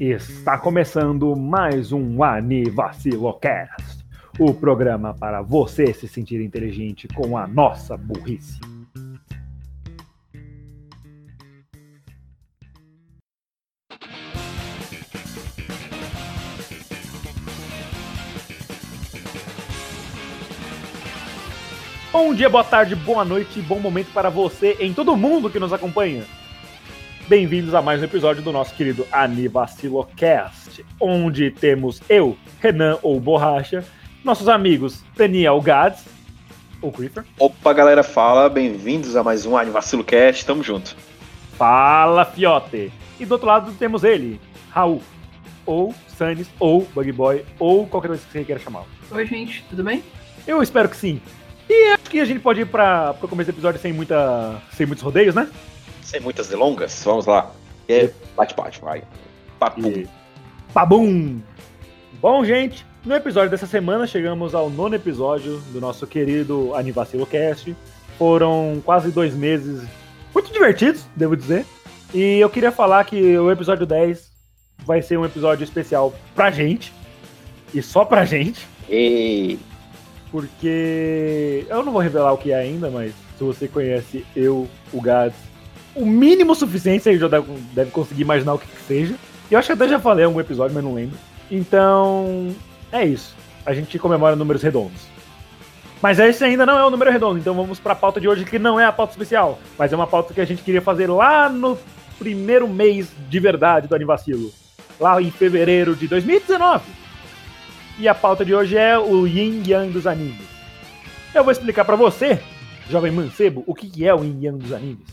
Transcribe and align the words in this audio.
Está 0.00 0.58
começando 0.58 1.36
mais 1.36 1.92
um 1.92 2.24
Anivacilocast, 2.24 4.04
o 4.38 4.52
programa 4.52 5.14
para 5.14 5.40
você 5.40 5.92
se 5.92 6.08
sentir 6.08 6.40
inteligente 6.40 7.06
com 7.08 7.38
a 7.38 7.46
nossa 7.46 7.96
burrice. 7.96 8.58
Bom 22.22 22.34
dia, 22.34 22.50
boa 22.50 22.62
tarde, 22.62 22.94
boa 22.94 23.24
noite, 23.24 23.62
bom 23.62 23.80
momento 23.80 24.12
para 24.12 24.28
você 24.28 24.76
em 24.78 24.92
todo 24.92 25.16
mundo 25.16 25.48
que 25.48 25.58
nos 25.58 25.72
acompanha. 25.72 26.22
Bem-vindos 27.26 27.74
a 27.74 27.80
mais 27.80 28.02
um 28.02 28.04
episódio 28.04 28.42
do 28.42 28.52
nosso 28.52 28.74
querido 28.74 29.06
Anivacilocast, 29.10 30.84
onde 31.00 31.50
temos 31.50 32.02
eu, 32.10 32.36
Renan 32.60 32.98
ou 33.02 33.18
Borracha, 33.18 33.82
nossos 34.22 34.50
amigos 34.50 35.02
Daniel 35.16 35.62
Gads, 35.62 36.04
ou 36.82 36.92
Creeper. 36.92 37.24
Opa, 37.38 37.72
galera, 37.72 38.02
fala, 38.02 38.50
bem-vindos 38.50 39.16
a 39.16 39.24
mais 39.24 39.46
um 39.46 39.56
Anivacilocast, 39.56 40.44
tamo 40.44 40.62
junto. 40.62 40.94
Fala, 41.56 42.26
Fiote! 42.26 42.92
E 43.18 43.24
do 43.24 43.32
outro 43.32 43.48
lado 43.48 43.72
temos 43.78 44.04
ele, 44.04 44.38
Raul, 44.70 45.02
ou 45.64 45.94
Sanis, 46.06 46.50
ou 46.60 46.86
Bug 46.94 47.10
Boy, 47.12 47.46
ou 47.58 47.86
qualquer 47.86 48.08
coisa 48.08 48.22
que 48.22 48.30
você 48.30 48.44
queira 48.44 48.60
chamar. 48.60 48.84
Oi, 49.10 49.24
gente, 49.24 49.64
tudo 49.70 49.82
bem? 49.82 50.04
Eu 50.46 50.62
espero 50.62 50.88
que 50.88 50.96
sim. 50.96 51.18
E 51.70 51.92
acho 51.92 52.10
que 52.10 52.18
a 52.18 52.24
gente 52.24 52.40
pode 52.40 52.62
ir 52.62 52.66
para 52.66 53.14
o 53.22 53.28
começo 53.28 53.52
do 53.52 53.54
episódio 53.54 53.80
sem, 53.80 53.92
muita, 53.92 54.60
sem 54.72 54.86
muitos 54.86 55.04
rodeios, 55.04 55.36
né? 55.36 55.48
Sem 56.02 56.20
muitas 56.20 56.48
delongas, 56.48 57.00
vamos 57.04 57.26
lá. 57.26 57.52
É, 57.88 58.10
bate-bate, 58.36 58.80
vai. 58.80 59.04
Papum. 59.56 60.04
Pabum! 60.74 61.40
Bom, 62.20 62.44
gente, 62.44 62.84
no 63.04 63.14
episódio 63.14 63.50
dessa 63.50 63.68
semana 63.68 64.04
chegamos 64.04 64.52
ao 64.52 64.68
nono 64.68 64.96
episódio 64.96 65.58
do 65.72 65.80
nosso 65.80 66.08
querido 66.08 66.74
Anivacilo 66.74 67.24
Cast. 67.24 67.76
Foram 68.18 68.82
quase 68.84 69.12
dois 69.12 69.32
meses 69.32 69.86
muito 70.34 70.52
divertidos, 70.52 71.04
devo 71.14 71.36
dizer. 71.36 71.64
E 72.12 72.40
eu 72.40 72.50
queria 72.50 72.72
falar 72.72 73.04
que 73.04 73.38
o 73.38 73.48
episódio 73.48 73.86
10 73.86 74.28
vai 74.84 75.02
ser 75.02 75.16
um 75.16 75.24
episódio 75.24 75.62
especial 75.62 76.12
pra 76.34 76.50
gente. 76.50 76.92
E 77.72 77.80
só 77.80 78.04
pra 78.04 78.24
gente. 78.24 78.66
Ei. 78.88 79.56
Porque 80.30 81.66
eu 81.68 81.84
não 81.84 81.92
vou 81.92 82.00
revelar 82.00 82.32
o 82.32 82.38
que 82.38 82.52
é 82.52 82.56
ainda, 82.56 82.88
mas 82.90 83.12
se 83.36 83.42
você 83.42 83.66
conhece 83.66 84.24
eu, 84.36 84.68
o 84.92 85.00
Gads, 85.00 85.36
o 85.94 86.06
mínimo 86.06 86.54
suficiente, 86.54 87.02
você 87.02 87.18
já 87.18 87.28
deve, 87.28 87.90
conseguir 87.90 88.22
imaginar 88.22 88.54
o 88.54 88.58
que, 88.58 88.66
que 88.66 88.82
seja. 88.82 89.14
Eu 89.50 89.58
acho 89.58 89.66
que 89.66 89.72
até 89.72 89.88
já 89.88 89.98
falei 89.98 90.24
em 90.24 90.26
algum 90.26 90.40
episódio, 90.40 90.74
mas 90.74 90.84
não 90.84 90.94
lembro. 90.94 91.18
Então, 91.50 92.54
é 92.92 93.04
isso. 93.04 93.34
A 93.66 93.74
gente 93.74 93.98
comemora 93.98 94.36
números 94.36 94.62
redondos. 94.62 95.10
Mas 96.00 96.18
esse 96.18 96.44
ainda 96.44 96.64
não 96.64 96.78
é 96.78 96.84
o 96.84 96.90
número 96.90 97.10
redondo, 97.10 97.38
então 97.38 97.54
vamos 97.54 97.78
para 97.78 97.92
a 97.92 97.96
pauta 97.96 98.20
de 98.20 98.26
hoje, 98.26 98.44
que 98.44 98.58
não 98.58 98.80
é 98.80 98.86
a 98.86 98.92
pauta 98.92 99.12
especial, 99.12 99.58
mas 99.78 99.92
é 99.92 99.96
uma 99.96 100.06
pauta 100.06 100.32
que 100.32 100.40
a 100.40 100.46
gente 100.46 100.62
queria 100.62 100.80
fazer 100.80 101.06
lá 101.08 101.48
no 101.48 101.78
primeiro 102.18 102.66
mês 102.66 103.08
de 103.28 103.38
verdade 103.38 103.86
do 103.86 103.94
Anivacilo, 103.94 104.50
lá 104.98 105.20
em 105.20 105.30
fevereiro 105.30 105.94
de 105.94 106.08
2019. 106.08 106.99
E 108.00 108.08
a 108.08 108.14
pauta 108.14 108.46
de 108.46 108.54
hoje 108.54 108.78
é 108.78 108.98
o 108.98 109.26
Yin 109.26 109.62
Yang 109.66 109.92
dos 109.92 110.06
animes. 110.06 110.40
Eu 111.34 111.44
vou 111.44 111.52
explicar 111.52 111.84
para 111.84 111.96
você, 111.96 112.40
jovem 112.88 113.12
mancebo, 113.12 113.62
o 113.66 113.74
que 113.74 114.06
é 114.06 114.14
o 114.14 114.24
Yin 114.24 114.38
Yang 114.40 114.58
dos 114.58 114.72
animes. 114.72 115.06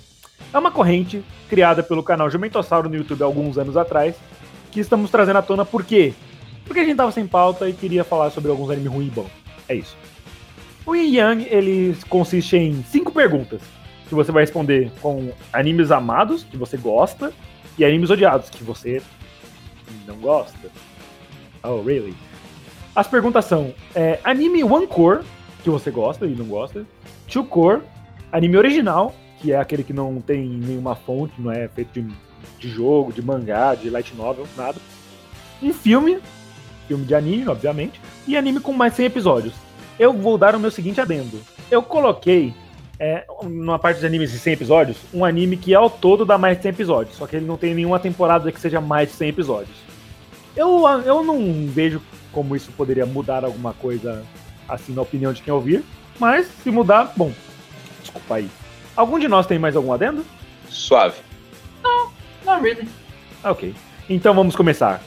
É 0.54 0.58
uma 0.58 0.72
corrente 0.72 1.22
criada 1.50 1.84
pelo 1.84 2.02
canal 2.02 2.30
Jumentossauro 2.30 2.88
no 2.88 2.96
YouTube 2.96 3.22
há 3.22 3.26
alguns 3.26 3.58
anos 3.58 3.76
atrás, 3.76 4.16
que 4.72 4.80
estamos 4.80 5.12
trazendo 5.12 5.36
à 5.36 5.42
tona 5.42 5.66
por 5.66 5.84
quê? 5.84 6.14
Porque 6.64 6.80
a 6.80 6.86
gente 6.86 6.96
tava 6.96 7.12
sem 7.12 7.28
pauta 7.28 7.68
e 7.68 7.74
queria 7.74 8.06
falar 8.06 8.30
sobre 8.30 8.52
alguns 8.52 8.70
animes 8.70 8.90
ruins 8.90 9.08
e 9.10 9.12
bons. 9.12 9.32
É 9.68 9.76
isso. 9.76 9.98
O 10.86 10.96
Yin 10.96 11.14
Yang, 11.14 11.48
ele 11.50 11.98
consiste 12.08 12.56
em 12.56 12.82
cinco 12.84 13.12
perguntas, 13.12 13.60
que 14.08 14.16
você 14.16 14.32
vai 14.32 14.44
responder 14.44 14.94
com 15.02 15.34
animes 15.52 15.92
amados, 15.92 16.46
que 16.46 16.56
você 16.56 16.78
gosta, 16.78 17.34
e 17.78 17.84
animes 17.84 18.10
odiados, 18.10 18.50
que 18.50 18.64
você 18.64 19.02
não 20.08 20.16
gosta. 20.16 20.72
Oh, 21.62 21.82
really? 21.82 22.16
As 22.98 23.06
perguntas 23.06 23.46
são: 23.46 23.76
é, 23.94 24.20
anime 24.24 24.64
One 24.64 24.88
Core, 24.88 25.20
que 25.64 25.70
você 25.70 25.92
gosta 25.92 26.26
e 26.26 26.34
não 26.34 26.48
gosta. 26.48 26.84
Two 27.32 27.46
Core, 27.46 27.84
anime 28.32 28.58
original, 28.58 29.14
que 29.40 29.54
é 29.54 29.60
aquele 29.60 29.84
que 29.84 29.94
não 29.94 30.20
tem 30.20 30.48
nenhuma 30.48 30.96
fonte, 30.96 31.40
não 31.40 31.52
é 31.52 31.68
feito 31.68 32.02
de, 32.02 32.12
de 32.58 32.68
jogo, 32.68 33.14
de 33.14 33.22
mangá, 33.22 33.76
de 33.76 33.92
light 33.92 34.16
novel, 34.16 34.48
nada. 34.58 34.80
Um 35.62 35.72
filme, 35.72 36.18
filme 36.88 37.06
de 37.06 37.14
anime, 37.14 37.48
obviamente, 37.48 38.02
e 38.28 38.36
anime 38.36 38.60
com 38.60 38.74
mais 38.74 38.96
100 38.96 39.06
episódios. 39.06 39.54
Eu 40.00 40.12
vou 40.12 40.36
dar 40.36 40.56
o 40.56 40.60
meu 40.60 40.72
seguinte 40.72 41.00
adendo. 41.00 41.40
Eu 41.70 41.84
coloquei, 41.84 42.52
é, 43.00 43.26
numa 43.44 43.78
parte 43.78 44.00
de 44.00 44.08
animes 44.08 44.32
de 44.32 44.40
100 44.40 44.54
episódios, 44.54 44.98
um 45.14 45.24
anime 45.24 45.56
que 45.56 45.76
ao 45.76 45.88
todo 45.88 46.26
dá 46.26 46.40
mais 46.40 46.58
de 46.58 46.64
100 46.64 46.70
episódios, 46.72 47.16
só 47.16 47.28
que 47.28 47.36
ele 47.36 47.46
não 47.46 47.58
tem 47.58 47.76
nenhuma 47.76 48.00
temporada 48.00 48.52
que 48.52 48.60
seja 48.60 48.82
mais 48.82 49.10
de 49.10 49.16
100 49.18 49.30
episódios. 49.30 49.78
Eu, 50.56 50.84
eu 51.06 51.24
não 51.24 51.68
vejo 51.68 52.02
como 52.38 52.56
isso 52.56 52.72
poderia 52.74 53.04
mudar 53.04 53.44
alguma 53.44 53.74
coisa 53.74 54.24
assim 54.70 54.94
na 54.94 55.02
opinião 55.02 55.34
de 55.34 55.42
quem 55.42 55.52
ouvir, 55.52 55.84
mas 56.20 56.46
se 56.62 56.70
mudar, 56.70 57.12
bom, 57.18 57.34
desculpa 58.00 58.36
aí. 58.36 58.48
Algum 58.96 59.18
de 59.18 59.28
nós 59.28 59.48
tem 59.48 59.58
mais 59.58 59.76
algum 59.76 59.92
adendo? 59.92 60.24
Suave. 60.70 61.18
Não, 61.82 62.12
não 62.46 62.62
really. 62.62 62.88
Ok. 63.44 63.74
Então 64.08 64.36
vamos 64.36 64.56
começar. 64.56 65.02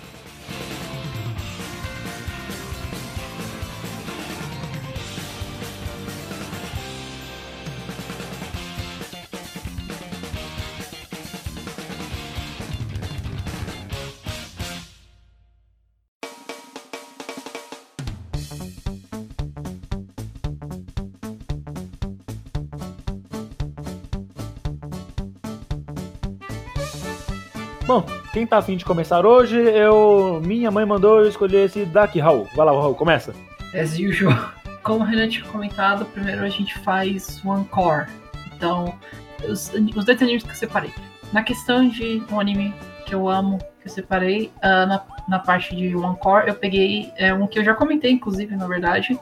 Bom, 27.91 28.07
quem 28.33 28.47
tá 28.47 28.59
afim 28.59 28.77
de 28.77 28.85
começar 28.85 29.27
hoje, 29.27 29.59
eu. 29.59 30.41
Minha 30.47 30.71
mãe 30.71 30.87
mandou 30.87 31.23
eu 31.23 31.29
escolher 31.29 31.65
esse 31.65 31.85
daqui, 31.85 32.21
Raul. 32.21 32.47
Vai 32.55 32.65
lá, 32.65 32.71
Raul, 32.71 32.95
começa. 32.95 33.35
As 33.75 33.99
usual. 33.99 34.53
Como 34.85 35.01
o 35.01 35.03
Renan 35.03 35.29
tinha 35.29 35.45
comentado, 35.47 36.05
primeiro 36.05 36.45
a 36.45 36.49
gente 36.49 36.79
faz 36.79 37.45
One 37.45 37.65
Core. 37.65 38.07
Então, 38.55 38.95
os, 39.43 39.73
os 39.97 40.05
dois 40.05 40.23
animes 40.23 40.45
que 40.45 40.51
eu 40.51 40.55
separei. 40.55 40.93
Na 41.33 41.43
questão 41.43 41.89
de 41.89 42.23
um 42.31 42.39
anime 42.39 42.73
que 43.05 43.13
eu 43.13 43.29
amo, 43.29 43.59
que 43.81 43.89
eu 43.89 43.91
separei, 43.91 44.53
uh, 44.59 44.87
na, 44.87 45.05
na 45.29 45.39
parte 45.41 45.75
de 45.75 45.97
One 45.97 46.17
Core, 46.17 46.47
eu 46.47 46.55
peguei 46.55 47.13
é, 47.17 47.35
um 47.35 47.49
que 47.49 47.59
eu 47.59 47.65
já 47.65 47.75
comentei, 47.75 48.13
inclusive, 48.13 48.55
na 48.55 48.69
verdade. 48.69 49.19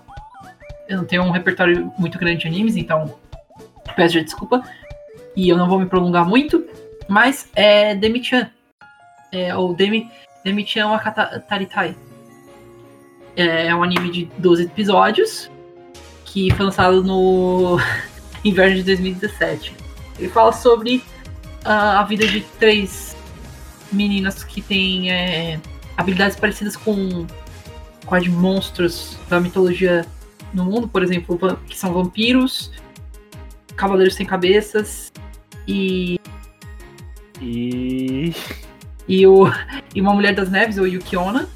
Eu 0.87 0.99
não 0.99 1.06
tenho 1.06 1.23
um 1.23 1.31
repertório 1.31 1.91
muito 1.97 2.19
grande 2.19 2.43
de 2.43 2.49
animes, 2.49 2.77
então 2.77 3.15
peço 3.97 4.17
já 4.17 4.21
desculpa. 4.21 4.62
E 5.35 5.49
eu 5.49 5.56
não 5.56 5.67
vou 5.67 5.79
me 5.79 5.87
prolongar 5.87 6.29
muito. 6.29 6.62
Mas 7.09 7.49
é 7.56 7.95
Demi-chan 7.95 8.50
é 9.33 9.55
o 9.56 9.72
Demi, 9.72 10.11
Demi-chan 10.44 10.89
wa 10.89 10.99
Taritai. 10.99 11.97
É, 13.37 13.69
é 13.69 13.75
um 13.75 13.83
anime 13.83 14.11
de 14.11 14.25
12 14.39 14.65
episódios 14.65 15.50
que 16.25 16.53
foi 16.55 16.66
lançado 16.66 17.03
no 17.03 17.78
inverno 18.44 18.77
de 18.77 18.83
2017. 18.83 19.75
Ele 20.19 20.28
fala 20.28 20.53
sobre 20.53 20.97
uh, 21.65 21.99
a 21.99 22.02
vida 22.05 22.26
de 22.26 22.41
três 22.58 23.17
meninas 23.93 24.44
que 24.44 24.61
têm 24.61 25.11
é, 25.11 25.61
habilidades 25.97 26.37
parecidas 26.37 26.76
com, 26.76 27.26
de 28.20 28.31
monstros 28.31 29.19
da 29.29 29.41
mitologia 29.41 30.05
no 30.52 30.64
mundo, 30.64 30.88
por 30.88 31.02
exemplo, 31.02 31.38
que 31.67 31.79
são 31.79 31.93
vampiros, 31.93 32.70
cavaleiros 33.76 34.14
sem 34.14 34.26
cabeças 34.26 35.12
e. 35.67 36.19
E 37.41 38.35
e, 39.08 39.26
o, 39.26 39.46
e 39.94 40.00
uma 40.00 40.14
Mulher 40.14 40.34
das 40.34 40.50
Neves, 40.50 40.78
ou 40.78 40.87
Yukiona, 40.87 41.49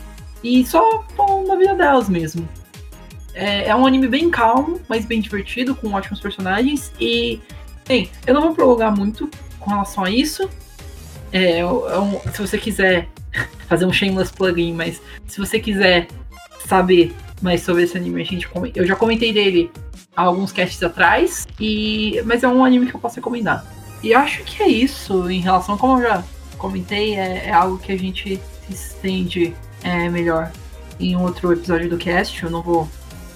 e 0.42 0.64
só 0.66 1.04
na 1.46 1.56
vida 1.56 1.74
delas 1.74 2.08
mesmo. 2.08 2.48
É, 3.34 3.68
é, 3.68 3.76
um 3.76 3.86
anime 3.86 4.08
bem 4.08 4.30
calmo, 4.30 4.80
mas 4.88 5.04
bem 5.04 5.20
divertido, 5.20 5.74
com 5.74 5.92
ótimos 5.92 6.20
personagens. 6.20 6.92
E, 7.00 7.40
bem, 7.86 8.10
eu 8.26 8.34
não 8.34 8.42
vou 8.42 8.54
prolongar 8.54 8.94
muito 8.94 9.28
com 9.58 9.70
relação 9.70 10.04
a 10.04 10.10
isso. 10.10 10.48
É, 11.32 11.60
é 11.60 11.66
um, 11.66 12.20
se 12.32 12.40
você 12.40 12.58
quiser 12.58 13.08
fazer 13.68 13.86
um 13.86 13.92
shameless 13.92 14.32
plugin, 14.32 14.74
mas 14.74 15.00
se 15.26 15.38
você 15.38 15.58
quiser 15.58 16.08
saber 16.66 17.14
mais 17.40 17.62
sobre 17.62 17.84
esse 17.84 17.96
anime, 17.96 18.20
a 18.20 18.24
gente, 18.24 18.48
eu 18.74 18.86
já 18.86 18.94
comentei 18.94 19.32
dele 19.32 19.70
há 20.14 20.22
alguns 20.22 20.52
casts 20.52 20.82
atrás, 20.82 21.46
e, 21.58 22.22
mas 22.26 22.42
é 22.42 22.48
um 22.48 22.64
anime 22.64 22.86
que 22.86 22.94
eu 22.94 23.00
posso 23.00 23.16
recomendar. 23.16 23.64
E 24.02 24.12
acho 24.12 24.44
que 24.44 24.62
é 24.62 24.68
isso 24.68 25.30
em 25.30 25.40
relação, 25.40 25.78
como 25.78 25.98
eu 25.98 26.08
já 26.08 26.24
comentei, 26.62 27.16
é, 27.16 27.48
é 27.48 27.52
algo 27.52 27.76
que 27.76 27.90
a 27.90 27.98
gente 27.98 28.40
se 28.66 28.72
estende 28.72 29.54
é, 29.82 30.08
melhor 30.08 30.52
em 31.00 31.16
outro 31.16 31.52
episódio 31.52 31.90
do 31.90 31.98
cast. 31.98 32.40
Eu 32.42 32.50
não 32.50 32.62
vou 32.62 32.88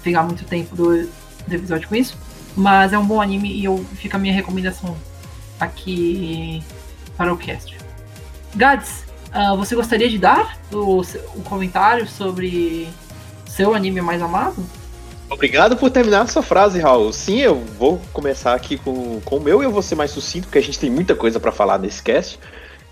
pegar 0.03 0.23
muito 0.23 0.45
tempo 0.45 0.77
do, 0.77 1.07
do 1.07 1.55
episódio 1.55 1.89
com 1.89 1.97
isso. 1.97 2.17
Mas 2.55 2.93
é 2.93 2.99
um 2.99 3.05
bom 3.05 3.21
anime 3.21 3.53
e 3.53 3.65
eu, 3.65 3.85
fica 3.97 4.17
a 4.17 4.21
minha 4.21 4.33
recomendação 4.33 4.97
aqui 5.59 6.63
para 7.17 7.33
o 7.33 7.37
cast. 7.37 7.77
Gads, 8.55 9.05
uh, 9.35 9.57
você 9.57 9.75
gostaria 9.75 10.09
de 10.09 10.19
dar 10.19 10.57
o, 10.73 11.01
o 11.01 11.43
comentário 11.43 12.07
sobre 12.09 12.89
seu 13.47 13.75
anime 13.75 14.01
mais 14.01 14.23
amado? 14.23 14.65
Obrigado 15.29 15.77
por 15.77 15.91
terminar 15.91 16.29
sua 16.29 16.43
frase, 16.43 16.79
Raul. 16.79 17.13
Sim, 17.13 17.41
eu 17.41 17.61
vou 17.79 18.01
começar 18.13 18.55
aqui 18.55 18.79
com, 18.79 19.21
com 19.23 19.37
o 19.37 19.41
meu 19.41 19.61
e 19.61 19.65
eu 19.65 19.73
vou 19.73 19.83
ser 19.83 19.97
mais 19.97 20.13
sucinto, 20.13 20.47
porque 20.47 20.59
a 20.59 20.63
gente 20.63 20.79
tem 20.79 20.89
muita 20.89 21.17
coisa 21.17 21.41
para 21.41 21.51
falar 21.51 21.79
nesse 21.79 22.01
cast. 22.03 22.39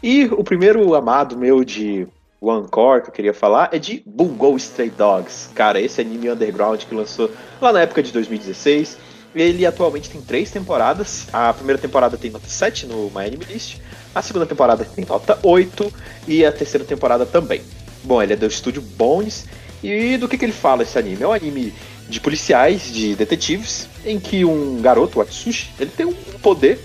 E 0.07 0.27
o 0.27 0.45
primeiro 0.45 0.95
amado 0.95 1.35
meu 1.35 1.65
de 1.65 2.07
One 2.39 2.69
Core 2.69 3.01
que 3.01 3.09
eu 3.09 3.13
queria 3.15 3.33
falar 3.33 3.71
é 3.73 3.79
de 3.79 4.03
Bungo 4.05 4.55
Stray 4.59 4.91
Dogs. 4.91 5.49
Cara, 5.55 5.81
esse 5.81 5.99
anime 5.99 6.31
underground 6.31 6.83
que 6.83 6.95
lançou 6.95 7.31
lá 7.59 7.73
na 7.73 7.81
época 7.81 8.03
de 8.03 8.13
2016. 8.13 8.99
Ele 9.35 9.65
atualmente 9.65 10.11
tem 10.11 10.21
três 10.21 10.51
temporadas. 10.51 11.27
A 11.33 11.55
primeira 11.55 11.81
temporada 11.81 12.19
tem 12.19 12.31
nota 12.31 12.47
7 12.47 12.87
no 12.87 13.11
My 13.15 13.25
Anime 13.25 13.47
List. 13.47 13.79
A 14.15 14.21
segunda 14.21 14.45
temporada 14.45 14.85
tem 14.85 15.07
nota 15.07 15.39
8. 15.43 15.91
E 16.29 16.45
a 16.45 16.53
terceira 16.53 16.85
temporada 16.85 17.25
também. 17.25 17.63
Bom, 18.03 18.23
ele 18.23 18.35
é 18.35 18.37
do 18.37 18.45
estúdio 18.45 18.83
Bones. 18.83 19.47
E 19.83 20.19
do 20.19 20.29
que, 20.29 20.37
que 20.37 20.45
ele 20.45 20.53
fala 20.53 20.83
esse 20.83 20.99
anime? 20.99 21.23
É 21.23 21.27
um 21.27 21.33
anime 21.33 21.73
de 22.11 22.21
policiais, 22.21 22.93
de 22.93 23.15
detetives, 23.15 23.89
em 24.05 24.21
que 24.21 24.45
um 24.45 24.83
garoto, 24.83 25.19
o 25.19 25.23
Atsushi, 25.23 25.71
ele 25.81 25.91
tem 25.91 26.05
um 26.05 26.13
poder 26.43 26.79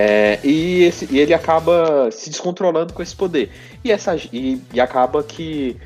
é, 0.00 0.38
e, 0.44 0.84
esse, 0.84 1.08
e, 1.10 1.18
ele 1.18 1.34
acaba 1.34 2.08
se 2.12 2.30
descontrolando 2.30 2.92
com 2.92 3.02
esse 3.02 3.16
poder. 3.16 3.50
E, 3.82 3.90
essa, 3.90 4.14
e, 4.32 4.62
e 4.72 4.80
acaba 4.80 5.24
que 5.24 5.76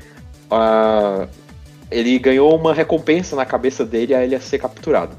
uh, 0.51 1.27
ele 1.89 2.19
ganhou 2.19 2.55
uma 2.55 2.75
recompensa 2.75 3.35
na 3.35 3.43
cabeça 3.43 3.83
dele 3.83 4.13
a 4.13 4.23
ele 4.23 4.39
ser 4.39 4.59
capturado. 4.59 5.17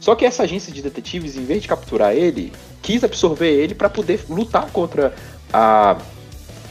Só 0.00 0.14
que 0.14 0.24
essa 0.24 0.44
agência 0.44 0.72
de 0.72 0.80
detetives, 0.80 1.36
em 1.36 1.44
vez 1.44 1.60
de 1.60 1.68
capturar 1.68 2.16
ele, 2.16 2.50
quis 2.80 3.04
absorver 3.04 3.52
ele 3.52 3.74
para 3.74 3.90
poder 3.90 4.24
lutar 4.26 4.70
contra 4.70 5.14
a, 5.52 5.98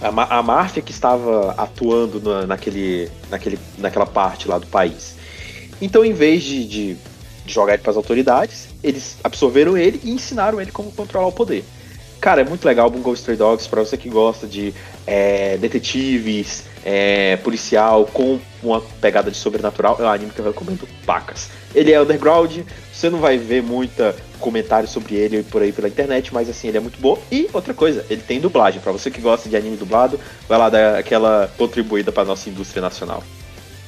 a, 0.01 0.39
a 0.39 0.42
máfia 0.42 0.81
que 0.81 0.92
estava 0.92 1.51
atuando 1.51 2.19
na, 2.19 2.48
naquele, 2.48 3.12
naquele, 3.30 3.60
naquela 3.78 4.07
parte 4.07 4.48
lá 4.48 4.57
do 4.57 4.66
país. 4.66 5.16
Então, 5.80 6.04
em 6.04 6.13
vez 6.13 6.42
de, 6.42 6.68
de 6.68 6.98
jogar 7.53 7.73
ele 7.73 7.81
para 7.81 7.91
as 7.91 7.97
autoridades, 7.97 8.67
eles 8.83 9.17
absorveram 9.23 9.77
ele 9.77 9.99
e 10.03 10.11
ensinaram 10.11 10.61
ele 10.61 10.71
como 10.71 10.91
controlar 10.91 11.27
o 11.27 11.31
poder. 11.31 11.63
Cara, 12.19 12.41
é 12.41 12.44
muito 12.44 12.65
legal 12.65 12.88
o 12.88 12.89
Bungo 12.89 13.13
Stray 13.13 13.38
Dogs 13.38 13.67
para 13.69 13.83
você 13.83 13.95
que 13.95 14.09
gosta 14.09 14.47
de 14.47 14.73
é, 15.05 15.55
detetives, 15.57 16.63
é, 16.83 17.38
policial 17.38 18.05
com 18.05 18.39
uma 18.63 18.81
pegada 18.99 19.29
de 19.29 19.38
sobrenatural. 19.38 19.97
É 19.99 20.03
um 20.03 20.09
anime 20.09 20.31
que 20.31 20.39
eu 20.39 20.45
recomendo 20.45 20.88
pacas. 21.05 21.49
Ele 21.75 21.91
é 21.91 22.01
underground, 22.01 22.59
você 22.91 23.09
não 23.09 23.19
vai 23.19 23.38
ver 23.38 23.61
muita 23.61 24.15
comentário 24.39 24.88
sobre 24.88 25.15
ele 25.15 25.43
por 25.43 25.61
aí 25.61 25.71
pela 25.71 25.88
internet, 25.88 26.33
mas 26.33 26.50
assim, 26.50 26.67
ele 26.67 26.77
é 26.77 26.79
muito 26.79 27.00
bom. 27.00 27.19
E 27.31 27.50
outra 27.53 27.73
coisa, 27.73 28.05
ele 28.09 28.21
tem 28.21 28.39
dublagem. 28.39 28.81
Para 28.81 28.91
você 28.91 29.11
que 29.11 29.21
gosta 29.21 29.47
de 29.47 29.55
anime 29.55 29.77
dublado, 29.77 30.19
vai 30.47 30.57
lá 30.57 30.69
dar 30.69 30.97
aquela 30.97 31.51
contribuída 31.57 32.11
para 32.11 32.25
nossa 32.25 32.50
indústria 32.50 32.81
nacional. 32.81 33.23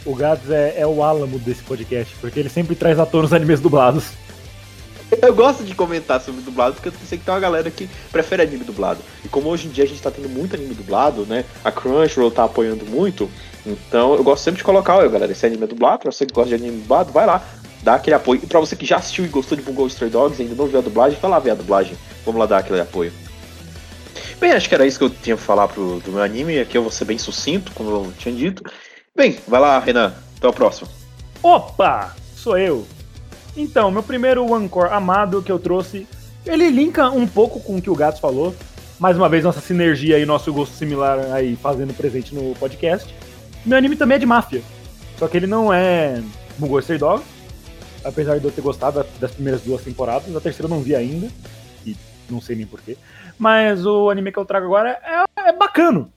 O 0.06 0.16
Gads 0.16 0.50
é, 0.50 0.76
é, 0.80 0.88
o 0.88 1.04
álamo 1.04 1.38
desse 1.40 1.62
podcast, 1.64 2.16
porque 2.22 2.40
ele 2.40 2.50
sempre 2.50 2.76
traz 2.76 3.00
atores 3.00 3.34
animes 3.34 3.60
dublados. 3.60 4.06
Eu 5.22 5.34
gosto 5.34 5.64
de 5.64 5.74
comentar 5.74 6.22
sobre 6.22 6.42
dublado, 6.42 6.76
porque 6.76 6.90
eu 6.90 6.94
sei 7.08 7.18
que 7.18 7.26
tem 7.26 7.34
uma 7.34 7.40
galera 7.40 7.70
que 7.72 7.90
prefere 8.12 8.44
anime 8.44 8.64
dublado. 8.64 9.00
E 9.26 9.28
como 9.28 9.50
hoje 9.50 9.68
em 9.68 9.72
dia 9.72 9.84
a 9.84 9.88
gente 9.88 10.02
tá 10.02 10.12
tendo 10.12 10.30
muito 10.30 10.56
anime 10.56 10.76
dublado, 10.76 11.26
né? 11.26 11.46
A 11.64 11.72
Crunchyroll 11.72 12.30
tá 12.30 12.44
apoiando 12.44 12.86
muito. 12.86 13.30
Então 13.66 14.14
eu 14.14 14.24
gosto 14.24 14.44
sempre 14.44 14.60
de 14.60 14.64
colocar, 14.64 14.98
olha 14.98 15.10
galera, 15.10 15.32
esse 15.32 15.46
anime 15.46 15.64
é 15.64 15.68
dublado, 15.68 16.00
pra 16.00 16.12
você 16.12 16.26
que 16.26 16.34
gosta 16.34 16.50
de 16.50 16.64
anime 16.64 16.82
dublado, 16.82 17.12
vai 17.12 17.26
lá, 17.26 17.44
dá 17.82 17.96
aquele 17.96 18.16
apoio. 18.16 18.40
E 18.44 18.48
pra 18.48 18.60
você 18.60 18.76
que 18.76 18.86
já 18.86 18.98
assistiu 18.98 19.26
e 19.26 19.30
gostou 19.30 19.58
de 19.58 19.64
Bungo 19.64 19.88
Stray 19.88 20.12
Dogs 20.12 20.40
e 20.40 20.44
ainda 20.44 20.56
não 20.56 20.68
viu 20.68 20.80
a 20.80 20.84
dublagem, 20.84 21.18
vai 21.20 21.32
lá 21.32 21.40
ver 21.40 21.52
a 21.52 21.56
dublagem. 21.56 21.98
Vamos 22.24 22.40
lá 22.40 22.46
dar 22.46 22.60
aquele 22.60 22.80
apoio. 22.80 23.12
Bem, 24.40 24.52
acho 24.52 24.70
que 24.70 24.76
era 24.76 24.86
isso 24.86 24.98
que 24.98 25.04
eu 25.04 25.10
tinha 25.10 25.36
pra 25.36 25.46
falar 25.46 25.68
pro, 25.68 26.00
do 26.00 26.12
meu 26.12 26.22
anime. 26.22 26.60
Aqui 26.60 26.78
eu 26.78 26.82
vou 26.82 26.92
ser 26.92 27.06
bem 27.06 27.18
sucinto, 27.18 27.72
como 27.74 27.90
eu 27.90 28.14
tinha 28.18 28.34
dito. 28.34 28.64
Bem, 29.16 29.38
vai 29.48 29.60
lá, 29.60 29.80
Renan. 29.80 30.14
Até 30.38 30.48
o 30.48 30.54
próximo. 30.54 30.90
Opa! 31.42 32.16
Sou 32.36 32.58
eu. 32.58 32.88
Então, 33.56 33.92
meu 33.92 34.04
primeiro 34.04 34.50
One 34.50 34.70
Core 34.70 34.94
amado 34.94 35.42
que 35.42 35.52
eu 35.52 35.60
trouxe, 35.60 36.08
ele 36.46 36.70
linka 36.70 37.10
um 37.10 37.28
pouco 37.28 37.60
com 37.60 37.78
o 37.78 37.82
que 37.82 37.90
o 37.90 37.96
Gatos 37.96 38.20
falou. 38.20 38.56
Mais 39.00 39.18
uma 39.18 39.30
vez, 39.30 39.44
nossa 39.44 39.62
sinergia 39.62 40.20
e 40.20 40.26
nosso 40.26 40.52
gosto 40.54 40.74
similar 40.74 41.20
aí 41.32 41.56
fazendo 41.56 41.94
presente 41.94 42.34
no 42.34 42.54
podcast. 42.56 43.14
Meu 43.66 43.78
anime 43.78 43.96
também 43.96 44.16
é 44.16 44.20
de 44.20 44.26
máfia. 44.26 44.62
Só 45.18 45.28
que 45.28 45.38
ele 45.38 45.48
não 45.48 45.74
é 45.74 46.22
Stray 46.80 46.98
Dog. 46.98 47.24
Apesar 48.04 48.40
de 48.40 48.46
eu 48.46 48.52
ter 48.52 48.62
gostado 48.62 49.06
das 49.20 49.32
primeiras 49.32 49.62
duas 49.62 49.82
temporadas, 49.82 50.34
a 50.34 50.40
terceira 50.40 50.66
eu 50.66 50.76
não 50.76 50.82
vi 50.82 50.96
ainda. 50.96 51.28
E 51.86 51.96
não 52.30 52.42
sei 52.42 52.56
nem 52.56 52.66
porquê. 52.66 52.98
Mas 53.38 53.86
o 53.86 54.10
anime 54.10 54.32
que 54.32 54.40
eu 54.40 54.46
trago 54.46 54.66
agora 54.66 55.00
é, 55.04 55.50
é 55.50 55.54
bacano. 55.54 56.12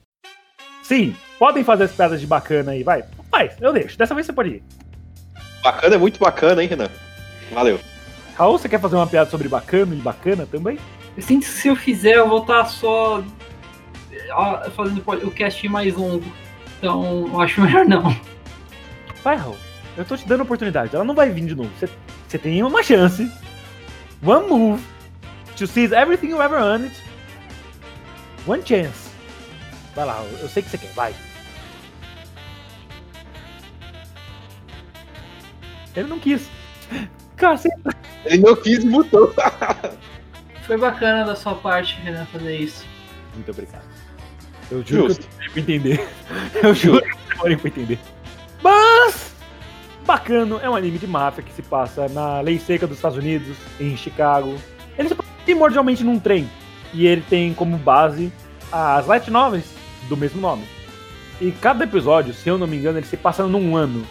Sim, 0.83 1.15
podem 1.43 1.65
fazer 1.65 1.83
as 1.83 1.91
piadas 1.91 2.21
de 2.21 2.27
bacana 2.29 2.71
aí, 2.71 2.85
vai. 2.85 3.03
Vai, 3.29 3.51
eu 3.61 3.73
deixo. 3.73 3.99
Dessa 3.99 4.15
vez 4.15 4.25
você 4.25 4.33
pode 4.33 4.49
ir. 4.51 4.63
Bacana 5.61 5.97
é 5.97 5.99
muito 5.99 6.21
bacana, 6.21 6.63
hein, 6.63 6.69
Renan? 6.69 6.89
Valeu. 7.51 7.81
Raul, 8.37 8.57
você 8.57 8.69
quer 8.69 8.79
fazer 8.79 8.95
uma 8.95 9.09
piada 9.09 9.29
sobre 9.29 9.49
bacana 9.49 9.93
e 9.93 9.99
bacana 9.99 10.47
também? 10.47 10.79
Eu 11.17 11.23
sinto 11.25 11.43
que 11.43 11.51
se 11.51 11.67
eu 11.67 11.75
fizer, 11.75 12.15
eu 12.15 12.29
vou 12.29 12.43
estar 12.43 12.65
só 12.67 13.25
fazendo 14.77 15.03
o 15.05 15.31
cast 15.33 15.69
mais 15.69 15.93
longo. 15.97 16.33
Então, 16.79 17.29
eu 17.33 17.41
acho 17.41 17.61
melhor 17.61 17.87
não. 17.87 18.17
Vai, 19.25 19.35
Raul. 19.35 19.57
Eu 19.97 20.05
tô 20.05 20.17
te 20.17 20.25
dando 20.29 20.45
oportunidade. 20.45 20.95
Ela 20.95 21.05
não 21.05 21.13
vai 21.13 21.29
vir 21.29 21.45
de 21.45 21.57
novo. 21.57 21.71
Você, 21.77 21.89
você 22.29 22.39
tem 22.39 22.63
uma 22.63 22.85
chance. 22.85 23.29
One 24.25 24.47
move 24.47 24.83
to 25.57 25.67
seize 25.67 25.93
everything 25.93 26.29
you 26.29 26.41
ever 26.41 26.61
earned. 26.61 26.95
One 28.47 28.63
chance. 28.65 29.11
Vai 29.97 30.05
lá, 30.05 30.25
eu 30.41 30.49
sei 30.49 30.63
que 30.63 30.71
você 30.71 30.79
quer, 30.79 30.93
vai. 30.93 31.13
Ele 35.95 36.09
não 36.09 36.19
quis. 36.19 36.49
Caceta. 37.37 37.95
Ele 38.25 38.39
não 38.39 38.57
quis 38.57 38.83
e 38.83 38.87
mutou. 38.87 39.35
Foi 40.67 40.77
bacana 40.77 41.25
da 41.25 41.35
sua 41.35 41.55
parte, 41.55 41.97
Renan, 42.03 42.25
fazer 42.27 42.57
isso. 42.57 42.87
Muito 43.35 43.51
obrigado. 43.51 43.85
Eu 44.71 44.83
juro 44.87 45.09
Justo. 45.09 45.27
que 45.27 45.29
eu 45.29 45.39
demorei 45.39 45.51
pra 45.51 45.61
entender. 45.61 46.09
Eu 46.63 46.75
juro 46.75 47.03
que 47.03 47.09
eu 47.11 47.29
demorei 47.29 47.57
pra 47.57 47.69
entender. 47.69 47.99
Mas, 48.63 49.35
Bacano 50.07 50.61
é 50.63 50.71
um 50.71 50.77
anime 50.77 50.99
de 50.99 51.07
máfia 51.07 51.43
que 51.43 51.53
se 51.53 51.63
passa 51.63 52.09
na 52.09 52.41
lei 52.41 52.59
seca 52.59 52.87
dos 52.87 52.97
Estados 52.97 53.19
Unidos, 53.19 53.57
em 53.81 53.97
Chicago. 53.97 54.57
Ele 54.97 55.09
se 55.09 55.15
passa 55.15 55.29
primordialmente 55.45 56.05
num 56.05 56.19
trem. 56.19 56.49
E 56.95 57.07
ele 57.07 57.23
tem 57.29 57.53
como 57.53 57.77
base 57.77 58.33
as 58.71 59.07
light 59.07 59.31
novels 59.31 59.67
do 60.09 60.17
mesmo 60.17 60.41
nome. 60.41 60.65
E 61.41 61.51
cada 61.51 61.85
episódio, 61.85 62.33
se 62.33 62.49
eu 62.49 62.57
não 62.57 62.67
me 62.67 62.77
engano, 62.77 62.99
ele 62.99 63.07
se 63.07 63.17
passa 63.17 63.47
num 63.47 63.77
ano. 63.77 64.07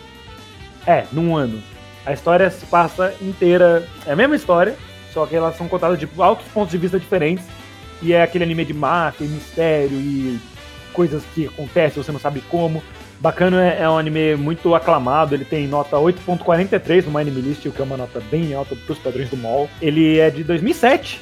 É, 0.85 1.05
num 1.11 1.35
ano. 1.35 1.61
A 2.05 2.13
história 2.13 2.49
se 2.49 2.65
passa 2.65 3.13
inteira. 3.21 3.87
É 4.05 4.13
a 4.13 4.15
mesma 4.15 4.35
história, 4.35 4.75
só 5.13 5.25
que 5.25 5.35
elas 5.35 5.55
são 5.55 5.67
contadas 5.67 5.99
de 5.99 6.07
altos 6.17 6.47
pontos 6.47 6.71
de 6.71 6.77
vista 6.77 6.99
diferentes. 6.99 7.45
E 8.01 8.13
é 8.13 8.23
aquele 8.23 8.43
anime 8.43 8.65
de 8.65 8.73
máfia, 8.73 9.25
e 9.25 9.27
mistério 9.27 9.95
e 9.95 10.39
coisas 10.93 11.23
que 11.33 11.47
acontecem, 11.47 12.01
você 12.01 12.11
não 12.11 12.19
sabe 12.19 12.41
como. 12.49 12.81
Bacana 13.19 13.63
é, 13.63 13.83
é 13.83 13.89
um 13.89 13.99
anime 13.99 14.35
muito 14.35 14.73
aclamado, 14.73 15.35
ele 15.35 15.45
tem 15.45 15.67
nota 15.67 15.95
8.43 15.95 17.05
no 17.05 17.17
Anime 17.19 17.39
List, 17.39 17.63
o 17.67 17.71
que 17.71 17.79
é 17.79 17.85
uma 17.85 17.95
nota 17.95 18.19
bem 18.31 18.55
alta 18.55 18.75
para 18.75 18.91
os 18.91 18.97
padrões 18.97 19.29
do 19.29 19.37
mall. 19.37 19.69
Ele 19.79 20.17
é 20.17 20.31
de 20.31 20.43
2007, 20.43 21.21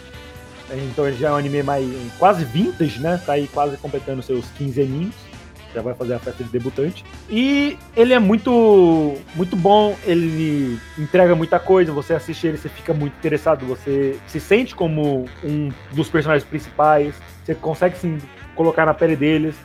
então 0.72 1.06
ele 1.06 1.18
já 1.18 1.28
é 1.28 1.32
um 1.34 1.36
anime 1.36 1.62
mais 1.62 1.86
quase 2.18 2.46
vintage, 2.46 3.02
né? 3.02 3.22
Tá 3.26 3.34
aí 3.34 3.50
quase 3.50 3.76
completando 3.76 4.24
seus 4.24 4.46
15 4.58 4.82
aninhos 4.82 5.29
já 5.74 5.82
vai 5.82 5.94
fazer 5.94 6.14
a 6.14 6.20
festa 6.20 6.44
de 6.44 6.50
debutante. 6.50 7.04
E 7.30 7.78
ele 7.96 8.14
é 8.14 8.20
muito 8.20 9.16
muito 9.36 9.56
bom, 9.56 9.96
ele 10.06 10.80
entrega 10.98 11.36
muita 11.36 11.60
coisa, 11.60 11.92
você 11.92 12.14
assiste 12.14 12.48
ele, 12.48 12.58
você 12.58 12.70
fica 12.70 12.94
muito 12.94 13.14
interessado, 13.14 13.66
você 13.66 14.18
se 14.28 14.40
sente 14.40 14.76
como 14.76 15.26
um 15.44 15.70
dos 15.92 16.10
personagens 16.10 16.48
principais, 16.48 17.16
você 17.44 17.56
consegue 17.56 17.98
se 17.98 18.18
colocar 18.56 18.86
na 18.86 18.94
pele 18.94 19.16
deles. 19.16 19.56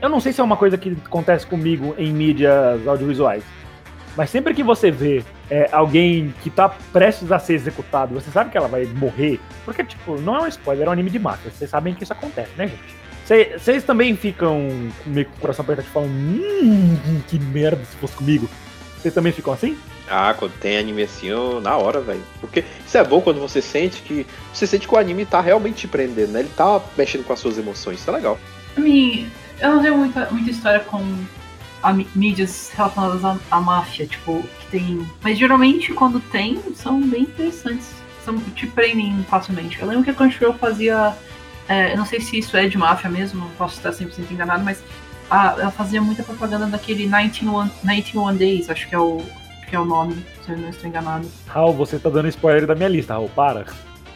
Eu 0.00 0.08
não 0.08 0.20
sei 0.20 0.32
se 0.32 0.40
é 0.40 0.44
uma 0.44 0.56
coisa 0.56 0.76
que 0.76 0.96
acontece 1.06 1.46
comigo 1.46 1.94
em 1.96 2.12
mídias 2.12 2.86
audiovisuais, 2.86 3.42
mas 4.16 4.28
sempre 4.28 4.52
que 4.52 4.62
você 4.62 4.90
vê 4.90 5.24
é, 5.48 5.68
alguém 5.72 6.34
que 6.42 6.50
tá 6.50 6.68
prestes 6.92 7.32
a 7.32 7.38
ser 7.38 7.54
executado, 7.54 8.14
você 8.14 8.30
sabe 8.30 8.50
que 8.50 8.58
ela 8.58 8.68
vai 8.68 8.84
morrer, 8.84 9.40
porque, 9.64 9.82
tipo, 9.82 10.20
não 10.20 10.36
é 10.36 10.42
um 10.42 10.46
spoiler, 10.48 10.86
é 10.86 10.90
um 10.90 10.92
anime 10.92 11.08
de 11.08 11.18
máfia, 11.18 11.50
vocês 11.50 11.70
sabem 11.70 11.94
que 11.94 12.02
isso 12.02 12.12
acontece, 12.12 12.50
né, 12.56 12.68
gente? 12.68 12.99
Vocês 13.56 13.84
também 13.84 14.16
ficam 14.16 14.90
meio 15.06 15.26
com 15.26 15.36
o 15.36 15.40
coração 15.40 15.62
apertado 15.62 15.88
falando, 15.88 16.10
hum, 16.10 17.20
que 17.28 17.38
merda 17.38 17.84
se 17.84 17.96
fosse 17.96 18.14
comigo. 18.14 18.50
Vocês 18.98 19.14
também 19.14 19.32
ficam 19.32 19.52
assim? 19.52 19.78
Ah, 20.08 20.34
quando 20.36 20.52
tem 20.58 20.76
anime 20.76 21.04
assim, 21.04 21.28
eu, 21.28 21.60
na 21.60 21.76
hora, 21.76 22.00
velho. 22.00 22.22
Porque 22.40 22.64
isso 22.84 22.98
é 22.98 23.04
bom 23.04 23.20
quando 23.20 23.38
você 23.38 23.62
sente 23.62 24.02
que. 24.02 24.26
Você 24.52 24.66
sente 24.66 24.88
que 24.88 24.92
o 24.92 24.98
anime 24.98 25.24
tá 25.24 25.40
realmente 25.40 25.76
te 25.76 25.88
prendendo, 25.88 26.32
né? 26.32 26.40
Ele 26.40 26.50
tá 26.56 26.80
mexendo 26.98 27.24
com 27.24 27.32
as 27.32 27.38
suas 27.38 27.56
emoções. 27.56 28.00
Isso 28.00 28.10
é 28.10 28.14
legal. 28.14 28.36
A 28.76 28.80
mim, 28.80 29.30
eu 29.60 29.70
não 29.70 29.80
tenho 29.80 29.96
muita, 29.96 30.28
muita 30.32 30.50
história 30.50 30.80
com 30.80 31.00
a, 31.84 31.92
mídias 31.92 32.72
relacionadas 32.74 33.24
à, 33.24 33.38
à, 33.48 33.60
máfia, 33.60 34.06
tipo, 34.06 34.42
que 34.42 34.66
tem. 34.72 35.08
Mas 35.22 35.38
geralmente 35.38 35.92
quando 35.92 36.18
tem, 36.18 36.60
são 36.74 37.00
bem 37.00 37.22
interessantes. 37.22 37.90
São, 38.24 38.36
te 38.38 38.66
prendem 38.66 39.24
facilmente. 39.30 39.80
Eu 39.80 39.86
lembro 39.86 40.02
que 40.02 40.10
a 40.10 40.14
Crunchyroll 40.14 40.54
fazia. 40.54 41.16
É, 41.70 41.92
eu 41.92 41.96
não 41.96 42.04
sei 42.04 42.20
se 42.20 42.36
isso 42.36 42.56
é 42.56 42.66
de 42.66 42.76
máfia 42.76 43.08
mesmo, 43.08 43.48
posso 43.56 43.76
estar 43.76 43.92
100% 43.92 44.28
enganado, 44.32 44.64
mas 44.64 44.82
a, 45.30 45.54
ela 45.56 45.70
fazia 45.70 46.02
muita 46.02 46.24
propaganda 46.24 46.66
daquele 46.66 47.06
91, 47.06 47.70
91 47.84 48.36
Days, 48.36 48.68
acho 48.68 48.88
que 48.88 48.94
é 48.96 48.98
o 48.98 49.22
que 49.68 49.76
é 49.76 49.78
o 49.78 49.84
nome, 49.84 50.26
se 50.44 50.50
eu 50.50 50.58
não 50.58 50.68
estou 50.68 50.88
enganado. 50.88 51.30
Raul, 51.46 51.72
você 51.72 51.96
tá 51.96 52.10
dando 52.10 52.26
spoiler 52.26 52.66
da 52.66 52.74
minha 52.74 52.88
lista, 52.88 53.12
Raul, 53.12 53.28
para. 53.28 53.66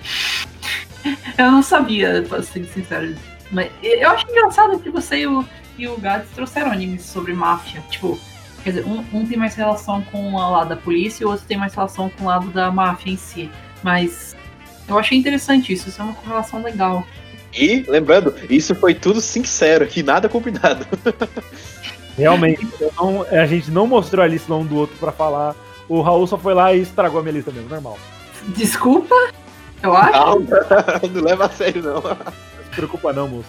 eu 1.38 1.52
não 1.52 1.62
sabia, 1.62 2.24
pra 2.28 2.42
ser 2.42 2.64
sincero. 2.64 3.14
Mas 3.52 3.70
eu 3.84 4.10
acho 4.10 4.28
engraçado 4.28 4.76
que 4.80 4.90
você 4.90 5.18
e 5.18 5.26
o, 5.28 5.44
e 5.78 5.86
o 5.86 5.96
Gats 5.96 6.28
trouxeram 6.34 6.72
animes 6.72 7.02
sobre 7.04 7.32
máfia. 7.34 7.80
Tipo, 7.88 8.18
quer 8.64 8.70
dizer, 8.70 8.84
um, 8.84 9.04
um 9.12 9.24
tem 9.24 9.38
mais 9.38 9.54
relação 9.54 10.02
com 10.02 10.34
o 10.34 10.50
lado 10.50 10.70
da 10.70 10.76
polícia 10.76 11.22
e 11.22 11.26
o 11.26 11.30
outro 11.30 11.46
tem 11.46 11.56
mais 11.56 11.72
relação 11.72 12.10
com 12.10 12.24
o 12.24 12.26
lado 12.26 12.50
da 12.50 12.72
máfia 12.72 13.12
em 13.12 13.16
si. 13.16 13.48
Mas 13.80 14.34
eu 14.88 14.98
achei 14.98 15.16
interessante 15.16 15.72
isso, 15.72 15.88
isso 15.88 16.02
é 16.02 16.04
uma 16.04 16.14
correlação 16.14 16.60
legal. 16.60 17.06
E, 17.56 17.84
lembrando, 17.88 18.34
isso 18.50 18.74
foi 18.74 18.94
tudo 18.94 19.20
sincero, 19.20 19.86
que 19.86 20.02
nada 20.02 20.28
combinado. 20.28 20.86
Realmente, 22.16 22.66
não, 22.96 23.22
a 23.22 23.46
gente 23.46 23.70
não 23.70 23.86
mostrou 23.86 24.24
a 24.24 24.28
lista 24.28 24.52
um 24.54 24.64
do 24.64 24.76
outro 24.76 24.96
para 24.98 25.12
falar. 25.12 25.54
O 25.88 26.00
Raul 26.00 26.26
só 26.26 26.38
foi 26.38 26.54
lá 26.54 26.72
e 26.72 26.80
estragou 26.80 27.20
a 27.20 27.22
minha 27.22 27.34
lista 27.34 27.50
mesmo, 27.50 27.68
normal. 27.68 27.98
Desculpa, 28.48 29.14
eu 29.82 29.94
acho. 29.96 30.12
Não, 30.12 30.40
não 31.12 31.22
leva 31.22 31.46
a 31.46 31.48
sério, 31.48 31.82
não. 31.82 31.94
Não 31.94 32.02
se 32.02 32.70
preocupa 32.74 33.12
não, 33.12 33.28
moço. 33.28 33.48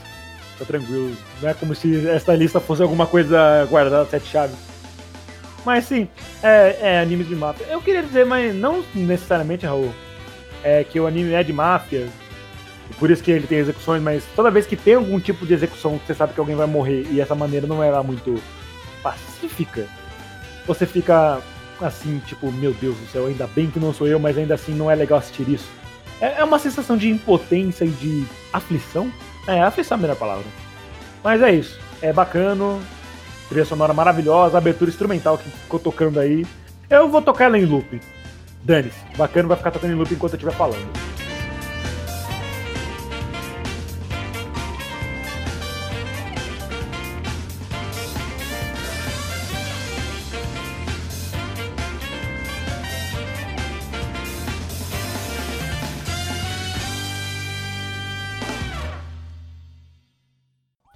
Tá 0.57 0.65
tranquilo. 0.65 1.15
Não 1.41 1.49
é 1.49 1.53
como 1.53 1.75
se 1.75 2.07
essa 2.07 2.33
lista 2.35 2.59
fosse 2.59 2.81
alguma 2.81 3.05
coisa 3.05 3.65
guardada 3.69 4.05
sete 4.09 4.27
chaves. 4.27 4.55
Mas 5.65 5.85
sim, 5.85 6.07
é, 6.43 6.77
é 6.81 6.99
animes 6.99 7.27
de 7.27 7.35
máfia. 7.35 7.65
Eu 7.69 7.81
queria 7.81 8.03
dizer, 8.03 8.25
mas 8.25 8.53
não 8.53 8.83
necessariamente, 8.93 9.65
Raul, 9.65 9.91
é 10.63 10.83
que 10.83 10.99
o 10.99 11.07
anime 11.07 11.33
é 11.33 11.43
de 11.43 11.51
máfia, 11.51 12.07
por 12.99 13.11
isso 13.11 13.23
que 13.23 13.31
ele 13.31 13.47
tem 13.47 13.57
execuções, 13.57 14.01
mas 14.01 14.23
toda 14.35 14.51
vez 14.51 14.65
que 14.65 14.75
tem 14.75 14.95
algum 14.95 15.19
tipo 15.19 15.45
de 15.45 15.53
execução 15.53 15.99
você 16.05 16.13
sabe 16.13 16.33
que 16.33 16.39
alguém 16.39 16.55
vai 16.55 16.67
morrer 16.67 17.07
e 17.11 17.19
essa 17.19 17.35
maneira 17.35 17.67
não 17.67 17.83
era 17.83 18.01
muito 18.03 18.41
pacífica, 19.01 19.85
você 20.65 20.85
fica 20.85 21.41
assim, 21.81 22.21
tipo, 22.25 22.51
meu 22.51 22.73
Deus 22.73 22.95
do 22.97 23.07
céu, 23.07 23.27
ainda 23.27 23.47
bem 23.47 23.69
que 23.69 23.79
não 23.79 23.93
sou 23.93 24.07
eu, 24.07 24.19
mas 24.19 24.37
ainda 24.37 24.55
assim 24.55 24.73
não 24.73 24.89
é 24.89 24.95
legal 24.95 25.19
assistir 25.19 25.47
isso. 25.49 25.67
É, 26.21 26.39
é 26.39 26.43
uma 26.43 26.59
sensação 26.59 26.95
de 26.95 27.09
impotência 27.09 27.85
e 27.85 27.89
de 27.89 28.25
aflição. 28.53 29.11
É, 29.47 29.61
aflição 29.61 29.97
é 29.97 29.99
a 29.99 30.01
melhor 30.01 30.15
palavra. 30.15 30.45
Mas 31.23 31.41
é 31.41 31.51
isso. 31.51 31.79
É 32.01 32.13
bacana. 32.13 32.79
Trilha 33.49 33.65
sonora 33.65 33.93
maravilhosa, 33.93 34.57
abertura 34.57 34.89
instrumental 34.89 35.37
que 35.37 35.49
ficou 35.49 35.79
tocando 35.79 36.19
aí. 36.19 36.45
Eu 36.89 37.09
vou 37.09 37.21
tocar 37.21 37.45
ela 37.45 37.59
em 37.59 37.65
loop. 37.65 38.01
Dane-se. 38.63 39.17
Bacana 39.17 39.49
vai 39.49 39.57
ficar 39.57 39.71
tocando 39.71 39.91
em 39.91 39.95
loop 39.95 40.13
enquanto 40.13 40.33
eu 40.33 40.37
estiver 40.37 40.55
falando. 40.55 41.14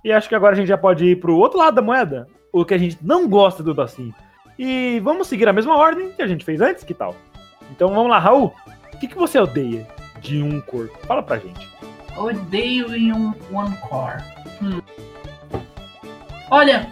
E 0.10 0.12
acho 0.12 0.28
que 0.28 0.34
agora 0.34 0.54
a 0.54 0.58
gente 0.58 0.68
já 0.68 0.78
pode 0.78 1.06
ir 1.06 1.20
pro 1.20 1.38
outro 1.38 1.60
lado 1.60 1.76
da 1.76 1.84
moeda, 1.84 2.28
o 2.52 2.66
que 2.66 2.74
a 2.74 2.80
gente 2.80 2.98
não 3.00 3.30
gosta 3.30 3.62
do 3.62 3.76
Docinho. 3.76 4.12
E 4.58 5.00
vamos 5.04 5.28
seguir 5.28 5.48
a 5.48 5.54
mesma 5.54 5.78
ordem 5.78 6.12
que 6.12 6.24
a 6.24 6.26
gente 6.26 6.44
fez 6.44 6.60
antes, 6.62 6.84
que 6.84 6.96
tal? 6.96 7.16
Então 7.70 7.90
vamos 7.90 8.10
lá, 8.10 8.18
Raul. 8.18 8.52
O 8.92 8.98
que, 8.98 9.08
que 9.08 9.16
você 9.16 9.38
odeia 9.38 9.88
de 10.20 10.42
um 10.42 10.60
corpo? 10.62 10.98
Fala 11.06 11.22
pra 11.22 11.38
gente. 11.38 11.70
Odeio 12.18 12.96
em 12.96 13.14
um 13.14 13.36
One 13.54 13.78
Core. 13.88 14.24
Hum. 14.64 14.82
Olha, 16.50 16.92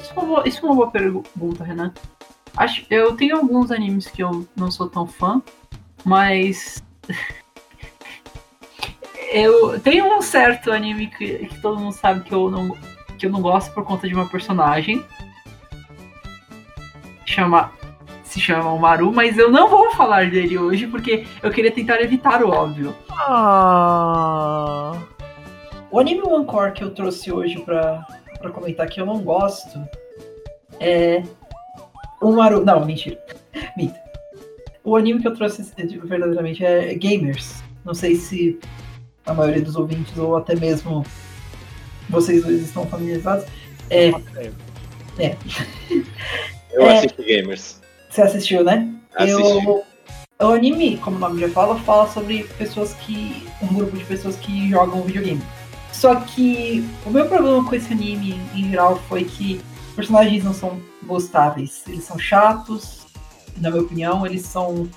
isso 0.00 0.12
é, 0.16 0.20
uma, 0.20 0.48
isso 0.48 0.58
é 0.58 0.68
uma 0.68 0.74
boa 0.74 0.90
pergunta, 0.90 1.62
Renan. 1.62 1.94
Acho, 2.56 2.84
eu 2.90 3.14
tenho 3.14 3.36
alguns 3.36 3.70
animes 3.70 4.08
que 4.08 4.20
eu 4.20 4.44
não 4.56 4.68
sou 4.68 4.88
tão 4.88 5.06
fã, 5.06 5.40
mas 6.04 6.82
eu 9.32 9.80
tenho 9.80 10.16
um 10.16 10.22
certo 10.22 10.70
anime 10.70 11.08
que, 11.08 11.46
que, 11.46 11.60
todo 11.60 11.80
mundo 11.80 11.92
sabe 11.92 12.20
que 12.22 12.32
eu 12.32 12.50
não 12.50 12.76
que 13.18 13.26
eu 13.26 13.30
não 13.30 13.40
gosto 13.40 13.72
por 13.72 13.84
conta 13.84 14.08
de 14.08 14.14
uma 14.14 14.28
personagem 14.28 15.04
chama 17.24 17.72
se 18.24 18.40
chama 18.40 18.72
o 18.72 18.78
Maru, 18.78 19.12
mas 19.12 19.36
eu 19.36 19.50
não 19.50 19.68
vou 19.68 19.90
falar 19.92 20.30
dele 20.30 20.56
hoje 20.56 20.86
porque 20.86 21.26
eu 21.42 21.50
queria 21.50 21.70
tentar 21.70 22.00
evitar 22.00 22.42
o 22.42 22.48
óbvio. 22.48 22.94
Ah. 23.10 24.98
O 25.90 26.00
anime 26.00 26.22
One 26.22 26.46
Core 26.46 26.72
que 26.72 26.82
eu 26.82 26.90
trouxe 26.94 27.30
hoje 27.30 27.60
pra, 27.60 28.06
pra 28.38 28.50
comentar 28.50 28.88
que 28.88 28.98
eu 28.98 29.04
não 29.04 29.20
gosto 29.20 29.78
é 30.80 31.22
o 32.22 32.32
Maru. 32.32 32.64
Não, 32.64 32.82
mentira. 32.86 33.18
Minta. 33.76 34.00
O 34.82 34.96
anime 34.96 35.20
que 35.20 35.28
eu 35.28 35.34
trouxe 35.34 35.62
verdadeiramente 36.04 36.64
é 36.64 36.94
Gamers. 36.94 37.62
Não 37.84 37.92
sei 37.92 38.14
se 38.14 38.58
a 39.26 39.34
maioria 39.34 39.62
dos 39.62 39.76
ouvintes, 39.76 40.16
ou 40.16 40.36
até 40.36 40.54
mesmo 40.54 41.04
vocês 42.08 42.42
dois 42.42 42.62
estão 42.62 42.86
familiarizados. 42.86 43.46
É. 43.90 44.08
é. 45.18 45.36
Eu 46.72 46.82
é, 46.82 46.98
assisto 46.98 47.22
Gamers. 47.22 47.80
Você 48.08 48.22
assistiu, 48.22 48.64
né? 48.64 48.88
Assisti. 49.14 49.66
Eu, 49.66 49.84
o 50.40 50.46
anime, 50.46 50.96
como 50.98 51.16
o 51.16 51.18
nome 51.20 51.40
já 51.40 51.48
fala, 51.50 51.78
fala 51.80 52.08
sobre 52.10 52.44
pessoas 52.58 52.94
que. 52.94 53.46
um 53.62 53.68
grupo 53.68 53.96
de 53.96 54.04
pessoas 54.04 54.36
que 54.36 54.68
jogam 54.70 55.02
videogame. 55.02 55.42
Só 55.92 56.16
que 56.16 56.84
o 57.06 57.10
meu 57.10 57.26
problema 57.28 57.64
com 57.68 57.74
esse 57.74 57.92
anime 57.92 58.40
em 58.54 58.70
geral 58.70 58.96
foi 59.08 59.24
que 59.24 59.60
os 59.88 59.94
personagens 59.94 60.42
não 60.42 60.54
são 60.54 60.80
gostáveis. 61.04 61.84
Eles 61.86 62.04
são 62.04 62.18
chatos, 62.18 63.06
na 63.58 63.70
minha 63.70 63.82
opinião, 63.82 64.26
eles 64.26 64.42
são 64.42 64.88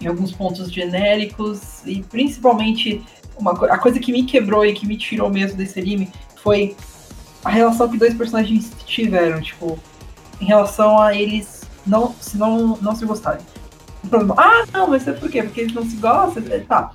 em 0.00 0.06
alguns 0.06 0.32
pontos 0.32 0.70
genéricos 0.70 1.82
e 1.86 2.02
principalmente 2.02 3.02
uma, 3.38 3.52
a 3.66 3.78
coisa 3.78 3.98
que 3.98 4.12
me 4.12 4.24
quebrou 4.24 4.64
e 4.64 4.72
que 4.72 4.86
me 4.86 4.96
tirou 4.96 5.30
mesmo 5.30 5.56
desse 5.56 5.78
anime 5.78 6.10
foi 6.36 6.76
a 7.44 7.50
relação 7.50 7.88
que 7.88 7.98
dois 7.98 8.14
personagens 8.14 8.70
tiveram, 8.86 9.40
tipo, 9.40 9.78
em 10.40 10.44
relação 10.44 10.98
a 10.98 11.14
eles 11.14 11.62
não 11.86 12.14
se 12.20 12.36
não, 12.36 12.76
não 12.76 12.94
se 12.94 13.04
gostarem. 13.04 13.44
Ah, 14.36 14.64
não, 14.72 14.88
mas 14.88 15.06
é 15.06 15.12
por 15.12 15.30
quê? 15.30 15.42
Porque 15.42 15.62
eles 15.62 15.74
não 15.74 15.84
se 15.84 15.96
gostam? 15.96 16.42
É, 16.50 16.60
tá. 16.60 16.92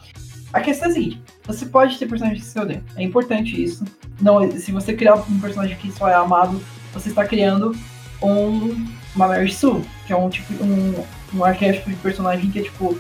A 0.52 0.62
questão 0.62 0.88
é 0.88 0.92
a 0.92 0.94
seguinte, 0.94 1.22
você 1.46 1.66
pode 1.66 1.98
ter 1.98 2.08
personagens 2.08 2.44
que 2.44 2.50
se 2.50 2.60
odeiam. 2.60 2.82
É 2.96 3.04
importante 3.04 3.62
isso. 3.62 3.84
Não, 4.22 4.50
se 4.52 4.72
você 4.72 4.94
criar 4.94 5.16
um 5.16 5.40
personagem 5.40 5.78
que 5.78 5.92
só 5.92 6.08
é 6.08 6.14
amado, 6.14 6.62
você 6.94 7.10
está 7.10 7.26
criando 7.26 7.76
um, 8.22 8.86
uma 9.16 9.28
Mary 9.28 9.52
Sue, 9.52 9.84
que 10.06 10.14
é 10.14 10.18
um 10.18 10.30
tipo 10.30 10.54
um, 10.64 11.04
um 11.34 11.44
arquétipo 11.44 11.90
de 11.90 11.96
personagem 11.98 12.50
que 12.50 12.60
é 12.60 12.64
tipo 12.64 12.98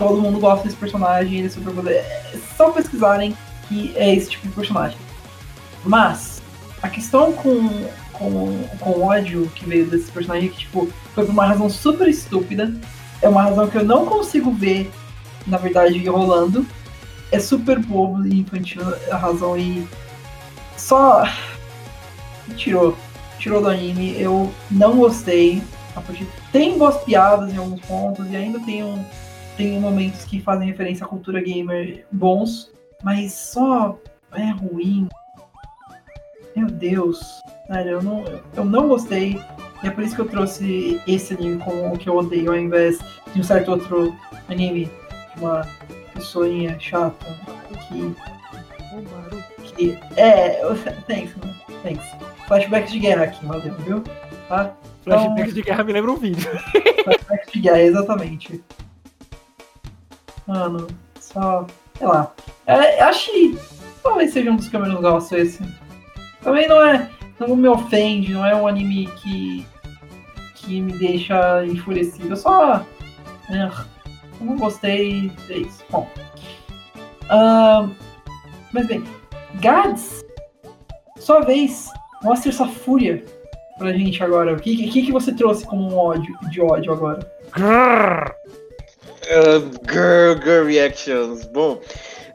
todo 0.00 0.22
mundo 0.22 0.40
gosta 0.40 0.64
desse 0.64 0.76
personagem, 0.76 1.38
ele 1.38 1.46
é 1.48 1.50
super 1.50 1.74
poder. 1.74 1.96
É 1.96 2.38
só 2.56 2.70
pesquisarem 2.70 3.36
que 3.68 3.92
é 3.94 4.14
esse 4.14 4.30
tipo 4.30 4.48
de 4.48 4.54
personagem. 4.54 4.96
Mas, 5.84 6.40
a 6.82 6.88
questão 6.88 7.32
com, 7.34 7.68
com, 8.14 8.64
com 8.80 8.90
o 8.90 9.02
ódio 9.02 9.46
que 9.54 9.66
veio 9.66 9.86
desse 9.86 10.10
personagem 10.10 10.48
é 10.48 10.52
que, 10.52 10.60
tipo, 10.60 10.88
foi 11.14 11.26
por 11.26 11.30
uma 11.30 11.44
razão 11.44 11.68
super 11.68 12.08
estúpida. 12.08 12.72
É 13.20 13.28
uma 13.28 13.42
razão 13.42 13.68
que 13.68 13.76
eu 13.76 13.84
não 13.84 14.06
consigo 14.06 14.50
ver, 14.50 14.90
na 15.46 15.58
verdade, 15.58 16.02
rolando. 16.08 16.66
É 17.30 17.38
super 17.38 17.78
bobo 17.78 18.26
e 18.26 18.40
infantil 18.40 18.82
a 19.10 19.16
razão 19.18 19.56
e 19.58 19.86
só 20.78 21.24
tirou. 22.56 22.96
Tirou 23.38 23.60
do 23.60 23.68
anime. 23.68 24.18
Eu 24.18 24.50
não 24.70 24.96
gostei. 24.96 25.62
Tem 26.50 26.78
boas 26.78 26.96
piadas 27.04 27.52
em 27.52 27.58
alguns 27.58 27.80
pontos 27.82 28.26
e 28.30 28.36
ainda 28.36 28.58
tem 28.60 28.82
um, 28.82 29.04
tem 29.60 29.78
momentos 29.78 30.24
que 30.24 30.40
fazem 30.40 30.68
referência 30.68 31.04
à 31.04 31.08
cultura 31.08 31.38
gamer 31.38 32.06
bons, 32.10 32.72
mas 33.02 33.34
só 33.34 33.98
é 34.32 34.50
ruim. 34.52 35.06
Meu 36.56 36.66
Deus, 36.66 37.20
sério, 37.66 37.92
eu 37.92 38.02
não, 38.02 38.24
eu 38.56 38.64
não 38.64 38.88
gostei. 38.88 39.38
E 39.82 39.86
é 39.86 39.90
por 39.90 40.02
isso 40.02 40.14
que 40.14 40.22
eu 40.22 40.28
trouxe 40.28 40.98
esse 41.06 41.34
anime 41.34 41.58
como 41.58 41.92
o 41.92 41.98
que 41.98 42.08
eu 42.08 42.16
odeio, 42.16 42.50
ao 42.50 42.56
invés 42.56 42.98
de 43.34 43.40
um 43.40 43.42
certo 43.42 43.72
outro 43.72 44.16
anime 44.48 44.90
uma 45.36 45.66
pessoinha 46.14 46.80
chata 46.80 47.26
que. 47.86 48.14
que 49.74 49.98
é. 50.16 50.62
Thanks, 51.06 51.34
Thanks. 51.82 52.06
Flashbacks 52.48 52.92
de 52.92 52.98
guerra 52.98 53.24
aqui, 53.24 53.44
valeu, 53.44 53.74
viu? 53.74 54.02
Tá? 54.48 54.74
Flashbacks 55.04 55.42
então... 55.42 55.54
de 55.54 55.62
guerra 55.62 55.84
me 55.84 55.92
lembra 55.92 56.12
um 56.12 56.16
vídeo. 56.16 56.50
Flashback 57.04 57.52
de 57.52 57.60
guerra, 57.60 57.82
exatamente. 57.82 58.64
Mano, 60.50 60.88
só. 61.20 61.64
Sei 61.96 62.06
lá. 62.08 62.32
É, 62.66 63.00
acho 63.04 63.30
que 63.30 63.56
talvez 64.02 64.32
seja 64.32 64.50
um 64.50 64.56
dos 64.56 64.66
que 64.66 64.74
eu 64.74 64.80
menos 64.80 65.00
gosto 65.00 65.36
esse. 65.36 65.62
Também 66.42 66.66
não 66.66 66.84
é. 66.84 67.08
Não 67.38 67.54
me 67.54 67.68
ofende, 67.68 68.32
não 68.32 68.44
é 68.44 68.56
um 68.56 68.66
anime 68.66 69.06
que. 69.22 69.64
que 70.56 70.80
me 70.80 70.92
deixa 70.94 71.64
enfurecido. 71.66 72.30
Eu 72.30 72.36
só. 72.36 72.84
É, 73.48 73.70
eu 74.40 74.46
não 74.46 74.56
gostei. 74.56 75.30
É 75.48 75.58
isso. 75.58 75.84
Bom. 75.88 76.10
Ahn, 77.30 77.90
mas 78.72 78.88
bem, 78.88 79.04
Gads, 79.60 80.24
sua 81.16 81.42
vez, 81.42 81.92
mostre 82.24 82.52
sua 82.52 82.66
fúria 82.66 83.24
pra 83.78 83.92
gente 83.92 84.20
agora. 84.20 84.54
O 84.54 84.56
que, 84.56 84.88
que, 84.90 85.06
que 85.06 85.12
você 85.12 85.32
trouxe 85.32 85.64
como 85.64 85.88
um 85.88 85.96
ódio, 85.96 86.36
de 86.50 86.60
ódio 86.60 86.92
agora? 86.92 87.20
Grrr. 87.52 88.39
Uh, 89.30 89.60
girl, 89.86 90.34
girl 90.42 90.66
reactions. 90.66 91.44
Bom, 91.44 91.80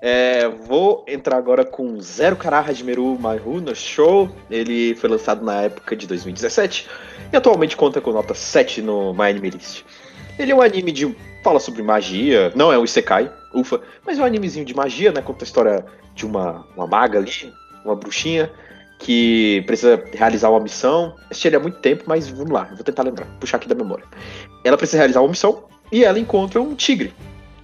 é, 0.02 0.48
vou 0.48 1.04
entrar 1.06 1.36
agora 1.36 1.66
com 1.66 2.00
Zero 2.00 2.38
Kara 2.38 2.60
Hajimeru 2.60 3.20
Maru 3.20 3.60
no 3.60 3.76
show. 3.76 4.30
Ele 4.50 4.96
foi 4.96 5.10
lançado 5.10 5.44
na 5.44 5.64
época 5.64 5.94
de 5.94 6.08
2017 6.08 6.88
e 7.34 7.36
atualmente 7.36 7.76
conta 7.76 8.00
com 8.00 8.14
nota 8.14 8.34
7 8.34 8.82
no 8.82 9.14
My 9.14 9.24
Anime 9.24 9.50
List. 9.50 9.84
Ele 10.40 10.54
é 10.54 10.56
um 10.56 10.62
anime 10.62 10.94
de. 10.94 11.14
fala 11.44 11.60
sobre 11.60 11.84
magia, 11.84 12.54
não 12.56 12.72
é 12.72 12.80
um 12.80 12.86
Isekai, 12.86 13.30
ufa, 13.54 13.82
mas 14.06 14.18
é 14.18 14.22
um 14.22 14.26
animezinho 14.26 14.64
de 14.64 14.74
magia, 14.74 15.12
né? 15.12 15.22
Conta 15.22 15.44
a 15.44 15.48
história 15.48 15.86
de 16.14 16.26
uma, 16.26 16.66
uma 16.78 16.88
maga 16.88 17.20
ali, 17.20 17.54
uma 17.84 17.98
bruxinha, 17.98 18.50
que 19.00 19.62
precisa 19.68 20.02
realizar 20.14 20.50
uma 20.50 20.62
missão. 20.62 21.14
Assisti 21.30 21.50
ele 21.50 21.58
há 21.58 21.60
muito 21.60 21.80
tempo, 21.80 22.06
mas 22.08 22.30
vamos 22.30 22.52
lá, 22.52 22.70
vou 22.74 22.86
tentar 22.86 23.04
lembrar, 23.04 23.26
puxar 23.38 23.58
aqui 23.58 23.68
da 23.68 23.76
memória. 23.76 24.06
Ela 24.64 24.78
precisa 24.78 25.00
realizar 25.00 25.20
uma 25.20 25.30
missão 25.30 25.75
e 25.92 26.04
ela 26.04 26.20
encontra 26.20 26.62
um 26.62 26.76
tigre. 26.76 27.14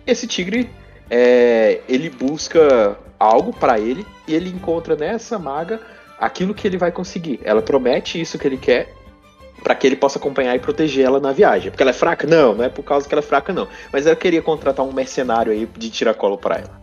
Esse 0.06 0.28
tigre, 0.28 0.70
é, 1.10 1.82
ele 1.88 2.10
busca 2.10 2.98
algo 3.20 3.54
pra 3.54 3.80
ele 3.80 4.06
e 4.28 4.34
ele 4.34 4.50
encontra 4.50 4.96
nessa 4.96 5.38
maga 5.38 5.80
aquilo 6.20 6.54
que 6.54 6.68
ele 6.68 6.78
vai 6.78 6.92
conseguir. 6.92 7.40
Ela 7.44 7.62
promete 7.62 8.20
isso 8.20 8.38
que 8.38 8.48
ele 8.48 8.58
quer 8.58 8.94
pra 9.64 9.76
que 9.76 9.86
ele 9.86 9.96
possa 9.96 10.18
acompanhar 10.18 10.56
e 10.56 10.60
proteger 10.60 11.06
ela 11.06 11.20
na 11.20 11.32
viagem. 11.32 11.70
Porque 11.70 11.84
ela 11.84 11.92
é 11.92 11.94
fraca? 11.94 12.28
Não, 12.28 12.56
não 12.56 12.64
é 12.64 12.70
por 12.70 12.84
causa 12.84 13.08
que 13.08 13.14
ela 13.14 13.22
é 13.22 13.26
fraca, 13.26 13.54
não. 13.54 13.68
Mas 13.92 14.06
ela 14.06 14.16
queria 14.16 14.42
contratar 14.42 14.86
um 14.86 14.92
mercenário 14.92 15.52
aí 15.52 15.68
de 15.78 15.90
tiracolo 15.90 16.38
pra 16.38 16.56
ela. 16.56 16.82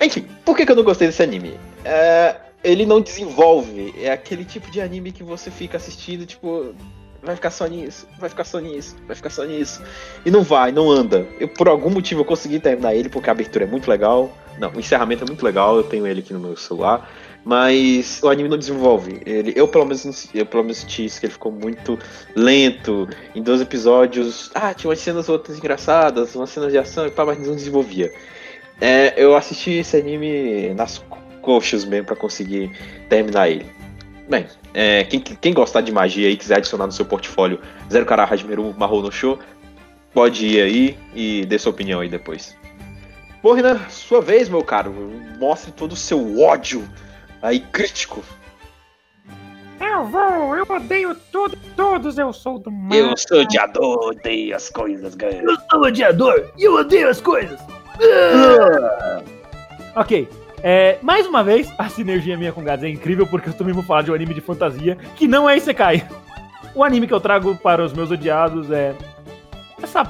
Enfim, 0.00 0.26
por 0.44 0.56
que, 0.56 0.66
que 0.66 0.72
eu 0.72 0.76
não 0.76 0.82
gostei 0.82 1.08
desse 1.08 1.22
anime? 1.22 1.58
É, 1.84 2.36
ele 2.62 2.86
não 2.86 3.00
desenvolve. 3.00 3.94
É 3.98 4.10
aquele 4.10 4.44
tipo 4.44 4.70
de 4.70 4.80
anime 4.80 5.12
que 5.12 5.22
você 5.22 5.50
fica 5.50 5.76
assistindo, 5.76 6.26
tipo, 6.26 6.74
vai 7.24 7.34
ficar 7.34 7.50
só 7.50 7.66
nisso, 7.66 8.06
vai 8.18 8.28
ficar 8.28 8.44
só 8.44 8.58
nisso, 8.58 8.96
vai 9.06 9.16
ficar 9.16 9.30
só 9.30 9.44
nisso. 9.44 9.82
E 10.24 10.30
não 10.30 10.42
vai, 10.42 10.70
não 10.70 10.90
anda. 10.90 11.26
Eu, 11.40 11.48
por 11.48 11.68
algum 11.68 11.90
motivo 11.90 12.20
eu 12.20 12.24
consegui 12.24 12.60
terminar 12.60 12.94
ele, 12.94 13.08
porque 13.08 13.28
a 13.28 13.32
abertura 13.32 13.64
é 13.64 13.68
muito 13.68 13.88
legal. 13.88 14.30
Não, 14.58 14.70
o 14.70 14.78
encerramento 14.78 15.24
é 15.24 15.26
muito 15.26 15.44
legal, 15.44 15.76
eu 15.76 15.82
tenho 15.82 16.06
ele 16.06 16.20
aqui 16.20 16.32
no 16.32 16.40
meu 16.40 16.56
celular. 16.56 17.10
Mas 17.44 18.22
o 18.22 18.28
anime 18.28 18.48
não 18.48 18.56
desenvolve. 18.56 19.20
Ele, 19.26 19.52
eu, 19.54 19.68
pelo 19.68 19.84
menos, 19.84 20.28
eu 20.34 20.46
pelo 20.46 20.62
menos 20.62 20.78
senti 20.78 21.04
isso, 21.04 21.20
que 21.20 21.26
ele 21.26 21.32
ficou 21.32 21.52
muito 21.52 21.98
lento. 22.34 23.06
Em 23.34 23.42
dois 23.42 23.60
episódios. 23.60 24.50
Ah, 24.54 24.72
tinha 24.72 24.88
umas 24.88 25.00
cenas 25.00 25.28
outras 25.28 25.58
engraçadas, 25.58 26.34
umas 26.34 26.48
cenas 26.48 26.72
de 26.72 26.78
ação 26.78 27.06
e 27.06 27.10
pá, 27.10 27.26
mas 27.26 27.38
não 27.46 27.54
desenvolvia. 27.54 28.10
É, 28.80 29.12
eu 29.16 29.36
assisti 29.36 29.72
esse 29.72 29.96
anime 29.96 30.72
nas 30.74 31.02
coxas 31.42 31.84
mesmo 31.84 32.06
pra 32.06 32.16
conseguir 32.16 32.70
terminar 33.08 33.50
ele. 33.50 33.66
Bem, 34.28 34.46
é, 34.74 35.04
quem, 35.04 35.20
quem 35.20 35.54
gostar 35.54 35.80
de 35.80 35.92
magia 35.92 36.28
e 36.28 36.36
quiser 36.36 36.56
adicionar 36.56 36.86
no 36.86 36.92
seu 36.92 37.06
portfólio 37.06 37.60
Zero 37.90 38.04
Kara 38.04 38.24
Hajimeru 38.24 38.74
Mahou 38.76 39.00
no 39.00 39.12
Show, 39.12 39.38
pode 40.12 40.46
ir 40.46 40.62
aí 40.62 40.98
e 41.14 41.46
dê 41.46 41.58
sua 41.58 41.70
opinião 41.70 42.00
aí 42.00 42.08
depois. 42.08 42.56
Bom, 43.42 43.52
Renan, 43.52 43.78
sua 43.88 44.20
vez, 44.20 44.48
meu 44.48 44.64
caro. 44.64 44.92
Mostre 45.38 45.70
todo 45.70 45.92
o 45.92 45.96
seu 45.96 46.40
ódio 46.40 46.88
aí 47.40 47.60
crítico. 47.60 48.22
Eu 49.78 50.06
vou, 50.06 50.56
eu 50.56 50.64
odeio 50.68 51.14
tudo, 51.30 51.56
todos, 51.76 52.18
eu 52.18 52.32
sou 52.32 52.58
do 52.58 52.70
mal. 52.70 52.98
Eu 52.98 53.16
sou 53.16 53.42
odiador, 53.42 54.08
odeio 54.08 54.56
as 54.56 54.70
coisas, 54.70 55.14
ganha. 55.14 55.42
Eu 55.42 55.56
sou 55.70 55.82
odiador 55.82 56.50
e 56.56 56.64
eu 56.64 56.74
odeio 56.74 57.08
as 57.08 57.20
coisas. 57.20 57.60
Ok. 59.94 60.28
É, 60.66 60.98
mais 61.02 61.26
uma 61.26 61.44
vez, 61.44 61.70
a 61.76 61.90
sinergia 61.90 62.38
minha 62.38 62.50
com 62.50 62.64
Gads 62.64 62.86
é 62.86 62.88
incrível 62.88 63.26
porque 63.26 63.50
eu 63.50 63.52
também 63.52 63.74
vou 63.74 63.82
falar 63.82 64.00
de 64.00 64.10
um 64.10 64.14
anime 64.14 64.32
de 64.32 64.40
fantasia 64.40 64.96
que 65.14 65.28
não 65.28 65.46
é 65.48 65.58
Isekai. 65.58 66.08
O 66.74 66.82
anime 66.82 67.06
que 67.06 67.12
eu 67.12 67.20
trago 67.20 67.54
para 67.54 67.84
os 67.84 67.92
meus 67.92 68.10
odiados 68.10 68.70
é 68.70 68.94
essa 69.82 70.02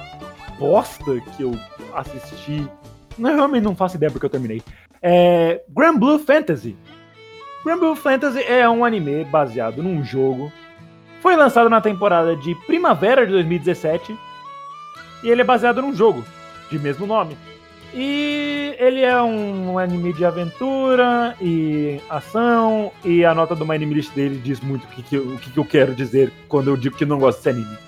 bosta 0.56 1.20
que 1.36 1.42
eu 1.42 1.58
assisti. 1.92 2.64
Não, 3.18 3.30
eu 3.30 3.36
realmente 3.36 3.64
não 3.64 3.74
faço 3.74 3.96
ideia 3.96 4.12
porque 4.12 4.26
eu 4.26 4.30
terminei. 4.30 4.62
É 5.02 5.60
Grand 5.68 5.98
Blue 5.98 6.20
Fantasy. 6.20 6.76
Grand 7.64 7.80
Blue 7.80 7.96
Fantasy 7.96 8.40
é 8.44 8.68
um 8.68 8.84
anime 8.84 9.24
baseado 9.24 9.82
num 9.82 10.04
jogo. 10.04 10.52
Foi 11.20 11.34
lançado 11.34 11.68
na 11.68 11.80
temporada 11.80 12.36
de 12.36 12.54
primavera 12.64 13.26
de 13.26 13.32
2017 13.32 14.16
e 15.24 15.28
ele 15.28 15.40
é 15.40 15.44
baseado 15.44 15.82
num 15.82 15.92
jogo 15.92 16.24
de 16.70 16.78
mesmo 16.78 17.08
nome. 17.08 17.36
E 17.96 18.74
ele 18.78 19.02
é 19.02 19.22
um 19.22 19.78
anime 19.78 20.12
de 20.12 20.24
aventura 20.24 21.36
e 21.40 22.00
ação, 22.10 22.90
e 23.04 23.24
a 23.24 23.32
nota 23.32 23.54
do 23.54 23.64
My 23.64 23.76
Anime 23.76 23.94
List 23.94 24.12
dele 24.14 24.40
diz 24.42 24.60
muito 24.60 24.82
o 24.84 24.88
que, 24.88 25.02
que, 25.02 25.14
eu- 25.14 25.22
o 25.34 25.38
que, 25.38 25.50
que 25.50 25.58
eu 25.58 25.64
quero 25.64 25.94
dizer 25.94 26.32
quando 26.48 26.68
eu 26.70 26.76
digo 26.76 26.96
que 26.96 27.04
não 27.04 27.18
gosto 27.20 27.38
desse 27.38 27.50
anime. 27.50 27.78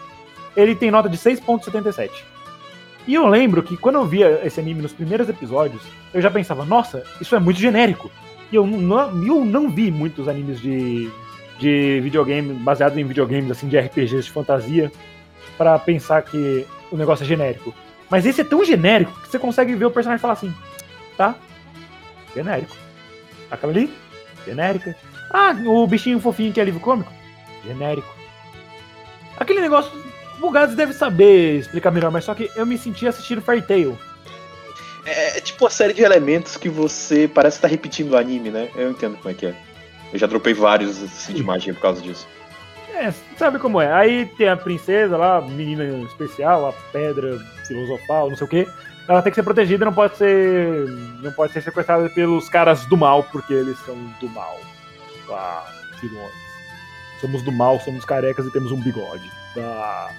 Ele 0.57 0.77
tem 0.77 0.91
nota 0.93 1.09
de 1.09 1.17
6.77. 1.19 2.11
E 3.09 3.15
eu 3.15 3.27
lembro 3.27 3.63
que 3.63 3.77
quando 3.77 3.97
eu 3.97 4.07
via 4.07 4.41
esse 4.45 4.59
anime 4.61 4.81
nos 4.83 4.93
primeiros 4.93 5.29
episódios, 5.29 5.83
eu 6.15 6.21
já 6.23 6.31
pensava, 6.31 6.65
nossa, 6.65 7.03
isso 7.21 7.35
é 7.35 7.41
muito 7.41 7.59
genérico. 7.61 8.11
E 8.53 8.57
eu 8.57 8.67
não, 8.67 9.25
eu 9.27 9.45
não 9.45 9.69
vi 9.69 9.91
muitos 9.91 10.29
animes 10.29 10.61
de, 10.61 11.11
de 11.59 12.01
videogame, 12.01 12.53
baseados 12.55 12.97
em 12.97 13.05
videogames, 13.05 13.51
assim, 13.51 13.69
de 13.69 13.77
RPGs 13.77 14.23
de 14.25 14.31
fantasia, 14.31 14.91
pra 15.59 15.79
pensar 15.79 16.23
que 16.23 16.65
o 16.93 16.97
negócio 16.97 17.25
é 17.25 17.27
genérico. 17.27 17.75
Mas 18.11 18.25
esse 18.25 18.41
é 18.41 18.45
tão 18.45 18.65
genérico 18.65 19.13
que 19.21 19.29
você 19.29 19.39
consegue 19.39 19.75
ver 19.75 19.87
o 19.87 19.91
personagem 19.91 20.21
falar 20.21 20.35
assim, 20.35 20.55
tá? 21.17 21.35
Genérico. 22.35 22.77
Aquela 23.51 23.73
ali? 23.73 23.93
Genérica. 24.45 24.97
Ah, 25.31 25.55
o 25.67 25.87
bichinho 25.87 26.21
fofinho 26.21 26.53
que 26.53 26.61
é 26.61 26.65
livro 26.65 26.81
cômico? 26.81 27.13
Genérico. 27.65 28.15
Aquele 29.39 29.61
negócio. 29.61 29.91
O 30.41 30.51
Gads 30.51 30.77
deve 30.77 30.93
saber 30.93 31.59
explicar 31.59 31.91
melhor, 31.91 32.11
mas 32.11 32.25
só 32.25 32.35
que 32.35 32.51
eu 32.55 32.67
me 32.67 32.77
senti 32.77 33.07
assistindo 33.09 33.41
Fairy 33.41 33.63
Tail. 33.63 33.99
É, 35.05 35.39
é 35.39 35.41
tipo 35.41 35.65
uma 35.65 35.71
série 35.71 35.95
de 35.95 36.03
elementos 36.03 36.57
que 36.57 36.69
você 36.69 37.27
parece 37.27 37.57
estar 37.57 37.69
repetindo 37.69 38.13
o 38.13 38.17
anime, 38.17 38.51
né? 38.51 38.69
Eu 38.77 38.91
entendo 38.91 39.17
como 39.17 39.31
é 39.31 39.35
que 39.35 39.47
é. 39.47 39.55
Eu 40.13 40.19
já 40.19 40.27
dropei 40.27 40.53
vários 40.53 41.03
assim, 41.03 41.33
de 41.33 41.43
magia 41.43 41.73
por 41.73 41.81
causa 41.81 42.01
disso. 42.03 42.29
É, 42.99 43.13
sabe 43.37 43.59
como 43.59 43.81
é. 43.81 43.93
Aí 43.93 44.27
tem 44.37 44.49
a 44.49 44.57
princesa 44.57 45.17
lá, 45.17 45.41
menina 45.41 45.85
especial, 46.07 46.69
a 46.69 46.73
pedra 46.93 47.39
filosofal, 47.67 48.31
não 48.31 48.37
sei 48.37 48.47
o 48.47 48.51
quê. 48.51 48.67
Ela 49.09 49.23
tem 49.23 49.31
que 49.31 49.37
ser 49.37 49.43
protegida, 49.43 49.85
não 49.85 49.93
pode 49.93 50.17
ser. 50.17 50.87
Não 51.23 51.31
pode 51.33 51.53
ser 51.53 51.63
sequestrada 51.63 52.09
pelos 52.11 52.49
caras 52.49 52.85
do 52.87 52.97
mal, 52.97 53.23
porque 53.25 53.53
eles 53.53 53.79
são 53.85 53.95
do 54.21 54.29
mal. 54.31 54.59
Ah, 55.31 55.65
vilões. 56.01 56.33
Somos 57.21 57.43
do 57.43 57.53
mal, 57.53 57.79
somos 57.81 58.05
carecas 58.05 58.47
e 58.47 58.51
temos 58.53 58.73
um 58.73 58.81
bigode. 58.81 59.31
Ah. 59.59 60.11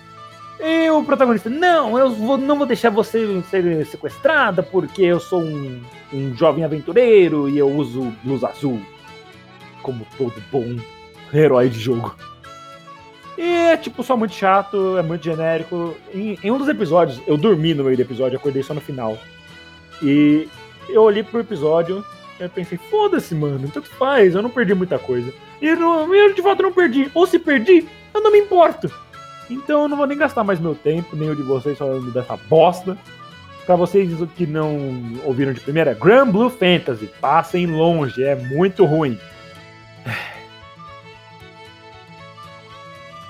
E 0.59 0.89
o 0.89 1.03
protagonista, 1.03 1.49
não, 1.49 1.97
eu 1.99 2.09
vou- 2.11 2.37
não 2.37 2.57
vou 2.57 2.65
deixar 2.65 2.89
você 2.89 3.41
ser 3.49 3.85
sequestrada 3.85 4.63
porque 4.63 5.03
eu 5.03 5.19
sou 5.19 5.41
um, 5.43 5.81
um 6.11 6.35
jovem 6.35 6.63
aventureiro 6.63 7.47
e 7.47 7.57
eu 7.57 7.69
uso 7.69 8.11
luz 8.25 8.43
azul. 8.43 8.81
Como 9.83 10.05
todo 10.17 10.33
bom 10.51 10.77
herói 11.33 11.69
de 11.69 11.79
jogo. 11.79 12.15
E 13.37 13.43
é 13.43 13.77
tipo 13.77 14.03
só 14.03 14.17
muito 14.17 14.33
chato, 14.33 14.97
é 14.97 15.03
muito 15.03 15.23
genérico. 15.23 15.95
Em, 16.13 16.39
em 16.43 16.51
um 16.51 16.57
dos 16.57 16.67
episódios, 16.67 17.21
eu 17.27 17.37
dormi 17.37 17.73
no 17.73 17.83
meio 17.83 17.95
do 17.95 18.01
episódio, 18.01 18.37
acordei 18.37 18.63
só 18.63 18.73
no 18.73 18.81
final. 18.81 19.17
E 20.01 20.47
eu 20.89 21.03
olhei 21.03 21.23
pro 21.23 21.39
episódio 21.39 22.03
e 22.39 22.47
pensei, 22.49 22.77
foda-se, 22.89 23.35
mano, 23.35 23.69
tanto 23.71 23.89
faz, 23.89 24.33
eu 24.33 24.41
não 24.41 24.49
perdi 24.49 24.73
muita 24.73 24.97
coisa. 24.97 25.31
E 25.61 25.75
não, 25.75 26.13
eu 26.13 26.33
de 26.33 26.41
fato 26.41 26.63
não 26.63 26.73
perdi. 26.73 27.11
Ou 27.13 27.27
se 27.27 27.37
perdi, 27.37 27.87
eu 28.13 28.21
não 28.21 28.31
me 28.31 28.39
importo. 28.39 28.91
Então 29.49 29.83
eu 29.83 29.87
não 29.87 29.97
vou 29.97 30.07
nem 30.07 30.17
gastar 30.17 30.43
mais 30.43 30.59
meu 30.59 30.75
tempo, 30.75 31.15
nem 31.15 31.29
o 31.29 31.35
de 31.35 31.43
vocês 31.43 31.77
falando 31.77 32.11
dessa 32.11 32.35
bosta. 32.49 32.97
Pra 33.65 33.75
vocês 33.75 34.09
que 34.35 34.47
não 34.47 35.19
ouviram 35.25 35.51
de 35.51 35.59
primeira, 35.59 35.93
Grand 35.93 36.31
Blue 36.31 36.49
Fantasy, 36.49 37.09
passem 37.19 37.67
longe, 37.67 38.23
é 38.23 38.33
muito 38.33 38.85
ruim. 38.85 39.19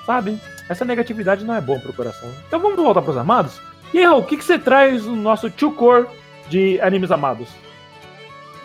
Sabe? 0.08 0.40
Essa 0.70 0.86
negatividade 0.86 1.44
não 1.46 1.54
é 1.54 1.60
bom 1.62 1.80
pro 1.80 1.92
coração. 1.94 2.34
Então 2.48 2.60
vamos 2.62 2.78
voltar 2.78 3.02
pros 3.02 3.18
amados? 3.18 3.62
E 3.94 4.00
aí, 4.00 4.08
o 4.08 4.24
que, 4.24 4.38
que 4.38 4.44
você 4.44 4.58
traz 4.58 5.06
no 5.06 5.16
nosso 5.18 5.52
two 5.52 5.72
core 5.74 6.08
de 6.50 6.80
animes 6.82 7.12
amados? 7.12 7.50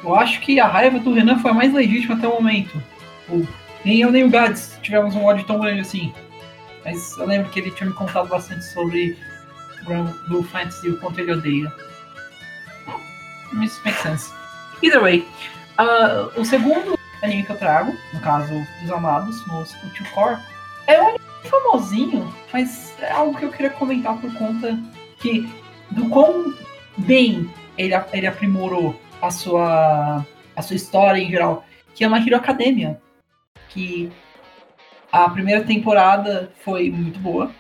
Eu 0.05 0.14
acho 0.14 0.40
que 0.40 0.59
a 0.61 0.66
raiva 0.68 0.98
do 1.00 1.12
Renan 1.12 1.38
foi 1.40 1.50
a 1.50 1.55
mais 1.55 1.72
legítima 1.74 2.14
até 2.14 2.26
o 2.28 2.33
momento. 2.35 2.81
O- 3.28 3.46
nem 3.85 4.00
eu 4.00 4.11
nem 4.12 4.22
o 4.24 4.31
Gads 4.31 4.78
tivemos 4.83 5.14
um 5.16 5.24
ódio 5.24 5.44
tão 5.44 5.59
grande 5.61 5.81
assim. 5.81 6.14
Mas 6.85 7.16
eu 7.18 7.26
lembro 7.26 7.50
que 7.50 7.59
ele 7.61 7.70
tinha 7.72 7.88
me 7.90 7.94
contado 7.94 8.28
bastante 8.28 8.64
sobre 8.72 9.16
Blue 10.28 10.42
Fantasy 10.44 10.87
e 10.87 10.90
o 10.90 10.98
quanto 10.98 11.18
ele 11.20 11.33
odeia. 11.33 11.72
Isso 13.61 13.81
makes 13.85 14.00
sense. 14.00 14.33
Either 14.83 15.00
way, 15.00 15.26
uh, 15.78 16.40
o 16.40 16.44
segundo 16.44 16.98
anime 17.22 17.44
que 17.44 17.50
eu 17.52 17.57
trago, 17.59 17.92
no 18.12 18.20
caso 18.20 18.52
dos 18.81 18.90
amados, 18.90 19.44
no 19.46 19.64
Two 19.90 20.07
Core, 20.12 20.37
é 20.87 20.96
anime 20.96 21.18
famosinho, 21.52 22.32
mas 22.52 22.94
é 23.00 23.12
algo 23.12 23.36
que 23.36 23.44
eu 23.44 23.50
queria 23.50 23.70
comentar 23.70 24.18
por 24.18 24.32
conta 24.34 24.78
que 25.18 25.48
do 25.90 26.08
quão 26.08 26.54
bem 26.96 27.50
ele, 27.76 27.94
ele 28.12 28.26
aprimorou 28.26 28.98
a 29.20 29.30
sua, 29.30 30.26
a 30.56 30.62
sua 30.62 30.76
história 30.76 31.20
em 31.20 31.30
geral, 31.30 31.64
que 31.94 32.04
é 32.04 32.08
My 32.08 32.26
Hero 32.26 32.36
Academia. 32.36 33.00
Que 33.68 34.10
a 35.10 35.28
primeira 35.28 35.62
temporada 35.64 36.50
foi 36.64 36.90
muito 36.90 37.18
boa, 37.18 37.50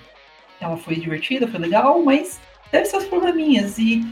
ela 0.60 0.76
foi 0.76 0.96
divertida, 0.96 1.46
foi 1.46 1.60
legal, 1.60 2.02
mas 2.02 2.40
teve 2.70 2.86
seus 2.86 3.04
probleminhas. 3.04 3.78
E 3.78 4.06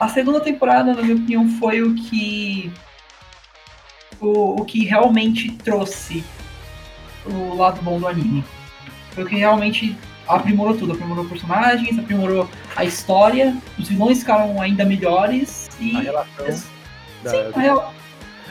a 0.00 0.08
segunda 0.08 0.40
temporada, 0.40 0.94
na 0.94 1.02
minha 1.02 1.16
opinião, 1.16 1.48
foi 1.58 1.82
o 1.82 1.94
que. 1.94 2.72
O, 4.18 4.62
o 4.62 4.64
que 4.64 4.84
realmente 4.84 5.52
trouxe 5.58 6.24
o 7.26 7.54
lado 7.54 7.82
bom 7.82 7.98
do 8.00 8.08
anime. 8.08 8.42
Foi 9.16 9.24
o 9.24 9.26
que 9.26 9.36
realmente 9.36 9.96
aprimorou 10.28 10.76
tudo, 10.76 10.92
aprimorou 10.92 11.24
personagens, 11.24 11.98
aprimorou 11.98 12.46
a 12.76 12.84
história, 12.84 13.56
os 13.78 13.88
vilões 13.88 14.18
ficaram 14.18 14.60
ainda 14.60 14.84
melhores 14.84 15.70
e. 15.80 15.96
A 15.96 16.00
relação. 16.00 16.46
Sim, 17.24 17.36
a, 17.54 17.58
rel... 17.58 17.80
a 17.80 17.92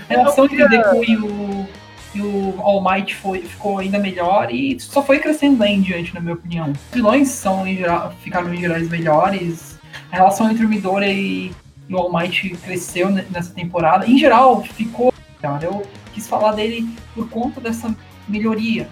relação 0.09 0.45
entre 0.45 0.63
o 0.63 0.67
Deku 0.67 1.03
e 1.05 1.17
o, 1.17 1.67
e 2.15 2.21
o 2.21 2.59
All 2.59 2.83
Might 2.83 3.13
foi, 3.15 3.43
ficou 3.43 3.77
ainda 3.77 3.99
melhor 3.99 4.51
e 4.51 4.79
só 4.79 5.03
foi 5.03 5.19
crescendo 5.19 5.57
daí 5.57 5.75
em 5.75 5.81
diante, 5.81 6.15
na 6.15 6.19
minha 6.19 6.33
opinião. 6.33 6.71
Os 6.71 6.95
vilões 6.95 7.29
são, 7.29 7.67
em 7.67 7.77
geral, 7.77 8.11
ficaram 8.23 8.51
em 8.51 8.57
gerais 8.57 8.89
melhores, 8.89 9.77
a 10.11 10.15
relação 10.15 10.49
entre 10.49 10.65
o 10.65 10.67
Midoriya 10.69 11.13
e, 11.13 11.51
e 11.87 11.93
o 11.93 11.97
All 11.97 12.11
Might 12.11 12.49
cresceu 12.63 13.11
nessa 13.11 13.53
temporada. 13.53 14.09
Em 14.09 14.17
geral, 14.17 14.63
ficou. 14.63 15.13
Cara, 15.39 15.63
eu 15.63 15.85
quis 16.11 16.27
falar 16.27 16.53
dele 16.53 16.89
por 17.13 17.29
conta 17.29 17.61
dessa 17.61 17.95
melhoria. 18.27 18.89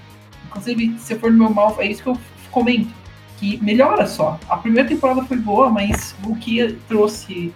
Inclusive, 0.54 0.96
se 1.00 1.16
for 1.16 1.32
no 1.32 1.38
meu 1.38 1.50
mal, 1.50 1.76
é 1.80 1.88
isso 1.88 2.04
que 2.04 2.10
eu 2.10 2.18
comento. 2.52 2.94
Que 3.38 3.58
melhora 3.63 4.06
só. 4.06 4.39
A 4.48 4.58
primeira 4.58 4.88
temporada 4.88 5.24
foi 5.24 5.38
boa, 5.38 5.70
mas 5.70 6.16
o 6.24 6.36
que 6.36 6.78
trouxe 6.88 7.52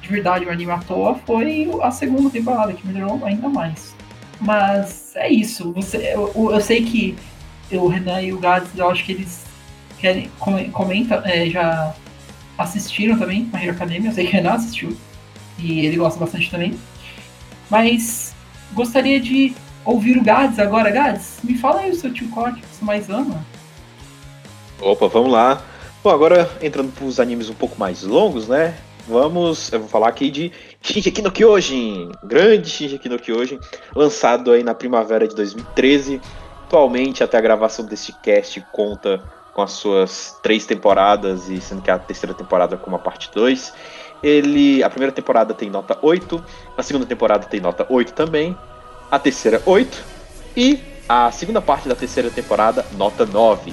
de 0.00 0.08
verdade 0.08 0.44
o 0.44 0.50
anime 0.50 0.70
à 0.70 0.78
toa 0.78 1.16
foi 1.26 1.68
a 1.82 1.90
segunda 1.90 2.30
temporada, 2.30 2.72
que 2.72 2.86
melhorou 2.86 3.20
ainda 3.24 3.48
mais. 3.48 3.94
Mas 4.40 5.12
é 5.16 5.28
isso. 5.28 5.72
Você, 5.72 6.14
eu, 6.14 6.32
eu 6.52 6.60
sei 6.60 6.84
que 6.84 7.16
o 7.72 7.88
Renan 7.88 8.22
e 8.22 8.32
o 8.32 8.38
Gads, 8.38 8.70
eu 8.76 8.88
acho 8.88 9.04
que 9.04 9.12
eles 9.12 9.44
querem, 9.98 10.30
comentam, 10.72 11.20
é, 11.24 11.50
já 11.50 11.92
assistiram 12.56 13.18
também 13.18 13.48
a 13.52 13.62
Hero 13.62 13.72
Academia. 13.72 14.10
Eu 14.10 14.14
sei 14.14 14.24
que 14.26 14.30
o 14.30 14.34
Renan 14.34 14.52
assistiu. 14.52 14.96
E 15.58 15.84
ele 15.84 15.96
gosta 15.96 16.18
bastante 16.20 16.50
também. 16.50 16.78
Mas 17.68 18.34
gostaria 18.72 19.20
de 19.20 19.54
ouvir 19.88 20.18
o 20.18 20.22
Gads 20.22 20.58
agora. 20.58 20.90
Gads, 20.90 21.38
me 21.42 21.56
fala 21.56 21.80
aí 21.80 21.90
o 21.90 21.96
seu 21.96 22.12
tio 22.12 22.28
Corte 22.28 22.60
que 22.60 22.66
você 22.66 22.84
mais 22.84 23.08
ama. 23.08 23.44
Opa, 24.80 25.08
vamos 25.08 25.32
lá. 25.32 25.62
Bom, 26.04 26.10
agora 26.10 26.48
entrando 26.62 26.92
para 26.92 27.04
os 27.04 27.18
animes 27.18 27.48
um 27.48 27.54
pouco 27.54 27.78
mais 27.78 28.02
longos, 28.02 28.46
né? 28.46 28.76
Vamos, 29.08 29.72
eu 29.72 29.80
vou 29.80 29.88
falar 29.88 30.08
aqui 30.08 30.30
de 30.30 30.52
Shinji 30.82 31.22
no 31.22 31.32
Kyojin, 31.32 32.12
grande 32.22 32.68
Shinji 32.68 33.00
no 33.08 33.18
Kyojin, 33.18 33.58
lançado 33.96 34.52
aí 34.52 34.62
na 34.62 34.74
primavera 34.74 35.26
de 35.26 35.34
2013. 35.34 36.20
Atualmente, 36.66 37.24
até 37.24 37.38
a 37.38 37.40
gravação 37.40 37.86
deste 37.86 38.12
cast, 38.20 38.62
conta 38.70 39.22
com 39.54 39.62
as 39.62 39.72
suas 39.72 40.38
três 40.42 40.66
temporadas, 40.66 41.48
e 41.48 41.58
sendo 41.60 41.80
que 41.80 41.90
a 41.90 41.98
terceira 41.98 42.34
temporada 42.34 42.76
com 42.76 42.90
uma 42.90 42.98
parte 42.98 43.30
2. 43.34 43.72
Ele, 44.22 44.82
a 44.82 44.90
primeira 44.90 45.12
temporada 45.12 45.54
tem 45.54 45.70
nota 45.70 45.98
8, 46.02 46.44
a 46.76 46.82
segunda 46.82 47.06
temporada 47.06 47.46
tem 47.46 47.60
nota 47.60 47.86
8 47.88 48.12
também, 48.12 48.54
a 49.10 49.18
terceira 49.18 49.62
8 49.64 50.04
e 50.56 50.80
a 51.08 51.30
segunda 51.30 51.60
parte 51.60 51.88
da 51.88 51.94
terceira 51.94 52.30
temporada 52.30 52.84
nota 52.96 53.24
9. 53.24 53.72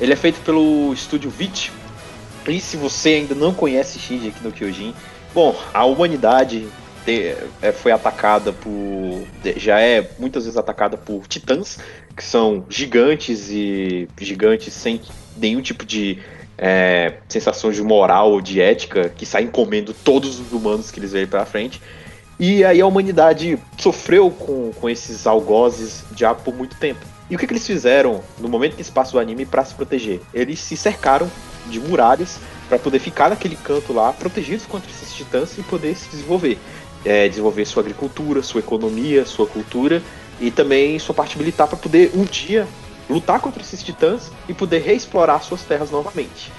Ele 0.00 0.12
é 0.12 0.16
feito 0.16 0.40
pelo 0.40 0.92
estúdio 0.92 1.30
VIT. 1.30 1.72
E 2.48 2.60
se 2.60 2.76
você 2.76 3.10
ainda 3.10 3.34
não 3.34 3.52
conhece 3.52 3.98
Shinji 3.98 4.28
aqui 4.28 4.42
no 4.42 4.52
Kyojin, 4.52 4.94
bom, 5.34 5.54
a 5.74 5.84
humanidade 5.84 6.68
é, 7.06 7.72
foi 7.72 7.92
atacada 7.92 8.52
por. 8.52 9.26
já 9.56 9.80
é 9.80 10.08
muitas 10.18 10.44
vezes 10.44 10.56
atacada 10.56 10.96
por 10.96 11.26
titãs, 11.26 11.78
que 12.16 12.24
são 12.24 12.64
gigantes 12.68 13.50
e 13.50 14.08
gigantes 14.20 14.72
sem 14.72 15.00
nenhum 15.36 15.60
tipo 15.60 15.84
de 15.84 16.18
é, 16.56 17.14
sensação 17.28 17.70
de 17.70 17.82
moral 17.82 18.32
ou 18.32 18.40
de 18.40 18.60
ética, 18.60 19.08
que 19.08 19.26
saem 19.26 19.48
comendo 19.48 19.92
todos 19.92 20.38
os 20.38 20.52
humanos 20.52 20.90
que 20.90 21.00
eles 21.00 21.12
veem 21.12 21.26
pela 21.26 21.46
frente. 21.46 21.80
E 22.42 22.64
aí 22.64 22.80
a 22.80 22.86
humanidade 22.86 23.58
sofreu 23.76 24.30
com, 24.30 24.72
com 24.72 24.88
esses 24.88 25.26
algozes 25.26 26.06
já 26.16 26.34
por 26.34 26.54
muito 26.54 26.74
tempo. 26.76 27.04
E 27.28 27.36
o 27.36 27.38
que, 27.38 27.46
que 27.46 27.52
eles 27.52 27.66
fizeram 27.66 28.22
no 28.38 28.48
momento 28.48 28.76
que 28.76 28.82
se 28.82 28.90
passa 28.90 29.14
o 29.14 29.20
anime 29.20 29.44
para 29.44 29.62
se 29.62 29.74
proteger? 29.74 30.22
Eles 30.32 30.58
se 30.58 30.74
cercaram 30.74 31.30
de 31.66 31.78
muralhas 31.78 32.38
para 32.66 32.78
poder 32.78 32.98
ficar 32.98 33.28
naquele 33.28 33.56
canto 33.56 33.92
lá, 33.92 34.10
protegidos 34.14 34.64
contra 34.64 34.90
esses 34.90 35.12
titãs 35.14 35.58
e 35.58 35.62
poder 35.62 35.94
se 35.94 36.08
desenvolver. 36.08 36.58
É, 37.04 37.28
desenvolver 37.28 37.66
sua 37.66 37.82
agricultura, 37.82 38.42
sua 38.42 38.60
economia, 38.60 39.26
sua 39.26 39.46
cultura 39.46 40.02
e 40.40 40.50
também 40.50 40.98
sua 40.98 41.14
parte 41.14 41.36
militar 41.36 41.68
para 41.68 41.76
poder 41.76 42.10
um 42.14 42.24
dia 42.24 42.66
lutar 43.08 43.40
contra 43.40 43.60
esses 43.60 43.82
titãs 43.82 44.32
e 44.48 44.54
poder 44.54 44.78
reexplorar 44.78 45.42
suas 45.42 45.60
terras 45.60 45.90
novamente. 45.90 46.50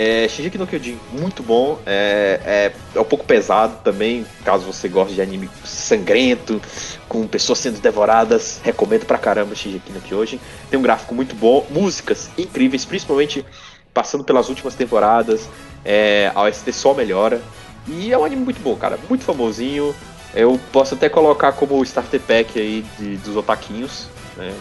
É, 0.00 0.28
no 0.56 0.64
Kyojin, 0.64 0.96
muito 1.10 1.42
bom. 1.42 1.80
É, 1.84 2.40
é, 2.44 2.72
é, 2.96 3.00
um 3.00 3.04
pouco 3.04 3.24
pesado 3.24 3.78
também, 3.82 4.24
caso 4.44 4.64
você 4.64 4.88
goste 4.88 5.16
de 5.16 5.20
anime 5.20 5.50
sangrento, 5.64 6.62
com 7.08 7.26
pessoas 7.26 7.58
sendo 7.58 7.80
devoradas. 7.80 8.60
Recomendo 8.62 9.06
pra 9.06 9.18
caramba 9.18 9.56
Shingeki 9.56 9.90
no 9.90 10.00
Kyojin. 10.00 10.38
Tem 10.70 10.78
um 10.78 10.82
gráfico 10.84 11.16
muito 11.16 11.34
bom, 11.34 11.66
músicas 11.68 12.30
incríveis, 12.38 12.84
principalmente 12.84 13.44
passando 13.92 14.22
pelas 14.22 14.48
últimas 14.48 14.76
temporadas. 14.76 15.48
É, 15.84 16.30
a 16.32 16.42
OST 16.42 16.72
só 16.72 16.94
melhora. 16.94 17.42
E 17.88 18.12
é 18.12 18.16
um 18.16 18.24
anime 18.24 18.44
muito 18.44 18.60
bom, 18.60 18.76
cara. 18.76 19.00
Muito 19.08 19.24
famosinho. 19.24 19.92
Eu 20.32 20.60
posso 20.70 20.94
até 20.94 21.08
colocar 21.08 21.50
como 21.54 21.82
starter 21.82 22.20
pack 22.20 22.56
aí 22.56 22.86
de, 23.00 23.16
dos 23.16 23.34
otaquinhos. 23.34 24.06
Né? 24.36 24.54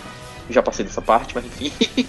Já 0.50 0.64
passei 0.64 0.84
dessa 0.84 1.02
parte, 1.02 1.36
mas 1.36 1.46
enfim. 1.46 1.72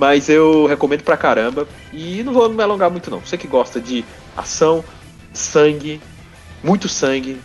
Mas 0.00 0.30
eu 0.30 0.64
recomendo 0.64 1.02
pra 1.02 1.14
caramba. 1.14 1.68
E 1.92 2.22
não 2.22 2.32
vou 2.32 2.48
me 2.48 2.62
alongar 2.62 2.90
muito 2.90 3.10
não. 3.10 3.20
Você 3.20 3.36
que 3.36 3.46
gosta 3.46 3.78
de 3.78 4.02
ação, 4.34 4.82
sangue, 5.30 6.00
muito 6.64 6.88
sangue, 6.88 7.38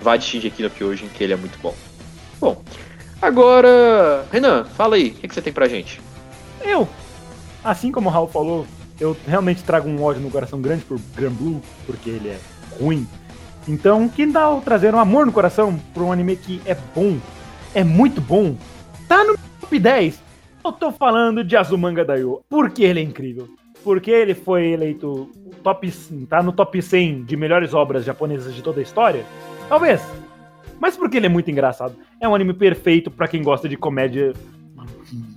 vai 0.00 0.16
de 0.16 0.24
Shinji 0.24 0.46
aqui 0.46 0.62
no 0.62 0.70
Kyojin, 0.70 1.08
que 1.08 1.22
ele 1.22 1.34
é 1.34 1.36
muito 1.36 1.58
bom. 1.60 1.74
Bom, 2.40 2.62
agora, 3.20 4.24
Renan, 4.32 4.64
fala 4.64 4.96
aí, 4.96 5.10
o 5.10 5.14
que, 5.14 5.28
que 5.28 5.34
você 5.34 5.42
tem 5.42 5.52
pra 5.52 5.68
gente? 5.68 6.00
Eu, 6.62 6.88
assim 7.62 7.92
como 7.92 8.08
o 8.08 8.12
Raul 8.12 8.28
falou, 8.28 8.66
eu 8.98 9.14
realmente 9.28 9.62
trago 9.62 9.86
um 9.86 10.02
ódio 10.02 10.22
no 10.22 10.30
coração 10.30 10.58
grande 10.58 10.84
por 10.86 10.98
Grand 11.14 11.32
Blue, 11.32 11.60
porque 11.84 12.08
ele 12.08 12.30
é 12.30 12.38
ruim. 12.80 13.06
Então, 13.68 14.08
que 14.08 14.26
tal 14.26 14.62
trazer 14.62 14.94
um 14.94 14.98
amor 14.98 15.26
no 15.26 15.32
coração 15.32 15.78
por 15.92 16.02
um 16.02 16.10
anime 16.10 16.34
que 16.34 16.62
é 16.64 16.74
bom, 16.94 17.18
é 17.74 17.84
muito 17.84 18.22
bom, 18.22 18.56
tá 19.06 19.22
no 19.22 19.36
top 19.60 19.78
10 19.78 20.29
eu 20.64 20.72
tô 20.72 20.92
falando 20.92 21.42
de 21.42 21.56
Azumanga 21.56 22.04
Daioh. 22.04 22.42
Por 22.48 22.70
que 22.70 22.84
ele 22.84 23.00
é 23.00 23.02
incrível? 23.02 23.48
Porque 23.82 24.10
ele 24.10 24.34
foi 24.34 24.68
eleito 24.68 25.30
top, 25.62 25.90
tá 26.28 26.42
no 26.42 26.52
top 26.52 26.80
100 26.80 27.24
de 27.24 27.36
melhores 27.36 27.72
obras 27.72 28.04
japonesas 28.04 28.54
de 28.54 28.62
toda 28.62 28.80
a 28.80 28.82
história? 28.82 29.24
Talvez. 29.68 30.02
Mas 30.78 30.96
porque 30.96 31.16
ele 31.16 31.26
é 31.26 31.30
muito 31.30 31.50
engraçado. 31.50 31.94
É 32.20 32.28
um 32.28 32.34
anime 32.34 32.54
perfeito 32.54 33.10
para 33.10 33.28
quem 33.28 33.42
gosta 33.42 33.68
de 33.68 33.76
comédia 33.76 34.32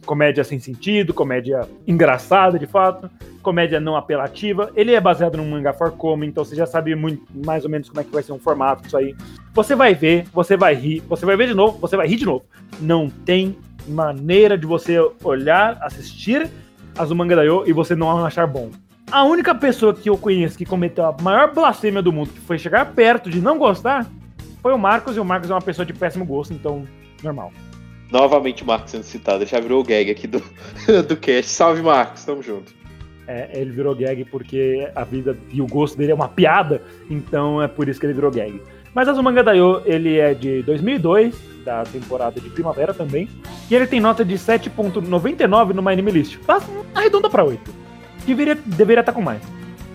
comédia 0.06 0.44
sem 0.44 0.60
sentido, 0.60 1.14
comédia 1.14 1.68
engraçada 1.88 2.60
de 2.60 2.68
fato, 2.68 3.10
comédia 3.42 3.80
não 3.80 3.96
apelativa. 3.96 4.72
Ele 4.76 4.94
é 4.94 5.02
baseado 5.02 5.38
num 5.38 5.50
mangá 5.50 5.74
for 5.74 5.92
come, 5.92 6.28
então 6.28 6.44
você 6.44 6.56
já 6.56 6.66
sabe 6.66 6.96
muito, 6.96 7.26
mais 7.46 7.64
ou 7.64 7.70
menos 7.70 7.90
como 7.90 8.02
é 8.02 8.04
que 8.04 8.12
vai 8.12 8.24
ser 8.24 8.34
um 8.34 8.40
formato 8.40 8.84
disso 8.84 8.98
aí. 8.98 9.16
Você 9.54 9.76
vai 9.76 9.94
ver, 9.94 10.26
você 10.32 10.56
vai 10.56 10.76
rir, 10.76 11.02
você 11.08 11.26
vai 11.26 11.36
ver 11.36 11.48
de 11.48 11.54
novo, 11.54 11.78
você 11.80 11.96
vai 11.96 12.08
rir 12.08 12.18
de 12.18 12.26
novo. 12.26 12.46
Não 12.80 13.10
tem 13.10 13.56
maneira 13.88 14.58
de 14.58 14.66
você 14.66 14.98
olhar, 15.24 15.78
assistir 15.82 16.50
Azumanga 16.98 17.36
Daioh 17.36 17.64
e 17.68 17.74
você 17.74 17.96
não 17.96 18.26
achar 18.26 18.48
bom. 18.48 18.70
A 19.12 19.24
única 19.24 19.54
pessoa 19.54 19.94
que 19.94 20.10
eu 20.10 20.18
conheço 20.18 20.58
que 20.58 20.66
cometeu 20.66 21.06
a 21.06 21.16
maior 21.22 21.54
blasfêmia 21.54 22.02
do 22.02 22.12
mundo, 22.12 22.30
que 22.32 22.40
foi 22.40 22.58
chegar 22.58 22.86
perto 22.94 23.30
de 23.30 23.42
não 23.42 23.58
gostar, 23.58 24.08
foi 24.62 24.74
o 24.74 24.78
Marcos, 24.78 25.18
e 25.18 25.20
o 25.20 25.26
Marcos 25.26 25.50
é 25.50 25.54
uma 25.54 25.62
pessoa 25.62 25.86
de 25.86 25.94
péssimo 25.94 26.26
gosto, 26.26 26.54
então, 26.54 26.88
normal. 27.22 27.52
Novamente 28.10 28.64
o 28.64 28.66
Marcos 28.66 28.92
sendo 28.92 29.04
citado, 29.04 29.44
ele 29.44 29.50
já 29.50 29.60
virou 29.60 29.82
o 29.82 29.84
gag 29.84 30.10
aqui 30.10 30.28
do, 30.28 30.42
do 31.08 31.18
cast. 31.18 31.52
Salve, 31.52 31.82
Marcos, 31.82 32.24
tamo 32.24 32.42
junto. 32.42 32.74
É, 33.28 33.50
ele 33.54 33.72
virou 33.72 33.96
gag 33.96 34.26
porque 34.26 34.90
a 34.96 35.04
vida 35.04 35.38
e 35.52 35.62
o 35.62 35.68
gosto 35.68 35.98
dele 35.98 36.12
é 36.12 36.16
uma 36.16 36.28
piada, 36.28 36.82
então 37.10 37.62
é 37.62 37.68
por 37.68 37.88
isso 37.88 38.00
que 38.00 38.06
ele 38.06 38.14
virou 38.14 38.32
gag. 38.32 38.62
Mas 38.94 39.08
Azumanga 39.08 39.44
Daioh, 39.44 39.82
ele 39.86 40.20
é 40.20 40.34
de 40.34 40.62
2002, 40.64 41.36
da 41.64 41.84
temporada 41.84 42.40
de 42.40 42.50
primavera 42.50 42.94
também. 42.94 43.28
E 43.70 43.76
ele 43.76 43.88
tem 43.88 44.00
nota 44.00 44.24
de 44.24 44.36
7.99 44.36 45.74
no 45.74 45.82
My 45.82 45.94
Anime 45.94 46.12
List. 46.12 46.38
Passa 46.40 46.68
arredonda 46.94 47.30
pra 47.30 47.44
8. 47.44 47.74
Deveria, 48.26 48.56
deveria 48.56 49.00
estar 49.00 49.14
com 49.14 49.22
mais. 49.22 49.42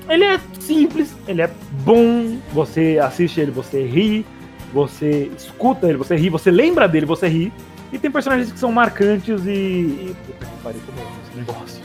Ele 0.09 0.25
é 0.25 0.41
simples, 0.59 1.15
ele 1.29 1.43
é 1.43 1.51
bom, 1.85 2.39
você 2.53 2.99
assiste 3.01 3.41
ele, 3.41 3.51
você 3.51 3.87
ri, 3.87 4.25
você 4.73 5.31
escuta 5.37 5.87
ele, 5.87 5.99
você 5.99 6.17
ri, 6.17 6.31
você 6.31 6.51
lembra 6.51 6.89
dele, 6.89 7.07
você 7.07 7.29
ri. 7.29 7.53
E 7.93 7.99
tem 7.99 8.11
personagens 8.11 8.51
que 8.51 8.59
são 8.59 8.73
marcantes 8.73 9.45
e. 9.47 9.51
e 9.51 10.17
puta 10.27 10.47
que 10.47 10.63
pariu, 10.63 10.81
como 10.87 10.99
é 10.99 11.03
esse 11.03 11.37
negócio. 11.37 11.83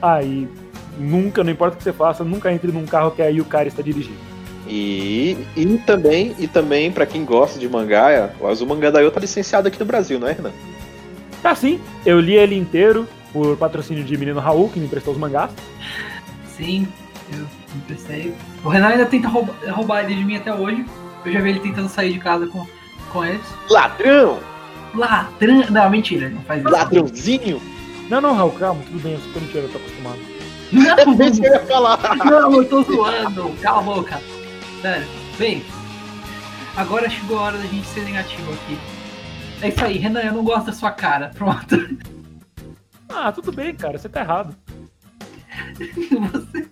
Aí, 0.00 0.48
nunca, 0.98 1.42
não 1.42 1.52
importa 1.52 1.74
o 1.74 1.78
que 1.78 1.84
você 1.84 1.92
faça, 1.92 2.24
nunca 2.24 2.52
entre 2.52 2.70
num 2.70 2.86
carro 2.86 3.12
que 3.12 3.22
a 3.22 3.28
Yukari 3.28 3.68
está 3.68 3.82
dirigindo. 3.82 4.31
E, 4.66 5.36
e 5.56 5.78
também, 5.78 6.34
e 6.38 6.46
também 6.46 6.90
para 6.92 7.04
quem 7.04 7.24
gosta 7.24 7.58
de 7.58 7.68
mangá, 7.68 8.30
o 8.40 8.46
Azumanga 8.46 8.92
Daioh 8.92 9.10
tá 9.10 9.20
licenciado 9.20 9.68
aqui 9.68 9.78
no 9.78 9.84
Brasil, 9.86 10.18
não 10.18 10.28
é, 10.28 10.32
Renan? 10.32 10.52
Tá 11.42 11.54
sim, 11.54 11.80
eu 12.06 12.20
li 12.20 12.34
ele 12.34 12.56
inteiro 12.56 13.08
por 13.32 13.56
patrocínio 13.56 14.04
de 14.04 14.16
menino 14.16 14.38
Raul, 14.38 14.68
que 14.68 14.78
me 14.78 14.86
emprestou 14.86 15.12
os 15.12 15.18
mangás. 15.18 15.50
Sim, 16.56 16.86
eu 17.32 17.44
emprestei. 17.76 18.32
O 18.64 18.68
Renan 18.68 18.88
ainda 18.88 19.06
tenta 19.06 19.26
roubar, 19.28 19.54
roubar 19.70 20.04
ele 20.04 20.14
de 20.14 20.24
mim 20.24 20.36
até 20.36 20.54
hoje. 20.54 20.84
Eu 21.24 21.32
já 21.32 21.40
vi 21.40 21.50
ele 21.50 21.60
tentando 21.60 21.88
sair 21.88 22.12
de 22.12 22.18
casa 22.20 22.46
com, 22.46 22.64
com 23.12 23.24
eles. 23.24 23.40
Ladrão! 23.68 24.38
Ladrão! 24.94 25.64
Não, 25.70 25.90
mentira, 25.90 26.28
não 26.28 26.42
faz 26.42 26.62
isso. 26.62 26.70
Ladrãozinho! 26.72 27.60
Não, 28.08 28.20
não, 28.20 28.34
Raul, 28.34 28.52
calma, 28.52 28.82
tudo 28.86 29.00
bem, 29.00 29.14
eu 29.14 29.20
sou 29.20 29.40
mentira, 29.40 29.64
eu 29.64 29.68
tô 29.70 29.78
acostumado. 29.78 30.18
Não, 30.70 30.98
É 30.98 31.28
eu 31.28 31.52
ia 31.52 31.60
falar. 31.66 31.98
não, 32.24 32.54
eu 32.54 32.64
tô 32.68 32.82
zoando. 32.82 33.50
Cala 33.60 33.78
a 33.78 33.82
boca. 33.82 34.20
Sério. 34.82 35.06
Bem, 35.38 35.64
agora 36.76 37.08
chegou 37.08 37.38
a 37.38 37.42
hora 37.42 37.58
da 37.58 37.64
gente 37.66 37.86
ser 37.86 38.04
negativo 38.04 38.52
aqui. 38.52 38.78
É 39.62 39.68
isso 39.68 39.84
aí, 39.84 39.96
Renan, 39.98 40.20
eu 40.20 40.32
não 40.34 40.44
gosto 40.44 40.66
da 40.66 40.72
sua 40.72 40.90
cara. 40.90 41.30
Pronto. 41.34 41.76
Ah, 43.14 43.30
tudo 43.30 43.52
bem, 43.52 43.74
cara, 43.74 43.98
você 43.98 44.08
tá 44.08 44.20
errado. 44.22 44.56
Você- 46.32 46.68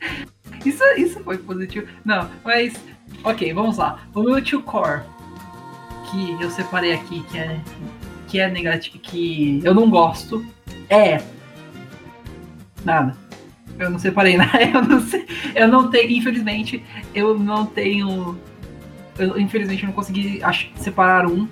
Isso, 0.64 0.82
isso 0.96 1.20
foi 1.22 1.36
positivo. 1.36 1.86
Não, 2.02 2.30
mas. 2.42 2.72
Ok, 3.22 3.52
vamos 3.52 3.76
lá. 3.76 3.98
O 4.14 4.22
meu 4.22 4.42
tio 4.42 4.62
core, 4.62 5.02
que 6.10 6.42
eu 6.42 6.50
separei 6.50 6.94
aqui, 6.94 7.22
que 7.24 7.36
é. 7.38 7.60
Que 8.26 8.40
é 8.40 8.48
negativo, 8.50 8.98
que 9.00 9.60
eu 9.62 9.74
não 9.74 9.90
gosto, 9.90 10.42
é. 10.88 11.22
Nada. 12.86 13.14
Eu 13.80 13.90
não 13.90 13.98
separei 13.98 14.36
nada. 14.38 14.62
Eu 14.62 14.82
não 14.82 15.00
sei. 15.00 15.26
Eu 15.54 15.68
não 15.68 15.90
tenho. 15.90 16.10
Infelizmente, 16.12 16.82
eu 17.14 17.38
não 17.38 17.66
tenho. 17.66 18.38
Eu, 19.18 19.38
infelizmente, 19.38 19.82
eu 19.82 19.88
não 19.88 19.94
consegui 19.94 20.40
separar 20.76 21.26
um 21.26 21.48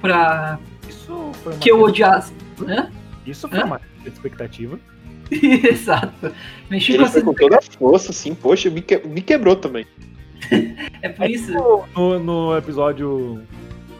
pra. 0.00 0.58
Isso 0.88 1.30
foi 1.42 1.52
uma, 1.52 1.58
Que 1.60 1.70
eu 1.70 1.80
odiasse. 1.80 2.32
Hã? 2.66 2.90
Isso 3.26 3.48
foi 3.48 3.58
Hã? 3.60 3.64
uma 3.64 3.80
expectativa. 4.04 4.78
Exato. 5.30 6.32
Mexi 6.70 6.92
com 6.94 7.02
Ele 7.02 7.08
foi 7.10 7.18
essa. 7.20 7.22
com 7.26 7.34
toda 7.34 7.58
a 7.58 7.62
força, 7.62 8.10
assim, 8.12 8.34
poxa, 8.34 8.70
me, 8.70 8.80
que- 8.80 9.06
me 9.06 9.20
quebrou 9.20 9.54
também. 9.56 9.86
É 11.02 11.08
por 11.08 11.28
isso. 11.28 11.52
No, 11.96 12.18
no 12.18 12.56
episódio. 12.56 13.42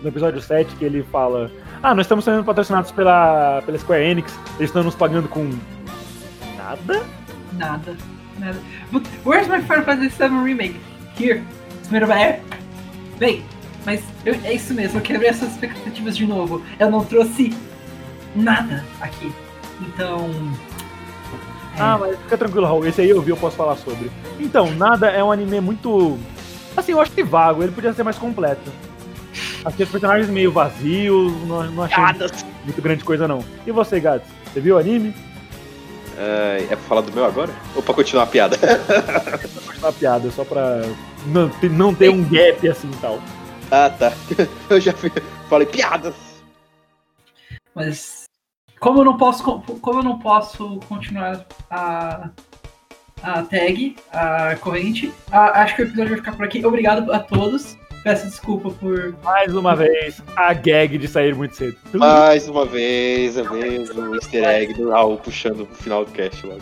No 0.02 0.08
episódio 0.08 0.40
7 0.40 0.76
que 0.76 0.84
ele 0.84 1.02
fala. 1.10 1.50
Ah, 1.82 1.94
nós 1.94 2.04
estamos 2.06 2.24
sendo 2.24 2.44
patrocinados 2.44 2.90
pela, 2.92 3.62
pela 3.66 3.78
Square 3.78 4.04
Enix, 4.04 4.38
eles 4.58 4.68
estão 4.70 4.82
nos 4.84 4.94
pagando 4.94 5.28
com. 5.28 5.50
Nada? 6.56 7.02
Nada. 7.56 7.96
Nada. 8.38 8.58
But 8.92 9.06
where's 9.24 9.48
my 9.48 9.60
Final 9.62 9.84
Fantasy 9.84 10.08
VII 10.16 10.42
Remake? 10.44 10.76
Here. 11.18 11.42
Of 11.90 12.10
air. 12.12 12.40
Bem, 13.18 13.42
mas 13.84 14.02
eu- 14.24 14.34
é 14.44 14.52
isso 14.54 14.74
mesmo, 14.74 14.98
eu 14.98 15.02
quebrei 15.02 15.30
essas 15.30 15.52
expectativas 15.52 16.16
de 16.16 16.26
novo. 16.26 16.62
Eu 16.78 16.90
não 16.90 17.04
trouxe 17.04 17.56
nada 18.34 18.84
aqui. 19.00 19.32
Então. 19.80 20.28
é, 21.76 21.80
Ah, 21.80 21.96
mas 21.98 22.18
fica 22.18 22.36
tranquilo, 22.38 22.66
Raul. 22.66 22.86
Esse 22.86 23.00
aí 23.02 23.10
eu 23.10 23.22
vi, 23.22 23.30
eu 23.30 23.36
posso 23.36 23.56
falar 23.56 23.76
sobre. 23.76 24.10
Então, 24.40 24.70
Nada 24.74 25.08
é 25.08 25.22
um 25.22 25.30
anime 25.32 25.60
muito. 25.60 26.18
Assim, 26.76 26.92
eu 26.92 27.00
acho 27.00 27.12
que 27.12 27.22
vago, 27.22 27.62
ele 27.62 27.72
podia 27.72 27.92
ser 27.92 28.02
mais 28.02 28.18
completo. 28.18 28.70
Achei 29.64 29.84
os 29.84 29.90
personagens 29.90 30.28
meio 30.30 30.52
vazios, 30.52 31.32
não, 31.46 31.64
não 31.70 31.82
achei 31.84 32.02
muito 32.64 32.82
grande 32.82 33.04
coisa, 33.04 33.26
não. 33.28 33.44
E 33.66 33.70
você, 33.72 33.98
Gats? 34.00 34.26
Você 34.52 34.60
viu 34.60 34.76
o 34.76 34.78
anime? 34.78 35.14
É, 36.18 36.62
é 36.64 36.68
pra 36.68 36.76
falar 36.78 37.00
do 37.02 37.12
meu 37.12 37.24
agora? 37.24 37.52
Ou 37.74 37.82
pra 37.82 37.94
continuar 37.94 38.22
a 38.24 38.26
piada? 38.26 38.56
Foi 39.64 39.76
uma 39.78 39.92
piada, 39.92 40.30
só 40.30 40.44
pra 40.44 40.80
não, 41.26 41.48
ter- 41.48 41.70
não 41.70 41.94
ter 41.94 42.08
um 42.10 42.24
gap 42.24 42.66
assim 42.68 42.90
e 42.90 42.96
tal. 42.96 43.20
ah, 43.70 43.90
tá. 43.90 44.12
Eu 44.70 44.80
já 44.80 44.92
falei 45.48 45.66
piadas. 45.66 46.14
Mas 47.74 48.24
como 48.80 49.00
eu 49.00 49.04
não 49.04 49.16
posso 49.18 49.42
co- 49.42 49.60
como 49.80 50.00
eu 50.00 50.02
não 50.04 50.18
posso 50.18 50.80
continuar 50.88 51.44
a 51.70 52.30
a 53.22 53.42
tag, 53.42 53.96
a 54.12 54.56
corrente, 54.56 55.12
a- 55.32 55.62
acho 55.62 55.74
que 55.76 55.82
o 55.82 55.86
episódio 55.86 56.10
vai 56.10 56.18
ficar 56.18 56.32
por 56.36 56.44
aqui. 56.44 56.64
Obrigado 56.64 57.12
a 57.12 57.18
todos. 57.18 57.76
Peço 58.06 58.28
desculpa 58.28 58.70
por 58.70 59.16
Mais 59.24 59.52
uma 59.52 59.74
vez, 59.74 60.22
a 60.36 60.54
gag 60.54 60.96
de 60.96 61.08
sair 61.08 61.34
muito 61.34 61.56
cedo. 61.56 61.76
Mais 61.92 62.48
uma 62.48 62.64
vez, 62.64 63.36
a 63.36 63.42
vez, 63.42 63.90
o 63.90 64.14
easter 64.14 64.44
egg 64.44 64.74
do 64.74 64.90
Raul 64.90 65.18
puxando 65.18 65.66
pro 65.66 65.74
final 65.74 66.04
do 66.04 66.12
cast 66.12 66.46
logo. 66.46 66.60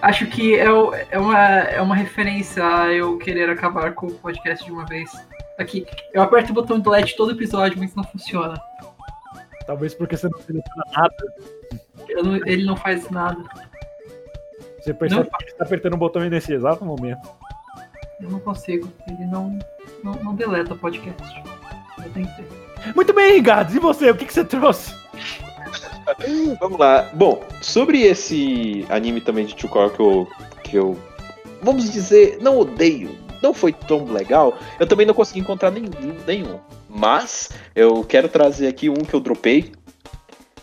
Acho 0.00 0.26
que 0.28 0.54
é, 0.54 0.64
é 1.10 1.18
uma, 1.18 1.38
é 1.38 1.82
uma 1.82 1.94
referência 1.94 2.64
a 2.64 2.90
eu 2.90 3.18
querer 3.18 3.50
acabar 3.50 3.92
com 3.92 4.06
o 4.06 4.14
podcast 4.14 4.64
de 4.64 4.72
uma 4.72 4.86
vez. 4.86 5.10
Aqui, 5.58 5.86
eu 6.14 6.22
aperto 6.22 6.52
o 6.52 6.54
botão 6.54 6.80
delete 6.80 7.14
todo 7.14 7.32
episódio, 7.32 7.78
mas 7.78 7.94
não 7.94 8.04
funciona. 8.04 8.58
Talvez 9.66 9.92
porque 9.92 10.16
você 10.16 10.26
não 10.30 10.38
seleciona 10.40 10.84
nada. 10.96 11.14
Não- 12.24 12.36
ele 12.46 12.64
não 12.64 12.76
faz 12.76 13.10
nada. 13.10 13.44
Você 14.80 14.94
percebe 14.94 15.24
Não. 15.24 15.30
que 15.36 15.44
ele 15.44 15.50
está 15.50 15.64
apertando 15.64 15.92
o 15.92 15.98
botão 15.98 16.22
nesse 16.22 16.54
exato 16.54 16.82
momento. 16.82 17.28
Eu 18.20 18.30
não 18.30 18.40
consigo. 18.40 18.90
Ele 19.08 19.26
não, 19.26 19.58
não, 20.02 20.14
não 20.14 20.34
deleta 20.34 20.74
o 20.74 20.78
podcast. 20.78 21.22
Eu 22.04 22.10
tenho 22.12 22.26
que 22.28 22.42
ter. 22.42 22.94
Muito 22.94 23.12
bem, 23.12 23.42
Gads, 23.42 23.74
e 23.74 23.78
você? 23.78 24.10
O 24.10 24.16
que, 24.16 24.24
que 24.24 24.32
você 24.32 24.44
trouxe? 24.44 24.94
Vamos 26.60 26.78
lá. 26.78 27.10
Bom, 27.14 27.42
sobre 27.60 28.02
esse 28.02 28.86
anime 28.88 29.20
também 29.20 29.44
de 29.44 29.60
Chukor 29.60 29.90
que 29.90 30.00
eu, 30.00 30.28
que 30.62 30.76
eu, 30.76 30.96
vamos 31.62 31.90
dizer, 31.90 32.38
não 32.40 32.58
odeio, 32.58 33.10
não 33.42 33.52
foi 33.52 33.72
tão 33.72 34.04
legal, 34.04 34.56
eu 34.78 34.86
também 34.86 35.04
não 35.04 35.14
consegui 35.14 35.40
encontrar 35.40 35.70
nenhum. 35.70 35.90
nenhum. 36.26 36.60
Mas 36.88 37.50
eu 37.74 38.04
quero 38.04 38.28
trazer 38.28 38.68
aqui 38.68 38.88
um 38.88 38.94
que 38.94 39.14
eu 39.14 39.20
dropei. 39.20 39.72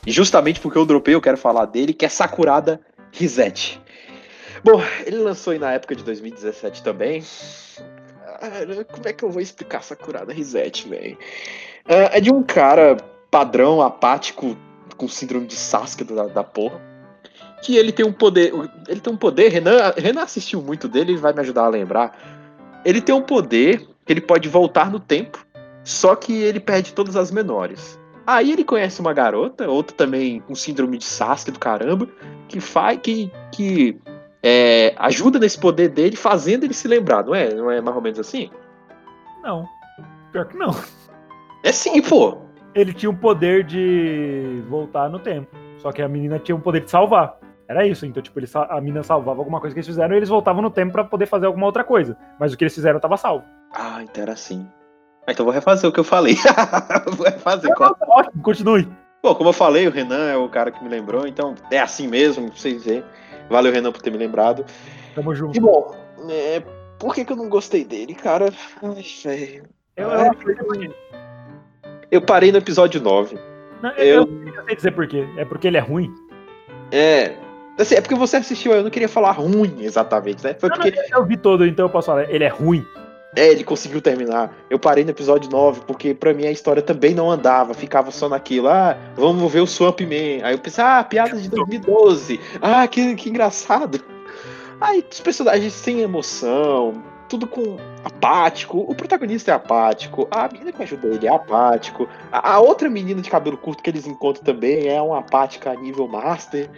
E 0.06 0.12
justamente 0.12 0.60
porque 0.60 0.78
eu 0.78 0.86
dropei, 0.86 1.14
eu 1.14 1.22
quero 1.22 1.38
falar 1.38 1.66
dele, 1.66 1.94
que 1.94 2.06
é 2.06 2.10
Sakurada 2.10 2.82
Reset. 3.12 3.80
Bom, 4.64 4.82
ele 5.06 5.18
lançou 5.18 5.52
aí 5.52 5.60
na 5.60 5.74
época 5.74 5.94
de 5.96 6.04
2017 6.04 6.84
também. 6.84 7.22
Ah, 8.26 8.50
Como 8.92 9.08
é 9.08 9.14
que 9.14 9.24
eu 9.24 9.30
vou 9.30 9.42
explicar 9.42 9.84
Sakurada 9.84 10.32
Reset, 10.32 10.88
velho? 10.88 11.18
É 11.86 12.18
é 12.18 12.22
de 12.22 12.32
um 12.32 12.42
cara 12.42 12.96
padrão, 13.30 13.82
apático, 13.82 14.56
com 14.96 15.08
síndrome 15.08 15.48
de 15.48 15.56
Sasuke 15.56 16.04
da, 16.06 16.28
da 16.28 16.44
porra. 16.44 16.80
Que 17.62 17.76
ele 17.76 17.92
tem 17.92 18.06
um 18.06 18.14
poder. 18.14 18.54
Ele 18.88 19.00
tem 19.02 19.14
um 19.14 19.18
poder, 19.18 19.50
Renan, 19.50 19.94
Renan 19.98 20.22
assistiu 20.22 20.62
muito 20.62 20.88
dele 20.88 21.14
e 21.14 21.18
vai 21.18 21.34
me 21.34 21.42
ajudar 21.42 21.64
a 21.64 21.70
lembrar. 21.70 22.18
Ele 22.86 23.02
tem 23.02 23.14
um 23.14 23.22
poder 23.22 23.86
que 24.06 24.14
ele 24.14 24.22
pode 24.22 24.48
voltar 24.48 24.92
no 24.92 25.00
tempo, 25.00 25.46
só 25.84 26.16
que 26.16 26.42
ele 26.42 26.60
perde 26.60 26.94
todas 26.94 27.16
as 27.16 27.32
menores. 27.32 28.00
Aí 28.26 28.52
ele 28.52 28.64
conhece 28.64 29.02
uma 29.02 29.14
garota, 29.14 29.70
outra 29.70 29.96
também 29.96 30.40
com 30.42 30.56
síndrome 30.56 30.98
de 30.98 31.06
Sasuke 31.06 31.52
do 31.52 31.60
caramba, 31.60 32.08
que 32.48 32.62
faz. 32.62 33.00
que, 33.02 33.32
que 33.52 33.98
é, 34.44 34.94
ajuda 34.98 35.40
nesse 35.40 35.58
poder 35.58 35.90
dele, 35.90 36.16
fazendo 36.16 36.66
ele 36.66 36.74
se 36.74 36.88
lembrar, 36.88 37.24
não 37.24 37.34
é? 37.34 37.54
Não 37.54 37.72
é 37.72 37.80
mais 37.82 37.96
ou 37.96 38.02
menos 38.02 38.20
assim? 38.20 38.50
Não. 39.42 39.66
Pior 40.32 40.46
que 40.46 40.58
não. 40.58 40.72
É 41.64 41.72
sim, 41.72 42.02
pô. 42.02 42.38
Ele 42.76 42.92
tinha 42.94 43.10
o 43.10 43.16
poder 43.16 43.64
de 43.64 44.62
voltar 44.68 45.10
no 45.10 45.20
tempo. 45.20 45.48
Só 45.78 45.92
que 45.92 46.02
a 46.02 46.08
menina 46.08 46.40
tinha 46.40 46.56
o 46.56 46.60
poder 46.60 46.82
de 46.82 46.90
salvar. 46.92 47.38
Era 47.68 47.86
isso. 47.88 48.06
Então, 48.06 48.22
tipo, 48.22 48.40
ele, 48.40 48.48
a 48.54 48.82
menina 48.82 49.04
salvava 49.04 49.40
alguma 49.40 49.60
coisa 49.60 49.74
que 49.74 49.80
eles 49.80 49.88
fizeram 49.88 50.14
e 50.14 50.18
eles 50.18 50.30
voltavam 50.30 50.62
no 50.62 50.70
tempo 50.70 50.92
pra 50.92 51.04
poder 51.04 51.26
fazer 51.26 51.46
alguma 51.46 51.66
outra 51.66 51.84
coisa. 51.84 52.18
Mas 52.40 52.52
o 52.52 52.58
que 52.58 52.64
eles 52.64 52.74
fizeram 52.76 53.00
tava 53.00 53.16
salvo. 53.16 53.46
Ah, 53.74 54.02
então 54.04 54.24
era 54.24 54.34
assim. 54.34 54.68
Ah, 55.26 55.32
então 55.32 55.46
vou 55.46 55.54
refazer 55.54 55.90
o 55.90 55.94
que 55.94 56.00
eu 56.00 56.04
falei. 56.04 56.36
vou 57.16 57.26
refazer. 57.26 57.74
qual- 57.76 57.96
Ótimo, 58.08 58.42
continue. 58.44 58.88
Bom, 59.24 59.34
como 59.36 59.50
eu 59.50 59.54
falei, 59.54 59.88
o 59.88 59.92
Renan 59.92 60.32
é 60.32 60.36
o 60.36 60.50
cara 60.50 60.70
que 60.70 60.84
me 60.84 60.90
lembrou, 60.90 61.26
então 61.26 61.56
é 61.72 61.80
assim 61.80 62.08
mesmo, 62.08 62.50
pra 62.50 62.60
vocês 62.60 62.84
verem. 62.84 63.04
Valeu, 63.50 63.72
Renan, 63.72 63.92
por 63.92 64.02
ter 64.02 64.12
me 64.12 64.18
lembrado. 64.18 64.66
Tamo 65.16 65.34
junto. 65.36 65.58
E 65.58 65.60
bom, 65.60 65.96
é, 66.30 66.62
por 67.00 67.14
que, 67.14 67.26
que 67.26 67.32
eu 67.32 67.38
não 67.38 67.50
gostei 67.50 67.84
dele, 67.84 68.16
cara? 68.16 68.52
Ai, 68.82 69.04
velho. 69.24 69.64
Eu, 69.96 70.10
eu, 70.10 70.94
Eu 72.12 72.22
parei 72.22 72.52
no 72.52 72.58
episódio 72.58 73.02
9. 73.02 73.38
não, 73.82 73.92
eu, 73.92 74.24
eu 74.24 74.66
sei 74.66 74.76
dizer 74.76 74.92
por 74.92 75.08
quê. 75.08 75.28
É 75.38 75.46
porque 75.46 75.68
ele 75.68 75.78
é 75.78 75.82
ruim. 75.82 76.14
É. 76.92 77.36
Assim, 77.80 77.96
é 77.96 78.02
porque 78.02 78.16
você 78.16 78.38
assistiu, 78.38 78.72
eu 78.72 78.84
não 78.84 78.90
queria 78.90 79.10
falar 79.10 79.32
ruim 79.32 79.78
exatamente, 79.80 80.44
né? 80.44 80.54
Foi 80.54 80.70
Não, 80.70 80.78
não, 80.78 80.84
porque. 80.84 81.00
eu 81.14 81.26
vi 81.26 81.38
todo, 81.38 81.66
então 81.66 81.86
eu 81.86 81.90
posso 81.90 82.08
falar. 82.08 82.30
Ele 82.30 82.44
é 82.44 82.48
ruim. 82.48 82.86
É, 83.36 83.48
ele 83.48 83.64
conseguiu 83.64 84.02
terminar. 84.02 84.56
Eu 84.70 84.78
parei 84.78 85.04
no 85.04 85.10
episódio 85.10 85.50
9, 85.50 85.82
porque 85.88 86.14
pra 86.14 86.34
mim 86.34 86.46
a 86.46 86.52
história 86.52 86.82
também 86.82 87.16
não 87.16 87.32
andava, 87.32 87.74
ficava 87.74 88.12
só 88.12 88.30
naquilo. 88.30 88.68
Ah, 88.68 88.98
vamos 89.16 89.52
ver 89.52 89.62
o 89.62 89.68
Swamp 89.68 90.02
Man. 90.02 90.46
Aí 90.46 90.54
eu 90.54 90.60
pensei, 90.60 90.84
ah, 90.84 91.04
piada 91.04 91.36
de 91.38 91.50
2012. 91.50 92.40
Ah, 92.62 92.88
que, 92.88 93.16
que 93.16 93.30
engraçado. 93.30 94.04
Aí 94.80 95.04
os 95.10 95.20
personagens 95.20 95.74
sem 95.74 96.02
emoção, 96.02 97.02
tudo 97.28 97.48
com 97.48 97.78
apático. 98.04 98.80
O 98.80 98.94
protagonista 98.94 99.52
é 99.52 99.54
apático, 99.56 100.28
a 100.30 100.48
menina 100.48 100.72
que 100.72 100.84
ajuda 100.84 101.08
ele 101.08 101.26
é 101.26 101.34
apático. 101.34 102.08
A, 102.32 102.54
a 102.54 102.60
outra 102.60 102.90
menina 102.90 103.22
de 103.22 103.30
cabelo 103.30 103.58
curto 103.58 103.82
que 103.82 103.90
eles 103.90 104.06
encontram 104.06 104.44
também 104.44 104.88
é 104.88 105.02
uma 105.02 105.20
apática 105.20 105.74
nível 105.74 106.08
master. 106.08 106.70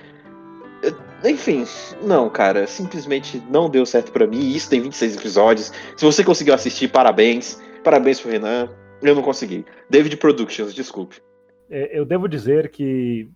Enfim, 1.23 1.65
não, 2.01 2.29
cara, 2.29 2.67
simplesmente 2.67 3.41
não 3.49 3.69
deu 3.69 3.85
certo 3.85 4.11
para 4.11 4.27
mim. 4.27 4.51
Isso 4.51 4.69
tem 4.69 4.81
26 4.81 5.15
episódios. 5.17 5.71
Se 5.95 6.05
você 6.05 6.23
conseguiu 6.23 6.53
assistir, 6.53 6.87
parabéns. 6.89 7.59
Parabéns 7.83 8.19
pro 8.19 8.31
Renan. 8.31 8.69
Eu 9.01 9.15
não 9.15 9.21
consegui. 9.21 9.65
David 9.89 10.17
Productions, 10.17 10.73
desculpe. 10.73 11.21
É, 11.69 11.97
eu 11.97 12.05
devo 12.05 12.27
dizer 12.27 12.69
que 12.69 13.29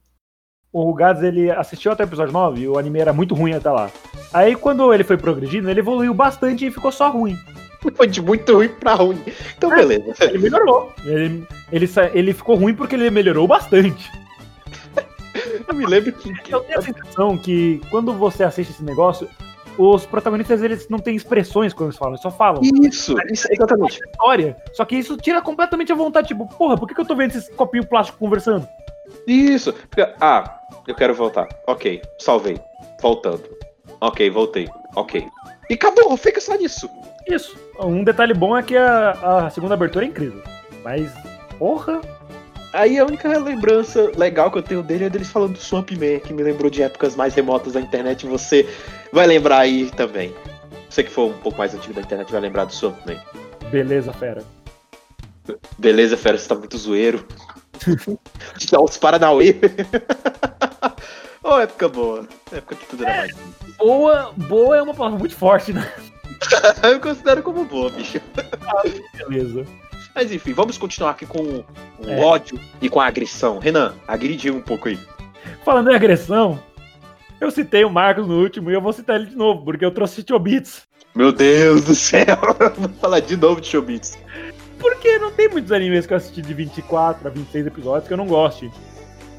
o 0.72 0.94
Gads 0.94 1.24
ele 1.24 1.50
assistiu 1.50 1.92
até 1.92 2.04
o 2.04 2.08
episódio 2.08 2.34
9 2.34 2.62
e 2.62 2.68
o 2.68 2.78
anime 2.78 3.00
era 3.00 3.14
muito 3.14 3.34
ruim 3.34 3.54
até 3.54 3.72
lá. 3.72 3.92
Aí 4.32 4.56
quando 4.56 4.94
ele 4.94 5.04
foi 5.04 5.18
progredindo, 5.18 5.70
ele 5.70 5.80
evoluiu 5.80 6.14
bastante 6.14 6.66
e 6.66 6.72
ficou 6.72 6.92
só 6.92 7.10
ruim. 7.10 7.38
Foi 7.96 8.08
de 8.08 8.22
muito 8.22 8.54
ruim 8.54 8.68
pra 8.68 8.94
ruim. 8.96 9.18
Então, 9.58 9.72
é, 9.74 9.78
beleza. 9.78 10.26
Ele 10.26 10.38
melhorou. 10.38 10.92
Ele, 11.06 11.48
ele, 11.72 11.90
ele 12.14 12.34
ficou 12.34 12.58
ruim 12.58 12.74
porque 12.74 12.94
ele 12.94 13.10
melhorou 13.10 13.48
bastante. 13.48 14.12
Eu 15.68 15.76
me 15.76 15.86
lembro 15.86 16.12
que. 16.14 16.34
Eu 16.50 16.62
tenho 16.62 16.80
a 16.80 16.82
sensação 16.82 17.38
que 17.38 17.82
quando 17.90 18.14
você 18.14 18.44
assiste 18.44 18.72
esse 18.72 18.84
negócio, 18.84 19.30
os 19.78 20.06
protagonistas 20.06 20.62
eles 20.62 20.90
não 20.90 21.00
têm 21.00 21.16
expressões 21.16 21.74
quando 21.74 21.90
eles 21.90 21.98
falam, 21.98 22.14
eles 22.14 22.22
só 22.22 22.30
falam. 22.30 22.62
Isso, 22.62 23.16
isso 23.32 23.48
exatamente. 23.50 24.00
História. 24.06 24.58
Só 24.74 24.84
que 24.84 24.98
isso 24.98 25.16
tira 25.18 25.42
completamente 25.42 25.92
a 25.92 25.96
vontade, 25.96 26.28
tipo, 26.28 26.48
porra, 26.58 26.78
por 26.78 26.88
que, 26.88 26.94
que 26.94 27.02
eu 27.02 27.06
tô 27.06 27.16
vendo 27.16 27.32
esses 27.32 27.50
copinhos 27.56 27.86
plásticos 27.86 28.20
conversando? 28.20 28.68
Isso. 29.26 29.74
Ah, 30.20 30.60
eu 30.88 30.94
quero 30.94 31.14
voltar. 31.14 31.48
Ok, 31.66 32.02
salvei. 32.20 32.60
Voltando. 33.02 33.44
Ok, 34.02 34.30
voltei. 34.30 34.68
Ok. 34.96 35.26
E 35.70 35.74
acabou, 35.74 36.16
fica 36.18 36.42
só 36.42 36.56
nisso. 36.56 36.90
Isso. 37.28 37.58
Um 37.80 38.04
detalhe 38.04 38.34
bom 38.34 38.58
é 38.58 38.64
que 38.64 38.76
a, 38.76 39.12
a 39.46 39.50
segunda 39.50 39.76
abertura 39.76 40.06
é 40.06 40.10
incrível. 40.10 40.42
Mas, 40.84 41.12
porra, 41.58 42.02
Aí 42.72 43.00
a 43.00 43.06
única 43.06 43.28
lembrança 43.40 44.12
legal 44.16 44.52
que 44.52 44.60
eu 44.60 44.64
tenho 44.64 44.84
dele 44.84 45.06
é 45.06 45.10
deles 45.10 45.30
falando 45.30 45.54
do 45.54 45.60
Swamp 45.60 45.90
Man, 45.92 46.20
que 46.20 46.34
me 46.34 46.44
lembrou 46.44 46.70
de 46.70 46.84
épocas 46.84 47.16
mais 47.16 47.34
remotas 47.34 47.74
da 47.74 47.82
internet. 47.82 48.26
E 48.26 48.30
você 48.30 48.68
vai 49.12 49.26
lembrar 49.26 49.60
aí 49.60 49.90
também. 49.92 50.34
Você 50.90 51.04
que 51.04 51.12
for 51.12 51.32
um 51.32 51.38
pouco 51.40 51.58
mais 51.58 51.74
antigo 51.74 51.94
da 51.94 52.02
internet 52.02 52.32
vai 52.32 52.42
lembrar 52.42 52.66
do 52.66 52.74
Swamp 52.74 52.98
Man. 53.08 53.20
Beleza, 53.72 54.14
fera. 54.14 54.44
Beleza, 55.80 56.16
fera, 56.16 56.38
você 56.38 56.48
tá 56.48 56.56
muito 56.56 56.78
zoeiro. 56.78 57.26
Dá 58.72 58.82
os 58.82 58.98
Paranauê. 58.98 59.56
oh, 61.44 61.58
época 61.62 61.90
boa. 61.90 62.28
Época 62.52 62.76
que 62.76 62.86
tudo 62.86 63.04
era 63.04 63.14
é, 63.14 63.18
mais. 63.18 63.36
Boa, 63.78 64.32
boa 64.36 64.78
é 64.78 64.82
uma 64.82 64.94
palavra 64.94 65.18
muito 65.18 65.36
forte, 65.36 65.74
né? 65.74 65.92
eu 66.84 67.00
considero 67.00 67.42
como 67.42 67.66
boa, 67.66 67.90
bicho. 67.90 68.22
Ah, 68.68 68.84
beleza. 69.28 69.66
Mas 70.14 70.32
enfim, 70.32 70.54
vamos 70.54 70.78
continuar 70.78 71.12
aqui 71.12 71.26
com 71.26 71.42
o 71.42 71.66
é. 72.06 72.20
ódio 72.20 72.60
e 72.82 72.90
com 72.90 73.00
a 73.00 73.08
agressão. 73.08 73.60
Renan, 73.60 73.94
agrediu 74.08 74.56
um 74.56 74.62
pouco 74.62 74.90
aí. 74.90 75.00
Falando 75.64 75.92
em 75.92 75.96
agressão, 75.96 76.60
eu 77.40 77.50
citei 77.52 77.84
o 77.86 77.90
Marcos 77.90 78.28
no 78.28 78.42
último 78.42 78.70
e 78.70 78.74
eu 78.74 78.82
vou 78.82 78.92
citar 78.92 79.16
ele 79.16 79.28
de 79.28 79.36
novo, 79.36 79.64
porque 79.64 79.86
eu 79.86 79.92
trouxe 79.92 80.26
Chobits. 80.28 80.88
Meu 81.16 81.32
Deus 81.32 81.86
do 81.86 81.96
céu, 81.96 82.38
vou 82.78 82.90
falar 83.00 83.20
de 83.20 83.36
novo 83.36 83.62
de 83.62 83.68
Chobits. 83.68 84.18
Porque 84.78 85.18
não 85.20 85.32
tem 85.32 85.50
muitos 85.50 85.72
animes 85.72 86.06
que 86.06 86.14
eu 86.14 86.18
assisti 86.18 86.42
de 86.42 86.54
24 86.54 87.28
a 87.28 87.32
26 87.32 87.68
episódios 87.68 88.08
que 88.08 88.14
eu 88.14 88.18
não 88.18 88.28
goste. 88.28 88.72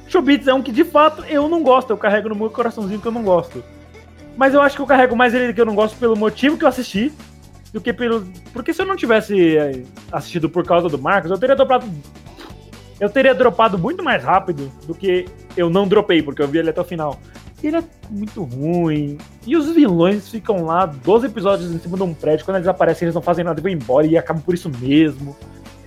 Chobits 0.08 0.48
é 0.48 0.54
um 0.54 0.62
que 0.62 0.72
de 0.72 0.84
fato 0.84 1.24
eu 1.24 1.48
não 1.48 1.62
gosto, 1.62 1.90
eu 1.90 1.96
carrego 1.96 2.28
no 2.28 2.34
meu 2.34 2.50
coraçãozinho 2.50 3.00
que 3.00 3.06
eu 3.06 3.12
não 3.12 3.22
gosto. 3.22 3.62
Mas 4.36 4.54
eu 4.54 4.60
acho 4.60 4.76
que 4.76 4.82
eu 4.82 4.86
carrego 4.86 5.14
mais 5.14 5.34
ele 5.34 5.52
que 5.52 5.60
eu 5.60 5.66
não 5.66 5.74
gosto 5.74 5.96
pelo 5.98 6.16
motivo 6.16 6.56
que 6.56 6.64
eu 6.64 6.68
assisti 6.68 7.12
do 7.72 7.80
que 7.80 7.92
pelo. 7.92 8.26
Porque 8.52 8.72
se 8.72 8.82
eu 8.82 8.86
não 8.86 8.96
tivesse 8.96 9.56
eh, 9.56 9.82
assistido 10.12 10.48
por 10.48 10.64
causa 10.64 10.88
do 10.88 10.98
Marcos, 10.98 11.30
eu 11.30 11.38
teria 11.38 11.56
dropado. 11.56 11.86
Eu 12.98 13.08
teria 13.08 13.34
dropado 13.34 13.78
muito 13.78 14.02
mais 14.02 14.22
rápido 14.22 14.70
do 14.86 14.94
que 14.94 15.26
eu 15.56 15.70
não 15.70 15.88
dropei, 15.88 16.22
porque 16.22 16.42
eu 16.42 16.48
vi 16.48 16.58
ele 16.58 16.70
até 16.70 16.80
o 16.80 16.84
final. 16.84 17.18
Ele 17.62 17.76
é 17.76 17.84
muito 18.10 18.42
ruim. 18.42 19.16
E 19.46 19.56
os 19.56 19.70
vilões 19.70 20.28
ficam 20.28 20.64
lá 20.64 20.86
12 20.86 21.26
episódios 21.26 21.72
em 21.72 21.78
cima 21.78 21.96
de 21.96 22.02
um 22.02 22.12
prédio. 22.12 22.44
Quando 22.44 22.56
eles 22.56 22.68
aparecem, 22.68 23.06
eles 23.06 23.14
não 23.14 23.22
fazem 23.22 23.44
nada 23.44 23.58
e 23.58 23.62
vão 23.62 23.72
embora 23.72 24.06
e 24.06 24.18
acabam 24.18 24.42
por 24.42 24.54
isso 24.54 24.70
mesmo. 24.80 25.36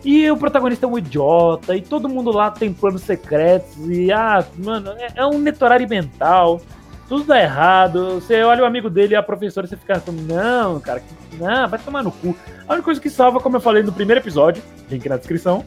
E 0.04 0.30
o 0.30 0.36
protagonista 0.36 0.86
é 0.86 0.90
um 0.90 0.98
idiota, 0.98 1.78
e 1.78 1.82
todo 1.82 2.10
mundo 2.10 2.30
lá 2.30 2.52
tem 2.52 2.74
planos 2.74 3.04
secretos, 3.04 3.74
e 3.88 4.12
ah, 4.12 4.46
mano, 4.58 4.92
é, 4.98 5.08
é 5.16 5.26
um 5.26 5.40
netorari 5.40 5.88
mental 5.88 6.60
tudo 7.08 7.24
dá 7.26 7.42
errado. 7.42 8.16
Você 8.16 8.42
olha 8.44 8.64
o 8.64 8.66
amigo 8.66 8.90
dele 8.90 9.16
a 9.16 9.24
professora, 9.24 9.68
você 9.68 9.78
fica 9.78 9.94
assim, 9.98 10.12
não, 10.12 10.80
cara, 10.80 11.02
não, 11.34 11.68
vai 11.68 11.80
tomar 11.80 12.04
no 12.04 12.12
cu. 12.12 12.36
A 12.68 12.74
única 12.74 12.86
coisa 12.86 13.02
que 13.02 13.10
salva, 13.10 13.40
como 13.40 13.58
eu 13.58 13.62
falei 13.62 13.84
no 13.84 13.92
primeiro 13.92 14.22
episódio, 14.22 14.64
link 14.90 15.08
na 15.08 15.18
descrição, 15.18 15.64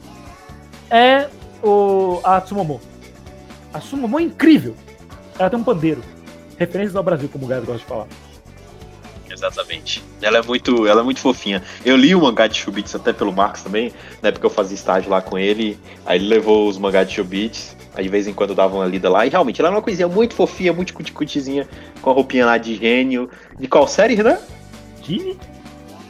é 0.90 1.28
o, 1.62 2.20
a 2.24 2.40
Tsumomo. 2.40 2.80
A 3.72 3.78
Tsumomo 3.78 4.18
é 4.18 4.22
incrível. 4.22 4.74
Ela 5.38 5.50
tem 5.50 5.58
um 5.58 5.64
pandeiro. 5.64 6.02
Referências 6.56 6.96
ao 6.96 7.02
Brasil, 7.02 7.28
como 7.28 7.44
o 7.44 7.48
Gás 7.48 7.64
gosta 7.64 7.80
de 7.80 7.84
falar. 7.84 8.06
Exatamente. 9.30 10.02
Ela 10.22 10.38
é 10.38 10.42
muito, 10.42 10.86
ela 10.86 11.02
é 11.02 11.04
muito 11.04 11.20
fofinha. 11.20 11.62
Eu 11.84 11.96
li 11.96 12.14
o 12.14 12.22
mangá 12.22 12.46
de 12.46 12.58
Chubits 12.58 12.94
até 12.94 13.12
pelo 13.12 13.32
Marcos 13.32 13.62
também, 13.62 13.92
na 14.22 14.30
época 14.30 14.46
eu 14.46 14.50
fazia 14.50 14.74
estágio 14.74 15.10
lá 15.10 15.20
com 15.20 15.36
ele. 15.36 15.78
Aí 16.06 16.18
ele 16.18 16.28
levou 16.28 16.68
os 16.68 16.78
mangás 16.78 17.06
de 17.06 17.14
Chubits. 17.14 17.75
De 18.02 18.08
vez 18.08 18.26
em 18.26 18.32
quando 18.32 18.54
dava 18.54 18.76
uma 18.76 18.86
lida 18.86 19.08
lá. 19.08 19.26
E 19.26 19.28
realmente, 19.28 19.60
ela 19.60 19.70
é 19.70 19.72
uma 19.72 19.82
coisinha 19.82 20.08
muito 20.08 20.34
fofinha, 20.34 20.72
muito 20.72 20.92
cuticutizinha, 20.94 21.66
com 22.00 22.10
a 22.10 22.12
roupinha 22.12 22.46
lá 22.46 22.58
de 22.58 22.76
gênio. 22.76 23.28
De 23.58 23.66
qual 23.66 23.86
série, 23.88 24.14
Renan? 24.14 24.38
Dini? 25.02 25.38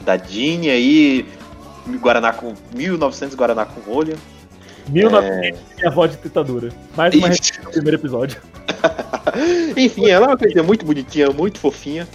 Da 0.05 0.17
Dini 0.17 0.71
aí. 0.71 1.27
Guaraná 2.01 2.33
com. 2.33 2.55
1900 2.75 3.37
Guaraná 3.37 3.65
com 3.65 3.81
rolha. 3.81 4.17
1900 4.89 5.61
é... 5.61 5.83
e 5.83 5.87
a 5.87 5.91
voz 5.91 6.11
de 6.11 6.17
tentadura. 6.19 6.71
Mais 6.97 7.15
uma 7.15 7.29
do 7.29 7.71
primeiro 7.71 7.97
episódio. 7.97 8.41
Enfim, 9.77 10.09
ela 10.09 10.27
é 10.27 10.29
uma 10.29 10.37
coisinha 10.37 10.63
muito 10.63 10.85
bonitinha, 10.85 11.31
muito 11.31 11.59
fofinha 11.59 12.07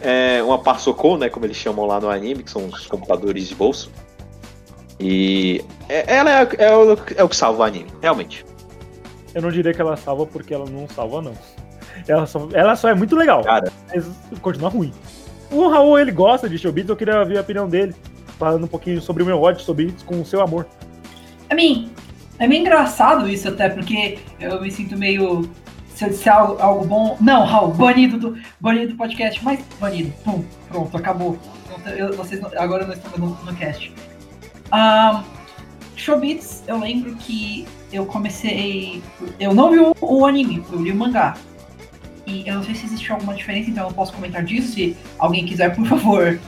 é 0.00 0.42
uma 0.42 0.58
Parsocou, 0.58 1.18
né, 1.18 1.28
como 1.28 1.46
eles 1.46 1.56
chamam 1.56 1.86
lá 1.86 2.00
no 2.00 2.08
anime, 2.08 2.42
que 2.42 2.50
são 2.50 2.66
os 2.66 2.86
computadores 2.86 3.48
de 3.48 3.54
bolso. 3.54 3.90
E 4.98 5.64
é, 5.88 6.16
ela 6.16 6.30
é, 6.30 6.48
é, 6.58 6.76
o, 6.76 6.98
é 7.16 7.24
o 7.24 7.28
que 7.28 7.36
salva 7.36 7.60
o 7.60 7.62
anime, 7.62 7.90
realmente. 8.00 8.44
Eu 9.34 9.42
não 9.42 9.50
diria 9.50 9.72
que 9.72 9.80
ela 9.80 9.96
salva 9.96 10.26
porque 10.26 10.52
ela 10.52 10.68
não 10.68 10.88
salva, 10.88 11.22
não. 11.22 11.34
Ela 12.06 12.26
só, 12.26 12.48
ela 12.52 12.76
só 12.76 12.88
é 12.88 12.94
muito 12.94 13.14
legal, 13.14 13.42
Cara. 13.44 13.70
mas 13.92 14.06
continua 14.40 14.68
ruim. 14.68 14.92
O 15.50 15.68
Raul, 15.68 15.98
ele 15.98 16.12
gosta 16.12 16.48
de 16.48 16.58
Showbiz, 16.58 16.88
eu 16.88 16.96
queria 16.96 17.24
ver 17.24 17.38
a 17.38 17.40
opinião 17.40 17.68
dele, 17.68 17.94
falando 18.38 18.64
um 18.64 18.68
pouquinho 18.68 19.00
sobre 19.00 19.22
o 19.22 19.26
meu 19.26 19.40
ódio 19.40 19.62
sobre 19.62 19.84
isso 19.86 20.04
com 20.04 20.20
o 20.20 20.24
seu 20.24 20.40
amor. 20.40 20.66
A 21.48 21.54
mim, 21.54 21.90
é 22.38 22.46
meio 22.46 22.60
engraçado 22.60 23.28
isso 23.28 23.48
até, 23.48 23.68
porque 23.68 24.18
eu 24.38 24.60
me 24.60 24.70
sinto 24.70 24.96
meio 24.96 25.48
se 25.94 26.04
eu 26.04 26.10
disser 26.10 26.32
algo, 26.32 26.62
algo, 26.62 26.86
bom. 26.86 27.16
Não, 27.20 27.44
Raul, 27.44 27.74
banido 27.74 28.18
do, 28.18 28.38
banido 28.60 28.92
do 28.92 28.96
podcast, 28.96 29.44
mas 29.44 29.60
banido. 29.78 30.12
Pum, 30.24 30.42
pronto, 30.68 30.96
acabou. 30.96 31.38
Eu, 31.96 32.14
vocês 32.14 32.42
agora 32.56 32.86
não 32.86 32.94
estão 32.94 33.12
no, 33.18 33.44
no 33.44 33.54
cast. 33.56 33.92
Um, 34.72 35.22
Showbiz, 35.96 36.64
eu 36.66 36.78
lembro 36.78 37.14
que 37.16 37.66
eu 37.92 38.06
comecei. 38.06 39.02
Eu 39.38 39.54
não 39.54 39.70
vi 39.70 39.78
o, 39.78 39.94
o, 40.00 40.26
anime, 40.26 40.62
eu 40.72 40.82
li 40.82 40.92
o 40.92 40.96
mangá. 40.96 41.36
E 42.26 42.46
eu 42.46 42.54
não 42.54 42.62
sei 42.62 42.74
se 42.74 42.86
existe 42.86 43.10
alguma 43.10 43.34
diferença, 43.34 43.70
então 43.70 43.84
eu 43.84 43.88
não 43.88 43.94
posso 43.94 44.12
comentar 44.12 44.44
disso. 44.44 44.72
Se 44.72 44.96
alguém 45.18 45.44
quiser, 45.44 45.74
por 45.74 45.84
favor, 45.86 46.38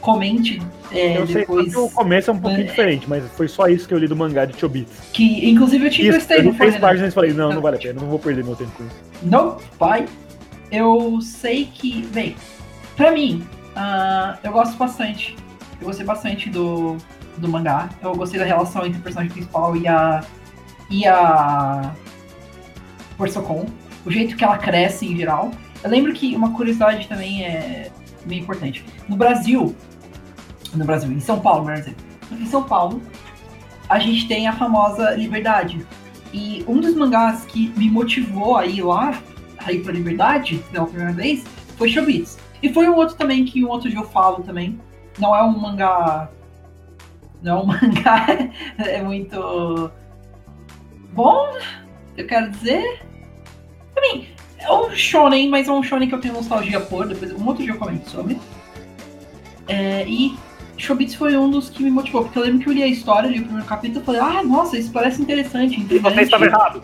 comente 0.00 0.60
é, 0.92 1.18
eu 1.18 1.26
depois. 1.26 1.64
Sei 1.64 1.72
que 1.72 1.78
o 1.78 1.90
começo 1.90 2.30
é 2.30 2.34
um 2.34 2.38
pouquinho 2.38 2.64
é, 2.64 2.66
diferente, 2.66 3.08
mas 3.08 3.24
foi 3.32 3.48
só 3.48 3.66
isso 3.66 3.88
que 3.88 3.94
eu 3.94 3.98
li 3.98 4.06
do 4.06 4.14
mangá 4.14 4.44
de 4.44 4.58
Chobits. 4.58 4.92
Que 5.12 5.48
inclusive 5.48 5.86
eu 5.86 5.90
te 5.90 6.06
emprestei, 6.06 6.42
não 6.42 6.54
foi? 6.54 6.68
Três 6.68 6.80
páginas 6.80 7.12
e 7.12 7.14
falei, 7.14 7.32
não, 7.32 7.52
não 7.52 7.62
vale 7.62 7.76
a 7.76 7.80
pena, 7.80 8.00
não 8.00 8.08
vou 8.08 8.18
perder 8.18 8.44
meu 8.44 8.54
tempo 8.54 8.70
com 8.76 8.84
isso. 8.84 8.96
Não, 9.22 9.56
pai. 9.78 10.06
Eu 10.70 11.20
sei 11.20 11.66
que, 11.66 12.06
bem, 12.06 12.34
pra 12.96 13.10
mim, 13.10 13.46
uh, 13.76 14.38
eu 14.42 14.52
gosto 14.52 14.76
bastante. 14.76 15.36
Eu 15.80 15.86
gostei 15.86 16.04
bastante 16.04 16.48
do, 16.48 16.96
do 17.36 17.48
mangá. 17.48 17.90
Eu 18.02 18.14
gostei 18.14 18.38
da 18.38 18.46
relação 18.46 18.84
entre 18.86 18.98
o 18.98 19.02
personagem 19.02 19.32
principal 19.32 19.76
e 19.76 19.86
a. 19.86 20.22
e 20.92 21.06
a. 21.06 21.94
Porsocon. 23.16 23.66
O 24.04 24.10
jeito 24.10 24.36
que 24.36 24.44
ela 24.44 24.58
cresce 24.58 25.06
em 25.06 25.16
geral. 25.16 25.50
Eu 25.82 25.90
lembro 25.90 26.12
que 26.12 26.36
uma 26.36 26.52
curiosidade 26.52 27.08
também 27.08 27.44
é 27.44 27.90
meio 28.26 28.42
importante. 28.42 28.84
No 29.08 29.16
Brasil, 29.16 29.74
no 30.74 30.84
Brasil, 30.84 31.10
em 31.10 31.20
São 31.20 31.40
Paulo, 31.40 31.64
melhor 31.64 31.78
dizer. 31.78 31.96
Em 32.30 32.46
São 32.46 32.64
Paulo, 32.64 33.00
a 33.88 33.98
gente 33.98 34.28
tem 34.28 34.46
a 34.46 34.52
famosa 34.52 35.12
Liberdade. 35.12 35.84
E 36.32 36.64
um 36.68 36.80
dos 36.80 36.94
mangás 36.94 37.44
que 37.44 37.72
me 37.76 37.90
motivou 37.90 38.56
a 38.56 38.66
ir 38.66 38.82
lá, 38.82 39.18
a 39.58 39.72
ir 39.72 39.82
pra 39.82 39.92
Liberdade, 39.92 40.62
pela 40.70 40.86
primeira 40.86 41.12
vez, 41.12 41.44
foi 41.76 41.88
Shobits. 41.88 42.38
E 42.62 42.72
foi 42.72 42.88
um 42.88 42.94
outro 42.94 43.16
também, 43.16 43.44
que 43.44 43.64
um 43.64 43.68
outro 43.68 43.88
dia 43.88 43.98
eu 43.98 44.08
falo 44.08 44.42
também. 44.42 44.80
Não 45.18 45.34
é 45.34 45.42
um 45.42 45.58
mangá 45.58 46.30
Não 47.42 47.58
é 47.58 47.62
um 47.62 47.66
mangá 47.66 48.26
é 48.78 49.02
muito 49.02 49.90
bom, 51.12 51.56
eu 52.16 52.26
quero 52.26 52.50
dizer. 52.50 53.00
Também, 53.94 54.28
é 54.58 54.72
um 54.72 54.90
shonen, 54.94 55.48
mas 55.48 55.68
é 55.68 55.72
um 55.72 55.82
shonen 55.82 56.08
que 56.08 56.14
eu 56.14 56.20
tenho 56.20 56.34
nostalgia 56.34 56.80
por, 56.80 57.06
depois 57.06 57.32
um 57.32 57.46
outro 57.46 57.62
dia 57.62 57.72
eu 57.72 57.78
comento 57.78 58.08
sobre. 58.10 58.38
É, 59.68 60.04
e 60.06 60.36
Chobits 60.76 61.14
foi 61.14 61.36
um 61.36 61.50
dos 61.50 61.70
que 61.70 61.82
me 61.82 61.90
motivou, 61.90 62.24
porque 62.24 62.38
eu 62.38 62.42
lembro 62.42 62.60
que 62.60 62.68
eu 62.68 62.72
li 62.72 62.82
a 62.82 62.86
história, 62.86 63.28
li 63.28 63.38
o 63.40 63.42
primeiro 63.44 63.66
capítulo 63.66 64.00
e 64.02 64.04
falei, 64.04 64.20
ah, 64.20 64.42
nossa, 64.42 64.76
isso 64.76 64.90
parece 64.90 65.20
interessante, 65.22 65.80
E 65.80 65.98
você 65.98 66.22
estava 66.22 66.44
errado. 66.46 66.82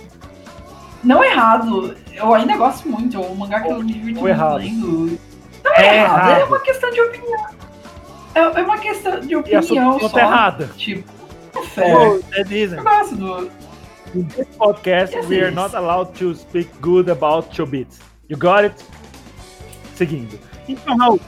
Não 1.02 1.22
errado, 1.24 1.96
eu 2.12 2.34
ainda 2.34 2.56
gosto 2.56 2.88
muito, 2.88 3.16
é 3.16 3.20
um 3.20 3.34
mangá 3.34 3.60
que 3.60 3.70
eu 3.70 3.78
me 3.82 3.92
divirto 3.92 4.20
muito 4.20 4.28
errado. 4.28 4.58
lendo. 4.58 5.18
Não 5.64 5.72
é, 5.74 5.86
É 5.86 5.96
errado, 6.02 6.28
é 6.28 6.30
errado. 6.36 6.48
uma 6.48 6.60
questão 6.60 6.90
de 6.90 7.00
opinião. 7.00 7.46
É, 8.34 8.40
é 8.40 8.62
uma 8.62 8.78
questão 8.78 9.20
de 9.20 9.28
E 9.30 9.34
a 9.34 9.38
opinião 9.38 9.62
opinião 9.62 10.00
só. 10.00 10.08
tá 10.08 10.20
errada. 10.20 10.70
Tipo, 10.76 11.08
é 11.76 12.18
that 12.36 12.54
isn't. 12.54 12.78
Eu 12.78 12.84
gosto 12.84 13.16
do, 13.16 13.50
In 14.14 14.24
this 14.28 14.46
podcast, 14.56 15.12
Yes, 15.14 15.26
we 15.28 15.40
are 15.42 15.50
not 15.50 15.74
allowed 15.74 16.14
to 16.18 16.34
speak 16.34 16.68
good 16.80 17.08
about 17.10 17.50
Chobits. 17.54 17.98
You 18.28 18.36
got 18.36 18.64
it? 18.64 18.74
Seguindo. 19.96 20.38
Então, 20.68 20.96
Raul, 20.96 21.20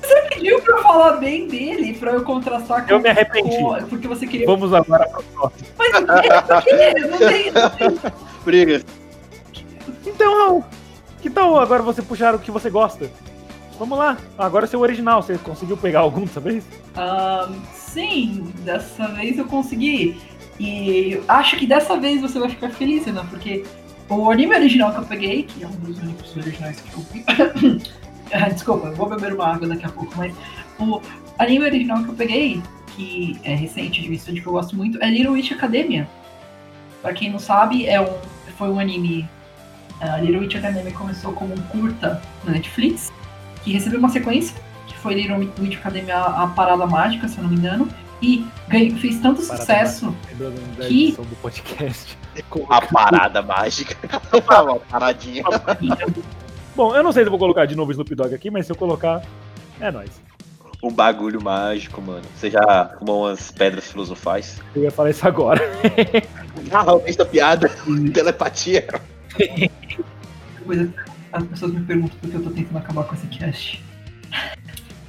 Você 0.00 0.22
pediu 0.34 0.60
pra 0.60 0.76
eu 0.76 0.82
falar 0.82 1.12
bem 1.16 1.48
dele, 1.48 1.94
pra 1.94 2.12
eu 2.12 2.22
contrastar 2.22 2.86
com. 2.86 2.92
Eu 2.92 3.00
me 3.00 3.08
arrependi. 3.08 3.56
com- 3.56 3.86
porque 3.88 4.06
você 4.08 4.26
queria. 4.26 4.46
vamos 4.46 4.72
agora 4.72 5.08
próximo. 5.08 5.68
Mas 5.78 5.94
é 5.94 6.00
porque 6.00 7.00
não 7.00 7.18
tem. 7.18 7.50
Não 7.52 7.70
tem 7.70 8.12
Briga. 8.44 8.82
Então, 10.06 10.36
Raul, 10.46 10.64
que 11.22 11.30
tal 11.30 11.58
agora 11.58 11.82
você 11.82 12.00
puxar 12.02 12.34
o 12.34 12.38
que 12.38 12.50
você 12.50 12.68
gosta? 12.70 13.10
Vamos 13.78 13.98
lá. 13.98 14.16
Agora 14.38 14.64
é 14.66 14.68
seu 14.68 14.78
original. 14.80 15.22
Você 15.22 15.36
conseguiu 15.38 15.76
pegar 15.76 16.00
algum 16.00 16.20
dessa 16.24 16.40
vez? 16.40 16.62
Ahn, 16.94 17.54
sim, 17.74 18.52
dessa 18.58 19.08
vez 19.08 19.36
eu 19.38 19.46
consegui. 19.46 20.20
E 20.58 21.20
acho 21.26 21.56
que 21.56 21.66
dessa 21.66 21.96
vez 21.96 22.20
você 22.20 22.38
vai 22.38 22.48
ficar 22.48 22.70
feliz, 22.70 23.04
Renan, 23.04 23.26
porque 23.26 23.64
o 24.08 24.30
anime 24.30 24.54
original 24.54 24.92
que 24.92 24.98
eu 24.98 25.04
peguei, 25.04 25.42
que 25.42 25.64
é 25.64 25.66
um 25.66 25.72
dos 25.72 25.98
únicos 25.98 26.36
originais 26.36 26.80
que 26.80 26.92
eu 26.92 27.00
vi. 27.12 27.24
Ah, 28.32 28.48
Desculpa, 28.48 28.90
vou 28.90 29.06
beber 29.06 29.34
uma 29.34 29.46
água 29.46 29.68
daqui 29.68 29.84
a 29.84 29.88
pouco, 29.90 30.12
mas 30.16 30.34
o 30.80 31.00
anime 31.38 31.66
original 31.66 32.02
que 32.02 32.08
eu 32.08 32.14
peguei, 32.14 32.62
que 32.96 33.38
é 33.44 33.54
recente, 33.54 34.00
de 34.00 34.10
um 34.10 34.12
estúdio 34.12 34.42
que 34.42 34.48
eu 34.48 34.54
gosto 34.54 34.74
muito, 34.74 35.00
é 35.00 35.08
Little 35.08 35.34
Witch 35.34 35.52
Academia. 35.52 36.08
Pra 37.02 37.12
quem 37.12 37.30
não 37.30 37.38
sabe, 37.38 37.86
é 37.86 38.00
um, 38.00 38.18
foi 38.56 38.70
um 38.70 38.80
anime. 38.80 39.28
A 40.00 40.16
Little 40.16 40.40
Witch 40.40 40.56
Academia 40.56 40.90
começou 40.92 41.32
como 41.34 41.54
um 41.54 41.62
curta 41.64 42.20
na 42.44 42.52
Netflix, 42.52 43.12
que 43.62 43.72
recebeu 43.72 43.98
uma 43.98 44.08
sequência, 44.08 44.56
que 44.86 44.96
foi 44.96 45.14
Little 45.14 45.48
Witch 45.60 45.76
Academia 45.76 46.16
a 46.16 46.46
Parada 46.48 46.86
Mágica, 46.86 47.28
se 47.28 47.36
eu 47.36 47.44
não 47.44 47.50
me 47.50 47.56
engano, 47.56 47.88
e 48.24 48.46
ganhou- 48.68 48.96
fez 48.98 49.18
tanto 49.20 49.42
Parada 49.42 49.60
sucesso. 49.64 50.14
Lembrando 50.30 50.76
da 50.78 50.86
Que- 50.86 51.04
edição 51.08 51.24
do 51.24 51.36
podcast. 51.36 52.16
A 52.70 52.80
parada 52.82 53.42
mágica. 53.42 53.96
Uma 54.32 54.78
paradinha. 54.80 55.44
Bom, 56.74 56.94
eu 56.96 57.02
não 57.02 57.12
sei 57.12 57.22
se 57.22 57.26
eu 57.26 57.30
vou 57.30 57.38
colocar 57.38 57.66
de 57.66 57.76
novo 57.76 57.90
o 57.90 57.92
Snoop 57.92 58.14
Dogg 58.14 58.34
aqui, 58.34 58.50
mas 58.50 58.66
se 58.66 58.72
eu 58.72 58.76
colocar, 58.76 59.22
é 59.80 59.90
nóis. 59.90 60.10
Um 60.82 60.90
bagulho 60.92 61.42
mágico, 61.42 62.00
mano. 62.02 62.22
Você 62.36 62.50
já 62.50 62.90
fumou 62.98 63.26
umas 63.26 63.50
pedras 63.50 63.90
filosofais? 63.90 64.60
Eu 64.74 64.82
ia 64.82 64.90
falar 64.90 65.10
isso 65.10 65.26
agora. 65.26 65.60
Ah, 66.72 66.84
essa 67.04 67.24
piada. 67.26 67.68
Telepatia. 68.12 68.86
As 71.32 71.44
pessoas 71.44 71.72
me 71.72 71.80
perguntam 71.82 72.16
por 72.20 72.30
que 72.30 72.36
eu 72.36 72.42
tô 72.42 72.50
tentando 72.50 72.78
acabar 72.78 73.04
com 73.04 73.14
esse 73.14 73.26
cast. 73.26 73.84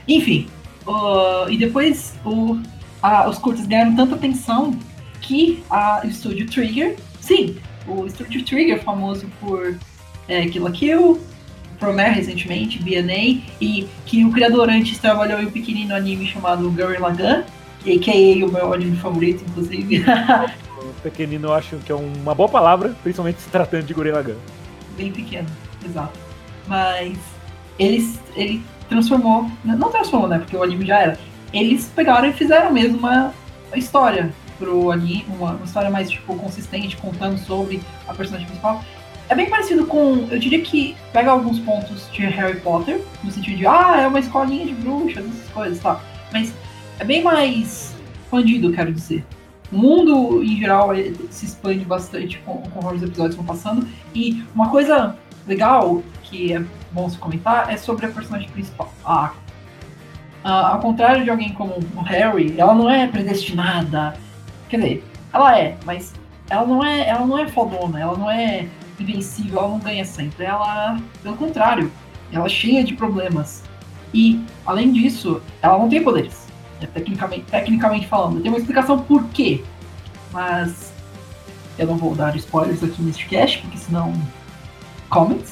Enfim, 0.08 0.48
uh, 0.88 1.50
e 1.50 1.58
depois 1.58 2.16
o, 2.26 2.60
a- 3.06 3.30
os 3.30 3.38
curtas 3.38 3.66
ganharam 3.66 3.96
tanta 3.96 4.16
atenção 4.16 4.74
que 5.22 5.64
a 5.70 6.02
o 6.04 6.08
estúdio 6.08 6.46
Trigger, 6.48 6.96
sim, 7.20 7.58
o 7.88 8.06
estúdio 8.06 8.44
Trigger, 8.44 8.82
famoso 8.84 9.28
por 9.40 9.76
é, 10.28 10.46
Kill 10.48 10.64
la 10.64 10.72
Kill, 10.72 11.20
Promare 11.80 12.14
recentemente, 12.16 12.82
BNA, 12.82 13.42
e 13.62 13.88
que 14.06 14.24
o 14.26 14.32
criador 14.32 14.70
antes 14.70 14.98
trabalhou 14.98 15.40
em 15.40 15.46
um 15.48 15.52
pequenino 15.52 15.94
anime 15.94 16.26
chamado 16.26 16.70
Gurren 16.72 17.00
Lagann, 17.00 17.44
a.k.a. 17.86 18.46
o 18.46 18.52
meu 18.52 18.74
anime 18.74 18.98
favorito, 18.98 19.44
inclusive. 19.48 20.04
O 20.78 21.02
pequenino 21.06 21.48
eu 21.50 21.54
acho 21.54 21.78
que 21.78 21.92
é 21.92 21.96
uma 21.96 22.34
boa 22.36 22.50
palavra, 22.50 22.96
principalmente 23.04 23.40
se 23.42 23.50
tratando 23.50 23.84
de 23.86 23.94
Gurren 23.94 24.12
Lagann. 24.14 24.36
bem 24.98 25.12
pequeno, 25.12 25.48
exato. 25.84 26.18
Mas 26.68 27.18
eles 27.78 28.20
ele 28.36 28.64
transformou, 28.90 29.50
não 29.64 29.92
transformou, 29.92 30.28
né? 30.28 30.40
Porque 30.40 30.56
o 30.56 30.64
anime 30.64 30.86
já 30.86 31.00
era. 31.00 31.20
Eles 31.56 31.90
pegaram 31.96 32.28
e 32.28 32.34
fizeram 32.34 32.72
mesmo 32.72 32.98
uma 32.98 33.34
história 33.74 34.34
pro 34.60 34.92
anime, 34.92 35.26
uma, 35.30 35.52
uma 35.52 35.66
história 35.66 35.90
mais 35.90 36.10
tipo 36.10 36.36
consistente, 36.36 36.98
contando 36.98 37.38
sobre 37.38 37.82
a 38.08 38.14
personagem 38.14 38.46
principal. 38.46 38.84
É 39.30 39.34
bem 39.34 39.50
parecido 39.50 39.86
com, 39.86 40.28
eu 40.30 40.38
diria 40.38 40.62
que 40.62 40.96
pega 41.14 41.32
alguns 41.32 41.58
pontos 41.60 42.12
de 42.12 42.24
Harry 42.26 42.60
Potter, 42.60 43.02
no 43.24 43.32
sentido 43.32 43.58
de, 43.58 43.66
ah, 43.66 44.02
é 44.02 44.08
uma 44.08 44.20
escolinha 44.20 44.66
de 44.66 44.74
bruxas, 44.74 45.26
essas 45.26 45.50
coisas, 45.50 45.80
tá? 45.80 46.00
Mas 46.32 46.54
é 47.00 47.06
bem 47.06 47.24
mais 47.24 47.96
expandido, 48.22 48.72
quero 48.74 48.94
dizer. 48.94 49.26
O 49.72 49.78
mundo, 49.78 50.44
em 50.44 50.60
geral, 50.60 50.90
se 51.32 51.46
expande 51.46 51.84
bastante 51.86 52.38
conforme 52.46 52.98
os 52.98 53.04
episódios 53.04 53.36
vão 53.36 53.46
passando. 53.46 53.88
E 54.14 54.44
uma 54.54 54.70
coisa 54.70 55.16
legal 55.48 56.04
que 56.22 56.54
é 56.54 56.64
bom 56.92 57.10
se 57.10 57.18
comentar 57.18 57.72
é 57.74 57.78
sobre 57.78 58.06
a 58.06 58.10
personagem 58.10 58.50
principal, 58.50 58.94
a 59.04 59.26
Ako. 59.26 59.45
Ah, 60.48 60.74
ao 60.74 60.80
contrário 60.80 61.24
de 61.24 61.30
alguém 61.32 61.52
como 61.54 61.74
o 61.96 62.02
Harry, 62.02 62.54
ela 62.56 62.76
não 62.76 62.88
é 62.88 63.08
predestinada. 63.08 64.16
Quer 64.70 64.78
dizer, 64.78 65.04
ela 65.34 65.58
é, 65.58 65.76
mas 65.84 66.14
ela 66.48 66.68
não 66.68 66.86
é, 66.86 67.10
ela 67.10 67.26
não 67.26 67.40
é 67.40 67.48
fodona, 67.48 68.00
ela 68.00 68.16
não 68.16 68.30
é 68.30 68.68
invencível, 69.00 69.58
ela 69.58 69.70
não 69.70 69.80
ganha 69.80 70.06
sempre. 70.06 70.46
Ela, 70.46 71.00
pelo 71.24 71.36
contrário, 71.36 71.92
ela 72.32 72.46
é 72.46 72.50
cheia 72.50 72.84
de 72.84 72.94
problemas. 72.94 73.64
E, 74.14 74.40
além 74.68 74.92
disso, 74.92 75.42
ela 75.64 75.80
não 75.80 75.90
tem 75.90 76.04
poderes. 76.04 76.46
É, 76.80 76.86
tecnicamente, 76.86 77.46
tecnicamente 77.50 78.06
falando. 78.06 78.40
Tem 78.40 78.52
uma 78.52 78.60
explicação 78.60 79.00
por 79.00 79.26
quê. 79.30 79.64
Mas 80.32 80.94
eu 81.80 81.88
não 81.88 81.98
vou 81.98 82.14
dar 82.14 82.36
spoilers 82.36 82.84
aqui 82.84 83.02
neste 83.02 83.26
cast, 83.26 83.58
porque 83.62 83.80
senão. 83.80 84.14
Comments, 85.10 85.52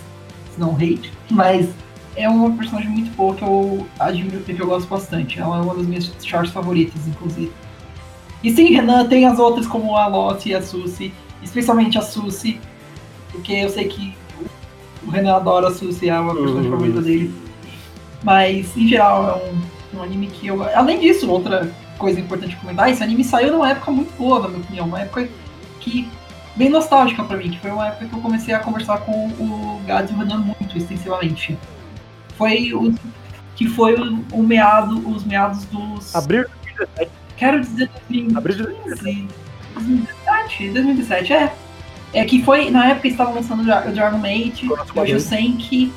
senão 0.54 0.76
hate. 0.76 1.12
Mas 1.32 1.74
é 2.16 2.30
uma 2.30 2.52
personagem 2.52 2.90
muito 2.90 3.12
boa 3.16 3.34
que 3.36 3.44
eu 3.44 3.88
admiro 4.00 4.44
e 4.48 4.54
que 4.54 4.62
eu 4.62 4.68
gosto 4.68 4.88
bastante. 4.88 5.40
Ela 5.40 5.58
é 5.58 5.62
uma 5.62 5.74
das 5.76 5.86
minhas 5.88 6.12
shorts 6.24 6.52
favoritas, 6.52 7.08
inclusive. 7.08 7.52
E 8.44 8.52
sim, 8.52 8.74
Renan, 8.74 9.06
tem 9.08 9.26
as 9.26 9.40
outras 9.40 9.66
como 9.66 9.96
a 9.96 10.06
Lotte 10.08 10.50
e 10.50 10.56
a 10.56 10.62
Suzy, 10.62 11.14
especialmente 11.42 11.98
a 11.98 12.02
Suzy, 12.02 12.60
porque 13.32 13.54
eu 13.54 13.70
sei 13.70 13.88
que 13.88 14.14
o 15.06 15.10
Renan 15.10 15.36
adora 15.36 15.70
a 15.70 15.72
Suzy, 15.74 16.10
é 16.10 16.20
uma 16.20 16.34
personagem 16.36 16.70
Uhum. 16.72 16.78
favorita 16.78 17.02
dele. 17.02 17.34
Mas, 18.24 18.76
em 18.78 18.88
geral, 18.88 19.42
é 19.94 19.96
um, 19.96 20.00
um 20.00 20.04
anime 20.04 20.28
que 20.28 20.48
eu. 20.48 20.62
Além 20.78 21.00
disso, 21.00 21.30
outra 21.30 21.72
coisa 21.98 22.20
importante 22.20 22.52
de 22.52 22.56
comentar, 22.58 22.90
esse 22.90 23.02
anime 23.04 23.24
saiu 23.24 23.52
numa 23.54 23.70
época 23.70 23.92
muito 23.92 24.16
boa, 24.18 24.40
na 24.42 24.48
minha 24.50 24.62
opinião, 24.62 24.86
uma 24.88 25.02
época 25.02 25.28
que. 25.80 26.08
bem 26.56 26.70
nostálgica 26.70 27.24
pra 27.24 27.36
mim, 27.38 27.50
que 27.50 27.60
foi 27.60 27.72
uma 27.72 27.88
época 27.88 28.06
que 28.08 28.14
eu 28.14 28.20
comecei 28.22 28.54
a 28.54 28.60
conversar 28.60 29.00
com 29.00 29.12
o 29.28 29.82
Gads 29.86 30.12
e 30.12 30.14
o 30.14 30.18
Renan 30.18 30.38
muito 30.40 30.78
extensivamente. 30.78 31.58
Foi 32.38 32.74
o. 32.74 32.94
que 33.56 33.68
foi 33.68 33.96
o, 33.96 34.24
o 34.32 34.44
meado, 34.44 34.98
os 35.10 35.24
meados 35.24 35.64
dos. 35.66 36.16
Abril, 36.16 36.46
Quero 37.38 37.60
dizer 37.62 37.90
2015, 38.10 38.38
abril 38.38 38.56
de 38.56 38.64
2017, 39.84 40.70
2017, 40.72 41.34
é. 41.34 41.54
É 42.14 42.24
que 42.26 42.44
foi, 42.44 42.70
na 42.70 42.90
época 42.90 43.08
estavam 43.08 43.34
lançando 43.34 43.62
o 43.62 43.66
Dra- 43.66 43.86
o 43.88 43.92
Dragon 43.92 44.18
Maid, 44.20 44.68
2. 44.94 45.22
Senki, 45.24 45.92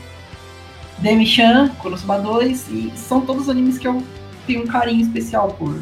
Demi-chan, 0.99 1.69
Konosuba 1.79 2.19
2, 2.19 2.69
e 2.71 2.93
são 2.97 3.21
todos 3.21 3.49
animes 3.51 3.77
que 3.79 3.87
eu 3.87 4.03
tenho 4.47 4.63
um 4.63 4.67
carinho 4.67 5.03
especial 5.03 5.49
por. 5.53 5.79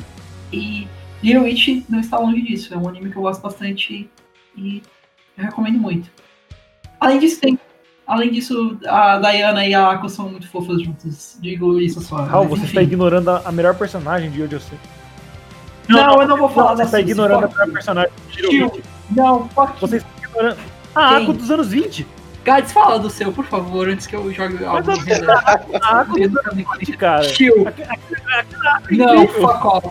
E 0.52 0.88
Little 1.22 1.44
Witch 1.44 1.84
não 1.88 2.00
está 2.00 2.18
longe 2.18 2.42
disso, 2.42 2.74
é 2.74 2.76
um 2.76 2.88
anime 2.88 3.10
que 3.10 3.16
eu 3.16 3.22
gosto 3.22 3.40
bastante 3.40 4.10
e 4.56 4.82
eu 5.38 5.44
recomendo 5.44 5.78
muito. 5.78 6.10
Além 7.00 7.18
disso, 7.20 7.40
tem. 7.40 7.58
Além 8.06 8.30
disso, 8.32 8.78
a 8.86 9.18
Diana 9.18 9.66
e 9.66 9.74
a 9.74 9.90
Ako 9.92 10.08
são 10.10 10.28
muito 10.28 10.46
fofas 10.48 10.82
juntas. 10.82 11.38
Digo 11.40 11.80
isso 11.80 12.00
só. 12.02 12.16
Raul, 12.16 12.44
mas 12.44 12.50
você 12.50 12.56
enfim. 12.58 12.66
está 12.66 12.82
ignorando 12.82 13.30
a, 13.30 13.50
melhor 13.52 13.74
personagem 13.76 14.30
de 14.30 14.42
Yojo 14.42 14.60
Senki. 14.60 14.88
Não, 15.88 16.20
eu 16.20 16.28
não 16.28 16.36
vou 16.36 16.48
falar 16.50 16.72
Você 16.72 16.82
dessa 16.84 17.00
está 17.00 17.10
ignorando 17.10 17.44
a 17.44 17.48
melhor 17.48 17.72
personagem 17.72 18.10
de. 18.28 18.34
Shirogeki. 18.34 18.82
Não, 19.10 19.48
fuck 19.50 19.80
Você 19.80 19.96
está 19.96 20.08
ignorando 20.28 20.58
a? 20.94 21.16
Ako 21.16 21.32
dos 21.32 21.50
anos 21.50 21.68
20. 21.68 22.06
Gads, 22.44 22.72
fala 22.72 22.98
do 22.98 23.08
seu, 23.08 23.32
por 23.32 23.46
favor, 23.46 23.88
antes 23.88 24.06
que 24.06 24.14
eu 24.14 24.30
jogue 24.32 24.62
algo. 24.64 24.90
A 25.82 26.00
Ako 26.00 26.12
dos 26.18 26.36
anos 26.38 26.54
20, 26.78 26.96
cara. 26.98 27.26
Ako 27.26 28.94
não, 28.94 29.28
fuck 29.28 29.66
off. 29.66 29.88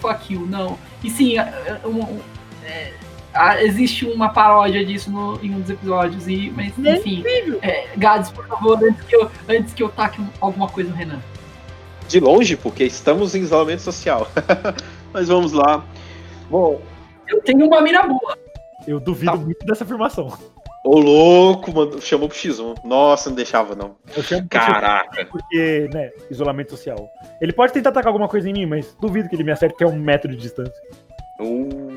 Fuck 0.00 0.32
you, 0.32 0.46
não. 0.46 0.78
E 1.04 1.10
sim, 1.10 1.38
é, 1.38 1.42
é, 1.42 1.86
um- 1.86 2.00
um- 2.02 2.20
é, 2.64 2.92
ah, 3.38 3.62
existe 3.62 4.04
uma 4.04 4.30
paródia 4.30 4.84
disso 4.84 5.10
no- 5.10 5.38
em 5.42 5.54
um 5.54 5.60
dos 5.60 5.70
episódios, 5.70 6.26
e, 6.28 6.52
mas 6.56 6.72
É 6.84 6.96
enfim. 6.96 7.20
incrível. 7.20 7.58
É, 7.62 7.86
Gads, 7.96 8.30
por 8.30 8.46
favor, 8.46 8.78
antes 8.82 9.02
que 9.06 9.16
eu, 9.16 9.30
antes 9.48 9.72
que 9.74 9.82
eu 9.82 9.88
taque 9.88 10.20
alguma 10.40 10.68
coisa 10.68 10.90
no 10.90 10.96
Renan. 10.96 11.20
De 12.08 12.20
longe, 12.20 12.56
porque 12.56 12.84
estamos 12.84 13.34
em 13.34 13.40
isolamento 13.40 13.82
social. 13.82 14.26
Mas 15.12 15.28
vamos 15.28 15.52
lá. 15.52 15.84
Bom. 16.50 16.80
Eu 17.26 17.42
tenho 17.42 17.66
uma 17.66 17.80
mira 17.82 18.02
boa. 18.02 18.36
Eu 18.86 18.98
duvido 18.98 19.32
tá. 19.32 19.36
muito 19.36 19.66
dessa 19.66 19.84
afirmação. 19.84 20.32
Ô 20.84 20.98
louco, 20.98 21.70
mano, 21.74 22.00
chamou 22.00 22.28
pro 22.28 22.38
X1. 22.38 22.76
Nossa, 22.82 23.28
não 23.28 23.36
deixava, 23.36 23.74
não. 23.74 23.96
Eu 24.16 24.22
chamo 24.22 24.48
Caraca. 24.48 25.26
Porque, 25.26 25.90
né, 25.92 26.10
isolamento 26.30 26.70
social. 26.70 27.10
Ele 27.42 27.52
pode 27.52 27.74
tentar 27.74 27.90
atacar 27.90 28.08
alguma 28.08 28.28
coisa 28.28 28.48
em 28.48 28.54
mim, 28.54 28.64
mas 28.64 28.96
duvido 28.98 29.28
que 29.28 29.36
ele 29.36 29.44
me 29.44 29.52
acerte 29.52 29.76
que 29.76 29.84
é 29.84 29.86
um 29.86 29.96
metro 29.98 30.30
de 30.30 30.38
distância. 30.38 30.72
Uh, 31.38 31.94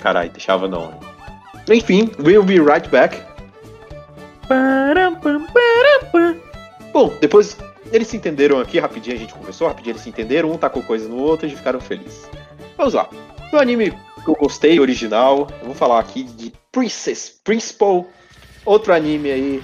caralho, 0.00 0.30
deixava 0.30 0.68
não. 0.68 0.98
Enfim, 1.68 2.10
we'll 2.18 2.42
be 2.42 2.60
right 2.60 2.88
back. 2.88 3.20
Bom, 6.92 7.12
depois 7.20 7.56
eles 7.90 8.08
se 8.08 8.16
entenderam 8.16 8.60
aqui, 8.60 8.78
rapidinho 8.78 9.16
a 9.16 9.18
gente 9.18 9.34
conversou, 9.34 9.68
rapidinho 9.68 9.92
eles 9.92 10.02
se 10.02 10.08
entenderam, 10.08 10.50
um 10.50 10.58
tacou 10.58 10.82
coisa 10.82 11.08
no 11.08 11.16
outro 11.16 11.46
e 11.46 11.56
ficaram 11.56 11.80
felizes. 11.80 12.28
Vamos 12.76 12.94
lá. 12.94 13.08
O 13.52 13.56
anime 13.56 13.90
que 14.24 14.30
eu 14.30 14.34
gostei, 14.34 14.80
original, 14.80 15.48
eu 15.60 15.66
vou 15.66 15.74
falar 15.74 16.00
aqui 16.00 16.24
de 16.24 16.52
Princess 16.72 17.40
Principal, 17.44 18.06
outro 18.64 18.92
anime 18.92 19.30
aí 19.30 19.62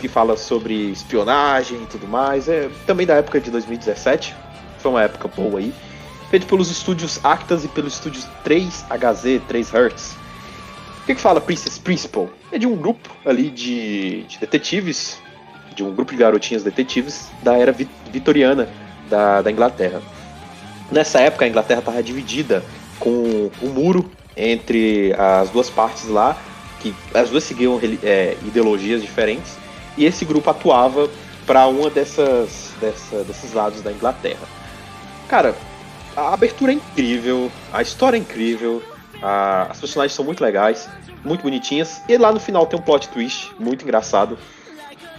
que 0.00 0.08
fala 0.08 0.36
sobre 0.36 0.90
espionagem 0.90 1.82
e 1.82 1.86
tudo 1.86 2.06
mais, 2.06 2.48
é 2.48 2.68
também 2.86 3.06
da 3.06 3.14
época 3.14 3.40
de 3.40 3.50
2017, 3.50 4.34
foi 4.78 4.90
uma 4.90 5.02
época 5.02 5.28
boa 5.28 5.58
aí, 5.58 5.72
feito 6.32 6.46
pelos 6.46 6.70
estúdios 6.70 7.20
Actas 7.22 7.62
e 7.62 7.68
pelos 7.68 7.92
estúdios 7.92 8.26
3HZ, 8.42 9.42
3Hertz. 9.46 10.12
O 11.02 11.04
que, 11.04 11.14
que 11.14 11.20
fala 11.20 11.42
Princess 11.42 11.78
Principal? 11.78 12.30
É 12.50 12.58
de 12.58 12.66
um 12.66 12.74
grupo 12.74 13.10
ali 13.26 13.50
de, 13.50 14.22
de 14.22 14.38
detetives 14.38 15.20
de 15.74 15.82
um 15.82 15.94
grupo 15.94 16.12
de 16.12 16.16
garotinhas 16.16 16.62
detetives 16.62 17.28
da 17.42 17.58
era 17.58 17.70
vitoriana 18.10 18.66
da, 19.10 19.42
da 19.42 19.50
Inglaterra. 19.50 20.00
Nessa 20.90 21.20
época, 21.20 21.44
a 21.44 21.48
Inglaterra 21.48 21.80
estava 21.80 22.02
dividida 22.02 22.64
com 22.98 23.50
um 23.62 23.68
muro 23.68 24.10
entre 24.34 25.14
as 25.18 25.50
duas 25.50 25.68
partes 25.68 26.08
lá, 26.08 26.38
que 26.80 26.94
as 27.12 27.28
duas 27.28 27.44
seguiam 27.44 27.78
é, 28.02 28.38
ideologias 28.42 29.02
diferentes, 29.02 29.58
e 29.98 30.06
esse 30.06 30.24
grupo 30.24 30.48
atuava 30.48 31.10
para 31.46 31.66
uma 31.66 31.90
dessas, 31.90 32.72
dessa, 32.80 33.22
desses 33.24 33.52
lados 33.52 33.82
da 33.82 33.92
Inglaterra. 33.92 34.48
Cara, 35.28 35.54
a 36.16 36.34
abertura 36.34 36.72
é 36.72 36.74
incrível, 36.74 37.50
a 37.72 37.82
história 37.82 38.16
é 38.16 38.20
incrível, 38.20 38.82
a, 39.22 39.68
as 39.70 39.80
personagens 39.80 40.14
são 40.14 40.24
muito 40.24 40.42
legais, 40.42 40.88
muito 41.24 41.42
bonitinhas, 41.42 42.02
e 42.08 42.16
lá 42.16 42.32
no 42.32 42.40
final 42.40 42.66
tem 42.66 42.78
um 42.78 42.82
plot 42.82 43.08
twist 43.08 43.52
muito 43.58 43.82
engraçado 43.82 44.38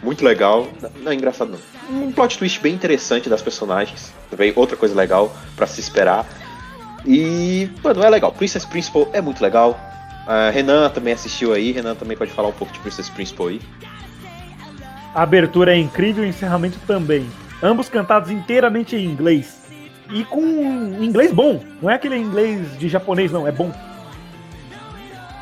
muito 0.04 0.24
legal. 0.24 0.68
Não 1.02 1.12
é 1.12 1.16
engraçado 1.16 1.52
não. 1.52 2.04
Um 2.04 2.12
plot 2.12 2.38
twist 2.38 2.60
bem 2.60 2.74
interessante 2.74 3.30
das 3.30 3.42
personagens. 3.42 4.14
Também 4.30 4.52
outra 4.56 4.76
coisa 4.76 4.94
legal 4.94 5.34
para 5.56 5.66
se 5.66 5.80
esperar. 5.80 6.26
E, 7.06 7.70
mano, 7.82 8.04
é 8.04 8.10
legal. 8.10 8.32
Princess 8.32 8.66
Principal 8.66 9.10
é 9.14 9.22
muito 9.22 9.42
legal. 9.42 9.80
Uh, 10.28 10.52
Renan 10.54 10.90
também 10.90 11.14
assistiu 11.14 11.54
aí. 11.54 11.72
Renan 11.72 11.96
também 11.96 12.18
pode 12.18 12.32
falar 12.32 12.50
um 12.50 12.54
pouco 12.54 12.74
de 12.74 12.80
Princess 12.80 13.10
Principal 13.10 13.48
aí. 13.48 13.62
A 15.16 15.24
abertura 15.24 15.74
é 15.74 15.80
incrível 15.80 16.24
e 16.24 16.28
o 16.28 16.30
encerramento 16.30 16.80
também. 16.86 17.30
Ambos 17.62 17.88
cantados 17.88 18.30
inteiramente 18.30 18.96
em 18.96 19.06
inglês. 19.06 19.63
E 20.10 20.24
com 20.26 20.42
um 20.42 21.04
inglês 21.04 21.32
bom. 21.32 21.64
Não 21.82 21.90
é 21.90 21.96
aquele 21.96 22.18
inglês 22.18 22.78
de 22.78 22.90
japonês, 22.90 23.32
não. 23.32 23.48
É 23.48 23.52
bom. 23.52 23.72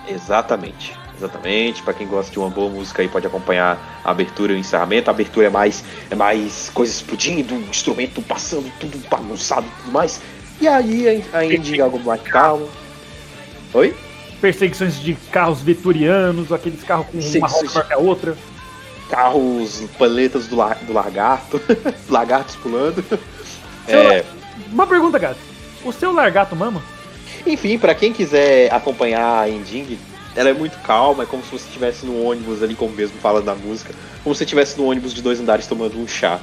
Exatamente. 0.07 1.01
Exatamente, 1.22 1.84
para 1.84 1.93
quem 1.93 2.07
gosta 2.07 2.32
de 2.32 2.39
uma 2.39 2.49
boa 2.49 2.68
música 2.68 3.03
aí 3.03 3.07
pode 3.07 3.28
acompanhar 3.28 4.01
a 4.03 4.09
abertura 4.09 4.53
e 4.53 4.55
o 4.55 4.59
encerramento. 4.59 5.07
A 5.07 5.14
abertura 5.14 5.45
é 5.45 5.49
mais 5.51 5.84
é 6.09 6.16
mais 6.16 6.72
coisa 6.74 6.91
explodindo, 6.91 7.53
instrumento 7.53 8.24
passando, 8.24 8.72
tudo 8.80 8.97
bagunçado 9.07 9.68
e 9.68 9.82
tudo 9.82 9.91
mais. 9.91 10.20
E 10.59 10.68
aí 10.68 11.24
a 11.32 11.45
ending 11.45 11.80
algo 11.80 11.99
mais 11.99 12.24
calmo. 12.24 12.68
Oi? 13.72 13.95
Perseguições 14.41 14.99
de 14.99 15.14
carros 15.32 15.62
vitorianos, 15.62 16.51
aqueles 16.51 16.84
carros 16.84 17.05
com 17.12 17.20
uma 17.20 17.47
roda 17.47 17.84
que 17.84 17.93
a 17.93 17.97
outra. 17.97 18.36
Carros, 19.07 19.84
paletas 19.99 20.47
do, 20.47 20.55
lar, 20.55 20.76
do 20.86 20.93
lagarto, 20.93 21.62
lagartos 22.09 22.55
pulando. 22.55 23.05
É... 23.88 24.26
Uma 24.72 24.88
pergunta, 24.88 25.18
gato. 25.18 25.39
O 25.84 25.91
seu 25.91 26.12
largato 26.12 26.55
mama? 26.55 26.82
Enfim, 27.45 27.78
para 27.78 27.95
quem 27.95 28.14
quiser 28.14 28.72
acompanhar 28.74 29.41
a 29.41 29.49
ending, 29.49 29.97
ela 30.36 30.49
é 30.49 30.53
muito 30.53 30.78
calma, 30.80 31.24
é 31.24 31.26
como 31.26 31.43
se 31.43 31.51
você 31.51 31.66
estivesse 31.66 32.05
no 32.05 32.24
ônibus 32.24 32.62
ali, 32.62 32.76
como 32.76 32.93
mesmo 32.93 33.18
fala 33.20 33.41
da 33.41 33.55
música, 33.55 33.93
como 34.24 34.36
se 34.36 34.39
você 34.39 34.43
estivesse 34.43 34.78
no 34.78 34.86
ônibus 34.86 35.14
de 35.14 35.22
dois 35.22 35.39
andares 35.39 35.68
tomando 35.68 35.99
um 35.99 36.07
chá 36.07 36.39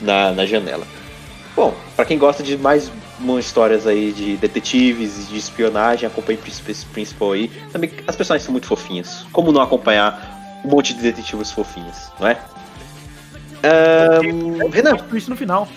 na, 0.00 0.32
na 0.32 0.44
janela. 0.44 0.86
Bom, 1.54 1.74
para 1.94 2.04
quem 2.04 2.18
gosta 2.18 2.42
de 2.42 2.56
mais 2.56 2.90
umas 3.20 3.44
histórias 3.44 3.86
aí 3.86 4.12
de 4.12 4.36
detetives, 4.36 5.28
de 5.28 5.38
espionagem, 5.38 6.06
acompanhe 6.06 6.38
o 6.38 6.92
Principal 6.92 7.32
aí. 7.32 7.48
Também 7.72 7.90
as 8.06 8.16
personagens 8.16 8.44
são 8.44 8.52
muito 8.52 8.66
fofinhas. 8.66 9.26
Como 9.32 9.52
não 9.52 9.60
acompanhar 9.60 10.60
um 10.64 10.68
monte 10.68 10.94
de 10.94 11.02
detetives 11.02 11.52
fofinhas, 11.52 12.10
não 12.18 12.26
é? 12.26 12.38
Um, 14.24 14.68
Renan. 14.70 14.96
Twist 14.96 15.30
no 15.30 15.36
final. 15.36 15.68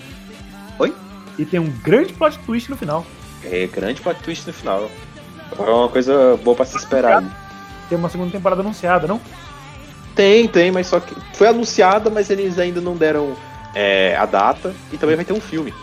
Oi? 0.79 0.93
E 1.37 1.45
tem 1.45 1.59
um 1.59 1.69
grande 1.83 2.13
plot 2.13 2.39
twist 2.39 2.69
no 2.69 2.77
final. 2.77 3.05
É, 3.43 3.67
grande 3.67 4.01
plot 4.01 4.21
twist 4.21 4.47
no 4.47 4.53
final. 4.53 4.89
É 5.57 5.61
uma 5.61 5.89
coisa 5.89 6.37
boa 6.43 6.55
para 6.55 6.65
se 6.65 6.77
esperar 6.77 7.23
tem 7.87 7.97
uma 7.97 8.09
segunda 8.09 8.31
temporada 8.31 8.61
anunciada, 8.61 9.07
não? 9.07 9.19
Tem, 10.15 10.47
tem, 10.47 10.71
mas 10.71 10.87
só 10.87 10.99
que 10.99 11.15
foi 11.33 11.47
anunciada, 11.47 12.09
mas 12.09 12.29
eles 12.29 12.57
ainda 12.57 12.79
não 12.79 12.95
deram 12.95 13.35
é, 13.73 14.15
a 14.15 14.25
data 14.25 14.73
e 14.91 14.97
também 14.97 15.15
vai 15.15 15.25
ter 15.25 15.33
um 15.33 15.41
filme. 15.41 15.73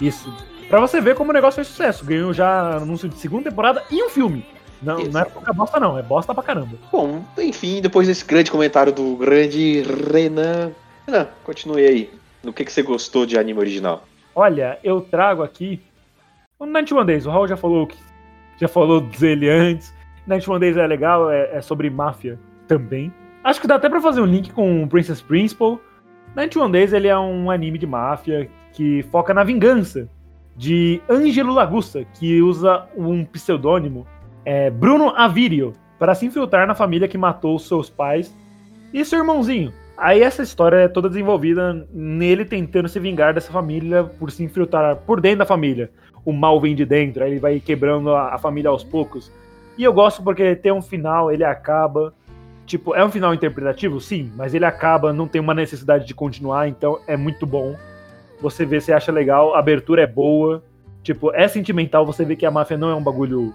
Isso. 0.00 0.32
Pra 0.68 0.80
você 0.80 1.00
ver 1.00 1.14
como 1.14 1.30
o 1.30 1.34
negócio 1.34 1.56
fez 1.56 1.68
sucesso. 1.68 2.04
Ganhou 2.04 2.32
já 2.32 2.76
anúncio 2.76 3.08
de 3.08 3.18
segunda 3.18 3.50
temporada 3.50 3.82
e 3.90 4.02
um 4.02 4.08
filme. 4.08 4.46
Não, 4.80 4.98
não 4.98 5.20
é 5.20 5.24
pouca 5.24 5.52
bosta, 5.52 5.80
não. 5.80 5.98
É 5.98 6.02
bosta 6.02 6.32
pra 6.32 6.42
caramba. 6.42 6.76
Bom, 6.90 7.24
enfim, 7.36 7.80
depois 7.80 8.06
desse 8.06 8.24
grande 8.24 8.50
comentário 8.50 8.92
do 8.92 9.16
grande 9.16 9.82
Renan. 9.82 10.72
Renan, 11.06 11.28
continue 11.44 11.84
aí. 11.84 12.10
No 12.42 12.52
que, 12.52 12.64
que 12.64 12.72
você 12.72 12.82
gostou 12.82 13.26
de 13.26 13.36
anime 13.36 13.58
original? 13.58 14.04
Olha, 14.38 14.78
eu 14.84 15.00
trago 15.00 15.42
aqui 15.42 15.82
o 16.60 16.64
91 16.64 17.04
Days. 17.04 17.26
O 17.26 17.30
Raul 17.30 17.48
já 17.48 17.56
falou 17.56 17.88
já 18.56 18.68
falou 18.68 19.00
dele 19.00 19.50
antes. 19.50 19.92
91 20.28 20.60
Days 20.60 20.76
é 20.76 20.86
legal, 20.86 21.28
é, 21.28 21.56
é, 21.56 21.60
sobre 21.60 21.90
máfia 21.90 22.38
também. 22.68 23.12
Acho 23.42 23.60
que 23.60 23.66
dá 23.66 23.74
até 23.74 23.88
pra 23.88 24.00
fazer 24.00 24.20
um 24.20 24.26
link 24.26 24.52
com 24.52 24.86
Princess 24.86 25.20
Principal. 25.20 25.80
91 26.36 26.70
Days 26.70 26.92
ele 26.92 27.08
é 27.08 27.18
um 27.18 27.50
anime 27.50 27.78
de 27.78 27.86
máfia 27.86 28.48
que 28.72 29.02
foca 29.10 29.34
na 29.34 29.42
vingança 29.42 30.08
de 30.54 31.02
Angelo 31.10 31.52
Lagusta, 31.52 32.04
que 32.04 32.40
usa 32.40 32.86
um 32.96 33.24
pseudônimo, 33.24 34.06
é, 34.44 34.70
Bruno 34.70 35.08
Avirio, 35.16 35.72
para 35.98 36.14
se 36.14 36.26
infiltrar 36.26 36.64
na 36.64 36.76
família 36.76 37.08
que 37.08 37.18
matou 37.18 37.58
seus 37.58 37.90
pais 37.90 38.32
e 38.94 39.04
seu 39.04 39.18
irmãozinho. 39.18 39.72
Aí 39.98 40.22
essa 40.22 40.44
história 40.44 40.76
é 40.76 40.88
toda 40.88 41.08
desenvolvida 41.08 41.84
nele 41.92 42.44
tentando 42.44 42.88
se 42.88 43.00
vingar 43.00 43.34
dessa 43.34 43.50
família 43.50 44.04
por 44.04 44.30
se 44.30 44.44
infiltrar 44.44 44.94
por 44.94 45.20
dentro 45.20 45.40
da 45.40 45.46
família. 45.46 45.90
O 46.24 46.32
mal 46.32 46.60
vem 46.60 46.72
de 46.72 46.84
dentro, 46.84 47.24
aí 47.24 47.32
ele 47.32 47.40
vai 47.40 47.58
quebrando 47.58 48.14
a, 48.14 48.32
a 48.34 48.38
família 48.38 48.70
aos 48.70 48.84
poucos. 48.84 49.32
E 49.76 49.82
eu 49.82 49.92
gosto 49.92 50.22
porque 50.22 50.54
tem 50.54 50.70
um 50.70 50.80
final, 50.80 51.32
ele 51.32 51.42
acaba. 51.42 52.14
Tipo, 52.64 52.94
é 52.94 53.04
um 53.04 53.10
final 53.10 53.34
interpretativo? 53.34 54.00
Sim, 54.00 54.30
mas 54.36 54.54
ele 54.54 54.64
acaba, 54.64 55.12
não 55.12 55.26
tem 55.26 55.40
uma 55.40 55.54
necessidade 55.54 56.06
de 56.06 56.14
continuar, 56.14 56.68
então 56.68 57.00
é 57.08 57.16
muito 57.16 57.44
bom. 57.44 57.74
Você 58.40 58.64
vê, 58.64 58.80
você 58.80 58.92
acha 58.92 59.10
legal, 59.10 59.54
a 59.54 59.58
abertura 59.58 60.02
é 60.02 60.06
boa. 60.06 60.62
Tipo, 61.02 61.34
é 61.34 61.48
sentimental, 61.48 62.06
você 62.06 62.24
vê 62.24 62.36
que 62.36 62.46
a 62.46 62.50
máfia 62.52 62.76
não 62.76 62.90
é 62.90 62.94
um 62.94 63.02
bagulho 63.02 63.52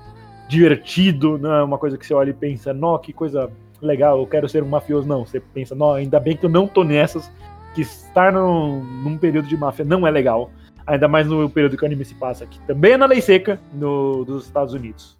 divertido, 0.50 1.38
não 1.38 1.54
é 1.54 1.64
uma 1.64 1.78
coisa 1.78 1.98
que 1.98 2.06
você 2.06 2.14
olha 2.14 2.32
e 2.32 2.34
pensa, 2.34 2.74
nó, 2.74 2.98
que 2.98 3.14
coisa 3.14 3.50
legal, 3.86 4.20
eu 4.20 4.28
quero 4.28 4.48
ser 4.50 4.64
um 4.64 4.68
mafioso. 4.68 5.08
Não, 5.08 5.26
você 5.26 5.40
pensa, 5.40 5.76
nó, 5.76 5.94
ainda 5.94 6.20
bem 6.20 6.36
que 6.36 6.46
eu 6.46 6.50
não 6.50 6.68
tô 6.68 6.84
nessas, 6.84 7.30
que 7.74 7.82
estar 7.82 8.32
num, 8.32 8.84
num 8.84 9.18
período 9.18 9.48
de 9.48 9.58
máfia 9.58 9.86
não 9.86 10.06
é 10.06 10.12
legal. 10.12 10.50
Ainda 10.86 11.08
mais 11.08 11.28
no 11.28 11.50
período 11.50 11.78
que 11.78 11.84
o 11.84 11.86
anime 11.86 12.04
se 12.04 12.16
passa, 12.16 12.46
que 12.46 12.60
também 12.62 12.94
é 12.94 12.98
na 12.98 13.06
lei 13.06 13.22
seca 13.22 13.60
no, 13.74 14.26
dos 14.26 14.46
Estados 14.46 14.74
Unidos. 14.74 15.18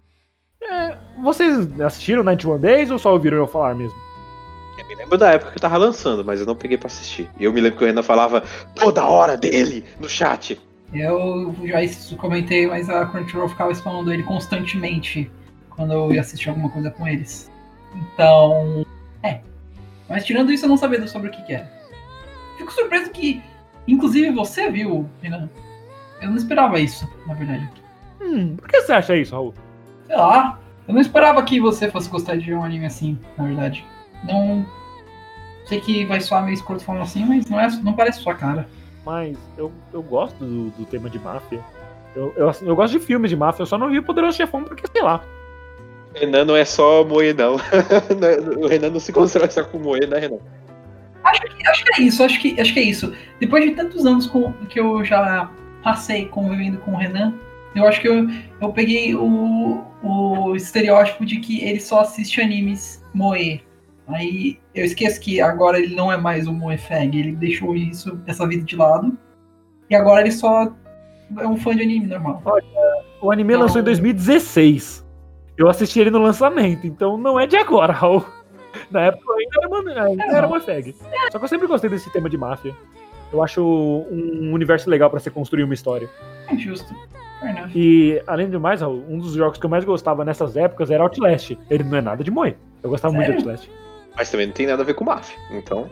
É, 0.62 0.96
vocês 1.22 1.80
assistiram 1.80 2.22
91 2.22 2.58
Days 2.58 2.90
ou 2.90 2.98
só 2.98 3.12
ouviram 3.12 3.38
eu 3.38 3.46
falar 3.46 3.74
mesmo? 3.74 3.96
Eu 4.78 4.86
me 4.88 4.94
lembro 4.94 5.16
da 5.16 5.32
época 5.32 5.52
que 5.52 5.56
eu 5.56 5.62
tava 5.62 5.78
lançando, 5.78 6.24
mas 6.24 6.40
eu 6.40 6.46
não 6.46 6.56
peguei 6.56 6.76
pra 6.76 6.88
assistir. 6.88 7.30
E 7.38 7.44
eu 7.44 7.52
me 7.52 7.60
lembro 7.60 7.78
que 7.78 7.84
eu 7.84 7.88
ainda 7.88 8.02
falava 8.02 8.42
toda 8.74 9.04
hora 9.06 9.36
dele 9.36 9.84
no 10.00 10.08
chat. 10.08 10.60
Eu 10.92 11.54
já 11.64 12.16
comentei, 12.16 12.66
mas 12.66 12.90
a 12.90 13.06
Crunchyroll 13.06 13.48
ficava 13.48 13.72
expondo 13.72 14.12
ele 14.12 14.22
constantemente 14.22 15.30
quando 15.70 15.92
eu 15.92 16.12
ia 16.12 16.20
assistir 16.20 16.48
alguma 16.48 16.70
coisa 16.70 16.90
com 16.90 17.06
eles. 17.06 17.50
Então, 17.94 18.84
é. 19.22 19.40
Mas 20.08 20.24
tirando 20.24 20.52
isso, 20.52 20.64
eu 20.64 20.68
não 20.68 20.76
sabia 20.76 21.06
sobre 21.06 21.28
o 21.28 21.30
que, 21.30 21.42
que 21.42 21.54
era. 21.54 21.70
Fico 22.58 22.72
surpreso 22.72 23.10
que, 23.10 23.42
inclusive, 23.86 24.30
você 24.30 24.70
viu, 24.70 25.08
Renan. 25.22 25.48
Eu 26.20 26.30
não 26.30 26.36
esperava 26.36 26.78
isso, 26.80 27.08
na 27.26 27.34
verdade. 27.34 27.68
Hum, 28.20 28.56
por 28.56 28.68
que 28.68 28.80
você 28.80 28.92
acha 28.92 29.16
isso, 29.16 29.34
Raul? 29.34 29.54
Sei 30.06 30.16
lá. 30.16 30.58
Eu 30.86 30.94
não 30.94 31.00
esperava 31.00 31.42
que 31.42 31.60
você 31.60 31.90
fosse 31.90 32.10
gostar 32.10 32.36
de 32.36 32.52
um 32.52 32.62
anime 32.62 32.86
assim, 32.86 33.18
na 33.38 33.44
verdade. 33.44 33.84
Não. 34.24 34.66
Sei 35.66 35.80
que 35.80 36.04
vai 36.04 36.20
soar 36.20 36.44
meio 36.44 36.54
escroto 36.54 36.84
falando 36.84 37.02
assim, 37.02 37.24
mas 37.24 37.46
não, 37.46 37.58
é, 37.58 37.68
não 37.82 37.94
parece 37.94 38.20
sua 38.20 38.34
cara. 38.34 38.68
mas 39.04 39.38
eu, 39.56 39.72
eu 39.92 40.02
gosto 40.02 40.44
do, 40.44 40.70
do 40.70 40.84
tema 40.84 41.08
de 41.08 41.18
máfia. 41.18 41.60
Eu, 42.14 42.32
eu, 42.36 42.52
eu 42.62 42.76
gosto 42.76 42.98
de 42.98 43.04
filmes 43.04 43.30
de 43.30 43.36
máfia, 43.36 43.62
eu 43.62 43.66
só 43.66 43.78
não 43.78 43.88
vi 43.88 43.98
o 43.98 44.02
Poderoso 44.02 44.36
Chefão 44.36 44.62
porque, 44.62 44.84
sei 44.92 45.02
lá. 45.02 45.22
Renan 46.14 46.44
não 46.44 46.56
é 46.56 46.64
só 46.64 47.04
moer, 47.04 47.34
não. 47.34 47.56
o 48.60 48.66
Renan 48.66 48.90
não 48.90 49.00
se 49.00 49.12
constrói 49.12 49.50
só 49.50 49.64
com 49.64 49.78
moer, 49.78 50.08
né, 50.08 50.18
Renan? 50.18 50.38
Acho 51.24 51.42
que, 51.42 51.68
acho 51.68 51.84
que 51.84 52.00
é 52.00 52.04
isso, 52.04 52.22
acho 52.22 52.40
que, 52.40 52.60
acho 52.60 52.74
que 52.74 52.80
é 52.80 52.82
isso. 52.82 53.12
Depois 53.40 53.64
de 53.64 53.72
tantos 53.72 54.04
anos 54.04 54.26
com, 54.26 54.52
que 54.68 54.78
eu 54.78 55.04
já 55.04 55.50
passei 55.82 56.26
convivendo 56.26 56.78
com 56.78 56.92
o 56.92 56.96
Renan, 56.96 57.34
eu 57.74 57.86
acho 57.86 58.00
que 58.00 58.08
eu, 58.08 58.28
eu 58.60 58.72
peguei 58.72 59.14
o, 59.14 59.84
o 60.02 60.54
estereótipo 60.54 61.24
de 61.24 61.40
que 61.40 61.64
ele 61.64 61.80
só 61.80 62.00
assiste 62.00 62.40
animes 62.40 63.02
moe. 63.12 63.62
Aí 64.06 64.58
eu 64.74 64.84
esqueço 64.84 65.20
que 65.20 65.40
agora 65.40 65.78
ele 65.78 65.94
não 65.94 66.12
é 66.12 66.16
mais 66.16 66.46
um 66.46 66.52
moefag, 66.52 67.18
ele 67.18 67.32
deixou 67.32 67.74
isso, 67.74 68.20
essa 68.26 68.46
vida 68.46 68.62
de 68.62 68.76
lado. 68.76 69.16
E 69.88 69.94
agora 69.94 70.20
ele 70.20 70.32
só 70.32 70.72
é 71.38 71.46
um 71.46 71.56
fã 71.56 71.74
de 71.74 71.82
anime 71.82 72.06
normal. 72.06 72.42
Olha, 72.44 72.64
o 73.20 73.30
anime 73.32 73.56
lançou 73.56 73.80
em 73.80 73.84
2016. 73.84 75.03
Eu 75.56 75.68
assisti 75.68 76.00
ele 76.00 76.10
no 76.10 76.18
lançamento, 76.18 76.86
então 76.86 77.16
não 77.16 77.38
é 77.38 77.46
de 77.46 77.56
agora, 77.56 77.92
Raul. 77.94 78.24
Na 78.90 79.02
época 79.02 79.24
eu 79.26 79.34
ainda 79.34 79.56
era 79.58 79.68
uma, 79.68 80.02
ainda 80.02 80.36
era 80.36 80.46
uma 80.46 80.60
fag. 80.60 80.94
Só 81.30 81.38
que 81.38 81.44
eu 81.44 81.48
sempre 81.48 81.66
gostei 81.66 81.88
desse 81.88 82.10
tema 82.10 82.28
de 82.28 82.36
máfia. 82.36 82.74
Eu 83.32 83.42
acho 83.42 83.62
um 83.62 84.52
universo 84.52 84.88
legal 84.88 85.10
para 85.10 85.18
você 85.18 85.30
construir 85.30 85.64
uma 85.64 85.74
história. 85.74 86.08
É 86.48 86.56
justo. 86.56 86.94
E, 87.74 88.22
além 88.26 88.48
de 88.48 88.58
mais, 88.58 88.80
Raul, 88.80 89.04
um 89.08 89.18
dos 89.18 89.34
jogos 89.34 89.58
que 89.58 89.66
eu 89.66 89.70
mais 89.70 89.84
gostava 89.84 90.24
nessas 90.24 90.56
épocas 90.56 90.90
era 90.90 91.02
Outlast. 91.02 91.56
Ele 91.68 91.84
não 91.84 91.98
é 91.98 92.00
nada 92.00 92.24
de 92.24 92.30
moe. 92.30 92.56
Eu 92.82 92.90
gostava 92.90 93.12
Sério? 93.12 93.28
muito 93.28 93.42
de 93.42 93.48
Outlast. 93.48 93.70
Mas 94.16 94.30
também 94.30 94.46
não 94.46 94.54
tem 94.54 94.66
nada 94.66 94.82
a 94.82 94.86
ver 94.86 94.94
com 94.94 95.04
máfia, 95.04 95.36
então. 95.50 95.90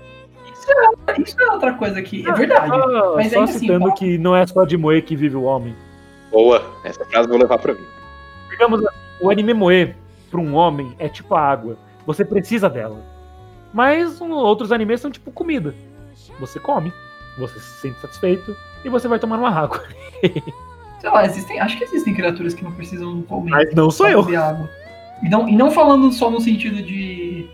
Isso 0.52 0.66
é, 0.70 1.20
isso 1.20 1.40
é 1.40 1.52
outra 1.52 1.74
coisa 1.74 1.98
aqui, 1.98 2.24
é 2.26 2.32
verdade. 2.32 2.68
Só, 2.68 3.16
mas 3.16 3.32
só 3.32 3.42
assim, 3.42 3.58
citando 3.58 3.86
assim, 3.88 3.96
que 3.96 4.18
não 4.18 4.36
é 4.36 4.46
só 4.46 4.64
de 4.64 4.76
moe 4.76 5.02
que 5.02 5.16
vive 5.16 5.36
o 5.36 5.42
homem. 5.42 5.74
Boa, 6.30 6.62
essa 6.84 7.04
frase 7.04 7.26
eu 7.26 7.32
vou 7.32 7.40
levar 7.40 7.58
pra 7.58 7.74
mim. 7.74 7.84
Digamos 8.48 8.84
assim, 8.86 8.96
o 9.23 9.31
anime 9.31 9.55
moe, 9.55 9.95
pra 10.31 10.41
um 10.41 10.55
homem, 10.55 10.95
é 10.99 11.09
tipo 11.09 11.35
a 11.35 11.41
água. 11.41 11.79
Você 12.07 12.25
precisa 12.25 12.68
dela. 12.68 13.01
Mas 13.73 14.20
um, 14.20 14.33
outros 14.33 14.73
animes 14.73 15.01
são 15.01 15.11
tipo 15.11 15.31
comida. 15.31 15.75
Você 16.41 16.59
come, 16.59 16.93
você 17.39 17.59
se 17.61 17.81
sente 17.81 18.01
satisfeito 18.01 18.57
e 18.85 18.89
você 18.89 19.09
vai 19.09 19.18
tomar 19.18 19.39
uma 19.39 19.51
água. 19.51 19.83
Sei 21.01 21.11
lá, 21.11 21.25
existem, 21.25 21.59
acho 21.59 21.79
que 21.79 21.85
existem 21.85 22.14
criaturas 22.14 22.55
que 22.55 22.62
não 22.62 22.73
precisam 22.73 23.23
comer. 23.23 23.51
Mas 23.51 23.75
não 23.75 23.91
sou 23.91 24.09
eu. 24.09 24.20
Água. 24.20 24.68
E 25.23 25.29
não, 25.29 25.49
e 25.49 25.57
não 25.57 25.70
falando 25.70 26.12
só 26.12 26.31
no 26.31 26.41
sentido 26.41 26.83
de. 26.83 27.49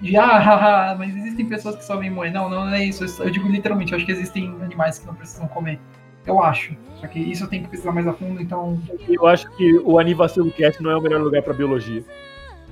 De 0.00 0.16
ah, 0.16 0.38
haha, 0.38 0.96
mas 0.96 1.16
existem 1.16 1.46
pessoas 1.46 1.76
que 1.76 1.84
só 1.84 1.96
vêm 1.96 2.10
moer. 2.10 2.32
Não, 2.32 2.50
não 2.50 2.68
é 2.68 2.84
isso. 2.84 3.04
Eu 3.22 3.30
digo 3.30 3.48
literalmente, 3.48 3.92
eu 3.92 3.96
acho 3.96 4.04
que 4.04 4.10
existem 4.10 4.48
animais 4.60 4.98
que 4.98 5.06
não 5.06 5.14
precisam 5.14 5.46
comer. 5.46 5.78
Eu 6.26 6.42
acho. 6.42 6.74
Só 7.00 7.06
que 7.08 7.18
isso 7.18 7.44
eu 7.44 7.48
tenho 7.48 7.64
que 7.64 7.70
pesquisar 7.70 7.92
mais 7.92 8.06
a 8.06 8.12
fundo, 8.12 8.40
então. 8.40 8.80
Eu 9.08 9.26
acho 9.26 9.50
que 9.56 9.78
o 9.78 9.98
Anivacilo 9.98 10.50
Cast 10.52 10.82
não 10.82 10.90
é 10.90 10.96
o 10.96 11.00
melhor 11.00 11.20
lugar 11.20 11.42
pra 11.42 11.52
biologia. 11.52 12.04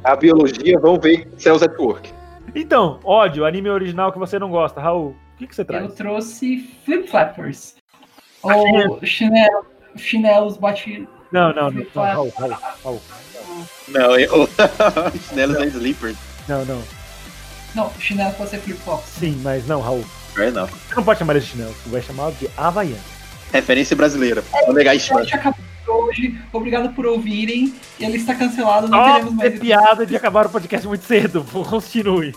A 0.04 0.14
biologia, 0.14 0.78
vamos 0.78 1.00
ver 1.02 1.28
Cells 1.36 1.64
at 1.64 1.76
Work. 1.78 2.12
Então, 2.54 3.00
ódio, 3.04 3.44
anime 3.44 3.68
original 3.68 4.12
que 4.12 4.18
você 4.18 4.38
não 4.38 4.50
gosta. 4.50 4.80
Raul, 4.80 5.16
o 5.34 5.38
que, 5.38 5.46
que 5.46 5.54
você 5.54 5.64
traz? 5.64 5.84
Eu 5.84 5.90
trouxe 5.90 6.70
Flip 6.84 7.08
Flappers. 7.08 7.74
Ou 8.42 9.04
chinelo, 9.04 9.66
chinelos 9.96 10.56
batidos. 10.56 11.08
Não, 11.32 11.52
não, 11.52 11.70
não, 11.70 11.86
não, 11.94 12.02
Raul, 12.02 12.32
Raul, 12.36 12.56
Raul. 12.84 13.02
Não, 13.88 14.18
eu. 14.18 14.48
chinelos 15.28 15.58
não. 15.58 15.64
Slippers. 15.64 16.16
Não, 16.48 16.64
não. 16.64 16.82
Não, 17.74 17.90
chinelo 17.98 18.32
pode 18.34 18.50
ser 18.50 18.58
flip-flop. 18.58 19.02
Sim, 19.04 19.40
mas 19.42 19.66
não, 19.66 19.80
Raul. 19.80 20.04
É, 20.38 20.50
não. 20.50 20.66
Você 20.66 20.94
não 20.94 21.04
pode 21.04 21.18
chamar 21.18 21.34
de 21.34 21.40
chinelo, 21.42 21.72
você 21.72 21.88
vai 21.90 22.02
chamar 22.02 22.32
de 22.32 22.48
Havaiana. 22.56 23.19
Referência 23.52 23.96
brasileira. 23.96 24.44
É, 24.52 24.66
Vou 24.66 24.74
negar 24.74 24.94
isso. 24.94 25.12
Hoje, 25.88 26.38
obrigado 26.52 26.94
por 26.94 27.06
ouvirem. 27.06 27.74
Ele 27.98 28.16
está 28.16 28.34
cancelado, 28.34 28.88
não 28.88 29.00
oh, 29.00 29.04
teremos 29.04 29.34
mais. 29.34 29.54
É 29.54 29.58
piada 29.58 30.06
de 30.06 30.14
acabar 30.14 30.46
o 30.46 30.50
podcast 30.50 30.86
muito 30.86 31.04
cedo. 31.04 31.44
Continue. 31.68 32.34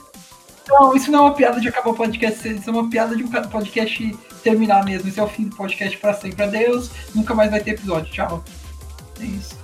Não, 0.67 0.95
isso 0.95 1.11
não 1.11 1.19
é 1.19 1.21
uma 1.23 1.33
piada 1.33 1.59
de 1.59 1.67
acabar 1.67 1.89
o 1.89 1.93
podcast 1.93 2.39
cedo, 2.39 2.59
isso 2.59 2.69
é 2.69 2.73
uma 2.73 2.89
piada 2.89 3.15
de 3.15 3.23
um 3.23 3.27
podcast 3.27 4.17
terminar 4.43 4.85
mesmo. 4.85 5.09
Esse 5.09 5.19
é 5.19 5.23
o 5.23 5.27
fim 5.27 5.43
do 5.45 5.55
podcast 5.55 5.97
para 5.97 6.13
sempre. 6.13 6.43
Adeus, 6.43 6.89
nunca 7.13 7.35
mais 7.35 7.51
vai 7.51 7.59
ter 7.59 7.71
episódio. 7.71 8.11
Tchau. 8.11 8.43
É 9.19 9.25
isso. 9.25 9.57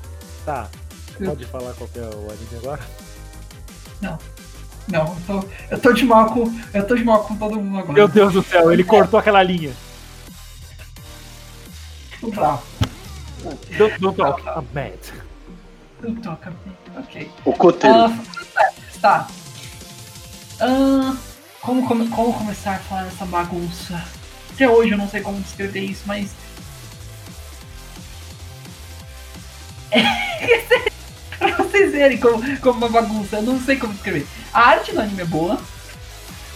Tá. 0.45 0.69
Você 1.17 1.25
pode 1.25 1.45
falar 1.45 1.73
qual 1.73 1.89
é 1.95 1.99
o 1.99 2.31
anime 2.31 2.57
agora? 2.61 2.81
Não. 4.01 4.17
Não, 4.87 5.05
eu 5.05 5.17
tô, 5.27 5.47
eu 5.69 5.79
tô 5.79 5.93
de 5.93 6.03
mal 6.03 6.33
com. 6.33 6.51
Eu 6.73 6.85
tô 6.85 6.95
de 6.95 7.03
mal 7.03 7.23
com 7.23 7.35
todo 7.35 7.57
mundo 7.57 7.77
agora. 7.77 7.93
Meu 7.93 8.07
Deus 8.07 8.33
do 8.33 8.41
céu, 8.41 8.71
ele 8.71 8.83
cortou 8.83 9.19
aquela 9.19 9.41
linha. 9.43 9.71
Tô 12.19 12.29
bravo. 12.31 12.63
Don't, 13.77 13.99
don't 13.99 14.17
talk, 14.17 14.41
I'm 14.45 14.67
mad. 14.73 14.99
Don't 16.01 16.21
talk, 16.21 16.45
mad. 16.45 16.77
Ok. 16.97 17.31
O 17.45 17.53
coteiro. 17.53 18.07
Uh, 18.07 18.99
tá. 19.01 19.27
Uh, 20.61 21.17
como, 21.61 21.87
como, 21.87 22.09
como 22.09 22.33
começar 22.33 22.75
a 22.75 22.79
falar 22.79 23.03
dessa 23.03 23.25
bagunça? 23.25 24.03
Até 24.53 24.69
hoje 24.69 24.91
eu 24.91 24.97
não 24.97 25.07
sei 25.07 25.21
como 25.21 25.39
descrever 25.39 25.81
isso, 25.81 26.03
mas. 26.05 26.31
pra 31.39 31.55
vocês 31.55 31.91
verem 31.91 32.17
como, 32.17 32.59
como 32.59 32.77
uma 32.79 32.89
bagunça, 32.89 33.37
eu 33.37 33.43
não 33.43 33.59
sei 33.61 33.77
como 33.77 33.93
descrever. 33.93 34.27
A 34.53 34.61
arte 34.61 34.91
do 34.91 34.99
anime 34.99 35.21
é 35.21 35.25
boa. 35.25 35.61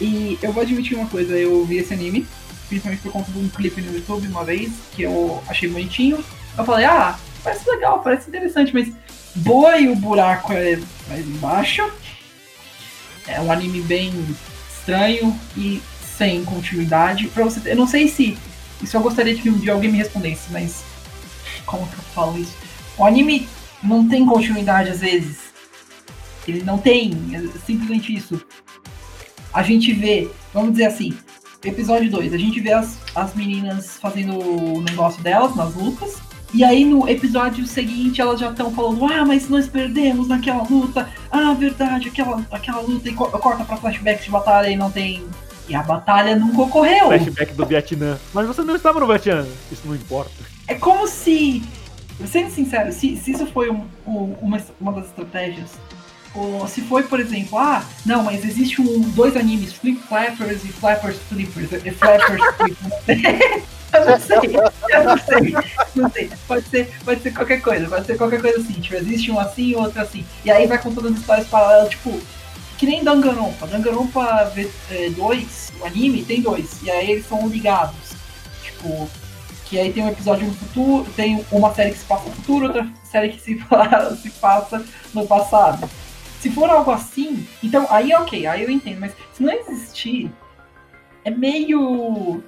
E 0.02 0.38
eu 0.42 0.52
vou 0.52 0.64
admitir 0.64 0.98
uma 0.98 1.08
coisa, 1.08 1.38
eu 1.38 1.64
vi 1.64 1.78
esse 1.78 1.94
anime, 1.94 2.28
principalmente 2.74 3.02
por 3.02 3.12
conta 3.12 3.32
de 3.32 3.38
um 3.38 3.50
clipe 3.50 3.82
no 3.82 3.94
YouTube 3.94 4.28
uma 4.28 4.44
vez, 4.44 4.72
que 4.94 5.04
eu 5.04 5.44
achei 5.48 5.70
bonitinho. 5.70 6.24
Eu 6.58 6.66
falei, 6.66 6.86
ah, 6.86 7.18
parece 7.44 7.70
legal, 7.70 8.00
parece 8.00 8.30
interessante, 8.30 8.74
mas 8.74 8.92
boa 9.36 9.78
e 9.78 9.88
o 9.88 9.96
buraco 9.96 10.54
é 10.54 10.80
mais 11.08 11.28
embaixo. 11.28 11.88
É 13.28 13.40
um 13.40 13.52
anime 13.52 13.82
bem 13.82 14.12
estranho 14.72 15.40
e 15.56 15.82
sem 16.18 16.44
continuidade. 16.44 17.28
Pra 17.28 17.44
você, 17.44 17.72
eu 17.72 17.76
não 17.76 17.88
sei 17.88 18.08
se 18.08 18.38
isso 18.82 18.98
eu 18.98 19.02
gostaria 19.02 19.36
de 19.36 19.42
que 19.42 19.70
alguém 19.70 19.92
me 19.92 19.98
respondesse, 19.98 20.52
mas 20.52 20.84
como 21.66 21.88
que 21.88 21.94
eu 21.94 22.04
falo 22.16 22.38
isso? 22.38 22.56
O 22.98 23.06
anime 23.06 23.48
não 23.82 24.08
tem 24.08 24.26
continuidade 24.26 24.90
às 24.90 25.00
vezes. 25.00 25.38
Ele 26.48 26.64
não 26.64 26.78
tem, 26.78 27.14
é 27.34 27.40
simplesmente 27.66 28.14
isso. 28.14 28.44
A 29.54 29.62
gente 29.64 29.94
vê, 29.94 30.30
vamos 30.54 30.72
dizer 30.72 30.86
assim, 30.86 31.16
episódio 31.64 32.10
2, 32.10 32.34
a 32.34 32.38
gente 32.38 32.60
vê 32.60 32.74
as, 32.74 32.98
as 33.16 33.34
meninas 33.34 33.98
fazendo 33.98 34.38
o 34.38 34.82
negócio 34.82 35.22
delas 35.24 35.56
nas 35.56 35.74
lutas. 35.76 36.18
E 36.54 36.64
aí 36.64 36.86
no 36.86 37.10
episódio 37.10 37.66
seguinte 37.66 38.22
elas 38.22 38.40
já 38.40 38.52
estão 38.52 38.72
falando, 38.72 39.06
ah, 39.06 39.26
mas 39.26 39.50
nós 39.50 39.68
perdemos 39.68 40.28
naquela 40.28 40.64
luta. 40.64 41.10
Ah, 41.32 41.54
verdade, 41.54 42.10
aquela, 42.10 42.46
aquela 42.52 42.80
luta 42.82 43.10
e 43.10 43.14
co 43.14 43.26
corta 43.26 43.64
pra 43.64 43.78
flashbacks 43.78 44.26
de 44.26 44.32
batalha 44.32 44.70
e 44.70 44.76
não 44.76 44.92
tem. 44.92 45.24
E 45.68 45.74
a 45.74 45.82
batalha 45.82 46.36
nunca 46.36 46.62
ocorreu. 46.62 47.08
Flashback 47.08 47.54
do 47.54 47.66
Vietnã. 47.66 48.20
Mas 48.34 48.46
você 48.46 48.62
não 48.62 48.76
estava 48.76 49.00
no 49.00 49.08
Vietnã. 49.08 49.48
Isso 49.72 49.82
não 49.86 49.96
importa. 49.96 50.32
É 50.68 50.76
como 50.76 51.08
se. 51.08 51.64
Sendo 52.28 52.52
sincero, 52.52 52.92
se, 52.92 53.18
se 53.18 53.32
isso 53.32 53.48
foi 53.48 53.72
um, 53.72 53.86
um, 54.06 54.36
uma, 54.40 54.62
uma 54.80 54.94
das 54.94 55.06
estratégias 55.06 55.72
ou 56.36 56.68
se 56.68 56.82
foi, 56.82 57.04
por 57.04 57.20
exemplo, 57.20 57.58
ah, 57.58 57.86
não, 58.06 58.24
mas 58.24 58.44
existe 58.44 58.82
um, 58.82 59.02
dois 59.12 59.38
animes, 59.38 59.74
Flip 59.74 60.00
Flappers 60.02 60.64
e 60.64 60.70
Flappers 60.70 61.18
Flippers, 61.30 61.72
e 61.72 61.92
Flappers 61.92 62.42
Flippers. 63.06 63.64
eu 63.94 64.06
não 64.06 64.20
sei, 64.20 64.58
eu 64.90 65.04
não 65.04 65.18
sei, 65.18 65.56
não 65.96 66.10
sei. 66.10 66.32
Pode 66.48 66.68
ser, 66.68 66.92
pode 67.06 67.22
ser 67.22 67.32
qualquer 67.32 67.62
coisa, 67.62 67.88
pode 67.88 68.06
ser 68.08 68.18
qualquer 68.18 68.42
coisa 68.42 68.60
assim. 68.60 68.74
Tipo, 68.74 68.96
existe 68.96 69.32
um 69.32 69.40
assim 69.40 69.70
e 69.70 69.76
outro 69.76 70.02
assim. 70.02 70.26
E 70.44 70.52
aí 70.52 70.66
vai 70.66 70.80
contando 70.80 71.10
as 71.10 71.20
histórias 71.20 71.48
paralelas, 71.48 71.92
tipo, 71.92 72.20
que 72.78 72.86
nem 72.88 73.04
Danganronpa. 73.04 73.68
Danganronpa 73.68 74.52
2, 75.16 75.72
é, 75.72 75.82
o 75.82 75.86
anime, 75.86 76.24
tem 76.24 76.42
dois. 76.42 76.82
E 76.82 76.90
aí 76.90 77.12
eles 77.12 77.28
são 77.28 77.48
ligados. 77.48 78.14
Tipo, 78.64 79.10
que 79.66 79.80
aí 79.80 79.94
tem 79.94 80.04
um 80.04 80.10
episódio 80.10 80.48
no 80.48 80.54
futuro, 80.54 81.12
tem 81.16 81.46
uma 81.52 81.74
série 81.74 81.92
que 81.92 82.00
se 82.00 82.06
passa 82.06 82.26
no 82.26 82.36
futuro, 82.36 82.66
outra 82.68 82.88
série 83.04 83.30
que 83.30 83.42
se, 83.42 83.58
se 84.22 84.30
passa 84.32 84.84
no 85.14 85.28
passado. 85.28 85.90
Se 86.44 86.50
for 86.50 86.70
algo 86.70 86.92
assim, 86.92 87.48
então 87.64 87.88
aí 87.90 88.14
ok, 88.14 88.46
aí 88.46 88.64
eu 88.64 88.70
entendo, 88.70 89.00
mas 89.00 89.14
se 89.32 89.42
não 89.42 89.54
existir, 89.54 90.30
é 91.24 91.32
meio 91.32 92.44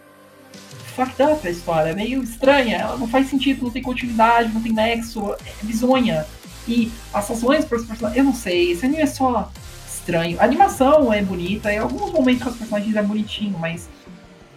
fucked 0.93 1.24
up 1.24 1.48
a 1.48 1.50
história, 1.50 1.91
é 1.91 1.93
meio 1.93 2.22
estranha, 2.22 2.76
ela 2.76 2.98
não 2.98 3.08
faz 3.08 3.30
sentido, 3.30 3.64
não 3.64 3.72
tem 3.72 3.82
continuidade, 3.82 4.54
não 4.54 4.62
tem 4.62 4.74
nexo, 4.74 5.34
é 5.34 5.64
bizonha. 5.64 6.26
E 6.68 6.91
as 7.14 7.32
ações 7.32 7.64
para 7.64 7.78
os 7.78 7.86
personagens, 7.86 8.18
eu 8.18 8.26
não 8.26 8.34
sei, 8.34 8.74
esse 8.74 8.86
anime 8.86 9.02
é 9.02 9.06
só 9.06 9.50
estranho. 9.88 10.41
A 10.41 10.43
animação 10.43 11.14
é 11.14 11.22
bonita, 11.22 11.72
em 11.72 11.78
alguns 11.78 12.12
momentos 12.12 12.43
com 12.43 12.50
os 12.50 12.58
personagens 12.58 12.98
é 12.98 13.02
bonitinho, 13.02 13.58
mas 13.58 13.88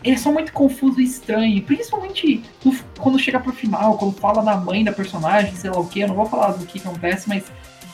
ele 0.02 0.16
é 0.16 0.18
só 0.18 0.32
muito 0.32 0.52
confuso 0.52 1.00
e 1.00 1.04
estranho, 1.04 1.62
principalmente 1.62 2.42
no, 2.64 2.76
quando 2.98 3.20
chega 3.20 3.38
pro 3.38 3.52
final, 3.52 3.98
quando 3.98 4.18
fala 4.18 4.42
da 4.42 4.56
mãe 4.56 4.82
da 4.82 4.90
personagem, 4.90 5.54
sei 5.54 5.70
lá 5.70 5.78
o 5.78 5.86
que, 5.86 6.00
eu 6.00 6.08
não 6.08 6.16
vou 6.16 6.26
falar 6.26 6.54
do 6.54 6.66
que 6.66 6.80
acontece, 6.80 7.28
mas 7.28 7.44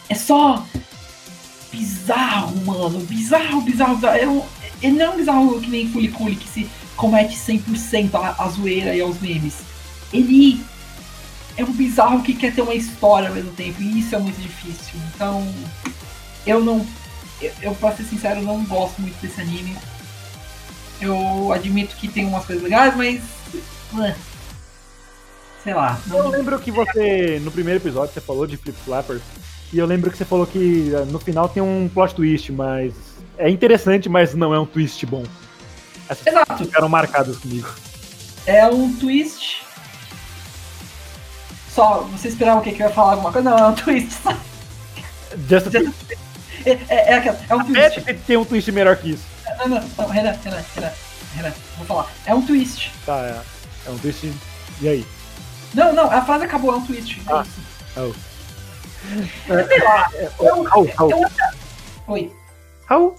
é 0.09 0.14
só 0.14 0.64
bizarro, 2.05 2.64
mano. 2.64 3.00
Bizarro, 3.00 3.61
bizarro, 3.62 3.94
bizarro. 3.96 4.16
É 4.16 4.28
um, 4.28 4.44
ele 4.82 4.96
não 4.96 5.07
é 5.07 5.11
um 5.11 5.16
bizarro 5.16 5.61
que 5.61 5.70
nem 5.70 5.88
Fuliculi, 5.88 6.36
que 6.36 6.48
se 6.48 6.70
comete 6.96 7.36
100% 7.36 8.14
a, 8.14 8.44
a 8.44 8.48
zoeira 8.48 8.94
e 8.94 9.00
aos 9.00 9.20
memes. 9.20 9.57
Ele 10.12 10.62
é 11.57 11.64
um 11.64 11.72
bizarro 11.72 12.22
que 12.22 12.34
quer 12.34 12.55
ter 12.55 12.62
uma 12.62 12.74
história 12.74 13.28
ao 13.28 13.34
mesmo 13.34 13.52
tempo, 13.52 13.80
e 13.82 13.98
isso 13.98 14.14
é 14.14 14.18
muito 14.18 14.40
difícil. 14.40 15.00
Então, 15.14 15.46
eu 16.46 16.62
não. 16.62 16.86
Eu, 17.40 17.52
eu 17.62 17.74
pra 17.74 17.92
ser 17.92 18.05
sincero, 18.05 18.42
não 18.42 18.62
gosto 18.64 19.00
muito 19.00 19.20
desse 19.20 19.40
anime. 19.40 19.76
Eu 21.00 21.52
admito 21.52 21.96
que 21.96 22.07
tem 22.07 22.24
umas 22.26 22.44
coisas 22.44 22.62
legais, 22.62 22.94
mas. 22.96 23.20
Sei 25.62 25.74
lá. 25.74 25.98
Eu 26.07 26.24
Não, 26.24 26.28
lembro 26.28 26.59
que 26.59 26.70
você, 26.70 27.40
no 27.42 27.50
primeiro 27.50 27.80
episódio, 27.80 28.12
você 28.12 28.20
falou 28.20 28.46
de 28.46 28.57
Flip 28.57 28.76
Flappers. 28.84 29.22
E 29.74 29.78
eu 29.78 29.86
lembro 29.86 30.08
que 30.08 30.16
você 30.16 30.24
falou 30.24 30.46
que 30.46 30.92
eh, 30.94 31.04
no 31.06 31.18
final 31.18 31.48
tem 31.48 31.60
um 31.60 31.90
plot 31.92 32.14
twist, 32.14 32.52
mas 32.52 32.94
é 33.36 33.50
interessante, 33.50 34.08
mas 34.08 34.32
não 34.32 34.54
é 34.54 34.60
um 34.60 34.64
twist 34.64 35.04
bom. 35.04 35.24
Essas 36.08 36.24
Exato. 36.28 36.64
ficaram 36.64 36.88
marcadas 36.88 37.36
comigo. 37.38 37.68
É 38.46 38.68
um 38.68 38.94
twist. 38.94 39.64
Só, 41.74 42.02
você 42.12 42.28
esperava 42.28 42.60
o 42.60 42.62
que? 42.62 42.70
Que 42.70 42.84
eu 42.84 42.86
ia 42.88 42.94
falar 42.94 43.12
alguma 43.12 43.32
coisa? 43.32 43.50
Não, 43.50 43.58
é 43.58 43.66
um 43.66 43.74
twist. 43.74 44.12
só. 44.22 44.30
Just 45.48 45.66
a 45.66 45.70
Just- 45.70 45.92
É, 46.66 46.70
é, 46.70 47.10
é, 47.10 47.14
aquela- 47.16 47.38
é 47.50 47.54
um 47.56 47.60
Até 47.60 47.90
twist. 47.90 48.00
que 48.06 48.14
tem 48.14 48.36
um 48.36 48.44
twist 48.44 48.70
melhor 48.72 48.96
que 48.96 49.10
isso. 49.10 49.24
Não, 49.58 49.68
não, 49.68 49.84
não, 49.98 50.06
Renan, 50.08 50.34
Renan, 50.44 50.62
Renan, 50.76 50.92
Renan, 51.34 51.52
vou 51.78 51.86
falar. 51.86 52.10
É 52.24 52.32
um 52.34 52.40
twist. 52.42 52.92
Tá, 53.04 53.16
é, 53.18 53.88
é 53.88 53.90
um 53.90 53.98
twist. 53.98 54.32
E 54.80 54.88
aí? 54.88 55.04
Não, 55.74 55.92
não, 55.92 56.10
a 56.10 56.24
frase 56.24 56.44
acabou, 56.44 56.72
é 56.72 56.76
um 56.76 56.86
twist. 56.86 57.20
É 57.28 57.32
Ah. 57.32 57.42
isso. 57.44 57.60
Oh. 57.96 58.34
Sei 59.46 59.78
lá. 59.84 60.09
Eu- 60.40 60.62
Raul, 60.62 60.90
Raul, 60.96 61.11
eu- 61.11 61.30
Oi. 62.09 62.32
Raul, 62.86 63.14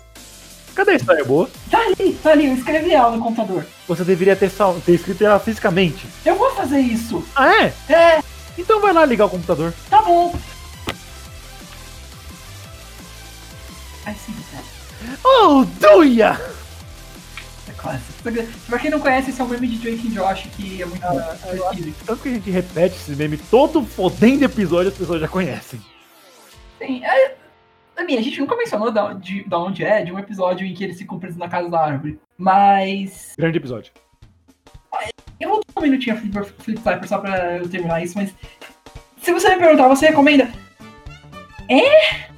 cadê 0.76 0.92
a 0.92 0.96
história 0.96 1.24
boa? 1.26 1.50
Tá 1.72 1.80
ali, 1.80 2.14
tá 2.22 2.32
ali, 2.32 2.48
eu 2.48 2.54
escrevi 2.56 2.94
ela 2.94 3.16
no 3.16 3.24
computador. 3.24 3.66
Você 3.88 4.04
deveria 4.04 4.36
ter, 4.36 4.50
sal- 4.50 4.80
ter 4.86 4.94
escrito 4.94 5.24
ela 5.26 5.40
fisicamente. 5.40 6.06
Eu 6.26 6.36
vou 6.36 6.52
fazer 6.56 6.80
isso. 6.80 7.24
Ah, 7.36 7.50
é? 7.64 7.74
É, 7.90 8.24
Então 8.58 8.80
vai 8.82 8.94
lá 8.94 9.06
ligar 9.06 9.26
o 9.26 9.30
computador. 9.30 9.74
tá 9.90 10.02
bom. 10.02 10.34
Ai, 14.06 14.16
sim, 14.26 14.36
tá. 14.52 14.60
Oh, 15.24 15.66
Duia! 15.66 16.40
É 17.68 17.72
clássico. 17.74 18.15
Pra 18.68 18.80
quem 18.80 18.90
não 18.90 19.00
conhece, 19.00 19.30
esse 19.30 19.40
é 19.40 19.44
o 19.44 19.48
meme 19.48 19.68
de 19.68 19.78
Drake 19.78 20.08
e 20.08 20.12
Josh, 20.12 20.48
que 20.56 20.82
é 20.82 20.86
muito 20.86 21.02
bom. 21.02 21.20
acho 21.20 21.92
Tanto 22.06 22.22
que 22.24 22.30
a 22.30 22.34
gente 22.34 22.50
repete 22.50 22.96
esse 22.96 23.16
meme 23.16 23.38
todo 23.38 23.84
fodendo 23.84 24.44
episódio, 24.46 24.92
as 24.92 24.98
pessoas 24.98 25.22
já 25.22 25.28
conhecem. 25.28 25.80
Sim, 26.80 27.04
é, 27.06 27.36
a 27.98 28.22
gente 28.22 28.40
nunca 28.40 28.56
mencionou 28.56 28.92
da, 28.92 29.14
de, 29.14 29.48
da 29.48 29.58
onde 29.60 29.84
é, 29.84 30.04
de 30.04 30.12
um 30.12 30.20
episódio 30.20 30.66
em 30.66 30.74
que 30.74 30.84
eles 30.84 30.98
ficam 30.98 31.20
presos 31.20 31.38
na 31.38 31.48
casa 31.48 31.70
da 31.70 31.80
árvore. 31.80 32.20
Mas. 32.38 33.34
Grande 33.38 33.58
episódio. 33.58 33.92
Eu 35.40 35.50
vou 35.50 35.62
dar 35.74 35.82
um 35.82 35.84
minutinho 35.84 36.16
a 36.16 36.20
Flip, 36.20 36.44
Flip 36.60 36.82
Flapper 36.82 37.10
só 37.10 37.18
pra 37.18 37.58
eu 37.58 37.68
terminar 37.70 38.04
isso, 38.04 38.18
mas. 38.18 38.34
Se 39.22 39.32
você 39.34 39.50
me 39.50 39.58
perguntar, 39.58 39.88
você 39.88 40.08
recomenda? 40.08 40.50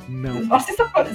Não. 0.08 0.54
Assista, 0.54 0.86
por- 0.86 1.08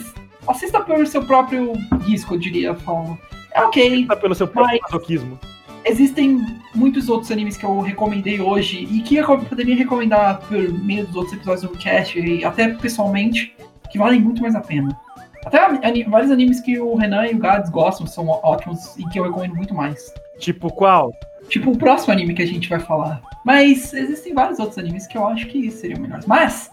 assista 0.47 0.81
pelo 0.83 1.07
seu 1.07 1.25
próprio 1.25 1.73
risco, 2.05 2.35
eu 2.35 2.39
diria, 2.39 2.75
falando. 2.75 3.19
É 3.55 3.63
ok. 3.63 4.07
Tá 4.07 4.17
pelo 4.17 4.35
seu 4.35 4.49
próprio 4.49 4.81
masoquismo. 4.83 5.39
Existem 5.85 6.39
muitos 6.75 7.09
outros 7.09 7.33
animes 7.33 7.57
que 7.57 7.65
eu 7.65 7.81
recomendei 7.81 8.41
hoje 8.41 8.87
e 8.91 9.01
que 9.01 9.17
eu 9.17 9.39
poderia 9.41 9.75
recomendar 9.75 10.41
por 10.43 10.57
meio 10.73 11.07
dos 11.07 11.17
outros 11.17 11.35
episódios 11.35 11.63
do 11.63 11.77
cast 11.77 12.19
e 12.21 12.45
até 12.45 12.69
pessoalmente, 12.69 13.55
que 13.91 13.99
valem 13.99 14.21
muito 14.21 14.41
mais 14.41 14.55
a 14.55 14.61
pena. 14.61 14.97
Até 15.45 15.59
ani- 15.85 16.05
vários 16.05 16.31
animes 16.31 16.61
que 16.61 16.79
o 16.79 16.95
Renan 16.95 17.27
e 17.27 17.35
o 17.35 17.39
Gads 17.39 17.69
gostam 17.69 18.07
são 18.07 18.29
ótimos 18.29 18.97
e 18.97 19.05
que 19.09 19.19
eu 19.19 19.25
recomendo 19.25 19.57
muito 19.57 19.75
mais. 19.75 20.15
Tipo 20.39 20.73
qual? 20.73 21.13
Tipo 21.49 21.73
o 21.73 21.77
próximo 21.77 22.13
anime 22.13 22.33
que 22.33 22.43
a 22.43 22.47
gente 22.47 22.69
vai 22.69 22.79
falar. 22.79 23.21
Mas 23.45 23.93
existem 23.93 24.33
vários 24.33 24.61
outros 24.61 24.79
animes 24.79 25.09
que 25.09 25.19
eu 25.19 25.27
acho 25.27 25.47
que 25.49 25.69
seriam 25.73 25.99
melhores. 26.01 26.27
Mas, 26.27 26.71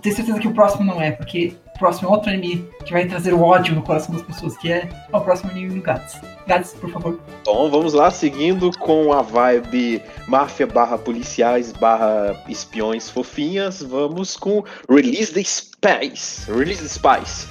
tenho 0.00 0.14
certeza 0.14 0.38
que 0.38 0.46
o 0.46 0.52
próximo 0.54 0.84
não 0.84 1.02
é, 1.02 1.10
porque 1.10 1.56
próximo 1.78 2.08
é 2.08 2.12
outro 2.12 2.30
anime 2.30 2.68
que 2.84 2.92
vai 2.92 3.06
trazer 3.06 3.32
o 3.32 3.42
ódio 3.42 3.74
no 3.74 3.82
coração 3.82 4.14
das 4.14 4.22
pessoas, 4.22 4.56
que 4.56 4.70
é 4.70 4.88
o 5.12 5.20
próximo 5.20 5.50
anime 5.50 5.74
do 5.74 5.82
Gads. 5.82 6.20
Gads, 6.46 6.74
por 6.74 6.90
favor. 6.90 7.20
Então 7.42 7.70
vamos 7.70 7.92
lá, 7.92 8.10
seguindo 8.10 8.70
com 8.78 9.12
a 9.12 9.22
vibe 9.22 10.02
máfia 10.28 10.66
barra 10.66 10.98
policiais 10.98 11.72
barra 11.72 12.42
espiões 12.48 13.10
fofinhas, 13.10 13.82
vamos 13.82 14.36
com 14.36 14.64
Release 14.88 15.32
the 15.32 15.42
Spice. 15.42 16.50
Release 16.50 16.82
the 16.82 16.88
Spice. 16.88 17.48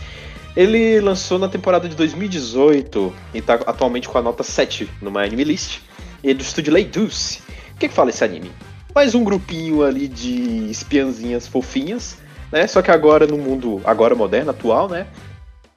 Ele 0.55 1.01
lançou 1.01 1.37
na 1.37 1.49
temporada 1.49 1.89
de 1.89 1.95
2018 1.95 3.13
e 3.33 3.41
tá 3.41 3.55
atualmente 3.65 4.07
com 4.07 4.17
a 4.17 4.21
nota 4.21 4.41
7 4.41 4.89
no 5.01 5.11
My 5.11 5.19
Anime 5.19 5.43
List. 5.43 5.81
E 6.23 6.31
é 6.31 6.33
do 6.33 6.41
estúdio 6.41 6.71
Lay 6.71 6.85
Deuce. 6.85 7.41
O 7.73 7.77
que, 7.77 7.89
que 7.89 7.93
fala 7.93 8.09
esse 8.09 8.23
anime? 8.23 8.49
Mais 8.95 9.13
um 9.13 9.25
grupinho 9.25 9.83
ali 9.83 10.07
de 10.07 10.71
espiãzinhas 10.71 11.45
fofinhas, 11.45 12.17
né? 12.55 12.65
Só 12.67 12.81
que 12.81 12.89
agora 12.89 13.27
no 13.27 13.37
mundo, 13.37 13.81
agora 13.83 14.15
moderno, 14.15 14.51
atual, 14.51 14.87
né? 14.87 15.07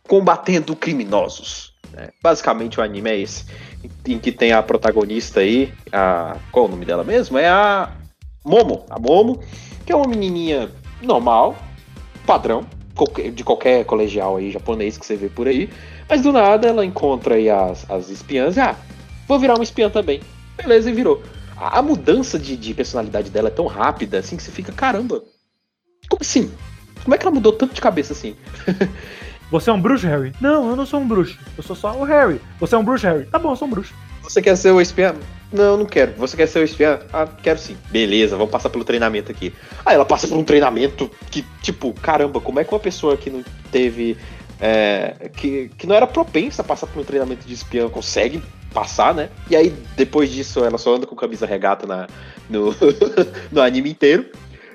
Combatendo 0.07 0.77
criminosos. 0.77 1.75
né? 1.93 2.11
Basicamente 2.23 2.79
o 2.79 2.83
anime 2.83 3.11
é 3.11 3.19
esse 3.19 3.45
em 4.07 4.19
que 4.19 4.31
tem 4.31 4.53
a 4.53 4.63
protagonista 4.63 5.41
aí, 5.41 5.73
a 5.93 6.37
qual 6.53 6.67
o 6.67 6.69
nome 6.69 6.85
dela 6.85 7.03
mesmo? 7.03 7.37
É 7.37 7.49
a 7.49 7.91
Momo, 8.45 8.85
a 8.89 8.99
Momo, 8.99 9.43
que 9.85 9.93
é 9.93 9.97
uma 9.97 10.07
menininha 10.07 10.71
normal, 11.03 11.57
padrão, 12.25 12.65
de 13.35 13.43
qualquer 13.43 13.85
colegial 13.85 14.37
aí 14.37 14.51
japonês 14.51 14.97
que 14.97 15.05
você 15.05 15.17
vê 15.17 15.29
por 15.29 15.49
aí, 15.49 15.69
mas 16.09 16.23
do 16.23 16.33
nada 16.33 16.69
ela 16.69 16.85
encontra 16.85 17.35
aí 17.35 17.51
as, 17.51 17.89
as 17.91 18.09
espiãs 18.09 18.57
e, 18.57 18.61
ah, 18.61 18.77
vou 19.27 19.39
virar 19.39 19.55
uma 19.55 19.65
espiã 19.65 19.91
também. 19.91 20.21
Beleza, 20.57 20.91
e 20.91 20.93
virou. 20.93 21.23
A, 21.57 21.79
a 21.79 21.83
mudança 21.83 22.39
de, 22.39 22.57
de 22.57 22.73
personalidade 22.73 23.31
dela 23.31 23.49
é 23.49 23.53
tão 23.53 23.67
rápida, 23.67 24.19
assim, 24.19 24.37
que 24.37 24.43
você 24.43 24.51
fica, 24.51 24.73
caramba, 24.73 25.23
como 26.09 26.23
assim? 26.23 26.51
Como 27.05 27.15
é 27.15 27.19
que 27.19 27.25
ela 27.25 27.35
mudou 27.35 27.53
tanto 27.53 27.75
de 27.75 27.81
cabeça 27.81 28.13
assim? 28.13 28.37
Você 29.51 29.71
é 29.71 29.73
um 29.73 29.81
bruxo, 29.81 30.07
Harry? 30.07 30.33
Não, 30.41 30.69
eu 30.69 30.77
não 30.77 30.85
sou 30.85 31.01
um 31.01 31.09
bruxo. 31.09 31.39
Eu 31.57 31.63
sou 31.63 31.75
só 31.75 31.97
o 31.97 32.05
Harry. 32.05 32.39
Você 32.61 32.75
é 32.75 32.79
um 32.79 32.85
bruxo, 32.85 33.07
Harry? 33.07 33.25
Tá 33.25 33.39
bom, 33.39 33.53
eu 33.53 33.57
sou 33.57 33.67
um 33.67 33.71
bruxo. 33.71 33.95
Você 34.23 34.43
quer 34.43 34.57
ser 34.57 34.73
o 34.73 34.81
espiã? 34.81 35.15
Não, 35.51 35.79
não 35.79 35.87
quero. 35.87 36.13
Você 36.19 36.37
quer 36.37 36.47
ser 36.47 36.59
o 36.59 36.65
espiã? 36.65 37.01
Ah, 37.11 37.27
quero 37.27 37.59
sim. 37.59 37.75
Beleza, 37.91 38.37
vamos 38.37 38.53
passar 38.53 38.69
pelo 38.69 38.85
treinamento 38.85 39.33
aqui. 39.33 39.55
Aí 39.87 39.95
ela 39.95 40.05
passa 40.05 40.29
por 40.29 40.37
um 40.37 40.45
treinamento 40.45 41.11
que, 41.31 41.43
tipo, 41.63 41.95
caramba, 41.95 42.41
como 42.41 42.61
é 42.61 42.65
que 42.65 42.73
uma 42.75 42.81
pessoa 42.81 43.17
que 43.17 43.31
não 43.31 43.43
teve. 43.73 44.19
é, 44.61 45.31
que, 45.35 45.71
que 45.79 45.87
não 45.87 45.95
era 45.95 46.07
propensa 46.07 46.61
a 46.61 46.65
passar 46.65 46.87
por 46.87 47.01
um 47.01 47.05
treinamento 47.05 47.47
de 47.47 47.55
espiã 47.55 47.89
consegue 47.89 48.43
passar, 48.75 49.15
né? 49.15 49.31
E 49.49 49.57
aí, 49.57 49.75
depois 49.97 50.31
disso, 50.31 50.63
ela 50.63 50.77
só 50.77 50.95
anda 50.95 51.07
com 51.07 51.17
camisa 51.17 51.47
regata 51.47 51.87
na, 51.87 52.07
no, 52.51 52.75
no 53.51 53.63
anime 53.63 53.91
inteiro. 53.91 54.27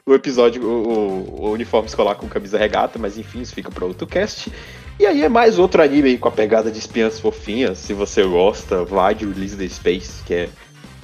O 0.06 0.14
episódio, 0.14 0.62
o, 0.64 1.46
o- 1.46 1.52
uniforme 1.52 1.88
escolar 1.88 2.16
com 2.16 2.28
camisa 2.28 2.58
regata, 2.58 3.00
mas 3.00 3.18
enfim, 3.18 3.42
isso 3.42 3.54
fica 3.54 3.72
pra 3.72 3.86
outro 3.86 4.06
cast. 4.06 4.52
E 5.00 5.06
aí 5.06 5.24
é 5.24 5.30
mais 5.30 5.58
outro 5.58 5.82
anime 5.82 6.10
aí 6.10 6.18
com 6.18 6.28
a 6.28 6.32
pegada 6.32 6.70
de 6.70 6.78
espiãs 6.78 7.20
fofinhas. 7.20 7.78
Se 7.78 7.94
você 7.94 8.22
gosta, 8.24 8.84
vai 8.84 9.16
de 9.16 9.26
Release 9.26 9.56
the 9.56 9.68
Space, 9.68 10.22
que 10.26 10.34
é, 10.34 10.50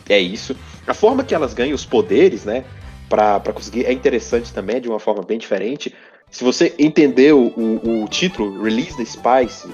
é 0.09 0.19
isso. 0.19 0.53
A 0.85 0.93
forma 0.93 1.23
que 1.23 1.33
elas 1.33 1.53
ganham 1.53 1.73
os 1.75 1.85
poderes, 1.85 2.43
né? 2.43 2.65
Pra 3.07 3.39
conseguir 3.53 3.85
é 3.85 3.93
interessante 3.93 4.53
também, 4.53 4.75
é 4.75 4.79
de 4.81 4.89
uma 4.89 4.99
forma 4.99 5.23
bem 5.23 5.37
diferente. 5.39 5.95
Se 6.29 6.43
você 6.43 6.75
entender 6.77 7.33
o, 7.33 7.47
o, 7.55 8.07
título, 8.07 8.61
Release 8.61 8.95
the 8.97 9.05
Spice, 9.05 9.67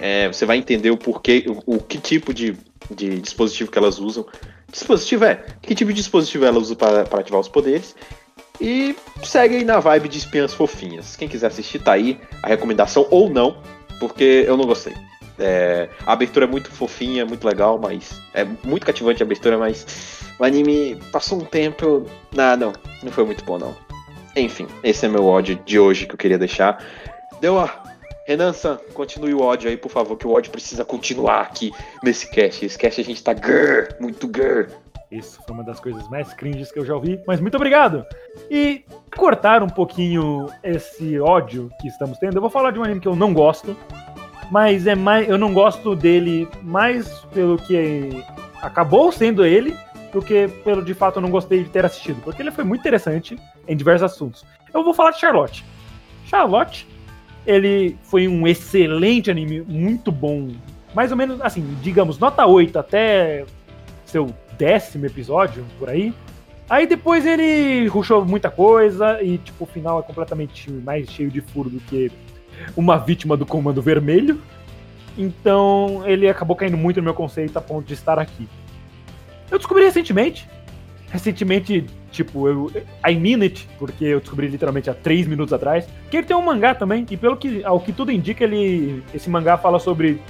é, 0.00 0.26
você 0.28 0.46
vai 0.46 0.56
entender 0.56 0.90
o 0.90 0.96
porquê, 0.96 1.44
o, 1.46 1.76
o 1.76 1.78
que 1.78 1.98
tipo 1.98 2.32
de, 2.34 2.56
de 2.90 3.20
dispositivo 3.20 3.70
que 3.70 3.78
elas 3.78 3.98
usam. 4.00 4.26
Dispositivo 4.72 5.26
é, 5.26 5.44
que 5.60 5.74
tipo 5.74 5.90
de 5.92 5.98
dispositivo 5.98 6.46
elas 6.46 6.62
usam 6.62 6.76
para 6.76 7.04
para 7.04 7.20
ativar 7.20 7.38
os 7.40 7.48
poderes. 7.48 7.94
E 8.62 8.94
segue 9.24 9.56
aí 9.56 9.64
na 9.64 9.80
vibe 9.80 10.08
de 10.08 10.18
espiãs 10.18 10.54
fofinhas. 10.54 11.16
Quem 11.16 11.26
quiser 11.26 11.48
assistir, 11.48 11.80
tá 11.80 11.94
aí 11.94 12.20
a 12.44 12.46
recomendação 12.46 13.08
ou 13.10 13.28
não, 13.28 13.56
porque 13.98 14.44
eu 14.46 14.56
não 14.56 14.64
gostei. 14.64 14.94
É, 15.36 15.88
a 16.06 16.12
abertura 16.12 16.46
é 16.46 16.48
muito 16.48 16.70
fofinha, 16.70 17.26
muito 17.26 17.44
legal, 17.44 17.76
mas 17.76 18.20
é 18.32 18.44
muito 18.62 18.86
cativante 18.86 19.20
a 19.20 19.26
abertura, 19.26 19.58
mas 19.58 20.22
o 20.38 20.44
anime 20.44 20.96
passou 21.10 21.40
um 21.40 21.44
tempo. 21.44 22.06
Não, 22.32 22.56
não, 22.56 22.72
não 23.02 23.10
foi 23.10 23.24
muito 23.24 23.44
bom, 23.44 23.58
não. 23.58 23.76
Enfim, 24.36 24.68
esse 24.84 25.06
é 25.06 25.08
meu 25.08 25.26
ódio 25.26 25.56
de 25.64 25.80
hoje 25.80 26.06
que 26.06 26.14
eu 26.14 26.18
queria 26.18 26.38
deixar. 26.38 26.84
Deu 27.40 27.58
a. 27.58 27.82
Renan 28.28 28.52
San, 28.52 28.78
continue 28.94 29.34
o 29.34 29.42
ódio 29.42 29.68
aí, 29.68 29.76
por 29.76 29.90
favor, 29.90 30.16
que 30.16 30.24
o 30.24 30.30
ódio 30.30 30.52
precisa 30.52 30.84
continuar 30.84 31.40
aqui 31.40 31.72
nesse 32.04 32.30
cast. 32.30 32.64
Esse 32.64 32.78
cast 32.78 33.00
a 33.00 33.04
gente 33.04 33.20
tá 33.20 33.32
grrr, 33.32 33.96
muito 33.98 34.28
grrr. 34.28 34.70
Isso 35.12 35.40
foi 35.46 35.54
uma 35.54 35.62
das 35.62 35.78
coisas 35.78 36.08
mais 36.08 36.32
cringes 36.32 36.72
que 36.72 36.78
eu 36.78 36.86
já 36.86 36.94
ouvi, 36.94 37.20
mas 37.26 37.38
muito 37.38 37.54
obrigado! 37.54 38.06
E 38.50 38.82
cortar 39.14 39.62
um 39.62 39.68
pouquinho 39.68 40.48
esse 40.64 41.20
ódio 41.20 41.70
que 41.80 41.88
estamos 41.88 42.16
tendo, 42.18 42.36
eu 42.36 42.40
vou 42.40 42.48
falar 42.48 42.70
de 42.70 42.78
um 42.78 42.82
anime 42.82 42.98
que 42.98 43.06
eu 43.06 43.14
não 43.14 43.34
gosto, 43.34 43.76
mas 44.50 44.86
é 44.86 44.94
mais, 44.94 45.28
eu 45.28 45.36
não 45.36 45.52
gosto 45.52 45.94
dele 45.94 46.48
mais 46.62 47.08
pelo 47.34 47.58
que 47.58 48.24
acabou 48.62 49.12
sendo 49.12 49.44
ele, 49.44 49.76
do 50.10 50.22
que 50.22 50.48
pelo 50.64 50.82
de 50.82 50.94
fato 50.94 51.16
eu 51.16 51.22
não 51.22 51.30
gostei 51.30 51.62
de 51.62 51.68
ter 51.68 51.84
assistido, 51.84 52.20
porque 52.22 52.40
ele 52.40 52.50
foi 52.50 52.64
muito 52.64 52.80
interessante 52.80 53.38
em 53.68 53.76
diversos 53.76 54.10
assuntos. 54.10 54.46
Eu 54.72 54.82
vou 54.82 54.94
falar 54.94 55.10
de 55.10 55.20
Charlotte. 55.20 55.64
Charlotte, 56.24 56.88
ele 57.46 57.98
foi 58.02 58.26
um 58.26 58.46
excelente 58.46 59.30
anime, 59.30 59.60
muito 59.60 60.10
bom 60.10 60.50
mais 60.94 61.10
ou 61.10 61.16
menos, 61.16 61.40
assim, 61.40 61.76
digamos, 61.82 62.18
nota 62.18 62.46
8 62.46 62.78
até 62.78 63.44
seu 64.04 64.32
décimo 64.62 65.06
episódio, 65.06 65.64
por 65.76 65.90
aí. 65.90 66.14
Aí 66.70 66.86
depois 66.86 67.26
ele 67.26 67.88
ruxou 67.88 68.24
muita 68.24 68.48
coisa 68.48 69.20
e, 69.20 69.38
tipo, 69.38 69.64
o 69.64 69.66
final 69.66 69.98
é 69.98 70.02
completamente 70.04 70.70
mais 70.70 71.10
cheio 71.10 71.28
de 71.32 71.40
furo 71.40 71.68
do 71.68 71.80
que 71.80 72.12
uma 72.76 72.96
vítima 72.96 73.36
do 73.36 73.44
Comando 73.44 73.82
Vermelho. 73.82 74.40
Então 75.18 76.04
ele 76.06 76.28
acabou 76.28 76.54
caindo 76.54 76.76
muito 76.76 76.98
no 76.98 77.02
meu 77.02 77.12
conceito 77.12 77.56
a 77.58 77.60
ponto 77.60 77.84
de 77.84 77.94
estar 77.94 78.20
aqui. 78.20 78.48
Eu 79.50 79.58
descobri 79.58 79.84
recentemente, 79.84 80.48
recentemente, 81.10 81.84
tipo, 82.12 82.48
eu, 82.48 82.70
I 83.06 83.16
mean 83.16 83.42
it, 83.42 83.68
porque 83.80 84.04
eu 84.04 84.20
descobri 84.20 84.46
literalmente 84.46 84.88
há 84.88 84.94
três 84.94 85.26
minutos 85.26 85.52
atrás, 85.52 85.88
que 86.08 86.16
ele 86.16 86.26
tem 86.26 86.36
um 86.36 86.40
mangá 86.40 86.72
também, 86.72 87.04
e 87.10 87.16
pelo 87.16 87.36
que, 87.36 87.64
ao 87.64 87.80
que 87.80 87.92
tudo 87.92 88.12
indica, 88.12 88.44
ele, 88.44 89.02
esse 89.12 89.28
mangá 89.28 89.58
fala 89.58 89.80
sobre 89.80 90.22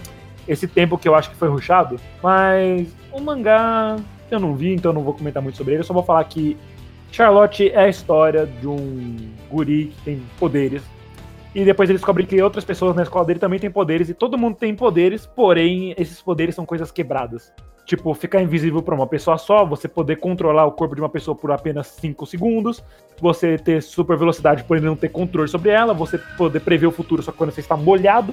esse 0.49 0.67
tempo 0.67 0.99
que 0.99 1.07
eu 1.07 1.15
acho 1.15 1.31
que 1.31 1.37
foi 1.37 1.49
ruxado, 1.49 2.01
mas 2.23 2.89
o 3.13 3.21
mangá 3.21 3.97
eu 4.35 4.41
não 4.41 4.55
vi, 4.55 4.75
então 4.75 4.93
não 4.93 5.03
vou 5.03 5.15
comentar 5.15 5.43
muito 5.43 5.57
sobre 5.57 5.75
ele, 5.75 5.81
eu 5.81 5.87
só 5.87 5.95
vou 5.95 6.03
falar 6.03 6.25
que 6.25 6.57
Charlotte 7.11 7.71
é 7.71 7.81
a 7.81 7.89
história 7.89 8.47
de 8.47 8.67
um 8.67 9.17
guri 9.51 9.87
que 9.87 10.03
tem 10.03 10.23
poderes. 10.39 10.83
E 11.55 11.65
depois 11.65 11.91
ele 11.91 11.99
descobre 11.99 12.25
que 12.25 12.41
outras 12.41 12.65
pessoas 12.65 12.97
na 12.97 13.03
escola 13.03 13.27
dele 13.27 13.39
também 13.39 13.59
têm 13.59 13.71
poderes, 13.71 14.09
e 14.09 14.15
todo 14.15 14.39
mundo 14.39 14.57
tem 14.57 14.75
poderes, 14.75 15.27
porém 15.27 15.95
esses 15.99 16.23
poderes 16.23 16.55
são 16.55 16.65
coisas 16.65 16.91
quebradas. 16.91 17.53
Tipo, 17.85 18.15
ficar 18.15 18.41
invisível 18.41 18.81
para 18.81 18.95
uma 18.95 19.07
pessoa 19.07 19.37
só, 19.37 19.67
você 19.67 19.87
poder 19.87 20.17
controlar 20.17 20.65
o 20.65 20.73
corpo 20.73 20.95
de 20.95 21.03
uma 21.03 21.11
pessoa 21.11 21.35
por 21.35 21.51
apenas 21.51 21.89
5 21.89 22.25
segundos, 22.25 22.83
você 23.21 23.59
ter 23.59 23.83
super 23.83 24.17
velocidade, 24.17 24.65
porém 24.65 24.83
não 24.83 24.97
ter 24.97 25.11
controle 25.11 25.49
sobre 25.49 25.71
ela, 25.71 25.93
você 25.93 26.17
poder 26.39 26.61
prever 26.61 26.87
o 26.87 26.93
futuro 26.93 27.23
só 27.23 27.33
quando 27.33 27.51
você 27.51 27.61
está 27.61 27.77
molhado. 27.77 28.33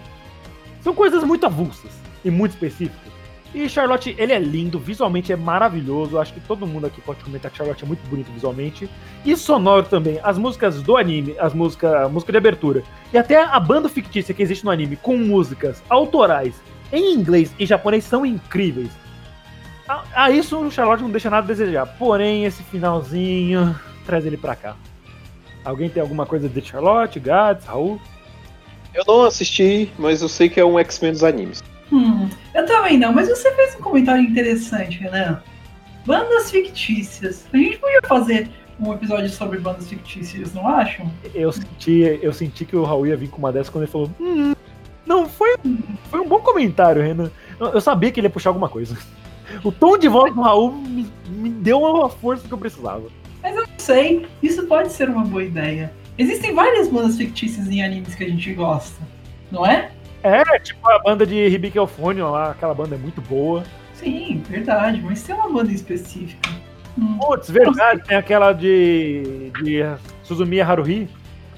São 0.82 0.93
coisas 0.93 1.24
muito 1.24 1.45
avulsas 1.45 1.91
e 2.24 2.32
muito 2.32 2.52
específicas. 2.52 3.18
E 3.54 3.68
Charlotte, 3.68 4.16
ele 4.18 4.32
é 4.32 4.38
lindo, 4.38 4.78
visualmente 4.78 5.34
é 5.34 5.36
maravilhoso. 5.36 6.20
Acho 6.20 6.34
que 6.34 6.39
todo 6.39 6.68
mundo 6.68 6.86
aqui 6.86 7.02
pode 7.02 7.24
comentar 7.24 7.50
que 7.50 7.58
Charlotte 7.58 7.84
é 7.84 7.88
muito 7.88 8.08
bonito 8.08 8.32
visualmente. 8.32 8.88
E 9.26 9.36
sonoro 9.36 9.88
também. 9.88 10.20
As 10.24 10.38
músicas 10.38 10.82
do 10.84 10.95
anime, 10.95 11.36
as 11.39 11.54
músicas, 11.54 11.93
a 11.93 12.10
música 12.10 12.32
de 12.32 12.38
abertura. 12.38 12.84
E 13.12 13.18
até 13.18 13.43
a 13.43 13.60
banda 13.60 13.89
fictícia 13.89 14.34
que 14.34 14.43
existe 14.43 14.64
no 14.64 14.72
anime, 14.72 14.95
com 14.97 15.18
músicas 15.18 15.82
autorais 15.89 16.62
em 16.91 17.14
inglês 17.14 17.54
e 17.58 17.66
japonês, 17.66 18.04
são 18.04 18.26
incríveis. 18.26 18.91
A, 19.88 20.04
a 20.14 20.32
isso 20.32 20.58
o 20.60 20.72
Charlotte 20.72 21.02
não 21.02 21.10
deixa 21.10 21.30
nada 21.30 21.45
a 21.45 21.47
desejar. 21.47 21.88
Porém, 21.97 22.45
esse 22.45 22.62
finalzinho 22.62 23.76
traz 24.06 24.26
ele 24.26 24.38
pra 24.38 24.56
cá. 24.56 24.76
Alguém 25.66 25.89
tem 25.89 26.02
alguma 26.02 26.26
coisa 26.26 26.47
de 26.47 26.62
Charlotte, 26.62 27.20
Gads, 27.20 27.66
Raul? 27.66 28.00
Eu 28.93 29.04
não 29.08 29.24
assisti, 29.24 29.91
mas 29.97 30.22
eu 30.22 30.30
sei 30.30 30.50
que 30.50 30.60
é 30.60 30.66
um 30.66 30.80
X-Men 30.80 31.12
dos 31.12 31.24
animes. 31.24 31.64
Hum, 31.91 32.30
eu 32.54 32.66
também 32.66 32.97
não, 32.97 33.14
mas 33.14 33.28
você 33.28 33.52
fez 33.56 33.76
um 33.76 33.82
comentário 33.82 34.22
interessante, 34.22 35.00
Renan. 35.00 35.41
Bandas 36.06 36.50
fictícias. 36.50 37.45
A 37.54 37.58
gente 37.58 37.78
podia 37.78 38.02
fazer 38.08 38.50
um 38.80 38.93
episódio 38.93 39.30
sobre 39.30 39.60
bandas 39.60 39.88
fictícias, 39.88 40.54
não 40.54 40.68
acham? 40.68 41.12
Eu 41.34 41.52
senti, 41.52 42.20
eu 42.22 42.34
senti 42.34 42.66
que 42.66 42.76
o 42.76 42.84
Raul 42.84 43.08
ia 43.08 43.18
vir 43.18 43.30
com 43.30 43.38
uma 43.38 43.52
dessas 43.52 43.70
quando 43.70 43.84
ele 43.84 43.91
falou. 43.91 44.10
Hum, 44.20 44.54
não, 45.06 45.28
foi, 45.28 45.56
foi 46.10 46.20
um 46.20 46.28
bom 46.28 46.39
comentário, 46.39 47.02
Renan. 47.02 47.30
Eu 47.60 47.82
sabia 47.82 48.12
que 48.12 48.20
ele 48.20 48.28
ia 48.28 48.32
puxar 48.32 48.50
alguma 48.50 48.70
coisa. 48.70 48.97
O 49.64 49.72
tom 49.72 49.97
de 49.97 50.08
voz 50.08 50.34
do 50.34 50.41
Raul 50.41 50.72
me, 50.72 51.12
me 51.28 51.50
deu 51.50 51.82
uma 51.82 52.08
força 52.08 52.47
que 52.47 52.54
eu 52.54 52.58
precisava. 52.58 53.04
Mas 53.41 53.56
eu 53.56 53.62
não 53.64 53.80
sei, 53.80 54.28
isso 54.43 54.66
pode 54.68 54.91
ser 54.91 55.10
uma 55.10 55.24
boa 55.24 55.43
ideia. 55.43 55.91
Existem 56.18 56.54
várias 56.54 56.88
bandas 56.88 57.18
fictícias 57.18 57.68
em 57.68 57.82
animes 57.82 58.14
que 58.14 58.24
a 58.24 58.30
gente 58.30 58.54
gosta, 58.54 59.02
não 59.52 59.66
é? 59.66 59.91
É, 60.24 60.59
tipo 60.59 60.88
a 60.89 60.99
banda 60.99 61.26
de 61.26 61.38
Euphonium 61.76 62.32
lá, 62.32 62.51
aquela 62.51 62.74
banda 62.74 62.95
é 62.95 62.97
muito 62.97 63.22
boa. 63.22 63.63
Sim, 63.93 64.41
verdade, 64.47 65.01
mas 65.01 65.24
tem 65.24 65.36
uma 65.36 65.49
banda 65.49 65.72
específica. 65.72 66.49
Hum. 66.97 67.17
Putz, 67.20 67.49
verdade, 67.49 68.03
tem 68.05 68.17
aquela 68.17 68.53
de, 68.53 69.51
de 69.61 69.82
Suzumiya 70.24 70.65
Haruhi, 70.65 71.07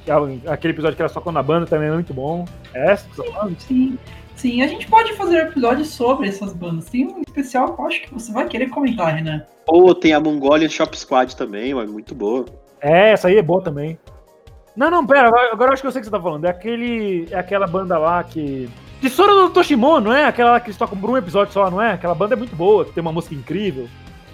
que 0.04 0.12
é 0.12 0.16
aquele 0.52 0.74
episódio 0.74 0.96
que 0.96 1.02
ela 1.02 1.12
tocou 1.12 1.32
na 1.32 1.42
banda 1.42 1.66
também 1.66 1.90
é 1.90 1.94
muito 1.94 2.14
bom. 2.14 2.46
É 2.74 2.92
essa? 2.92 3.08
Sim, 3.14 3.56
sim, 3.60 4.00
sim, 4.36 4.62
a 4.62 4.68
gente 4.68 4.88
pode 4.88 5.14
fazer 5.14 5.44
um 5.44 5.48
episódio 5.48 5.86
sobre 5.86 6.28
essas 6.28 6.54
bandas. 6.54 6.86
Tem 6.86 7.06
um 7.06 7.22
especial 7.22 7.74
que 7.74 7.82
eu 7.82 7.86
acho 7.86 8.02
que 8.02 8.14
você 8.14 8.32
vai 8.32 8.48
querer 8.48 8.70
comentar, 8.70 9.16
Renan. 9.16 9.44
Ou 9.68 9.94
tem 9.96 10.14
a 10.14 10.20
Mongolian 10.20 10.70
Shop 10.70 10.98
Squad 10.98 11.36
também, 11.36 11.72
é 11.72 11.86
muito 11.86 12.14
boa. 12.14 12.46
É, 12.80 13.12
essa 13.12 13.28
aí 13.28 13.38
é 13.38 13.42
boa 13.42 13.62
também. 13.62 13.98
Não, 14.76 14.90
não, 14.90 15.06
pera, 15.06 15.28
agora 15.52 15.70
eu 15.70 15.74
acho 15.74 15.82
que 15.82 15.88
eu 15.88 15.92
sei 15.92 16.00
o 16.00 16.02
que 16.02 16.10
você 16.10 16.12
tá 16.12 16.22
falando. 16.22 16.46
É 16.46 16.50
aquele. 16.50 17.28
É 17.32 17.38
aquela 17.38 17.68
banda 17.68 17.98
lá 17.98 18.24
que. 18.24 18.70
De 19.02 19.10
Sora 19.10 19.34
do 19.34 19.50
Toshimono, 19.50 20.10
não 20.10 20.14
é? 20.14 20.26
Aquela 20.26 20.52
lá 20.52 20.60
que 20.60 20.68
eles 20.68 20.78
tocam 20.78 20.98
por 20.98 21.10
um 21.10 21.18
episódio 21.18 21.52
só, 21.52 21.72
não 21.72 21.82
é? 21.82 21.94
Aquela 21.94 22.14
banda 22.14 22.36
é 22.36 22.38
muito 22.38 22.56
boa, 22.56 22.86
tem 22.86 23.02
uma 23.02 23.12
música 23.12 23.34
incrível. 23.34 23.88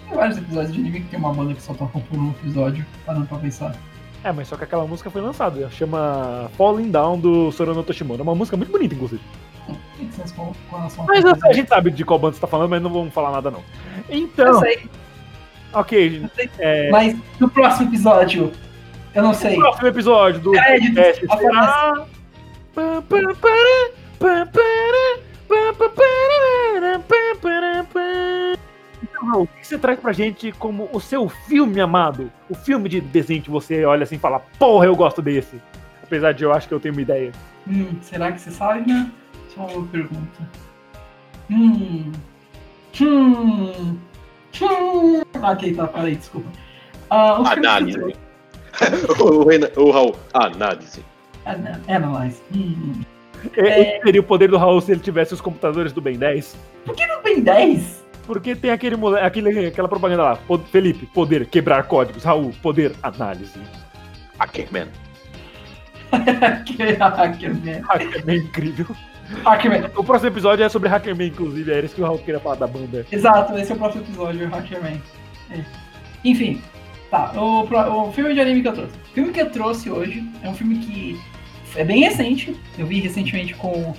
Tem 0.06 0.16
vários 0.16 0.38
episódios 0.38 0.72
de 0.74 0.80
anime 0.80 1.00
que 1.00 1.08
tem 1.08 1.18
uma 1.18 1.32
banda 1.32 1.54
que 1.54 1.62
só 1.62 1.72
toca 1.72 1.98
por 1.98 2.18
um 2.18 2.30
episódio, 2.30 2.84
parando 3.04 3.26
pra 3.26 3.38
pensar. 3.38 3.74
É, 4.22 4.32
mas 4.32 4.48
só 4.48 4.56
que 4.56 4.64
aquela 4.64 4.86
música 4.86 5.10
foi 5.10 5.22
lançada, 5.22 5.70
chama 5.70 6.50
Falling 6.56 6.90
Down 6.90 7.18
do 7.18 7.52
Sorono 7.52 7.82
Toshimono. 7.82 8.20
É 8.20 8.22
uma 8.22 8.34
música 8.34 8.56
muito 8.56 8.72
bonita, 8.72 8.94
inclusive. 8.94 9.22
Mas 11.06 11.22
sei, 11.22 11.50
a 11.50 11.52
gente 11.52 11.68
sabe 11.68 11.90
de 11.90 12.04
qual 12.04 12.18
banda 12.18 12.34
você 12.34 12.40
tá 12.40 12.46
falando, 12.46 12.70
mas 12.70 12.82
não 12.82 12.90
vamos 12.90 13.12
falar 13.12 13.30
nada, 13.30 13.50
não. 13.50 13.62
Então. 14.08 14.46
Eu 14.46 14.60
sei. 14.60 14.88
Ok, 15.72 16.26
sei. 16.34 16.50
É... 16.58 16.90
Mas 16.90 17.16
no 17.38 17.48
próximo 17.48 17.88
episódio, 17.88 18.52
eu 19.14 19.22
não 19.22 19.34
sei. 19.34 19.56
No 19.56 19.62
próximo 19.62 19.88
episódio 19.88 20.40
do 20.40 20.52
podcast 20.52 21.26
será. 21.26 22.06
Então, 29.02 29.42
o 29.42 29.46
que 29.46 29.66
você 29.66 29.78
traz 29.78 29.98
pra 29.98 30.12
gente 30.12 30.52
como 30.52 30.88
o 30.92 31.00
seu 31.00 31.28
filme 31.28 31.80
amado? 31.80 32.30
O 32.48 32.54
filme 32.54 32.88
de 32.88 33.00
desenho 33.00 33.42
que 33.42 33.50
você 33.50 33.84
olha 33.84 34.04
assim 34.04 34.16
e 34.16 34.18
fala, 34.18 34.40
porra, 34.58 34.86
eu 34.86 34.96
gosto 34.96 35.20
desse. 35.20 35.60
Apesar 36.02 36.32
de 36.32 36.44
eu 36.44 36.52
acho 36.52 36.68
que 36.68 36.74
eu 36.74 36.80
tenho 36.80 36.94
uma 36.94 37.02
ideia. 37.02 37.32
Hum, 37.66 37.96
será 38.00 38.32
que 38.32 38.40
você 38.40 38.50
sabe, 38.50 38.90
né? 38.90 39.10
Só 39.54 39.66
uma 39.66 39.86
pergunta. 39.88 40.48
Hum. 41.50 42.12
Hum. 43.00 43.98
Hum. 44.62 45.22
Ok, 45.42 45.74
tá, 45.74 45.86
peraí, 45.86 46.16
desculpa. 46.16 46.48
Uh, 47.10 47.46
Análise. 47.46 48.27
o, 49.20 49.44
Renan, 49.46 49.68
o 49.76 49.90
Raul, 49.90 50.16
análise. 50.34 51.04
Analyze. 51.88 52.40
Hum. 52.54 53.02
É... 53.56 54.00
Seria 54.02 54.20
o 54.20 54.24
poder 54.24 54.48
do 54.48 54.56
Raul 54.56 54.80
se 54.80 54.92
ele 54.92 55.00
tivesse 55.00 55.34
os 55.34 55.40
computadores 55.40 55.92
do 55.92 56.00
Ben 56.00 56.18
10. 56.18 56.56
Por 56.84 56.94
que 56.94 57.06
do 57.06 57.22
Ben 57.22 57.40
10? 57.40 58.04
Porque 58.26 58.54
tem 58.54 58.70
aquele, 58.70 58.96
aquele 59.20 59.66
aquela 59.66 59.88
propaganda 59.88 60.22
lá. 60.22 60.38
Felipe, 60.70 61.06
poder 61.06 61.46
quebrar 61.46 61.84
códigos. 61.84 62.24
Raul, 62.24 62.52
poder 62.62 62.92
análise. 63.02 63.58
Hackerman. 64.38 64.88
Hackerman. 66.12 67.80
Hackerman 67.82 68.34
é 68.34 68.38
incrível. 68.38 68.86
Hackerman. 69.44 69.90
O 69.96 70.04
próximo 70.04 70.30
episódio 70.30 70.64
é 70.64 70.68
sobre 70.68 70.88
Hackerman, 70.88 71.28
inclusive. 71.28 71.72
É 71.72 71.80
isso 71.80 71.94
que 71.94 72.02
o 72.02 72.04
Raul 72.04 72.18
queria 72.18 72.40
falar 72.40 72.56
da 72.56 72.66
banda. 72.66 73.06
Exato, 73.10 73.56
esse 73.56 73.72
é 73.72 73.74
o 73.74 73.78
próximo 73.78 74.04
episódio, 74.04 74.48
Hackerman. 74.48 75.00
É. 75.50 75.64
Enfim, 76.24 76.60
tá. 77.10 77.32
O, 77.40 77.62
o 78.08 78.12
filme 78.12 78.34
de 78.34 78.40
anime 78.40 78.62
que 78.62 78.68
eu 78.68 78.74
trouxe. 78.74 78.96
O 78.96 79.14
filme 79.14 79.32
que 79.32 79.40
eu 79.40 79.50
trouxe 79.50 79.90
hoje 79.90 80.24
é 80.42 80.48
um 80.48 80.54
filme 80.54 80.78
que 80.78 81.20
é 81.76 81.84
bem 81.84 82.00
recente. 82.00 82.58
Eu 82.78 82.86
vi 82.86 83.00
recentemente 83.00 83.54
com 83.54 83.94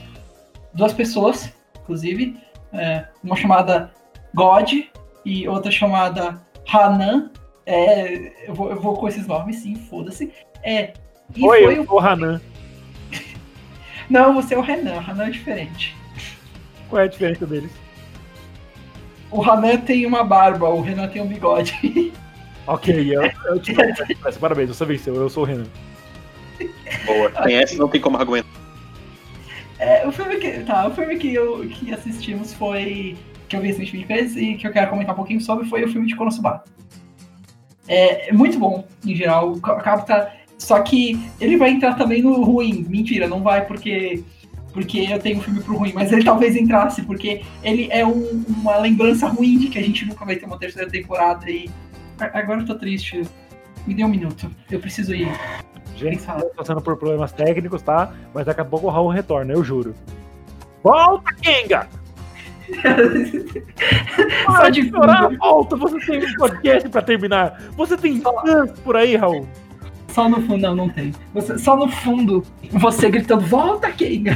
duas 0.74 0.93
pessoas, 0.93 1.53
inclusive. 1.82 2.38
É, 2.74 3.05
uma 3.24 3.36
chamada 3.36 3.91
God 4.34 4.72
e 5.26 5.47
outra 5.47 5.72
chamada 5.72 6.41
Hanan. 6.72 7.32
É, 7.66 8.47
eu, 8.47 8.53
vou, 8.53 8.70
eu 8.70 8.80
vou 8.80 8.95
com 8.95 9.07
esses 9.07 9.28
nomes, 9.28 9.57
sim, 9.57 9.76
foda-se. 9.76 10.32
É, 10.64 10.93
e 11.36 11.45
Oi, 11.45 11.64
foi 11.64 11.78
eu 11.78 11.86
o 11.88 11.99
Hanan. 11.99 12.41
Não, 14.10 14.34
você 14.34 14.55
é 14.55 14.57
o 14.57 14.62
Renan. 14.62 14.95
O 14.95 15.12
Hanan 15.12 15.28
é 15.28 15.32
diferente. 15.32 15.95
Qual 16.89 17.01
é 17.01 17.05
a 17.05 17.07
diferença 17.07 17.45
deles? 17.45 17.72
O 19.32 19.43
Hanan 19.43 19.78
tem 19.78 20.05
uma 20.05 20.24
barba, 20.24 20.70
o 20.70 20.82
Renan 20.82 21.07
tem 21.07 21.22
um 21.22 21.28
bigode. 21.28 22.12
Ok, 22.70 23.15
eu, 23.15 23.24
eu 23.45 23.59
te 23.59 23.74
Parabéns, 24.39 24.70
você 24.70 24.86
venceu, 24.86 25.15
eu 25.15 25.28
sou 25.28 25.41
o 25.41 25.45
Renan. 25.45 25.65
Boa, 27.03 27.32
tem 27.43 27.55
essa 27.55 27.76
não 27.76 27.88
tem 27.88 27.99
como 27.99 28.15
argumentar. 28.15 28.47
É, 29.80 30.05
o 30.07 30.11
filme 30.11 30.36
que. 30.36 30.59
Tá, 30.59 30.88
o 30.88 30.91
filme 30.91 31.17
que, 31.17 31.34
eu, 31.34 31.67
que 31.67 31.91
assistimos 31.91 32.53
foi. 32.53 33.17
Que 33.47 33.55
eu 33.55 33.61
vi 33.61 33.70
recentemente 33.70 34.38
e 34.38 34.55
que 34.55 34.67
eu 34.67 34.72
quero 34.72 34.91
comentar 34.91 35.15
um 35.15 35.17
pouquinho 35.17 35.41
sobre 35.41 35.67
foi 35.67 35.84
o 35.84 35.88
filme 35.88 36.05
de 36.05 36.15
Konosuba. 36.15 36.63
É, 37.88 38.30
é 38.30 38.34
muito 38.34 38.59
bom, 38.59 38.86
em 39.03 39.15
geral. 39.15 39.55
Capta. 39.59 40.32
Só 40.55 40.80
que 40.82 41.20
ele 41.41 41.57
vai 41.57 41.72
entrar 41.72 41.95
também 41.95 42.22
no 42.22 42.43
ruim. 42.43 42.86
Mentira, 42.88 43.28
não 43.28 43.41
vai 43.41 43.65
porque. 43.65 44.24
Porque 44.72 45.07
eu 45.09 45.17
tenho 45.17 45.39
um 45.39 45.41
filme 45.41 45.63
pro 45.63 45.76
ruim, 45.76 45.91
mas 45.95 46.11
ele 46.11 46.24
talvez 46.24 46.55
entrasse, 46.55 47.01
porque 47.01 47.41
ele 47.63 47.88
é 47.89 48.05
um, 48.05 48.45
uma 48.47 48.78
lembrança 48.78 49.28
ruim 49.28 49.57
de 49.57 49.67
que 49.70 49.80
a 49.80 49.82
gente 49.82 50.05
nunca 50.05 50.24
vai 50.24 50.36
ter 50.36 50.45
uma 50.45 50.59
terceira 50.59 50.88
temporada 50.88 51.49
e. 51.49 51.67
Agora 52.20 52.61
eu 52.61 52.65
tô 52.65 52.76
triste. 52.76 53.22
Me 53.88 53.93
dê 53.93 54.03
um 54.03 54.09
minuto. 54.09 54.49
Eu 54.70 54.80
preciso 54.80 55.15
ir. 55.15 55.30
Gente, 55.95 56.24
passando 56.55 56.82
por 56.82 56.97
problemas 56.97 57.32
técnicos, 57.32 57.82
tá? 57.82 58.13
Mas 58.34 58.45
daqui 58.45 58.61
a 58.61 58.65
pouco 58.65 58.88
o 58.88 58.89
Raul 58.89 59.09
retorna, 59.09 59.53
eu 59.53 59.63
juro. 59.63 59.93
Volta, 60.84 61.34
Kenga! 61.36 61.88
Para 64.45 64.70
de 64.70 64.89
chorar, 64.89 65.36
volta! 65.38 65.76
Você 65.76 65.99
tem 65.99 66.26
um 66.26 66.34
podcast 66.36 66.88
pra 66.89 67.01
terminar. 67.01 67.61
Você 67.76 67.97
tem 67.97 68.22
fãs 68.22 68.72
por 68.80 68.95
aí, 68.95 69.15
Raul? 69.15 69.47
Só 70.09 70.30
no 70.30 70.41
fundo, 70.41 70.61
não, 70.61 70.76
não 70.76 70.89
tem. 70.89 71.13
Você, 71.34 71.57
só 71.57 71.76
no 71.76 71.89
fundo, 71.89 72.45
você 72.72 73.09
gritando, 73.09 73.45
volta, 73.45 73.91
Kenga! 73.91 74.36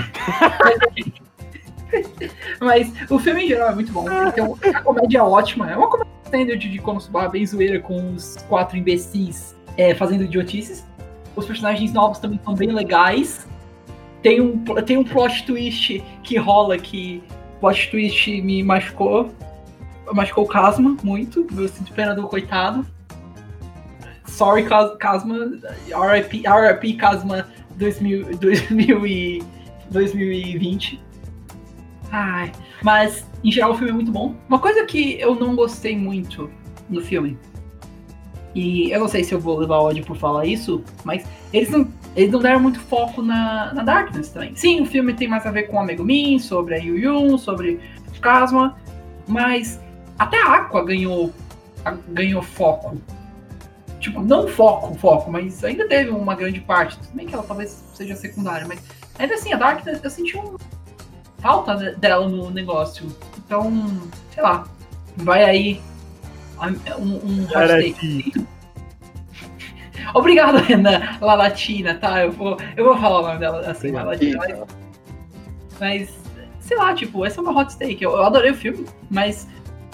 Mas 2.60 2.92
o 3.10 3.20
filme 3.20 3.46
em 3.46 3.48
geral 3.48 3.70
é 3.70 3.76
muito 3.76 3.92
bom. 3.92 4.06
Então, 4.28 4.58
a 4.74 4.82
comédia 4.82 5.20
é 5.20 5.22
ótima. 5.22 5.72
É 5.72 5.78
uma 5.78 5.90
comédia 5.90 6.12
standard 6.34 6.68
de 6.68 6.80
Konosuba, 6.80 7.30
bem 7.30 7.46
zoeira, 7.46 7.80
com 7.80 8.14
os 8.14 8.38
quatro 8.50 8.76
imbecis 8.76 9.56
é, 9.78 9.94
fazendo 9.94 10.24
idiotices. 10.24 10.84
Os 11.36 11.46
personagens 11.46 11.94
novos 11.94 12.18
também 12.18 12.40
são 12.44 12.56
bem 12.56 12.72
legais. 12.72 13.48
Tem 14.24 14.42
um, 14.42 14.64
tem 14.86 14.98
um 14.98 15.04
plot 15.04 15.46
twist 15.46 16.04
que 16.24 16.38
rola 16.38 16.78
que 16.78 17.22
plot 17.60 17.92
twist 17.92 18.42
me 18.42 18.64
machucou. 18.64 19.32
Machucou 20.12 20.46
o 20.46 20.48
Kasma 20.48 20.98
muito. 21.04 21.46
Eu 21.56 21.68
sinto 21.68 21.94
pena 21.94 22.16
do 22.16 22.28
coitado. 22.28 22.86
Sorry, 24.26 24.66
Kasma. 25.00 25.52
RIP, 25.88 26.44
RIP 26.48 26.98
Kasma 26.98 27.48
2000, 27.78 28.38
2000 28.38 29.08
e 29.08 29.44
2020. 29.92 31.00
Ai, 32.14 32.52
mas 32.84 33.28
em 33.44 33.52
geral 33.52 33.72
o 33.72 33.76
filme 33.76 33.90
é 33.90 33.94
muito 33.94 34.12
bom. 34.12 34.36
Uma 34.48 34.60
coisa 34.60 34.86
que 34.86 35.20
eu 35.20 35.34
não 35.34 35.56
gostei 35.56 35.98
muito 35.98 36.48
no 36.88 37.02
filme, 37.02 37.38
e 38.54 38.92
eu 38.92 39.00
não 39.00 39.08
sei 39.08 39.24
se 39.24 39.34
eu 39.34 39.40
vou 39.40 39.58
levar 39.58 39.80
ódio 39.80 40.06
por 40.06 40.16
falar 40.16 40.46
isso, 40.46 40.84
mas 41.04 41.26
eles 41.52 41.72
não, 41.72 41.92
eles 42.16 42.32
não 42.32 42.40
deram 42.40 42.60
muito 42.60 42.80
foco 42.80 43.24
na, 43.24 43.74
na 43.74 43.82
Darkness 43.82 44.30
também. 44.30 44.56
Sim, 44.56 44.82
o 44.82 44.86
filme 44.86 45.12
tem 45.16 45.28
mais 45.28 45.44
a 45.48 45.52
ver 45.52 45.64
com 45.64 45.78
o 45.78 45.84
Megumin, 45.84 46.38
sobre 46.38 46.76
a 46.76 46.78
Yu 46.78 47.00
Yun, 47.00 47.38
sobre 47.40 47.80
o 48.16 48.22
Kasma, 48.22 48.78
mas 49.28 49.82
até 50.20 50.40
a 50.40 50.58
Aqua 50.58 50.86
ganhou, 50.86 51.34
ganhou 52.10 52.44
foco 52.44 52.96
tipo, 54.00 54.22
não 54.22 54.48
foco, 54.50 54.94
foco, 54.96 55.32
mas 55.32 55.64
ainda 55.64 55.88
teve 55.88 56.10
uma 56.10 56.36
grande 56.36 56.60
parte, 56.60 57.00
nem 57.14 57.26
que 57.26 57.34
ela 57.34 57.44
talvez 57.44 57.82
seja 57.96 58.16
secundária, 58.16 58.68
mas 58.68 58.82
ainda 59.18 59.34
assim, 59.34 59.54
a 59.54 59.58
Darkness, 59.58 60.04
eu 60.04 60.10
senti 60.10 60.38
um 60.38 60.58
falta 61.44 61.76
dela 61.98 62.28
no 62.28 62.50
negócio. 62.50 63.06
Então, 63.38 63.70
sei 64.34 64.42
lá, 64.42 64.64
vai 65.18 65.44
aí 65.44 65.82
um, 66.98 67.16
um 67.16 67.44
hot 67.44 67.68
take. 67.68 68.48
Obrigado, 70.16 70.58
Renan 70.58 71.02
Lalatina, 71.20 71.96
tá? 71.96 72.24
Eu 72.24 72.32
vou, 72.32 72.58
eu 72.78 72.86
vou 72.86 72.98
falar 72.98 73.20
o 73.20 73.28
nome 73.28 73.40
dela 73.40 73.60
assim, 73.70 73.92
Lalatina. 73.92 74.38
Mas, 74.38 74.68
mas, 75.80 76.20
sei 76.62 76.78
lá, 76.78 76.94
tipo, 76.96 77.26
essa 77.26 77.42
é 77.42 77.44
uma 77.44 77.60
hot 77.60 77.78
take. 77.78 78.02
Eu, 78.02 78.12
eu 78.12 78.24
adorei 78.24 78.52
o 78.52 78.56
filme, 78.56 78.86
mas 79.12 79.48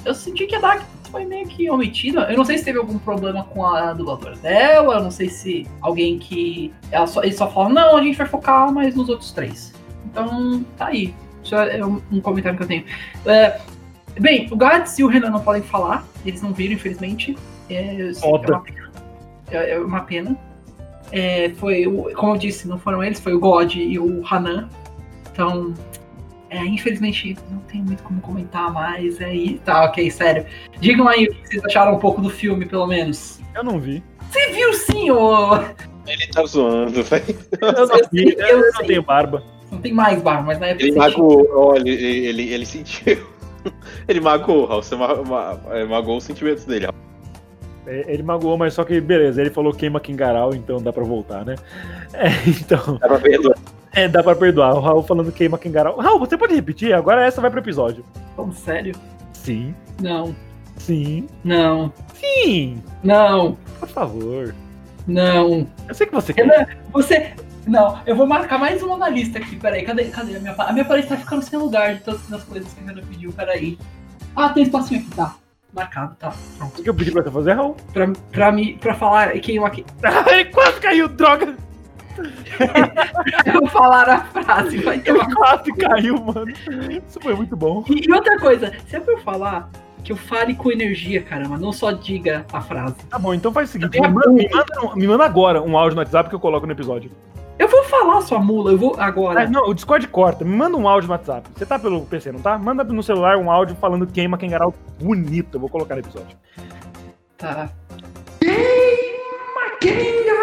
eu 0.06 0.14
senti 0.14 0.46
que 0.46 0.56
a 0.56 0.60
Dark 0.60 0.84
foi 1.10 1.26
meio 1.26 1.48
que 1.48 1.68
omitida. 1.72 2.22
Eu 2.30 2.38
não 2.38 2.46
sei 2.46 2.60
se 2.60 2.66
teve 2.66 2.78
algum 2.78 3.00
problema 3.00 3.44
com 3.46 3.66
a 3.66 3.92
dubladora 3.94 4.36
dela, 4.36 4.96
eu 4.96 5.04
não 5.04 5.12
sei 5.12 5.30
se 5.30 5.68
alguém 5.82 6.20
que. 6.20 6.72
Ela 6.92 7.08
só, 7.08 7.24
eles 7.24 7.38
só 7.38 7.50
falam, 7.50 7.70
não, 7.70 7.98
a 7.98 8.04
gente 8.04 8.18
vai 8.18 8.28
focar 8.28 8.72
mais 8.72 8.96
nos 8.96 9.10
outros 9.10 9.32
três. 9.32 9.74
Então, 10.06 10.64
tá 10.78 10.88
aí. 10.88 11.16
Isso 11.50 11.56
é 11.56 11.84
um, 11.84 12.00
um 12.12 12.22
comentário 12.22 12.56
que 12.58 12.64
eu 12.64 12.68
tenho. 12.68 12.86
É, 13.26 13.60
bem, 14.20 14.48
o 14.52 14.56
Gats 14.56 15.00
e 15.00 15.04
o 15.04 15.08
Renan 15.08 15.32
não 15.32 15.42
podem 15.42 15.64
falar, 15.64 16.06
eles 16.24 16.44
não 16.44 16.54
viram, 16.54 16.76
infelizmente. 16.76 17.36
É, 17.68 18.12
é 18.12 18.26
uma 18.28 18.62
pena. 18.62 18.92
É, 19.50 19.72
é 19.72 19.80
uma 19.80 20.02
pena. 20.02 20.38
É, 21.12 21.50
foi, 21.56 21.86
como 22.14 22.36
eu 22.36 22.38
disse, 22.38 22.68
não 22.68 22.78
foram 22.78 23.04
eles, 23.04 23.20
foi 23.20 23.34
o 23.34 23.40
God 23.40 23.74
e 23.76 23.98
o 23.98 24.24
Hanan. 24.30 24.70
Então, 25.32 25.74
é, 26.52 26.64
infelizmente, 26.64 27.36
não 27.50 27.60
tem 27.62 27.82
muito 27.82 28.04
como 28.04 28.22
comentar 28.22 28.72
mais. 28.72 29.20
Aí, 29.20 29.56
é, 29.56 29.66
tá, 29.66 29.86
ok, 29.86 30.12
sério. 30.12 30.46
Digam 30.80 31.08
aí 31.08 31.26
o 31.26 31.34
que 31.34 31.48
vocês 31.48 31.66
acharam 31.66 31.96
um 31.96 32.00
pouco 32.00 32.22
do 32.22 32.30
filme, 32.30 32.68
pelo 32.68 32.86
menos. 32.86 33.40
Eu 33.56 33.64
não 33.64 33.80
vi. 33.80 34.04
Você 34.30 34.52
viu 34.52 34.74
sim, 34.74 35.10
ô. 35.10 35.56
Ele 36.06 36.28
tá 36.32 36.46
zoando, 36.46 37.04
velho. 37.04 37.40
Eu 37.60 37.88
não 37.88 38.10
vi, 38.12 38.36
eu, 38.38 38.48
eu 38.48 38.72
não 38.72 38.86
tenho 38.86 39.02
barba. 39.02 39.44
Não 39.72 39.80
tem 39.80 39.94
mais 39.94 40.22
barba, 40.22 40.44
mas 40.44 40.60
na 40.60 40.68
época. 40.68 40.86
Ele 40.86 40.98
magoou, 40.98 41.48
olha, 41.54 41.90
ele, 41.90 42.28
ele, 42.28 42.54
ele 42.54 42.66
sentiu. 42.66 43.28
ele 44.08 44.20
magoou, 44.20 44.66
Raul. 44.66 44.84
Você 44.84 44.96
ma, 44.96 45.16
ma, 45.16 45.60
é, 45.72 45.86
magoou 45.86 46.18
os 46.18 46.24
sentimentos 46.24 46.66
dele, 46.66 46.86
Raul. 46.86 46.98
É, 47.86 48.14
ele 48.14 48.24
magoou, 48.24 48.58
mas 48.58 48.74
só 48.74 48.84
que 48.84 49.00
beleza, 49.02 49.42
ele 49.42 49.50
falou 49.50 49.74
queima 49.74 50.00
Kingaral, 50.00 50.54
então 50.54 50.82
dá 50.82 50.94
pra 50.94 51.04
voltar, 51.04 51.46
né? 51.46 51.56
É, 52.12 52.28
então. 52.48 52.98
Dá 53.00 53.08
pra 53.08 53.20
perdoar. 53.20 53.58
É, 53.94 54.08
dá 54.08 54.24
pra 54.24 54.36
perdoar. 54.36 54.76
O 54.76 54.80
Raul 54.80 55.04
falando 55.04 55.32
queima 55.32 55.58
Kingaral. 55.58 55.98
Raul, 55.98 56.20
você 56.20 56.38
pode 56.38 56.56
repetir? 56.56 56.94
Agora 56.94 57.24
essa 57.24 57.40
vai 57.40 57.52
pro 57.52 57.60
episódio. 57.60 58.04
Falando 58.36 58.54
sério? 58.54 58.96
Sim. 59.34 59.76
Não. 60.02 60.36
Sim. 60.78 61.28
Não. 61.44 61.94
Sim. 62.16 62.82
Não. 63.04 63.58
Por 63.80 63.88
favor. 63.90 64.56
Não. 65.08 65.68
Eu 65.88 65.94
sei 65.94 66.08
que 66.08 66.14
você 66.14 66.34
quer. 66.34 66.78
Você. 66.92 67.34
Não, 67.70 68.00
eu 68.04 68.16
vou 68.16 68.26
marcar 68.26 68.58
mais 68.58 68.82
uma 68.82 68.98
na 68.98 69.08
lista 69.08 69.38
aqui. 69.38 69.56
Peraí, 69.56 69.84
cadê, 69.84 70.06
cadê 70.06 70.36
a 70.36 70.40
minha 70.40 70.56
A 70.58 70.74
minha 70.74 70.84
paleta 70.84 71.10
tá 71.10 71.18
ficando 71.18 71.44
sem 71.44 71.60
lugar 71.60 71.94
de 71.94 72.02
todas 72.02 72.34
as 72.34 72.44
coisas 72.44 72.74
que 72.74 72.84
a 72.84 72.88
Renan 72.88 73.06
pediu. 73.08 73.32
Peraí. 73.32 73.78
Ah, 74.36 74.50
tem 74.50 74.64
espacinho 74.64 75.02
aqui, 75.02 75.12
tá. 75.12 75.36
Marcado, 75.72 76.16
tá. 76.16 76.34
Pronto. 76.58 76.80
O 76.80 76.84
que 76.84 76.90
eu 76.90 76.96
pedi 76.96 77.12
pra 77.12 77.22
você 77.22 77.30
fazer, 77.30 77.54
Raul? 77.54 77.76
Pra, 77.94 78.08
pra, 78.32 78.52
me, 78.52 78.74
pra 78.78 78.96
falar 78.96 79.32
quem 79.40 79.58
eu 79.58 79.66
aqui. 79.66 79.86
Ele 80.32 80.46
quase 80.46 80.80
caiu, 80.80 81.08
droga! 81.08 81.56
eu 83.46 83.68
falar 83.68 84.10
a 84.10 84.24
frase, 84.26 84.78
vai 84.80 85.00
ter 85.00 85.12
uma. 85.12 85.34
Quase 85.34 85.72
caiu, 85.74 86.20
mano. 86.20 86.50
Isso 86.50 87.20
foi 87.22 87.36
muito 87.36 87.56
bom. 87.56 87.86
E 87.88 88.12
outra 88.12 88.38
coisa, 88.40 88.74
se 88.88 88.96
é 88.96 89.00
pra 89.00 89.14
eu 89.14 89.20
falar, 89.20 89.70
que 90.04 90.12
eu 90.12 90.18
fale 90.18 90.56
com 90.56 90.72
energia, 90.72 91.22
caramba, 91.22 91.58
não 91.58 91.72
só 91.72 91.92
diga 91.92 92.46
a 92.52 92.62
frase. 92.62 92.96
Tá 93.10 93.20
bom, 93.20 93.34
então 93.34 93.52
faz 93.52 93.70
o 93.70 93.72
seguinte: 93.72 94.00
me 94.00 94.08
manda, 94.08 94.32
me, 94.32 94.50
manda, 94.50 94.96
me 94.96 95.08
manda, 95.08 95.26
agora 95.26 95.62
um 95.62 95.78
áudio 95.78 95.96
no 95.96 96.02
WhatsApp 96.02 96.30
que 96.30 96.36
eu 96.36 96.40
coloco 96.40 96.66
no 96.66 96.72
episódio. 96.72 97.12
Eu 97.60 97.68
vou 97.68 97.84
falar, 97.84 98.22
sua 98.22 98.40
mula, 98.40 98.72
eu 98.72 98.78
vou 98.78 98.96
agora. 98.98 99.44
Ah, 99.44 99.48
não, 99.50 99.68
o 99.68 99.74
Discord 99.74 100.08
corta. 100.08 100.46
Me 100.46 100.56
manda 100.56 100.78
um 100.78 100.88
áudio 100.88 101.10
no 101.10 101.14
WhatsApp. 101.14 101.50
Você 101.54 101.66
tá 101.66 101.78
pelo 101.78 102.06
PC, 102.06 102.32
não 102.32 102.40
tá? 102.40 102.58
Manda 102.58 102.86
no 102.86 103.04
celular 103.04 103.36
um 103.36 103.52
áudio 103.52 103.76
falando 103.76 104.08
queima 104.08 104.38
Kengarau 104.38 104.74
bonito. 104.98 105.56
Eu 105.56 105.60
vou 105.60 105.70
colocar 105.70 105.96
no 105.96 106.02
episódio. 106.02 106.38
Tá. 107.38 107.70
Queima 108.40 109.78
Kengarau! 109.82 110.40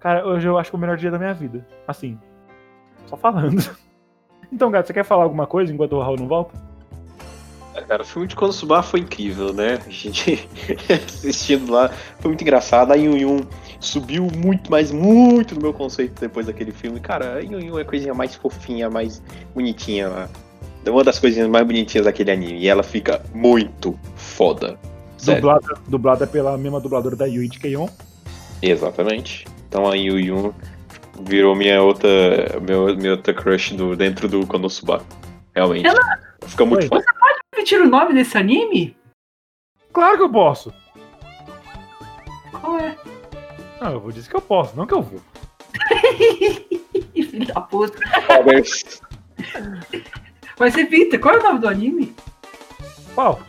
Cara, 0.00 0.26
hoje 0.26 0.48
eu 0.48 0.58
acho 0.58 0.70
que 0.70 0.76
é 0.76 0.78
o 0.78 0.80
melhor 0.80 0.96
dia 0.96 1.12
da 1.12 1.18
minha 1.18 1.34
vida. 1.34 1.64
Assim, 1.86 2.18
só 3.06 3.16
falando. 3.16 3.58
Então, 4.50 4.70
gato, 4.70 4.86
você 4.86 4.94
quer 4.94 5.04
falar 5.04 5.24
alguma 5.24 5.46
coisa 5.46 5.70
enquanto 5.70 5.92
o 5.92 6.00
Raul 6.00 6.16
não 6.16 6.26
volta? 6.26 6.58
É, 7.78 7.82
cara, 7.82 8.02
o 8.02 8.04
filme 8.04 8.26
de 8.26 8.34
Konosuba 8.34 8.82
foi 8.82 9.00
incrível, 9.00 9.52
né? 9.52 9.78
A 9.86 9.90
gente 9.90 10.48
assistindo 11.06 11.72
lá, 11.72 11.90
foi 12.18 12.30
muito 12.30 12.42
engraçado. 12.42 12.92
A 12.92 12.96
Yun 12.96 13.16
Yun 13.16 13.40
subiu 13.78 14.26
muito, 14.36 14.68
mas 14.68 14.90
muito 14.90 15.54
no 15.54 15.60
meu 15.60 15.72
conceito 15.72 16.20
depois 16.20 16.46
daquele 16.46 16.72
filme. 16.72 16.98
Cara, 16.98 17.36
a 17.36 17.38
Yun 17.38 17.60
Yun 17.60 17.78
é 17.78 17.82
a 17.82 17.84
coisinha 17.84 18.12
mais 18.12 18.34
fofinha, 18.34 18.90
mais 18.90 19.22
bonitinha 19.54 20.08
lá. 20.08 20.28
É 20.84 20.90
uma 20.90 21.04
das 21.04 21.20
coisinhas 21.20 21.48
mais 21.48 21.64
bonitinhas 21.64 22.06
daquele 22.06 22.32
anime. 22.32 22.58
E 22.58 22.68
ela 22.68 22.82
fica 22.82 23.22
muito 23.32 23.96
foda. 24.16 24.76
Dublada, 25.22 25.74
dublada 25.86 26.26
pela 26.26 26.56
mesma 26.58 26.80
dubladora 26.80 27.14
da 27.14 27.26
Yui 27.26 27.48
de 27.48 27.60
Keion. 27.60 27.88
Exatamente. 28.60 29.46
Então 29.68 29.88
a 29.88 29.94
Yu 29.94 30.18
Yun 30.18 30.52
virou 31.22 31.54
minha 31.54 31.80
outra, 31.82 32.08
meu, 32.60 32.96
minha 32.96 33.12
outra 33.12 33.32
crush 33.32 33.72
do, 33.74 33.94
dentro 33.94 34.28
do 34.28 34.44
Konosuba. 34.46 35.02
Realmente. 35.54 35.86
Ela... 35.86 36.28
Fica 36.48 36.64
muito 36.64 36.82
Oi. 36.94 37.02
Você 37.02 37.17
pode 37.58 37.64
repetir 37.64 37.80
o 37.80 37.88
nome 37.88 38.14
desse 38.14 38.36
anime? 38.36 38.96
Claro 39.92 40.16
que 40.16 40.22
eu 40.22 40.30
posso. 40.30 40.72
Qual 42.52 42.78
é? 42.78 42.96
Não, 43.80 43.92
eu 43.92 44.00
vou 44.00 44.12
dizer 44.12 44.28
que 44.28 44.36
eu 44.36 44.40
posso, 44.40 44.76
não 44.76 44.86
que 44.86 44.94
eu 44.94 45.02
vou. 45.02 45.20
Filho 47.14 47.46
da 47.46 47.60
puta. 47.60 47.98
Mas 50.58 50.74
repita, 50.74 51.18
qual 51.18 51.36
é 51.36 51.38
o 51.38 51.42
nome 51.42 51.60
do 51.60 51.68
anime? 51.68 52.14
Qual? 53.14 53.40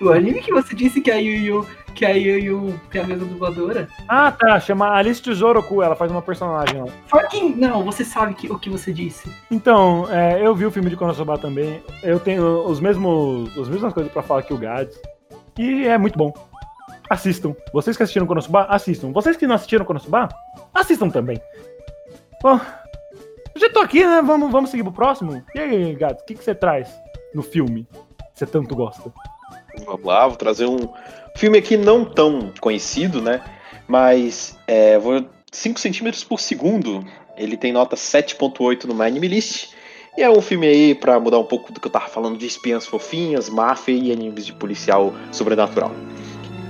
O 0.00 0.10
anime 0.10 0.40
que 0.40 0.52
você 0.52 0.74
disse 0.74 1.00
que 1.00 1.10
a 1.10 1.16
Yu 1.16 1.34
Yu 1.34 1.66
que 1.94 2.04
a 2.04 2.10
Yu 2.10 2.78
tem 2.90 3.02
a 3.02 3.06
mesma 3.06 3.26
dubladora. 3.26 3.88
Ah, 4.08 4.30
tá. 4.32 4.60
Chama 4.60 4.88
Alice 4.90 5.22
Tesouroku, 5.22 5.82
ela 5.82 5.96
faz 5.96 6.10
uma 6.10 6.22
personagem 6.22 6.82
lá. 6.82 6.88
Fucking. 7.06 7.56
Não, 7.56 7.82
você 7.84 8.04
sabe 8.04 8.34
que, 8.34 8.50
o 8.50 8.58
que 8.58 8.70
você 8.70 8.92
disse. 8.92 9.30
Então, 9.50 10.06
é, 10.10 10.44
eu 10.44 10.54
vi 10.54 10.66
o 10.66 10.70
filme 10.70 10.90
de 10.90 10.96
Konosuba 10.96 11.38
também. 11.38 11.82
Eu 12.02 12.20
tenho 12.20 12.64
os 12.66 12.80
mesmos, 12.80 13.56
as 13.58 13.68
mesmas 13.68 13.92
coisas 13.92 14.12
pra 14.12 14.22
falar 14.22 14.42
que 14.42 14.54
o 14.54 14.58
Gads. 14.58 15.00
E 15.58 15.86
é 15.86 15.98
muito 15.98 16.16
bom. 16.16 16.32
Assistam. 17.10 17.54
Vocês 17.72 17.96
que 17.96 18.02
assistiram 18.02 18.26
Konosuba, 18.26 18.64
assistam. 18.64 19.12
Vocês 19.12 19.36
que 19.36 19.46
não 19.46 19.54
assistiram 19.54 19.84
Konosuba, 19.84 20.28
assistam 20.74 21.10
também. 21.10 21.40
Bom, 22.42 22.60
já 23.56 23.68
tô 23.70 23.80
aqui, 23.80 24.06
né? 24.06 24.22
Vamos, 24.22 24.52
vamos 24.52 24.70
seguir 24.70 24.84
pro 24.84 24.92
próximo. 24.92 25.42
E 25.54 25.58
aí, 25.58 25.94
Gads, 25.94 26.22
o 26.22 26.26
que, 26.26 26.34
que 26.34 26.44
você 26.44 26.54
traz 26.54 26.88
no 27.34 27.42
filme 27.42 27.88
que 28.32 28.38
você 28.38 28.46
tanto 28.46 28.76
gosta? 28.76 29.12
Vamos 29.84 30.04
lá, 30.04 30.26
vou 30.26 30.36
trazer 30.36 30.66
um, 30.66 30.78
Filme 31.38 31.56
aqui 31.56 31.76
não 31.76 32.04
tão 32.04 32.52
conhecido, 32.60 33.22
né? 33.22 33.40
Mas 33.86 34.58
é, 34.66 34.98
vou 34.98 35.24
5 35.52 35.78
centímetros 35.78 36.24
por 36.24 36.40
segundo 36.40 37.06
Ele 37.36 37.56
tem 37.56 37.72
nota 37.72 37.94
7.8 37.94 38.86
no 38.86 38.94
My 38.94 39.04
Anime 39.04 39.28
List. 39.28 39.68
E 40.16 40.22
é 40.22 40.28
um 40.28 40.42
filme 40.42 40.66
aí 40.66 40.96
pra 40.96 41.20
mudar 41.20 41.38
um 41.38 41.44
pouco 41.44 41.72
do 41.72 41.78
que 41.78 41.86
eu 41.86 41.92
tava 41.92 42.08
falando 42.08 42.36
de 42.36 42.44
espiãs 42.44 42.86
fofinhas, 42.86 43.48
máfia 43.48 43.92
e 43.92 44.10
animes 44.10 44.44
de 44.44 44.52
policial 44.52 45.14
sobrenatural. 45.30 45.92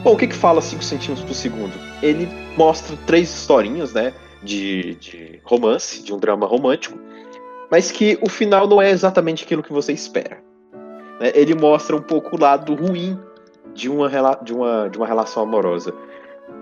Bom, 0.03 0.13
o 0.13 0.17
que 0.19 0.27
que 0.27 0.35
fala 0.35 0.61
5 0.61 0.85
centímetros 0.85 1.27
por 1.27 1.35
segundo? 1.35 1.73
Ele 2.03 2.29
mostra 2.55 2.95
três 3.07 3.31
historinhas, 3.35 3.95
né? 3.95 4.13
De, 4.43 4.97
de 4.97 5.41
romance, 5.45 6.03
de 6.03 6.13
um 6.13 6.19
drama 6.19 6.47
romântico, 6.47 6.99
mas 7.71 7.91
que 7.91 8.19
o 8.21 8.29
final 8.29 8.69
não 8.69 8.83
é 8.83 8.91
exatamente 8.91 9.45
aquilo 9.45 9.63
que 9.63 9.73
você 9.73 9.95
espera. 9.95 10.43
né? 11.19 11.33
Ele 11.35 11.55
mostra 11.55 11.97
um 11.97 12.03
pouco 12.03 12.37
o 12.37 12.39
lado 12.39 12.75
ruim 12.75 13.19
de 13.75 13.89
uma, 13.89 14.09
de 14.43 14.53
uma, 14.53 14.89
de 14.89 14.97
uma 14.99 15.07
relação 15.07 15.43
amorosa. 15.43 15.95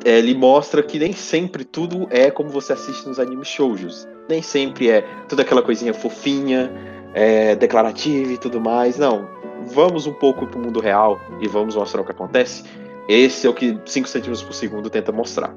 É, 0.05 0.19
Ele 0.19 0.35
mostra 0.35 0.83
que 0.83 0.99
nem 0.99 1.13
sempre 1.13 1.65
tudo 1.65 2.07
é 2.11 2.31
como 2.31 2.49
você 2.51 2.73
assiste 2.73 3.07
nos 3.07 3.19
animes 3.19 3.49
shoujos. 3.49 4.07
Nem 4.29 4.43
sempre 4.43 4.91
é 4.91 5.03
toda 5.29 5.43
aquela 5.43 5.63
coisinha 5.63 5.95
fofinha, 5.95 6.73
é, 7.15 7.55
declarativa 7.57 8.33
e 8.33 8.39
tudo 8.39 8.61
mais. 8.61 8.99
Não. 8.99 9.27
Vamos 9.67 10.07
um 10.07 10.13
pouco 10.13 10.47
pro 10.47 10.59
mundo 10.61 10.81
real 10.81 11.19
e 11.41 11.49
vamos 11.49 11.75
mostrar 11.75 12.01
o 12.03 12.05
que 12.05 12.13
acontece. 12.13 12.65
Esse 13.09 13.47
é 13.47 13.51
o 13.51 13.55
que 13.55 13.79
5 13.87 14.09
centímetros 14.09 14.43
por 14.43 14.53
segundo 14.53 14.91
tenta 14.91 15.13
mostrar. 15.13 15.55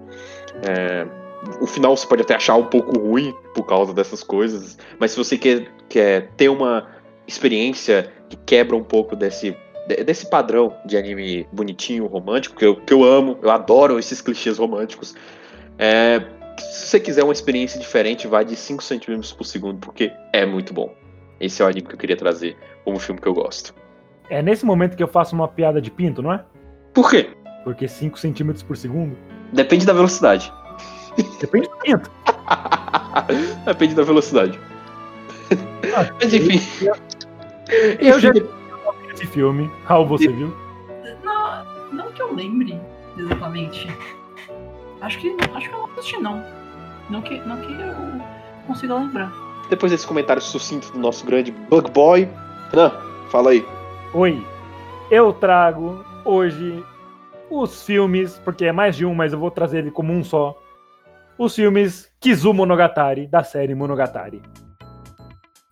É, 0.67 1.05
o 1.61 1.65
final 1.67 1.95
você 1.95 2.05
pode 2.07 2.21
até 2.21 2.35
achar 2.35 2.55
um 2.55 2.65
pouco 2.65 2.97
ruim 2.99 3.33
por 3.53 3.63
causa 3.65 3.93
dessas 3.93 4.23
coisas, 4.23 4.77
mas 4.99 5.11
se 5.11 5.17
você 5.17 5.37
quer, 5.37 5.71
quer 5.87 6.29
ter 6.37 6.49
uma 6.49 6.87
experiência 7.27 8.11
que 8.29 8.37
quebra 8.37 8.75
um 8.75 8.83
pouco 8.83 9.15
desse, 9.15 9.51
de- 9.51 9.57
desse 10.03 10.29
padrão 10.29 10.75
de 10.85 10.97
anime 10.97 11.47
bonitinho, 11.51 12.05
romântico, 12.05 12.55
que 12.55 12.65
eu, 12.65 12.75
que 12.75 12.93
eu 12.93 13.03
amo, 13.03 13.37
eu 13.41 13.49
adoro 13.49 13.97
esses 13.97 14.21
clichês 14.21 14.57
românticos. 14.57 15.15
É, 15.77 16.21
se 16.59 16.87
você 16.87 16.99
quiser 16.99 17.23
uma 17.23 17.33
experiência 17.33 17.79
diferente, 17.79 18.27
vai 18.27 18.45
de 18.45 18.55
5 18.55 18.83
centímetros 18.83 19.31
por 19.31 19.45
segundo, 19.45 19.79
porque 19.79 20.11
é 20.31 20.45
muito 20.45 20.73
bom. 20.73 20.93
Esse 21.39 21.61
é 21.61 21.65
o 21.65 21.67
anime 21.67 21.87
que 21.87 21.95
eu 21.95 21.97
queria 21.97 22.17
trazer 22.17 22.55
como 22.83 22.99
filme 22.99 23.19
que 23.19 23.27
eu 23.27 23.33
gosto. 23.33 23.73
É 24.29 24.41
nesse 24.41 24.65
momento 24.65 24.95
que 24.95 25.01
eu 25.01 25.07
faço 25.07 25.33
uma 25.33 25.47
piada 25.47 25.81
de 25.81 25.89
pinto, 25.89 26.21
não 26.21 26.33
é? 26.33 26.43
Por 26.93 27.09
quê? 27.09 27.29
Porque 27.63 27.87
5 27.87 28.19
centímetros 28.19 28.61
por 28.61 28.77
segundo. 28.77 29.17
Depende 29.53 29.85
da 29.85 29.93
velocidade. 29.93 30.53
Depende 31.39 31.67
do 31.67 31.77
pinto. 31.77 32.11
Depende 33.65 33.95
da 33.95 34.03
velocidade. 34.03 34.59
Ah, 35.95 36.13
Mas 36.21 36.33
enfim. 36.33 36.61
Eu 37.99 38.19
já 38.19 38.29
Enfim, 38.29 38.41
vi 38.41 38.58
esse 39.13 39.25
filme. 39.25 39.69
Raul, 39.85 40.07
você 40.07 40.27
viu? 40.27 40.55
Não, 41.23 41.65
não 41.91 42.11
que 42.11 42.21
eu 42.21 42.33
lembre 42.33 42.79
exatamente. 43.17 43.87
Acho 45.01 45.19
que, 45.19 45.35
acho 45.53 45.69
que 45.69 45.75
eu 45.75 45.79
não 45.79 45.85
assisti, 45.85 46.17
não. 46.17 46.43
Não 47.09 47.21
que, 47.21 47.39
não 47.39 47.57
que 47.57 47.71
eu 47.71 47.95
consiga 48.67 48.95
lembrar. 48.95 49.31
Depois 49.69 49.91
desse 49.91 50.05
comentário 50.07 50.41
sucinto 50.41 50.91
do 50.91 50.99
nosso 50.99 51.25
grande 51.25 51.51
Bug 51.51 51.89
Boy. 51.91 52.29
Renan, 52.71 52.91
fala 53.29 53.51
aí. 53.51 53.65
Oi. 54.13 54.45
Eu 55.09 55.33
trago 55.33 56.03
hoje 56.25 56.83
os 57.49 57.83
filmes, 57.83 58.39
porque 58.43 58.65
é 58.65 58.71
mais 58.71 58.95
de 58.95 59.05
um, 59.05 59.15
mas 59.15 59.33
eu 59.33 59.39
vou 59.39 59.49
trazer 59.49 59.79
ele 59.79 59.91
como 59.91 60.13
um 60.13 60.23
só. 60.23 60.55
Os 61.37 61.55
filmes 61.55 62.11
Kizumonogatari, 62.19 63.25
da 63.25 63.43
série 63.43 63.73
Monogatari. 63.73 64.41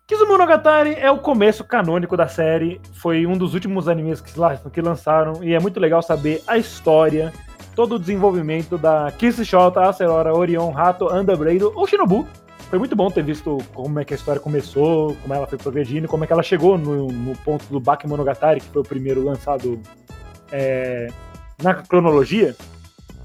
Kizumonogatari 0.08 0.94
é 0.94 1.10
o 1.10 1.18
começo 1.18 1.62
canônico 1.62 2.16
da 2.16 2.26
série, 2.26 2.80
foi 2.94 3.26
um 3.26 3.36
dos 3.36 3.52
últimos 3.52 3.88
animes 3.88 4.22
que, 4.22 4.40
la- 4.40 4.56
que 4.56 4.80
lançaram, 4.80 5.44
e 5.44 5.52
é 5.52 5.60
muito 5.60 5.78
legal 5.78 6.00
saber 6.00 6.42
a 6.46 6.56
história, 6.56 7.30
todo 7.76 7.96
o 7.96 7.98
desenvolvimento 7.98 8.78
da 8.78 9.12
Kiss 9.12 9.44
Shota, 9.44 9.82
Acerora, 9.82 10.34
Orion, 10.34 10.72
Hato, 10.74 11.14
Underbraid 11.14 11.62
ou 11.62 11.86
Shinobu. 11.86 12.26
Foi 12.70 12.78
muito 12.78 12.96
bom 12.96 13.10
ter 13.10 13.22
visto 13.22 13.58
como 13.74 14.00
é 14.00 14.04
que 14.04 14.14
a 14.14 14.16
história 14.16 14.40
começou, 14.40 15.14
como 15.20 15.34
ela 15.34 15.46
foi 15.46 15.58
progredindo, 15.58 16.08
como 16.08 16.24
é 16.24 16.26
que 16.26 16.32
ela 16.32 16.42
chegou 16.42 16.78
no, 16.78 17.08
no 17.08 17.36
ponto 17.36 17.66
do 17.66 17.78
Bakemonogatari, 17.78 18.60
que 18.60 18.68
foi 18.68 18.80
o 18.80 18.84
primeiro 18.86 19.22
lançado 19.22 19.78
é, 20.50 21.08
na 21.62 21.74
cronologia. 21.74 22.56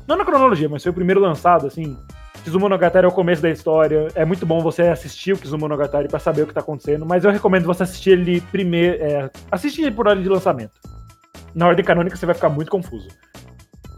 Não 0.06 0.18
na 0.18 0.26
cronologia, 0.26 0.68
mas 0.68 0.84
foi 0.84 0.92
o 0.92 0.96
primeiro 0.96 1.22
lançado, 1.22 1.66
assim. 1.66 1.98
Kizumonogatari 2.44 3.06
é 3.06 3.08
o 3.08 3.12
começo 3.12 3.42
da 3.42 3.50
história. 3.50 4.08
É 4.16 4.26
muito 4.26 4.46
bom 4.46 4.62
você 4.62 4.84
assistir 4.84 5.34
o 5.34 5.38
Kizumonogatari 5.38 6.08
pra 6.08 6.20
saber 6.20 6.42
o 6.42 6.48
que 6.48 6.54
tá 6.54 6.60
acontecendo, 6.60 7.06
mas 7.06 7.24
eu 7.24 7.32
recomendo 7.32 7.66
você 7.66 7.84
assistir 7.84 8.12
ele 8.12 8.42
primeiro. 8.42 9.02
É, 9.02 9.30
ele 9.78 9.92
por 9.92 10.08
ordem 10.08 10.24
de 10.24 10.30
lançamento. 10.30 10.74
Na 11.56 11.68
ordem 11.68 11.86
canônica 11.86 12.16
você 12.16 12.26
vai 12.26 12.36
ficar 12.36 12.50
muito 12.50 12.70
confuso. 12.70 13.08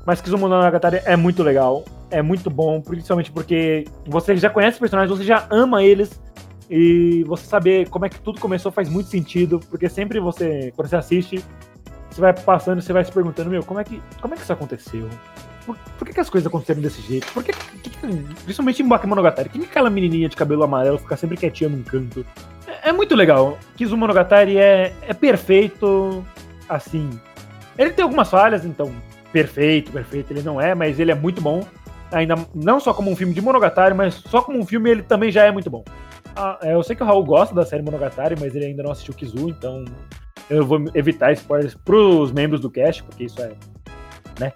Mas 0.05 0.21
Kizumonogatari 0.21 1.01
é 1.05 1.15
muito 1.15 1.41
legal, 1.41 1.83
é 2.11 2.21
muito 2.21 2.49
bom, 2.49 2.79
principalmente 2.79 3.31
porque 3.31 3.85
você 4.05 4.37
já 4.37 4.49
conhece 4.49 4.75
os 4.75 4.79
personagens, 4.79 5.17
você 5.17 5.23
já 5.23 5.47
ama 5.49 5.83
eles, 5.83 6.21
e 6.69 7.23
você 7.23 7.45
saber 7.45 7.89
como 7.89 8.05
é 8.05 8.09
que 8.09 8.19
tudo 8.19 8.39
começou 8.39 8.71
faz 8.71 8.89
muito 8.89 9.09
sentido, 9.09 9.59
porque 9.69 9.89
sempre 9.89 10.19
você, 10.19 10.71
quando 10.75 10.87
você 10.87 10.95
assiste, 10.95 11.43
você 12.09 12.21
vai 12.21 12.33
passando 12.33 12.81
você 12.81 12.93
vai 12.93 13.03
se 13.03 13.11
perguntando, 13.11 13.49
meu, 13.49 13.63
como 13.63 13.79
é 13.79 13.83
que, 13.83 14.01
como 14.21 14.33
é 14.33 14.37
que 14.37 14.43
isso 14.43 14.53
aconteceu? 14.53 15.09
Por, 15.65 15.75
por 15.97 16.07
que, 16.07 16.13
que 16.13 16.19
as 16.19 16.29
coisas 16.29 16.47
aconteceram 16.47 16.81
desse 16.81 17.01
jeito? 17.01 17.25
Por 17.33 17.43
que, 17.43 17.51
que- 17.53 17.89
que- 17.89 18.07
principalmente 18.43 18.81
em 18.83 18.87
Bakemonogatari, 18.87 19.49
por 19.49 19.53
que, 19.53 19.65
que 19.65 19.71
aquela 19.71 19.89
menininha 19.89 20.29
de 20.29 20.35
cabelo 20.35 20.63
amarelo 20.63 20.97
fica 20.97 21.17
sempre 21.17 21.37
quietinha 21.37 21.69
num 21.69 21.81
canto? 21.83 22.25
É, 22.67 22.89
é 22.89 22.91
muito 22.91 23.15
legal. 23.15 23.57
Kizumonogatari 23.75 24.57
é, 24.57 24.93
é 25.01 25.13
perfeito, 25.13 26.23
assim. 26.69 27.09
Ele 27.77 27.91
tem 27.91 28.03
algumas 28.03 28.29
falhas, 28.29 28.63
então, 28.65 28.91
perfeito, 29.33 29.91
perfeito 29.91 30.31
ele 30.31 30.41
não 30.41 30.59
é, 30.61 30.73
mas 30.75 30.99
ele 30.99 31.11
é 31.11 31.15
muito 31.15 31.41
bom. 31.41 31.65
Ainda 32.11 32.35
não 32.53 32.79
só 32.79 32.93
como 32.93 33.09
um 33.11 33.15
filme 33.15 33.33
de 33.33 33.41
Monogatari, 33.41 33.93
mas 33.95 34.13
só 34.13 34.41
como 34.41 34.59
um 34.59 34.65
filme 34.65 34.89
ele 34.91 35.01
também 35.03 35.31
já 35.31 35.43
é 35.43 35.51
muito 35.51 35.69
bom. 35.69 35.83
Ah, 36.35 36.57
é, 36.61 36.73
eu 36.73 36.83
sei 36.83 36.95
que 36.95 37.01
o 37.03 37.05
Raul 37.05 37.23
gosta 37.25 37.53
da 37.55 37.65
série 37.65 37.81
Monogatari, 37.81 38.35
mas 38.39 38.55
ele 38.55 38.65
ainda 38.65 38.83
não 38.83 38.91
assistiu 38.91 39.13
Kizu, 39.13 39.49
então 39.49 39.83
eu 40.49 40.65
vou 40.65 40.85
evitar 40.93 41.31
spoilers 41.33 41.73
pros 41.73 42.31
membros 42.31 42.61
do 42.61 42.69
cast, 42.69 43.03
porque 43.03 43.23
isso 43.23 43.41
é, 43.41 43.53
né, 44.39 44.53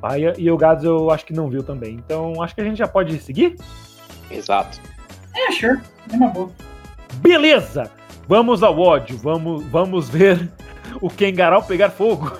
paia. 0.00 0.34
E 0.38 0.50
o 0.50 0.56
Gads 0.56 0.84
eu 0.84 1.10
acho 1.10 1.24
que 1.24 1.32
não 1.32 1.48
viu 1.48 1.62
também. 1.62 1.94
Então 1.94 2.42
acho 2.42 2.54
que 2.54 2.60
a 2.60 2.64
gente 2.64 2.78
já 2.78 2.88
pode 2.88 3.18
seguir? 3.20 3.56
Exato. 4.30 4.80
É, 5.34 5.52
sure. 5.52 5.80
É 6.12 6.16
uma 6.16 6.28
boa. 6.28 6.50
Beleza! 7.16 7.90
Vamos 8.26 8.62
ao 8.62 8.78
ódio, 8.78 9.16
vamos, 9.16 9.64
vamos 9.64 10.08
ver 10.08 10.50
o 11.00 11.08
Kengarau 11.08 11.62
pegar 11.62 11.90
fogo. 11.90 12.32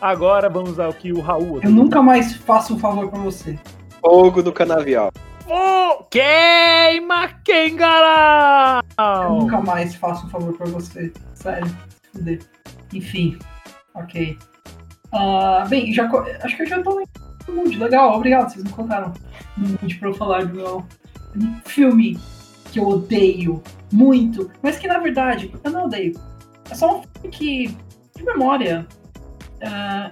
Agora 0.00 0.50
vamos 0.50 0.78
ao 0.78 0.92
que 0.92 1.10
o 1.10 1.20
Raul... 1.20 1.60
Eu 1.62 1.70
nunca 1.70 2.02
mais 2.02 2.34
faço 2.36 2.74
um 2.74 2.78
favor 2.78 3.08
pra 3.08 3.18
você. 3.20 3.58
Fogo 4.02 4.42
do 4.42 4.52
canavial. 4.52 5.10
Oh, 5.46 6.04
queima 6.04 7.28
Kengarau! 7.42 8.82
Eu 8.98 9.30
nunca 9.30 9.62
mais 9.62 9.94
faço 9.94 10.26
um 10.26 10.28
favor 10.28 10.52
pra 10.54 10.66
você. 10.66 11.10
Sério. 11.32 11.74
Enfim. 12.92 13.38
Ok. 13.94 14.36
Ah, 15.14 15.64
bem, 15.68 15.92
já, 15.92 16.10
acho 16.42 16.56
que 16.56 16.62
eu 16.62 16.66
já 16.66 16.82
tô 16.82 17.00
no 17.48 17.54
mood. 17.54 17.78
Legal, 17.78 18.16
obrigado. 18.16 18.50
Vocês 18.50 18.64
me 18.64 18.70
colocaram 18.70 19.12
no 19.56 19.68
mood 19.68 19.94
pra 19.98 20.08
eu 20.08 20.14
falar 20.14 20.44
do 20.46 20.54
meu 20.54 20.84
filme 21.64 22.18
que 22.72 22.78
eu 22.80 22.88
odeio 22.88 23.62
muito, 23.92 24.50
mas 24.62 24.78
que 24.78 24.88
na 24.88 24.98
verdade 24.98 25.52
eu 25.62 25.70
não 25.70 25.84
odeio. 25.84 26.14
É 26.70 26.74
só 26.74 26.98
um 26.98 27.02
filme 27.02 27.28
que, 27.30 27.76
de 28.16 28.24
memória. 28.24 28.86
ah, 29.62 30.10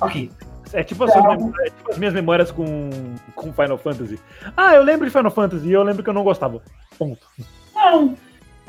ok. 0.00 0.30
É 0.72 0.84
tipo, 0.84 1.02
as 1.02 1.12
suas 1.12 1.24
memórias- 1.24 1.58
é 1.66 1.70
tipo 1.70 1.90
as 1.90 1.98
minhas 1.98 2.14
memórias 2.14 2.50
com, 2.52 2.90
com 3.34 3.52
Final 3.52 3.76
Fantasy. 3.76 4.18
Ah, 4.56 4.74
eu 4.74 4.84
lembro 4.84 5.04
de 5.04 5.12
Final 5.12 5.30
Fantasy 5.32 5.66
e 5.66 5.72
eu 5.72 5.82
lembro 5.82 6.02
que 6.02 6.08
eu 6.08 6.14
não 6.14 6.22
gostava. 6.22 6.62
Ponto. 6.96 7.26
Não, 7.74 8.16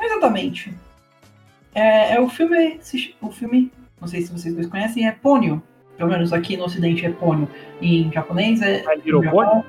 exatamente. 0.01 0.73
É, 1.75 2.15
é 2.15 2.19
o 2.19 2.27
filme. 2.27 2.79
O 3.21 3.29
filme, 3.31 3.71
não 4.01 4.07
sei 4.07 4.21
se 4.23 4.31
vocês 4.31 4.53
dois 4.55 4.65
conhecem, 4.67 5.07
é 5.07 5.11
Ponyo. 5.11 5.61
Pelo 6.01 6.13
menos 6.13 6.33
aqui 6.33 6.57
no 6.57 6.63
ocidente 6.65 7.05
é 7.05 7.11
Ponyo. 7.11 7.47
Em 7.79 8.11
japonês 8.11 8.59
é. 8.59 8.79
Pony? 9.29 9.45
Japão- 9.45 9.65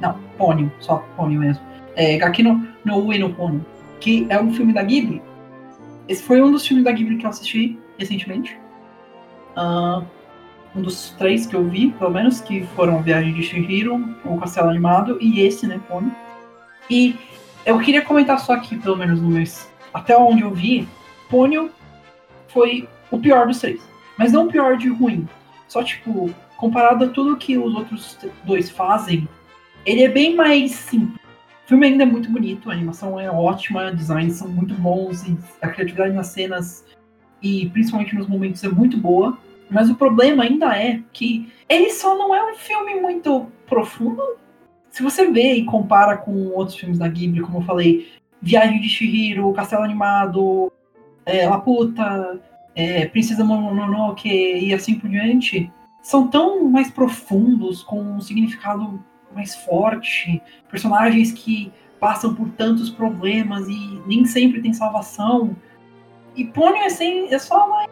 Não, 0.00 0.14
Ponyo, 0.38 0.72
só 0.78 1.04
Ponyo 1.16 1.40
mesmo. 1.40 1.60
É 1.96 2.16
Gaki 2.18 2.44
no, 2.44 2.64
no 2.84 2.98
Ue 3.04 3.18
no 3.18 3.34
Ponyo. 3.34 3.66
Que 3.98 4.28
é 4.30 4.40
um 4.40 4.54
filme 4.54 4.72
da 4.72 4.84
Ghibli. 4.84 5.20
Esse 6.06 6.22
foi 6.22 6.40
um 6.40 6.52
dos 6.52 6.64
filmes 6.64 6.84
da 6.84 6.92
Ghibli 6.92 7.16
que 7.16 7.26
eu 7.26 7.30
assisti 7.30 7.76
recentemente. 7.98 8.56
Ah, 9.56 10.02
um 10.76 10.82
dos 10.82 11.10
três 11.18 11.46
que 11.48 11.56
eu 11.56 11.64
vi, 11.68 11.90
pelo 11.98 12.12
menos, 12.12 12.40
que 12.40 12.64
foram 12.76 13.02
Viagem 13.02 13.34
de 13.34 13.42
Shihiro, 13.42 13.96
O 14.24 14.38
Castelo 14.38 14.70
Animado 14.70 15.18
e 15.20 15.40
esse, 15.40 15.66
né, 15.66 15.80
Ponyo. 15.88 16.14
E 16.88 17.16
eu 17.64 17.76
queria 17.80 18.02
comentar 18.02 18.38
só 18.38 18.52
aqui, 18.52 18.76
pelo 18.76 18.94
menos 18.96 19.20
no 19.20 19.30
mês. 19.30 19.68
Até 19.92 20.16
onde 20.16 20.42
eu 20.42 20.52
vi, 20.52 20.86
Ponyo 21.28 21.70
foi 22.46 22.88
o 23.10 23.18
pior 23.18 23.48
dos 23.48 23.58
três. 23.58 23.84
Mas 24.18 24.32
não 24.32 24.46
o 24.46 24.48
pior 24.50 24.78
de 24.78 24.88
ruim. 24.88 25.28
Só, 25.68 25.82
tipo, 25.82 26.30
comparado 26.56 27.04
a 27.04 27.08
tudo 27.08 27.36
que 27.36 27.58
os 27.58 27.74
outros 27.74 28.18
dois 28.44 28.70
fazem, 28.70 29.28
ele 29.84 30.02
é 30.02 30.08
bem 30.08 30.34
mais 30.34 30.72
simples. 30.72 31.20
O 31.64 31.68
filme 31.68 31.86
ainda 31.86 32.04
é 32.04 32.06
muito 32.06 32.30
bonito, 32.30 32.70
a 32.70 32.72
animação 32.72 33.18
é 33.18 33.30
ótima, 33.30 33.92
designs 33.92 34.34
são 34.34 34.48
muito 34.48 34.74
bons, 34.74 35.24
a 35.60 35.68
criatividade 35.68 36.14
nas 36.14 36.28
cenas 36.28 36.84
e 37.42 37.68
principalmente 37.70 38.14
nos 38.14 38.28
momentos 38.28 38.62
é 38.62 38.68
muito 38.68 38.96
boa. 38.96 39.36
Mas 39.68 39.90
o 39.90 39.96
problema 39.96 40.44
ainda 40.44 40.76
é 40.76 41.02
que 41.12 41.52
ele 41.68 41.90
só 41.90 42.16
não 42.16 42.32
é 42.32 42.52
um 42.52 42.54
filme 42.54 43.00
muito 43.00 43.46
profundo, 43.66 44.22
se 44.96 45.02
você 45.02 45.30
vê 45.30 45.52
e 45.52 45.64
compara 45.66 46.16
com 46.16 46.48
outros 46.54 46.74
filmes 46.74 46.98
da 46.98 47.06
Ghibli, 47.06 47.42
como 47.42 47.58
eu 47.58 47.62
falei, 47.62 48.10
Viagem 48.40 48.80
de 48.80 48.88
Shihiro, 48.88 49.52
Castelo 49.52 49.82
Animado, 49.82 50.72
é, 51.26 51.46
Laputa, 51.46 52.40
é, 52.76 53.06
Princesa 53.06 53.42
Mononoke 53.42 54.28
e 54.28 54.72
assim 54.74 54.98
por 54.98 55.08
diante, 55.08 55.72
são 56.02 56.28
tão 56.28 56.68
mais 56.68 56.90
profundos, 56.90 57.82
com 57.82 58.00
um 58.00 58.20
significado 58.20 59.02
mais 59.34 59.56
forte, 59.56 60.40
personagens 60.70 61.32
que 61.32 61.72
passam 61.98 62.34
por 62.34 62.50
tantos 62.50 62.90
problemas 62.90 63.66
e 63.66 64.02
nem 64.06 64.26
sempre 64.26 64.60
tem 64.60 64.74
salvação. 64.74 65.56
E 66.36 66.44
Pônio 66.44 66.82
é, 66.82 67.34
é 67.34 67.38
só 67.38 67.66
uma 67.66 67.88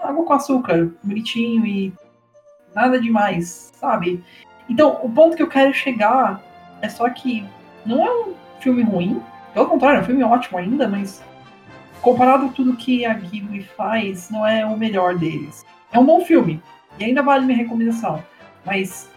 água 0.00 0.24
com 0.24 0.32
açúcar, 0.32 0.90
bonitinho 1.02 1.66
e 1.66 1.92
nada 2.74 3.00
demais, 3.00 3.72
sabe? 3.74 4.22
Então, 4.68 5.00
o 5.02 5.10
ponto 5.10 5.36
que 5.36 5.42
eu 5.42 5.48
quero 5.48 5.74
chegar 5.74 6.40
é 6.80 6.88
só 6.88 7.10
que 7.10 7.44
não 7.84 8.06
é 8.06 8.10
um 8.10 8.34
filme 8.60 8.82
ruim, 8.82 9.20
pelo 9.52 9.66
contrário, 9.66 9.98
é 9.98 10.02
um 10.02 10.06
filme 10.06 10.22
ótimo 10.22 10.58
ainda, 10.58 10.86
mas 10.86 11.22
comparado 12.00 12.46
a 12.46 12.48
tudo 12.48 12.76
que 12.76 13.04
a 13.04 13.14
Ghibli 13.14 13.62
faz, 13.76 14.30
não 14.30 14.46
é 14.46 14.64
o 14.64 14.76
melhor 14.76 15.16
deles. 15.16 15.64
É 15.92 15.98
um 15.98 16.04
bom 16.04 16.20
filme, 16.24 16.62
e 16.98 17.04
ainda 17.04 17.22
vale 17.22 17.46
minha 17.46 17.58
recomendação, 17.58 18.22
mas 18.64 19.10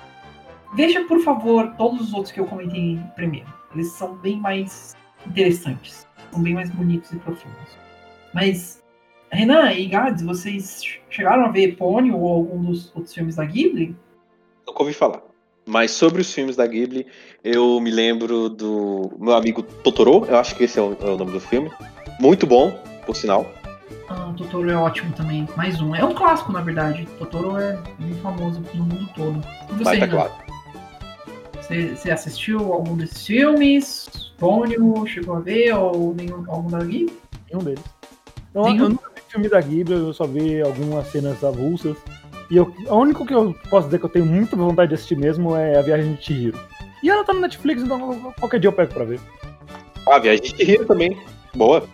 veja, 0.73 1.03
por 1.05 1.19
favor, 1.21 1.73
todos 1.77 2.01
os 2.01 2.13
outros 2.13 2.31
que 2.31 2.39
eu 2.39 2.45
comentei 2.45 2.99
primeiro. 3.15 3.47
Eles 3.73 3.91
são 3.91 4.15
bem 4.15 4.39
mais 4.39 4.95
interessantes, 5.25 6.07
são 6.31 6.41
bem 6.41 6.53
mais 6.53 6.69
bonitos 6.69 7.11
e 7.11 7.17
profundos. 7.17 7.77
Mas, 8.33 8.83
Renan 9.31 9.71
e 9.71 9.85
Gads, 9.87 10.23
vocês 10.23 10.81
chegaram 11.09 11.45
a 11.45 11.49
ver 11.49 11.75
Pony 11.75 12.11
ou 12.11 12.27
algum 12.27 12.63
dos 12.63 12.93
outros 12.95 13.13
filmes 13.13 13.35
da 13.35 13.45
Ghibli? 13.45 13.95
Nunca 14.67 14.81
ouvi 14.81 14.93
falar. 14.93 15.21
Mas 15.65 15.91
sobre 15.91 16.21
os 16.21 16.33
filmes 16.33 16.55
da 16.55 16.67
Ghibli, 16.67 17.07
eu 17.43 17.79
me 17.79 17.89
lembro 17.89 18.49
do 18.49 19.11
meu 19.17 19.33
amigo 19.33 19.63
Totoro, 19.63 20.25
eu 20.25 20.37
acho 20.37 20.55
que 20.55 20.65
esse 20.65 20.77
é 20.77 20.81
o, 20.81 20.97
é 20.99 21.05
o 21.05 21.17
nome 21.17 21.31
do 21.31 21.39
filme. 21.39 21.71
Muito 22.23 22.47
bom, 22.47 22.71
por 23.05 23.17
sinal. 23.17 23.53
Ah, 24.07 24.33
Totoro 24.37 24.69
é 24.71 24.77
ótimo 24.77 25.11
também. 25.11 25.45
Mais 25.57 25.81
um. 25.81 25.93
É 25.93 26.05
um 26.05 26.13
clássico, 26.13 26.53
na 26.53 26.61
verdade. 26.61 27.05
Totoro 27.19 27.57
é 27.57 27.77
bem 27.99 28.13
famoso 28.23 28.63
no 28.73 28.85
mundo 28.85 29.09
todo. 29.13 29.43
E 29.69 29.83
você, 29.83 29.97
tá 29.97 30.07
claro. 30.07 30.31
Você, 31.57 31.89
você, 31.89 32.11
assistiu 32.11 32.71
algum 32.71 32.95
desses 32.95 33.27
filmes? 33.27 34.31
Pônio, 34.37 35.05
chegou 35.05 35.35
a 35.35 35.39
ver? 35.41 35.73
Ou 35.73 36.15
nenhum, 36.15 36.45
algum 36.47 36.69
da 36.69 36.79
Ghibli? 36.79 37.13
Nenhum 37.51 37.61
deles. 37.61 37.83
Eu, 38.55 38.63
nenhum? 38.63 38.83
eu 38.83 38.89
nunca 38.91 39.11
vi 39.13 39.21
filme 39.27 39.49
da 39.49 39.59
Ghibli, 39.59 39.93
eu 39.93 40.13
só 40.13 40.25
vi 40.25 40.61
algumas 40.61 41.07
cenas 41.07 41.43
avulsas. 41.43 41.97
E 42.49 42.55
eu, 42.55 42.73
o 42.87 42.95
único 42.95 43.25
que 43.25 43.33
eu 43.33 43.53
posso 43.69 43.87
dizer 43.87 43.99
que 43.99 44.05
eu 44.05 44.09
tenho 44.09 44.25
muita 44.25 44.55
vontade 44.55 44.87
de 44.87 44.95
assistir 44.95 45.17
mesmo 45.17 45.57
é 45.57 45.77
A 45.77 45.81
Viagem 45.81 46.13
de 46.13 46.23
Chihiro. 46.23 46.57
E 47.03 47.09
ela 47.09 47.25
tá 47.25 47.33
no 47.33 47.41
Netflix, 47.41 47.83
então 47.83 48.31
qualquer 48.39 48.61
dia 48.61 48.69
eu 48.69 48.73
pego 48.73 48.93
pra 48.93 49.03
ver. 49.03 49.19
Ah, 50.07 50.15
A 50.15 50.19
Viagem 50.19 50.41
de 50.41 50.55
Chihiro 50.55 50.85
também. 50.85 51.21
Boa. 51.53 51.85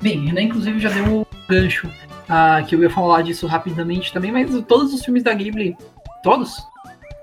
Bem, 0.00 0.26
Renan 0.26 0.42
inclusive 0.42 0.78
já 0.78 0.90
deu 0.90 1.04
um 1.04 1.26
gancho 1.48 1.88
uh, 1.88 2.64
que 2.66 2.74
eu 2.74 2.82
ia 2.82 2.90
falar 2.90 3.22
disso 3.22 3.46
rapidamente 3.46 4.12
também, 4.12 4.30
mas 4.30 4.50
todos 4.66 4.94
os 4.94 5.04
filmes 5.04 5.22
da 5.22 5.34
Ghibli, 5.34 5.76
todos? 6.22 6.66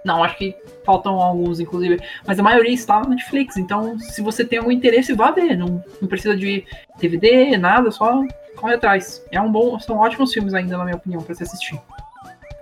Não, 0.04 0.24
acho 0.24 0.38
que 0.38 0.56
faltam 0.86 1.16
alguns, 1.16 1.60
inclusive. 1.60 2.00
Mas 2.28 2.40
a 2.40 2.44
maioria 2.44 2.74
está 2.74 3.00
na 3.00 3.10
Netflix. 3.10 3.58
Então, 3.58 3.98
se 3.98 4.22
você 4.22 4.46
tem 4.46 4.60
algum 4.60 4.72
interesse, 4.72 5.14
vá 5.14 5.32
ver. 5.32 5.58
Não, 5.58 5.84
não 6.00 6.08
precisa 6.08 6.38
de 6.38 6.64
DVD, 7.00 7.58
nada, 7.58 7.90
só 7.90 8.22
corre 8.56 8.76
atrás. 8.76 9.26
É 9.32 9.42
um 9.42 9.52
bom, 9.52 9.80
são 9.80 9.98
ótimos 9.98 10.32
filmes 10.32 10.54
ainda, 10.54 10.78
na 10.78 10.84
minha 10.86 10.96
opinião, 10.96 11.24
para 11.24 11.34
se 11.34 11.42
assistir. 11.42 11.82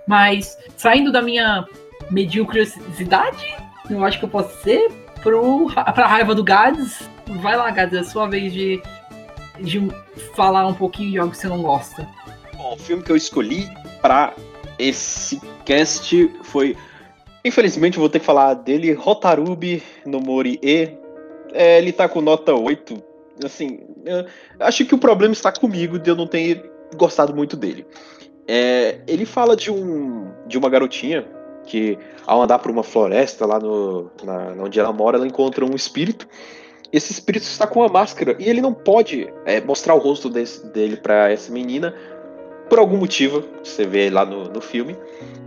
Mas, 0.06 0.56
saindo 0.76 1.12
da 1.12 1.20
minha 1.20 1.66
mediocridade, 2.10 3.56
eu 3.90 4.02
acho 4.02 4.18
que 4.18 4.24
eu 4.24 4.28
posso 4.28 4.62
ser, 4.62 4.90
pro, 5.22 5.70
pra 5.94 6.06
raiva 6.06 6.34
do 6.34 6.42
Gads. 6.42 7.08
Vai 7.42 7.56
lá, 7.56 7.70
Gads, 7.70 7.94
é 7.94 8.00
a 8.00 8.04
sua 8.04 8.26
vez 8.26 8.52
de, 8.54 8.82
de 9.60 9.80
falar 10.34 10.66
um 10.66 10.74
pouquinho 10.74 11.10
de 11.10 11.18
algo 11.18 11.32
que 11.32 11.38
você 11.38 11.48
não 11.48 11.62
gosta. 11.62 12.08
Bom, 12.56 12.74
o 12.74 12.78
filme 12.78 13.02
que 13.02 13.12
eu 13.12 13.16
escolhi 13.16 13.68
para 14.00 14.34
esse 14.78 15.40
cast 15.64 16.30
foi. 16.42 16.76
Infelizmente, 17.44 17.96
eu 17.96 18.00
vou 18.00 18.08
ter 18.08 18.20
que 18.20 18.24
falar 18.26 18.54
dele, 18.54 18.92
Rotarubi 18.92 19.82
no 20.06 20.20
Mori 20.20 20.58
E. 20.62 20.90
É, 21.52 21.78
ele 21.78 21.92
tá 21.92 22.08
com 22.08 22.20
nota 22.20 22.54
8. 22.54 23.02
Assim, 23.44 23.80
acho 24.60 24.84
que 24.84 24.94
o 24.94 24.98
problema 24.98 25.32
está 25.32 25.52
comigo 25.52 25.98
de 25.98 26.10
eu 26.10 26.16
não 26.16 26.26
ter 26.26 26.70
gostado 26.96 27.34
muito 27.34 27.56
dele. 27.56 27.86
É, 28.46 29.00
ele 29.06 29.24
fala 29.24 29.56
de, 29.56 29.70
um, 29.70 30.30
de 30.46 30.56
uma 30.56 30.68
garotinha 30.68 31.26
que, 31.64 31.98
ao 32.26 32.42
andar 32.42 32.58
por 32.58 32.70
uma 32.70 32.82
floresta 32.82 33.46
lá 33.46 33.58
no, 33.58 34.10
na, 34.22 34.54
onde 34.62 34.78
ela 34.78 34.92
mora, 34.92 35.16
ela 35.16 35.26
encontra 35.26 35.64
um 35.64 35.74
espírito. 35.74 36.28
Esse 36.94 37.10
espírito 37.12 37.42
está 37.42 37.66
com 37.66 37.80
uma 37.80 37.88
máscara 37.88 38.36
e 38.38 38.48
ele 38.48 38.60
não 38.60 38.72
pode 38.72 39.28
é, 39.44 39.60
mostrar 39.60 39.94
o 39.94 39.98
rosto 39.98 40.30
desse, 40.30 40.64
dele 40.68 40.96
para 40.96 41.28
essa 41.28 41.52
menina 41.52 41.92
por 42.68 42.78
algum 42.78 42.96
motivo, 42.96 43.44
você 43.62 43.84
vê 43.84 44.08
lá 44.08 44.24
no, 44.24 44.44
no 44.44 44.60
filme, 44.60 44.96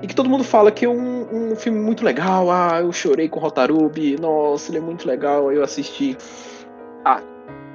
e 0.01 0.07
que 0.07 0.13
todo 0.13 0.29
mundo 0.29 0.43
fala 0.43 0.71
que 0.71 0.85
é 0.85 0.89
um, 0.89 1.51
um 1.51 1.55
filme 1.55 1.79
muito 1.79 2.03
legal. 2.03 2.51
Ah, 2.51 2.79
eu 2.81 2.91
chorei 2.91 3.27
com 3.29 3.39
Rotarubi, 3.39 4.19
nossa, 4.19 4.71
ele 4.71 4.79
é 4.79 4.81
muito 4.81 5.07
legal, 5.07 5.51
eu 5.51 5.63
assisti. 5.63 6.17
Ah, 7.03 7.21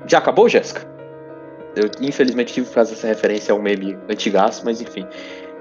já 0.07 0.19
acabou, 0.19 0.49
Jéssica? 0.49 0.87
Eu, 1.75 1.91
infelizmente, 2.01 2.53
tive 2.53 2.67
que 2.69 2.75
fazer 2.75 2.93
essa 2.93 3.07
referência 3.07 3.53
ao 3.53 3.61
meme 3.61 3.99
antigaço, 4.09 4.63
mas 4.65 4.81
enfim. 4.81 5.07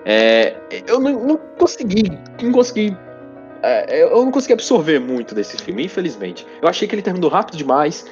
É, 0.06 0.56
eu 0.86 1.00
não, 1.00 1.14
não, 1.26 1.38
consegui. 1.58 2.04
Não 2.42 2.52
consegui. 2.52 2.96
É, 3.64 4.04
eu 4.04 4.26
não 4.26 4.32
consegui 4.32 4.54
absorver 4.54 5.00
muito 5.00 5.36
desse 5.36 5.58
filme, 5.58 5.86
infelizmente. 5.86 6.46
Eu 6.62 6.68
achei 6.68 6.88
que 6.88 6.96
ele 6.96 7.02
terminou 7.02 7.30
rápido 7.30 7.58
demais, 7.58 8.06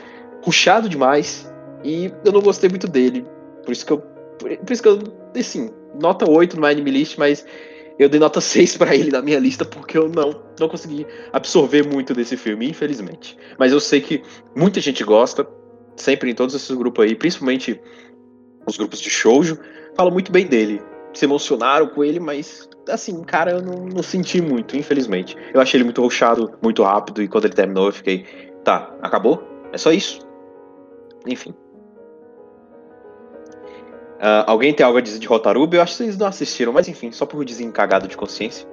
ruchado 0.44 0.88
demais, 0.88 1.52
e 1.84 2.12
eu 2.24 2.32
não 2.32 2.42
gostei 2.42 2.70
muito 2.70 2.88
dele. 2.88 3.26
Por 3.64 3.72
isso 3.72 3.86
que 3.86 3.94
eu. 3.94 3.98
Por, 3.98 4.72
isso 4.72 4.82
que 4.82 4.90
eu. 4.90 5.00
Assim, 5.38 5.70
nota 6.00 6.30
8 6.30 6.60
no 6.60 6.66
Anime 6.66 6.92
List, 6.92 7.18
mas 7.18 7.46
eu 7.98 8.08
dei 8.08 8.20
nota 8.20 8.40
6 8.42 8.78
para 8.78 8.96
ele 8.96 9.12
na 9.12 9.22
minha 9.22 9.40
lista 9.40 9.66
porque 9.66 9.98
eu 9.98 10.08
não, 10.10 10.42
não 10.60 10.70
consegui 10.70 11.06
absorver 11.34 11.86
muito 11.86 12.14
desse 12.14 12.38
filme, 12.38 12.70
infelizmente. 12.70 13.38
Mas 13.58 13.72
eu 13.72 13.80
sei 13.80 14.02
que 14.02 14.22
muita 14.56 14.80
gente 14.80 15.04
gosta, 15.04 15.48
sempre 15.96 16.32
em 16.32 16.36
todos 16.36 16.56
esses 16.56 16.76
grupos 16.76 17.06
aí, 17.06 17.16
principalmente 17.16 17.80
os 18.66 18.78
grupos 18.78 19.00
de 19.00 19.10
shoujo, 19.10 19.58
falam 19.96 20.14
muito 20.14 20.32
bem 20.32 20.46
dele. 20.46 20.82
Se 21.14 21.26
emocionaram 21.26 21.88
com 21.88 22.04
ele, 22.04 22.20
mas 22.20 22.70
assim, 22.90 23.24
cara, 23.24 23.52
eu 23.52 23.62
não, 23.62 23.86
não 23.86 24.04
senti 24.04 24.42
muito, 24.42 24.76
infelizmente. 24.78 25.36
Eu 25.54 25.62
achei 25.62 25.78
ele 25.78 25.84
muito 25.86 26.02
rochado, 26.02 26.52
muito 26.62 26.84
rápido, 26.84 27.22
e 27.22 27.28
quando 27.28 27.46
ele 27.46 27.54
terminou 27.54 27.88
eu 27.88 27.94
fiquei, 27.94 28.26
tá, 28.64 28.94
acabou? 29.02 29.44
É 29.72 29.78
só 29.78 29.92
isso? 29.92 30.20
Enfim. 31.28 31.54
Uh, 34.20 34.44
alguém 34.48 34.74
tem 34.74 34.86
algo 34.86 34.98
a 34.98 35.02
dizer 35.02 35.20
de 35.20 35.28
Rotarubi? 35.28 35.78
Eu 35.78 35.84
acho 35.84 35.94
que 35.94 36.04
vocês 36.04 36.18
não 36.18 36.28
assistiram, 36.28 36.74
mas 36.74 36.90
enfim, 36.90 37.12
só 37.12 37.26
por 37.26 37.46
desencagado 37.46 38.08
de 38.08 38.18
consciência. 38.18 38.68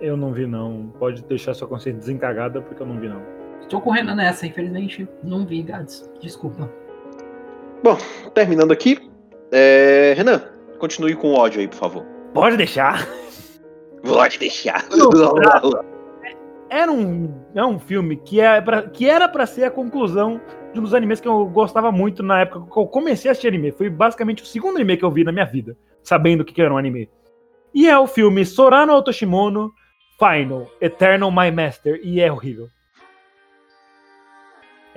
Eu 0.00 0.16
não 0.16 0.32
vi, 0.32 0.46
não. 0.46 0.92
Pode 0.98 1.22
deixar 1.24 1.54
sua 1.54 1.68
consciência 1.68 2.00
desencagada, 2.00 2.60
porque 2.60 2.82
eu 2.82 2.86
não 2.86 2.98
vi, 3.00 3.08
não. 3.08 3.22
Estou 3.60 3.80
correndo 3.80 4.14
nessa, 4.14 4.46
infelizmente 4.46 5.08
não 5.22 5.46
vi, 5.46 5.62
Gads. 5.62 6.10
Desculpa. 6.20 6.70
Bom, 7.82 7.96
terminando 8.34 8.72
aqui. 8.72 8.98
É... 9.52 10.14
Renan, 10.16 10.42
continue 10.78 11.14
com 11.14 11.28
o 11.28 11.34
ódio 11.34 11.60
aí, 11.60 11.68
por 11.68 11.76
favor. 11.76 12.04
Pode 12.32 12.56
deixar. 12.56 13.06
Pode 14.02 14.38
deixar. 14.38 14.84
Era 16.70 16.92
um, 16.92 17.34
é 17.54 17.64
um 17.64 17.78
filme 17.78 18.16
que, 18.16 18.40
é 18.40 18.60
pra, 18.60 18.82
que 18.82 19.08
era 19.08 19.28
para 19.28 19.46
ser 19.46 19.64
a 19.64 19.70
conclusão 19.70 20.40
de 20.72 20.78
um 20.78 20.82
dos 20.82 20.94
animes 20.94 21.20
que 21.20 21.26
eu 21.26 21.46
gostava 21.46 21.90
muito 21.90 22.22
na 22.22 22.42
época 22.42 22.70
que 22.70 22.78
eu 22.78 22.86
comecei 22.86 23.28
a 23.28 23.32
assistir 23.32 23.48
anime. 23.48 23.72
Foi 23.72 23.88
basicamente 23.88 24.42
o 24.42 24.46
segundo 24.46 24.76
anime 24.76 24.96
que 24.96 25.04
eu 25.04 25.10
vi 25.10 25.24
na 25.24 25.32
minha 25.32 25.46
vida, 25.46 25.76
sabendo 26.02 26.42
o 26.42 26.44
que 26.44 26.60
era 26.60 26.72
um 26.72 26.78
anime. 26.78 27.10
E 27.74 27.88
é 27.88 27.98
o 27.98 28.06
filme 28.06 28.44
Sorano 28.44 28.94
Otoshimono 28.94 29.72
Final, 30.18 30.66
Eternal 30.80 31.30
My 31.30 31.50
Master, 31.50 32.00
e 32.02 32.20
é 32.20 32.30
horrível 32.30 32.68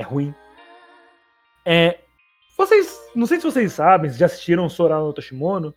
é 0.01 0.03
ruim. 0.03 0.33
É, 1.65 1.99
vocês, 2.61 2.99
não 3.15 3.25
sei 3.25 3.37
se 3.37 3.43
vocês 3.43 3.73
sabem, 3.73 4.09
se 4.09 4.19
já 4.19 4.27
assistiram 4.27 4.69
Sorano 4.69 5.07
no 5.07 5.13
Toshimono, 5.13 5.73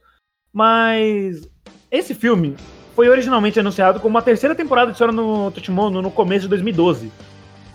mas 0.52 1.48
esse 1.90 2.14
filme 2.14 2.56
foi 2.94 3.08
originalmente 3.08 3.58
anunciado 3.58 3.98
como 4.00 4.14
uma 4.14 4.22
terceira 4.22 4.54
temporada 4.54 4.92
de 4.92 4.98
Sorano 4.98 5.44
no 5.44 5.50
Toshimono 5.50 6.02
no 6.02 6.10
começo 6.10 6.42
de 6.42 6.48
2012. 6.48 7.10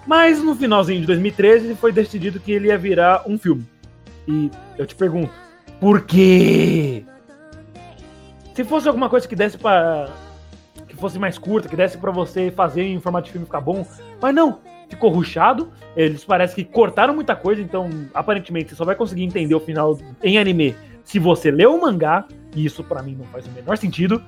Mas 0.07 0.41
no 0.41 0.56
finalzinho 0.56 1.02
de 1.02 1.07
2013 1.07 1.76
foi 1.76 1.91
decidido 1.91 2.40
que 2.40 2.52
ele 2.52 2.68
ia 2.68 2.77
virar 2.77 3.23
um 3.27 3.38
filme. 3.38 3.65
E 4.27 4.49
eu 4.77 4.86
te 4.86 4.95
pergunto, 4.95 5.31
por 5.80 6.02
quê? 6.02 7.03
Se 8.53 8.64
fosse 8.64 8.88
alguma 8.88 9.10
coisa 9.10 9.27
que 9.27 9.36
desse 9.36 9.57
para 9.57 10.10
que 10.88 10.95
fosse 10.95 11.19
mais 11.19 11.38
curta, 11.38 11.68
que 11.68 11.76
desse 11.76 11.98
para 11.98 12.11
você 12.11 12.52
fazer 12.52 12.84
em 12.84 12.99
formato 12.99 13.26
de 13.26 13.31
filme 13.31 13.45
ficar 13.45 13.61
bom, 13.61 13.86
mas 14.22 14.34
não, 14.34 14.60
ficou 14.90 15.10
ruchado. 15.11 15.72
Eles 15.95 16.26
parece 16.26 16.56
que 16.56 16.64
cortaram 16.64 17.14
muita 17.14 17.36
coisa, 17.36 17.61
então 17.61 17.90
aparentemente 18.14 18.70
você 18.70 18.76
só 18.76 18.86
vai 18.86 18.95
conseguir 18.95 19.24
entender 19.24 19.56
o 19.56 19.60
final 19.60 19.98
em 20.22 20.38
anime 20.38 20.76
se 21.03 21.20
você 21.20 21.49
ler 21.49 21.68
o 21.68 21.80
mangá, 21.82 22.26
e 22.56 22.66
isso 22.66 22.84
para 22.84 23.02
mim 23.02 23.16
não 23.16 23.26
faz 23.26 23.48
o 23.48 23.52
menor 23.52 23.78
sentido. 23.78 24.22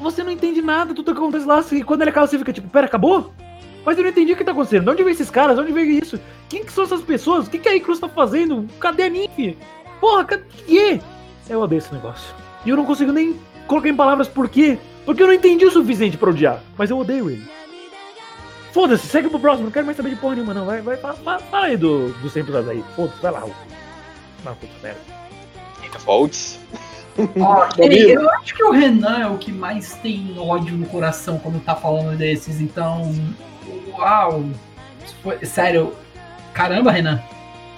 Você 0.00 0.22
não 0.22 0.32
entende 0.32 0.62
nada, 0.62 0.94
tudo 0.94 1.12
que 1.12 1.18
acontece 1.18 1.44
lá, 1.44 1.64
e 1.72 1.82
quando 1.82 2.02
ele 2.02 2.10
acaba 2.10 2.26
você 2.26 2.38
fica 2.38 2.52
tipo, 2.52 2.68
pera, 2.68 2.86
acabou? 2.86 3.32
Mas 3.84 3.96
eu 3.96 4.02
não 4.02 4.10
entendi 4.10 4.32
o 4.32 4.36
que 4.36 4.44
tá 4.44 4.52
acontecendo. 4.52 4.84
De 4.84 4.90
onde 4.90 5.02
vem 5.02 5.12
esses 5.12 5.30
caras? 5.30 5.56
De 5.56 5.62
onde 5.62 5.72
vem 5.72 5.98
isso? 5.98 6.20
Quem 6.48 6.64
que 6.64 6.72
são 6.72 6.84
essas 6.84 7.00
pessoas? 7.02 7.46
O 7.46 7.50
que, 7.50 7.58
que 7.58 7.68
a 7.68 7.74
Icruz 7.74 7.98
tá 7.98 8.08
fazendo? 8.08 8.66
Cadê 8.78 9.04
a 9.04 9.08
Nymph? 9.08 9.56
Porra, 10.00 10.24
cadê? 10.24 11.00
Eu 11.48 11.60
odeio 11.60 11.78
esse 11.78 11.92
negócio. 11.92 12.34
E 12.66 12.70
eu 12.70 12.76
não 12.76 12.84
consigo 12.84 13.12
nem 13.12 13.38
colocar 13.66 13.88
em 13.88 13.96
palavras 13.96 14.28
por 14.28 14.48
quê. 14.48 14.78
Porque 15.06 15.22
eu 15.22 15.26
não 15.26 15.34
entendi 15.34 15.64
o 15.64 15.70
suficiente 15.70 16.18
pra 16.18 16.30
odiar. 16.30 16.62
Mas 16.76 16.90
eu 16.90 16.98
odeio 16.98 17.30
ele. 17.30 17.44
Foda-se, 18.72 19.06
segue 19.06 19.28
pro 19.28 19.40
próximo. 19.40 19.64
Não 19.64 19.72
quero 19.72 19.86
mais 19.86 19.96
saber 19.96 20.10
de 20.10 20.16
porra 20.16 20.34
nenhuma, 20.34 20.54
não. 20.54 20.66
Vai, 20.66 20.80
vai, 20.80 20.96
fala, 20.96 21.38
fala 21.38 21.66
aí 21.66 21.76
do, 21.76 22.12
do 22.14 22.30
Sempre 22.30 22.56
aí. 22.56 22.84
Foda-se, 22.94 23.20
vai 23.20 23.32
lá, 23.32 23.38
Raul. 23.40 23.54
Não, 24.44 24.54
puta 24.54 24.72
merda. 24.82 25.00
Eita, 25.82 25.98
Foltz. 25.98 26.58
Okay, 27.18 28.16
eu 28.16 28.30
acho 28.30 28.54
que 28.54 28.62
o 28.62 28.70
Renan 28.70 29.18
é 29.18 29.26
o 29.26 29.36
que 29.38 29.50
mais 29.50 29.94
tem 29.96 30.36
ódio 30.38 30.76
no 30.76 30.86
coração 30.86 31.36
quando 31.36 31.60
tá 31.64 31.74
falando 31.74 32.16
desses, 32.16 32.60
então. 32.60 33.12
Uau! 33.88 34.44
Foi, 35.20 35.44
sério, 35.44 35.92
caramba, 36.54 36.92
Renan. 36.92 37.20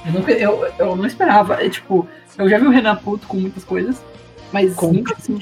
Eu, 0.04 0.12
nunca, 0.12 0.32
eu, 0.32 0.72
eu 0.78 0.94
não 0.94 1.06
esperava. 1.06 1.54
É, 1.54 1.70
tipo, 1.70 2.06
eu 2.36 2.50
já 2.50 2.58
vi 2.58 2.66
o 2.66 2.70
Renan 2.70 2.96
puto 2.96 3.26
com 3.26 3.38
muitas 3.38 3.64
coisas, 3.64 4.04
mas 4.52 4.74
com 4.74 4.92
nunca 4.92 5.14
assim. 5.14 5.38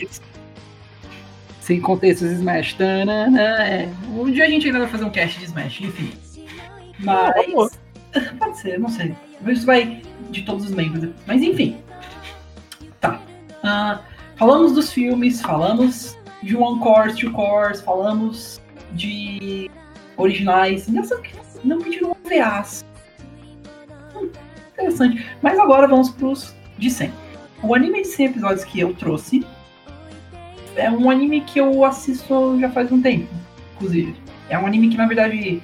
Sem 1.69 1.83
contextos 1.83 2.31
Smash. 2.31 2.73
Tanana, 2.73 3.63
é. 3.63 3.91
Um 4.17 4.31
dia 4.31 4.47
a 4.47 4.49
gente 4.49 4.67
ainda 4.67 4.79
vai 4.79 4.89
fazer 4.89 5.05
um 5.05 5.11
cast 5.11 5.39
de 5.39 5.45
Smash, 5.45 5.83
enfim. 5.83 6.11
Mas. 7.01 7.79
Pode 8.41 8.59
ser, 8.59 8.81
não 8.81 8.89
sei. 8.89 9.15
Isso 9.47 9.67
vai 9.67 10.01
de 10.31 10.45
todos 10.45 10.65
os 10.65 10.71
membros. 10.71 11.11
Mas 11.27 11.43
enfim. 11.43 11.77
Tá. 13.03 13.21
Uh, 13.63 14.03
falamos 14.37 14.73
dos 14.73 14.91
filmes, 14.91 15.43
falamos 15.43 16.17
de 16.43 16.57
One 16.57 16.81
Course, 16.81 17.21
Two 17.21 17.33
Course, 17.33 17.83
falamos 17.83 18.63
de 18.93 19.71
originais. 20.17 20.89
Engraçado 20.89 21.21
que 21.21 21.35
não 21.63 21.83
pediram 21.83 22.17
OVAs. 22.25 22.83
Hum, 24.17 24.31
interessante. 24.73 25.27
Mas 25.43 25.59
agora 25.59 25.87
vamos 25.87 26.09
pros 26.09 26.57
de 26.79 26.91
100. 26.91 27.13
O 27.63 27.75
anime 27.75 28.01
de 28.01 28.09
100 28.09 28.27
episódios 28.27 28.65
que 28.65 28.81
eu 28.81 28.95
trouxe 28.95 29.45
é 30.79 30.91
um 30.91 31.11
anime 31.11 31.41
que 31.43 31.59
eu 31.61 31.85
assisto 31.85 32.59
já 32.61 32.71
faz 32.71 32.91
um 32.91 33.03
tempo, 33.03 33.29
inclusive. 33.75 34.15
É 34.49 34.59
um 34.59 34.67
anime 34.67 34.89
que, 34.89 34.97
na 34.97 35.07
verdade, 35.07 35.63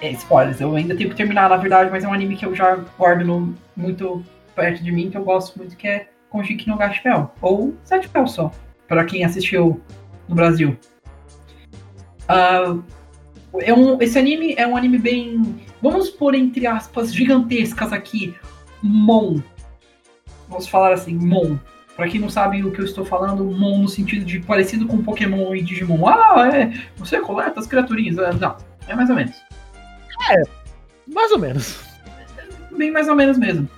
é, 0.00 0.10
spoilers, 0.12 0.60
eu 0.60 0.74
ainda 0.74 0.96
tenho 0.96 1.10
que 1.10 1.16
terminar, 1.16 1.48
na 1.50 1.56
verdade, 1.56 1.90
mas 1.90 2.04
é 2.04 2.08
um 2.08 2.12
anime 2.12 2.36
que 2.36 2.46
eu 2.46 2.54
já 2.54 2.76
guardo 2.98 3.24
no, 3.24 3.54
muito 3.76 4.24
perto 4.54 4.82
de 4.82 4.90
mim, 4.90 5.10
que 5.10 5.16
eu 5.16 5.24
gosto 5.24 5.56
muito, 5.58 5.76
que 5.76 5.86
é 5.86 6.08
Konjiki 6.30 6.68
no 6.68 6.76
Gashpel, 6.76 7.32
ou 7.40 7.74
Sete 7.84 8.08
Pel 8.08 8.26
só, 8.26 8.50
para 8.86 9.04
quem 9.04 9.24
assistiu 9.24 9.80
no 10.28 10.34
Brasil. 10.34 10.76
Uh, 12.28 12.82
é 13.60 13.72
um, 13.72 14.00
esse 14.00 14.18
anime 14.18 14.54
é 14.56 14.66
um 14.66 14.76
anime 14.76 14.98
bem, 14.98 15.56
vamos 15.80 16.10
pôr 16.10 16.34
entre 16.34 16.66
aspas 16.66 17.14
gigantescas 17.14 17.92
aqui, 17.92 18.34
Mon. 18.82 19.40
Vamos 20.48 20.68
falar 20.68 20.92
assim, 20.92 21.14
Mon. 21.14 21.56
Para 21.98 22.08
quem 22.08 22.20
não 22.20 22.30
sabe 22.30 22.62
o 22.62 22.70
que 22.70 22.80
eu 22.80 22.84
estou 22.84 23.04
falando, 23.04 23.42
Mon 23.42 23.78
no 23.78 23.88
sentido 23.88 24.24
de 24.24 24.38
parecido 24.38 24.86
com 24.86 25.02
Pokémon 25.02 25.52
e 25.52 25.60
Digimon. 25.60 26.06
Ah, 26.06 26.48
é, 26.48 26.72
você 26.96 27.18
coleta 27.18 27.58
as 27.58 27.66
criaturinhas. 27.66 28.16
Ah, 28.20 28.32
não, 28.32 28.56
é 28.86 28.94
mais 28.94 29.10
ou 29.10 29.16
menos. 29.16 29.34
É, 30.30 30.40
mais 31.12 31.32
ou 31.32 31.40
menos. 31.40 31.80
Bem 32.70 32.92
mais 32.92 33.08
ou 33.08 33.16
menos 33.16 33.36
mesmo. 33.36 33.68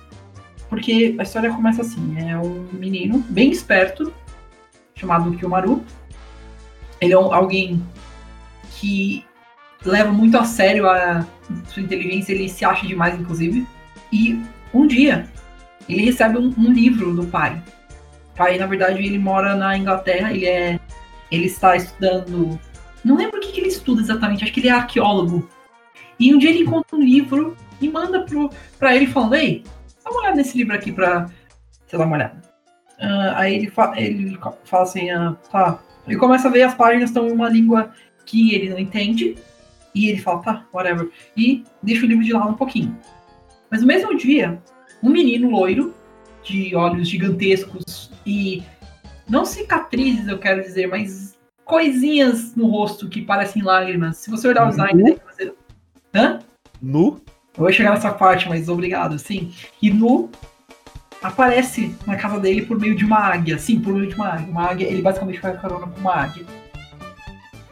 Porque 0.69 1.15
a 1.17 1.23
história 1.23 1.51
começa 1.51 1.81
assim: 1.81 2.15
é 2.19 2.37
um 2.37 2.67
menino 2.73 3.25
bem 3.27 3.49
esperto, 3.49 4.13
chamado 4.93 5.35
Kiyomaru. 5.35 5.83
Ele 7.01 7.13
é 7.13 7.17
um, 7.17 7.33
alguém 7.33 7.83
que 8.75 9.25
leva 9.83 10.11
muito 10.11 10.37
a 10.37 10.45
sério 10.45 10.87
a 10.87 11.25
sua 11.69 11.81
inteligência, 11.81 12.33
ele 12.33 12.47
se 12.49 12.63
acha 12.63 12.85
demais, 12.85 13.19
inclusive. 13.19 13.65
E 14.13 14.39
um 14.71 14.85
dia, 14.85 15.27
ele 15.89 16.05
recebe 16.05 16.37
um, 16.37 16.53
um 16.55 16.71
livro 16.71 17.15
do 17.15 17.25
pai. 17.25 17.59
Pai, 18.41 18.57
na 18.57 18.65
verdade, 18.65 19.05
ele 19.05 19.19
mora 19.19 19.53
na 19.53 19.77
Inglaterra, 19.77 20.33
ele 20.33 20.47
é. 20.47 20.79
Ele 21.31 21.45
está 21.45 21.75
estudando. 21.75 22.59
Não 23.05 23.15
lembro 23.15 23.37
o 23.37 23.39
que, 23.39 23.51
que 23.51 23.59
ele 23.59 23.67
estuda 23.67 24.01
exatamente, 24.01 24.43
acho 24.43 24.51
que 24.51 24.61
ele 24.61 24.67
é 24.67 24.71
arqueólogo. 24.71 25.47
E 26.19 26.33
um 26.33 26.39
dia 26.39 26.49
ele 26.49 26.63
encontra 26.63 26.97
um 26.97 27.03
livro 27.03 27.55
e 27.79 27.87
manda 27.87 28.21
pro, 28.21 28.49
pra 28.79 28.95
ele 28.95 29.05
falando, 29.05 29.35
ei, 29.35 29.63
dá 30.03 30.09
uma 30.09 30.21
olhada 30.21 30.37
nesse 30.37 30.57
livro 30.57 30.73
aqui 30.73 30.91
pra 30.91 31.29
você 31.85 31.95
dar 31.95 32.05
uma 32.07 32.15
olhada. 32.15 32.41
Uh, 32.97 33.35
aí 33.35 33.55
ele, 33.57 33.69
fa 33.69 33.93
ele 33.95 34.39
fala 34.63 34.83
assim, 34.83 35.13
uh, 35.13 35.37
tá. 35.51 35.79
Ele 36.07 36.17
começa 36.17 36.47
a 36.47 36.51
ver 36.51 36.63
as 36.63 36.73
páginas 36.73 37.11
estão 37.11 37.27
em 37.27 37.31
uma 37.31 37.47
língua 37.47 37.91
que 38.25 38.55
ele 38.55 38.71
não 38.71 38.79
entende. 38.79 39.37
E 39.93 40.09
ele 40.09 40.19
fala, 40.19 40.41
tá, 40.41 40.65
whatever. 40.73 41.11
E 41.37 41.63
deixa 41.83 42.07
o 42.07 42.09
livro 42.09 42.25
de 42.25 42.33
lado 42.33 42.49
um 42.49 42.55
pouquinho. 42.55 42.97
Mas 43.69 43.81
no 43.81 43.87
mesmo 43.87 44.17
dia, 44.17 44.59
um 45.03 45.11
menino 45.11 45.51
loiro, 45.51 45.93
de 46.43 46.75
olhos 46.75 47.07
gigantescos 47.07 48.10
e 48.25 48.63
não 49.29 49.45
cicatrizes, 49.45 50.27
eu 50.27 50.37
quero 50.37 50.61
dizer, 50.61 50.87
mas 50.87 51.37
coisinhas 51.65 52.55
no 52.55 52.67
rosto 52.67 53.07
que 53.07 53.21
parecem 53.21 53.61
lágrimas. 53.61 54.17
Se 54.17 54.29
você 54.29 54.47
olhar 54.47 54.67
os 54.67 54.77
uhum. 54.77 54.85
design, 54.85 55.17
você... 55.25 55.53
Hã? 56.13 56.39
Nu? 56.81 57.21
Eu 57.55 57.63
vou 57.63 57.71
chegar 57.71 57.91
nessa 57.91 58.11
parte, 58.11 58.49
mas 58.49 58.67
obrigado, 58.69 59.17
sim. 59.19 59.53
E 59.81 59.91
Nu 59.91 60.29
aparece 61.21 61.95
na 62.07 62.15
casa 62.15 62.39
dele 62.39 62.63
por 62.63 62.79
meio 62.79 62.95
de 62.95 63.05
uma 63.05 63.19
águia. 63.19 63.57
Sim, 63.57 63.79
por 63.79 63.93
meio 63.93 64.07
de 64.07 64.15
uma 64.15 64.29
águia. 64.29 64.47
Uma 64.47 64.63
águia, 64.69 64.87
ele 64.87 65.01
basicamente 65.01 65.39
faz 65.39 65.59
carona 65.61 65.87
com 65.87 65.99
uma 65.99 66.13
águia. 66.13 66.45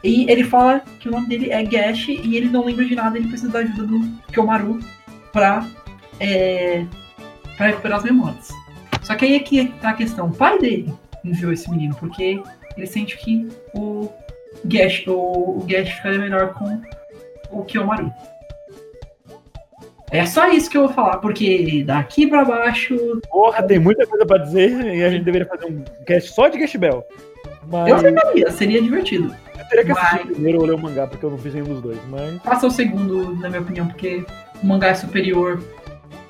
E 0.03 0.29
ele 0.31 0.43
fala 0.43 0.79
que 0.99 1.09
o 1.09 1.11
nome 1.11 1.27
dele 1.27 1.51
é 1.51 1.63
Gash 1.63 2.07
e 2.07 2.37
ele 2.37 2.49
não 2.49 2.65
lembra 2.65 2.85
de 2.85 2.95
nada, 2.95 3.17
ele 3.17 3.27
precisa 3.27 3.51
da 3.51 3.59
ajuda 3.59 3.85
do 3.85 3.99
Kyomaru 4.31 4.79
pra, 5.33 5.65
é, 6.19 6.85
pra 7.57 7.67
recuperar 7.67 7.97
as 7.97 8.03
memórias. 8.05 8.49
Só 9.09 9.15
que 9.15 9.25
aí 9.25 9.35
é 9.35 9.39
que 9.39 9.65
tá 9.81 9.89
a 9.89 9.93
questão. 9.93 10.27
O 10.27 10.31
pai 10.31 10.59
dele 10.59 10.93
enviou 11.25 11.51
esse 11.51 11.67
menino, 11.71 11.95
porque 11.95 12.43
ele 12.77 12.85
sente 12.85 13.17
que 13.17 13.49
o 13.73 14.07
Gash, 14.65 15.03
o, 15.07 15.57
o 15.57 15.65
Gash 15.67 15.89
ficaria 15.89 16.19
melhor 16.19 16.53
com 16.53 16.79
o 17.49 17.65
Kyomaru. 17.65 18.13
É 20.11 20.27
só 20.27 20.47
isso 20.51 20.69
que 20.69 20.77
eu 20.77 20.85
vou 20.85 20.93
falar, 20.93 21.17
porque 21.17 21.83
daqui 21.83 22.27
pra 22.27 22.45
baixo. 22.45 23.19
Porra, 23.31 23.63
tem 23.63 23.79
muita 23.79 24.05
coisa 24.05 24.27
pra 24.27 24.37
dizer 24.37 24.79
e 24.79 25.03
a 25.03 25.09
gente 25.09 25.23
deveria 25.23 25.47
fazer 25.47 25.65
um 25.65 25.83
cast 26.05 26.31
só 26.31 26.47
de 26.47 26.59
Gash 26.59 26.75
Bell. 26.75 27.03
Mas... 27.67 27.89
Eu 27.89 27.97
ficaria, 27.97 28.51
seria 28.51 28.79
divertido. 28.79 29.35
Eu 29.57 29.65
teria 29.69 29.85
que 29.85 29.91
assistir 29.91 30.25
mas... 30.25 30.33
primeiro 30.33 30.59
ou 30.59 30.65
ler 30.67 30.75
o 30.75 30.79
mangá, 30.79 31.07
porque 31.07 31.25
eu 31.25 31.31
não 31.31 31.37
fiz 31.39 31.55
nenhum 31.55 31.65
dos 31.65 31.81
dois, 31.81 31.97
mas. 32.09 32.39
Faça 32.43 32.67
o 32.67 32.71
segundo, 32.71 33.35
na 33.37 33.49
minha 33.49 33.61
opinião, 33.61 33.87
porque 33.87 34.23
o 34.61 34.67
mangá 34.67 34.89
é 34.89 34.93
superior 34.93 35.59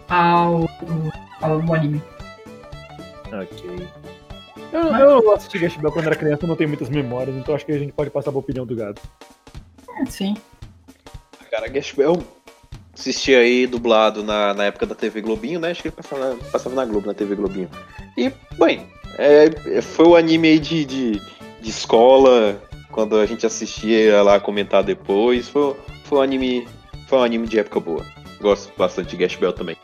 ao, 0.07 0.69
ao 1.41 1.73
anime. 1.73 2.01
Ok. 3.31 3.87
Eu, 4.71 4.91
mas... 4.91 5.01
eu 5.01 5.31
assisti 5.33 5.59
Gash 5.59 5.77
Bell 5.77 5.91
quando 5.91 6.05
era 6.07 6.15
criança, 6.15 6.43
eu 6.43 6.47
não 6.47 6.55
tenho 6.55 6.69
muitas 6.69 6.89
memórias, 6.89 7.35
então 7.35 7.55
acho 7.55 7.65
que 7.65 7.71
a 7.71 7.79
gente 7.79 7.91
pode 7.91 8.09
passar 8.09 8.31
a 8.31 8.37
opinião 8.37 8.65
do 8.65 8.75
gado. 8.75 9.01
Sim. 10.07 10.35
Cara, 11.49 11.67
Gash 11.67 11.93
Bell 11.93 12.21
assisti 12.93 13.33
aí 13.33 13.65
dublado 13.65 14.23
na, 14.23 14.53
na 14.53 14.65
época 14.65 14.85
da 14.85 14.93
TV 14.93 15.21
Globinho, 15.21 15.59
né? 15.59 15.71
Acho 15.71 15.83
que 15.83 15.91
passava, 15.91 16.35
passava 16.51 16.75
na 16.75 16.85
Globo, 16.85 17.07
na 17.07 17.13
TV 17.13 17.35
Globinho. 17.35 17.69
E, 18.17 18.31
bem, 18.57 18.85
é, 19.17 19.81
foi 19.81 20.05
o 20.07 20.15
anime 20.15 20.49
aí 20.49 20.59
de, 20.59 20.85
de, 20.85 21.11
de, 21.61 21.69
escola, 21.69 22.61
quando 22.91 23.17
a 23.17 23.25
gente 23.25 23.45
assistia 23.45 24.21
lá 24.21 24.39
comentar 24.39 24.83
depois. 24.83 25.47
Foi, 25.47 25.75
foi 26.03 26.19
um 26.19 26.21
anime. 26.21 26.67
Foi 27.07 27.19
um 27.19 27.23
anime 27.23 27.47
de 27.47 27.59
época 27.59 27.79
boa. 27.79 28.05
Gosto 28.39 28.71
bastante 28.77 29.09
de 29.09 29.17
Gash 29.17 29.35
Bell 29.35 29.53
também. 29.53 29.77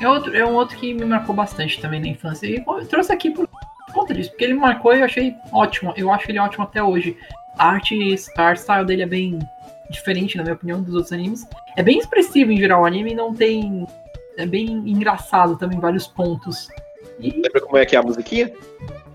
É, 0.00 0.08
outro, 0.08 0.36
é 0.36 0.44
um 0.44 0.54
outro 0.54 0.76
que 0.76 0.94
me 0.94 1.04
marcou 1.04 1.34
bastante 1.34 1.80
também 1.80 2.00
na 2.00 2.08
infância. 2.08 2.46
E 2.46 2.64
eu 2.64 2.86
trouxe 2.86 3.12
aqui 3.12 3.30
por 3.30 3.48
conta 3.92 4.14
disso, 4.14 4.30
porque 4.30 4.44
ele 4.44 4.54
me 4.54 4.60
marcou 4.60 4.94
e 4.94 5.00
eu 5.00 5.04
achei 5.04 5.34
ótimo. 5.52 5.92
Eu 5.96 6.12
acho 6.12 6.30
ele 6.30 6.38
ótimo 6.38 6.64
até 6.64 6.82
hoje. 6.82 7.16
A 7.58 7.70
arte, 7.70 8.14
art 8.36 8.58
style 8.58 8.86
dele 8.86 9.02
é 9.02 9.06
bem 9.06 9.38
diferente, 9.90 10.36
na 10.36 10.42
minha 10.42 10.54
opinião, 10.54 10.82
dos 10.82 10.94
outros 10.94 11.12
animes. 11.12 11.46
É 11.76 11.82
bem 11.82 11.98
expressivo 11.98 12.52
em 12.52 12.58
geral, 12.58 12.82
o 12.82 12.86
anime 12.86 13.14
não 13.14 13.34
tem. 13.34 13.86
É 14.36 14.46
bem 14.46 14.66
engraçado 14.86 15.56
também, 15.56 15.80
vários 15.80 16.06
pontos. 16.06 16.68
E... 17.18 17.30
Lembra 17.30 17.60
como 17.60 17.76
é 17.76 17.84
que 17.84 17.96
é 17.96 17.98
a 17.98 18.02
musiquinha? 18.02 18.52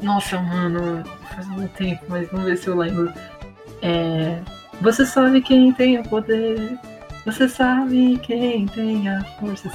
Nossa, 0.02 0.38
mano, 0.38 1.04
faz 1.34 1.48
muito 1.48 1.72
tempo, 1.76 2.04
mas 2.10 2.30
vamos 2.30 2.46
ver 2.46 2.58
se 2.58 2.68
eu 2.68 2.76
lembro. 2.76 3.14
É... 3.82 4.40
Você 4.82 5.06
sabe 5.06 5.42
quem 5.42 5.72
tem 5.72 6.00
o 6.00 6.04
poder, 6.04 6.78
você 7.26 7.48
sabe 7.48 8.20
quem 8.22 8.66
tem 8.66 9.08
a 9.08 9.24
força. 9.40 9.72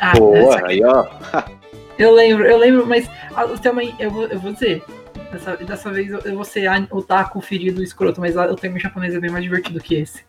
Ah, 0.00 0.12
Boa, 0.16 0.66
aí 0.66 0.82
ó. 0.84 1.06
eu 1.98 2.12
lembro, 2.12 2.44
eu 2.44 2.58
lembro, 2.58 2.86
mas 2.86 3.08
ah, 3.34 3.46
também, 3.62 3.94
eu 3.98 4.10
vou, 4.10 4.26
eu 4.26 4.38
vou 4.38 4.52
dizer, 4.52 4.82
Dessa, 5.32 5.56
dessa 5.56 5.90
vez 5.90 6.10
eu, 6.10 6.20
eu 6.20 6.34
vou 6.34 6.44
ser 6.44 6.68
o 6.90 7.02
taco 7.02 7.40
ferido 7.40 7.82
escroto, 7.82 8.20
mas 8.20 8.36
o 8.36 8.54
tema 8.54 8.78
japonês 8.78 9.14
é 9.14 9.18
bem 9.18 9.30
mais 9.30 9.42
divertido 9.42 9.80
que 9.80 9.96
esse. 9.96 10.22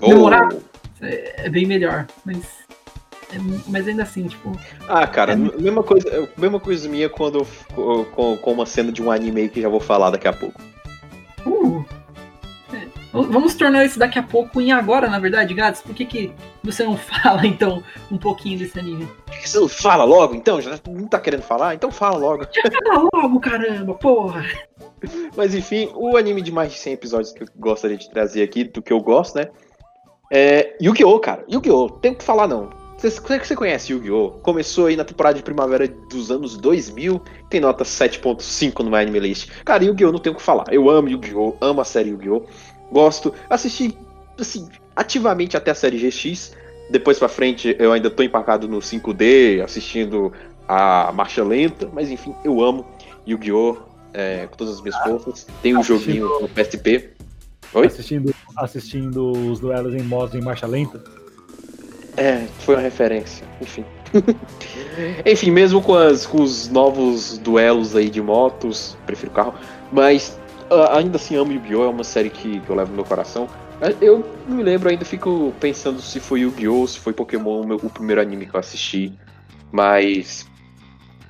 Oh. 0.00 0.08
Demorado 0.08 0.62
é, 1.02 1.46
é 1.46 1.48
bem 1.48 1.66
melhor, 1.66 2.06
mas. 2.24 2.62
É, 3.32 3.36
mas 3.66 3.88
ainda 3.88 4.02
assim, 4.02 4.26
tipo. 4.26 4.52
Ah, 4.88 5.06
cara, 5.06 5.32
é... 5.32 5.36
mesma, 5.36 5.82
coisa, 5.82 6.28
mesma 6.36 6.60
coisa 6.60 6.88
minha 6.88 7.08
quando 7.08 7.46
com, 7.74 8.36
com 8.36 8.52
uma 8.52 8.66
cena 8.66 8.92
de 8.92 9.02
um 9.02 9.10
anime 9.10 9.48
que 9.48 9.60
já 9.60 9.68
vou 9.68 9.80
falar 9.80 10.10
daqui 10.10 10.28
a 10.28 10.32
pouco. 10.32 10.60
Vamos 13.12 13.54
tornar 13.54 13.84
isso 13.84 13.98
daqui 13.98 14.18
a 14.18 14.22
pouco 14.22 14.60
em 14.60 14.72
agora, 14.72 15.08
na 15.08 15.18
verdade, 15.18 15.52
Gatos. 15.52 15.82
Por 15.82 15.94
que, 15.94 16.06
que 16.06 16.32
você 16.64 16.82
não 16.82 16.96
fala, 16.98 17.46
então, 17.46 17.82
um 18.10 18.16
pouquinho 18.16 18.58
desse 18.58 18.78
anime? 18.78 19.06
Por 19.26 19.38
que 19.38 19.48
você 19.48 19.60
não 19.60 19.68
fala 19.68 20.04
logo, 20.04 20.34
então? 20.34 20.60
Já 20.60 20.78
não 20.88 21.06
tá 21.06 21.20
querendo 21.20 21.42
falar? 21.42 21.74
Então 21.74 21.90
fala 21.90 22.16
logo. 22.16 22.44
Já 22.44 22.62
fala 22.70 23.08
logo, 23.12 23.40
caramba, 23.40 23.94
porra! 23.94 24.44
Mas 25.36 25.54
enfim, 25.54 25.90
o 25.94 26.16
anime 26.16 26.40
de 26.40 26.50
mais 26.50 26.72
de 26.72 26.78
100 26.78 26.92
episódios 26.94 27.32
que 27.32 27.42
eu 27.42 27.48
gostaria 27.56 27.96
de 27.96 28.08
trazer 28.10 28.42
aqui, 28.42 28.64
do 28.64 28.80
que 28.80 28.92
eu 28.92 29.00
gosto, 29.00 29.36
né? 29.36 29.48
É 30.30 30.76
Yu-Gi-Oh, 30.80 31.20
cara. 31.20 31.44
Yu-Gi-Oh, 31.50 31.90
tem 31.90 32.14
que 32.14 32.24
falar 32.24 32.48
não. 32.48 32.70
Você, 32.96 33.10
você 33.10 33.56
conhece 33.56 33.92
Yu-Gi-Oh? 33.92 34.30
Começou 34.42 34.86
aí 34.86 34.96
na 34.96 35.04
temporada 35.04 35.34
de 35.34 35.42
primavera 35.42 35.88
dos 35.88 36.30
anos 36.30 36.56
2000, 36.56 37.20
tem 37.50 37.60
nota 37.60 37.84
7.5 37.84 38.78
no 38.84 38.90
My 38.90 38.98
Anime 38.98 39.18
List. 39.18 39.50
Cara, 39.64 39.84
Yu-Gi-Oh 39.84 40.12
não 40.12 40.20
tem 40.20 40.32
o 40.32 40.36
que 40.36 40.42
falar. 40.42 40.64
Eu 40.70 40.88
amo 40.88 41.08
Yu-Gi-Oh, 41.08 41.56
amo 41.60 41.80
a 41.80 41.84
série 41.84 42.10
Yu-Gi-Oh. 42.10 42.46
Gosto, 42.92 43.32
assisti 43.48 43.96
assim, 44.38 44.68
ativamente 44.94 45.56
até 45.56 45.70
a 45.70 45.74
série 45.74 45.98
GX. 45.98 46.54
Depois 46.90 47.18
pra 47.18 47.28
frente 47.28 47.74
eu 47.78 47.92
ainda 47.92 48.10
tô 48.10 48.22
empacado 48.22 48.68
no 48.68 48.78
5D, 48.78 49.62
assistindo 49.64 50.32
a 50.68 51.10
marcha 51.12 51.42
lenta, 51.42 51.88
mas 51.92 52.10
enfim, 52.10 52.34
eu 52.44 52.62
amo 52.62 52.86
Yu-Gi-Oh! 53.26 53.90
É, 54.14 54.46
com 54.46 54.56
todas 54.58 54.74
as 54.74 54.82
minhas 54.82 54.96
forças. 54.98 55.46
Tem 55.62 55.74
um 55.74 55.82
joguinho 55.82 56.28
no 56.40 56.46
PSP. 56.46 57.12
Oi? 57.72 57.86
Assistindo, 57.86 58.34
assistindo 58.54 59.30
os 59.50 59.58
duelos 59.58 59.94
em 59.94 60.02
modos 60.02 60.34
em 60.34 60.42
marcha 60.42 60.66
lenta. 60.66 61.02
É, 62.14 62.46
foi 62.58 62.74
uma 62.74 62.82
referência. 62.82 63.46
Enfim. 63.58 63.86
Enfim, 65.24 65.50
mesmo 65.50 65.80
com, 65.80 65.94
as, 65.94 66.26
com 66.26 66.42
os 66.42 66.68
novos 66.68 67.38
duelos 67.38 67.96
aí 67.96 68.10
de 68.10 68.20
motos, 68.20 68.98
prefiro 69.06 69.30
carro. 69.30 69.54
Mas 69.90 70.38
ainda 70.92 71.16
assim 71.16 71.36
amo 71.36 71.52
Yu-Gi-Oh! 71.52 71.84
É 71.84 71.88
uma 71.88 72.04
série 72.04 72.30
que, 72.30 72.60
que 72.60 72.70
eu 72.70 72.76
levo 72.76 72.90
no 72.90 72.96
meu 72.96 73.04
coração. 73.04 73.48
Eu 74.00 74.24
não 74.46 74.56
me 74.56 74.62
lembro, 74.62 74.88
ainda 74.88 75.04
fico 75.04 75.52
pensando 75.58 76.00
se 76.00 76.20
foi 76.20 76.40
Yu-Gi-Oh! 76.40 76.86
se 76.86 76.98
foi 76.98 77.12
Pokémon 77.12 77.62
o, 77.62 77.86
o 77.86 77.90
primeiro 77.90 78.20
anime 78.20 78.46
que 78.46 78.54
eu 78.54 78.60
assisti. 78.60 79.12
Mas 79.70 80.48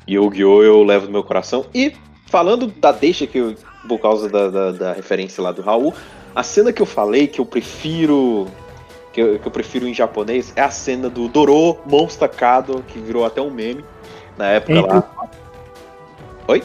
Yu-Gi-Oh! 0.08 0.62
eu 0.62 0.82
levo 0.82 1.06
no 1.06 1.12
meu 1.12 1.24
coração. 1.24 1.66
E 1.74 1.94
falando 2.26 2.66
da 2.66 2.92
deixa 2.92 3.26
que 3.26 3.38
eu, 3.38 3.54
por 3.88 3.98
causa 3.98 4.28
da, 4.28 4.48
da, 4.48 4.72
da 4.72 4.92
referência 4.92 5.42
lá 5.42 5.52
do 5.52 5.62
Raul, 5.62 5.94
a 6.34 6.42
cena 6.42 6.72
que 6.72 6.80
eu 6.80 6.86
falei 6.86 7.26
que 7.26 7.40
eu 7.40 7.46
prefiro 7.46 8.46
que 9.12 9.20
eu, 9.20 9.38
que 9.38 9.46
eu, 9.46 9.52
prefiro 9.52 9.86
em 9.86 9.92
japonês 9.92 10.52
é 10.56 10.62
a 10.62 10.70
cena 10.70 11.10
do 11.10 11.28
Doro 11.28 11.78
Monstacado, 11.84 12.82
que 12.88 12.98
virou 12.98 13.26
até 13.26 13.42
um 13.42 13.50
meme 13.50 13.84
na 14.38 14.46
época 14.46 14.80
lá. 14.80 15.28
Oi? 16.48 16.62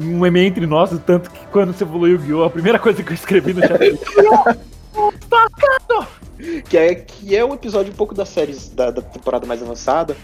Um 0.00 0.20
meme 0.20 0.46
entre 0.46 0.66
nós, 0.66 0.90
tanto 1.04 1.30
que 1.30 1.46
quando 1.46 1.72
você 1.72 1.84
falou 1.84 2.06
Yu-Gi-Oh! 2.08 2.44
a 2.44 2.50
primeira 2.50 2.78
coisa 2.78 3.02
que 3.02 3.10
eu 3.10 3.14
escrevi 3.14 3.52
no 3.52 3.60
chat 3.60 3.98
Monstacado! 4.94 6.06
que 6.68 6.76
é, 6.76 6.94
que 6.94 7.36
é 7.36 7.44
um 7.44 7.54
episódio 7.54 7.92
um 7.92 7.96
pouco 7.96 8.14
das 8.14 8.28
séries 8.28 8.68
da, 8.68 8.90
da 8.90 9.02
temporada 9.02 9.46
mais 9.46 9.62
avançada, 9.62 10.16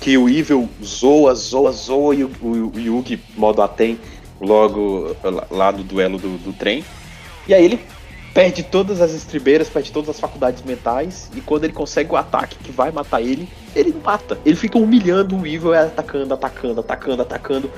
que 0.00 0.16
o 0.16 0.28
Evil 0.28 0.68
zoa, 0.82 1.34
zoa, 1.34 1.72
zoa 1.72 2.14
e 2.14 2.24
o, 2.24 2.30
o, 2.40 2.72
o 2.74 2.80
Yugi, 2.80 3.20
modo 3.36 3.62
Aten, 3.62 3.98
logo 4.40 5.14
lá 5.50 5.70
no 5.70 5.82
duelo 5.82 6.18
do, 6.18 6.38
do 6.38 6.52
trem. 6.52 6.84
E 7.46 7.54
aí 7.54 7.64
ele 7.64 7.80
perde 8.32 8.62
todas 8.62 9.00
as 9.00 9.12
estribeiras, 9.12 9.68
perde 9.68 9.92
todas 9.92 10.10
as 10.10 10.20
faculdades 10.20 10.62
mentais, 10.62 11.30
e 11.34 11.40
quando 11.40 11.64
ele 11.64 11.72
consegue 11.72 12.12
o 12.12 12.16
ataque 12.16 12.56
que 12.58 12.70
vai 12.70 12.90
matar 12.90 13.20
ele, 13.20 13.48
ele 13.74 13.94
mata. 14.02 14.38
Ele 14.44 14.56
fica 14.56 14.78
humilhando 14.78 15.36
o 15.36 15.46
Evil, 15.46 15.74
atacando, 15.74 16.32
atacando, 16.32 16.80
atacando, 16.80 17.22
atacando. 17.22 17.70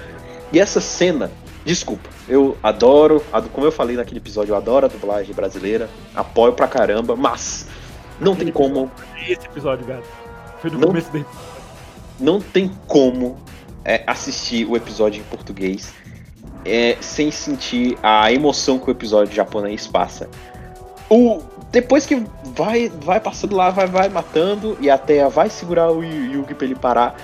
E 0.53 0.61
essa 0.61 0.81
cena, 0.81 1.31
desculpa, 1.65 2.09
eu 2.29 2.57
adoro, 2.63 3.25
como 3.53 3.67
eu 3.67 3.73
falei 3.73 3.97
naquele 3.97 4.19
episódio, 4.19 4.53
eu 4.53 4.57
adoro 4.57 4.87
a 4.87 4.89
dublagem 4.89 5.35
brasileira, 5.35 5.89
apoio 6.15 6.53
pra 6.53 6.69
caramba, 6.69 7.17
mas 7.17 7.67
não 8.21 8.37
tem 8.37 8.53
como. 8.53 8.91
Esse 9.27 9.47
episódio, 9.47 9.87
gato. 9.87 10.07
Foi 10.61 10.71
do 10.71 10.79
não, 10.79 10.89
começo 10.89 11.11
dele. 11.11 11.27
Não 12.21 12.41
tem 12.41 12.71
como 12.87 13.39
é, 13.85 14.03
assistir 14.07 14.67
o 14.69 14.77
episódio 14.77 15.21
em 15.21 15.25
português 15.25 15.95
é, 16.65 16.97
sem 17.01 17.31
sentir 17.31 17.99
a 18.03 18.33
emoção 18.33 18.79
que 18.79 18.89
o 18.89 18.91
episódio 18.91 19.35
japonês 19.35 19.87
passa. 19.87 20.29
O, 21.11 21.43
depois 21.71 22.07
que 22.07 22.25
vai, 22.55 22.89
vai 22.89 23.21
passando 23.21 23.57
lá, 23.57 23.71
vai, 23.71 23.87
vai 23.87 24.09
matando, 24.09 24.77
e 24.81 24.89
até 24.89 25.29
vai 25.29 25.51
segurar 25.51 25.91
o 25.91 26.03
Yugi 26.03 26.55
pra 26.55 26.67
ele 26.67 26.75
parar. 26.75 27.17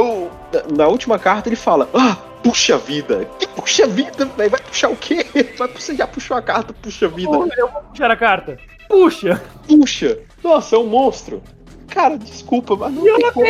O, 0.00 0.30
na 0.74 0.88
última 0.88 1.18
carta 1.18 1.48
ele 1.48 1.56
fala: 1.56 1.88
Ah, 1.94 2.16
puxa 2.42 2.78
vida! 2.78 3.28
Que 3.38 3.46
puxa 3.48 3.86
vida, 3.86 4.24
velho? 4.24 4.50
Vai 4.50 4.60
puxar 4.60 4.88
o 4.88 4.96
quê? 4.96 5.26
Vai, 5.58 5.68
você 5.68 5.94
já 5.94 6.06
puxou 6.06 6.36
a 6.36 6.42
carta, 6.42 6.72
puxa 6.72 7.08
vida. 7.08 7.30
Porra, 7.30 7.50
eu 7.56 7.68
vou 7.68 7.82
puxar 7.82 8.10
a 8.10 8.16
carta. 8.16 8.58
Puxa! 8.88 9.40
Puxa! 9.68 10.18
Nossa, 10.42 10.76
é 10.76 10.78
um 10.78 10.86
monstro! 10.86 11.42
Cara, 11.88 12.16
desculpa, 12.16 12.76
mas 12.76 12.92
não 12.92 13.02
tem 13.04 13.32
como. 13.32 13.46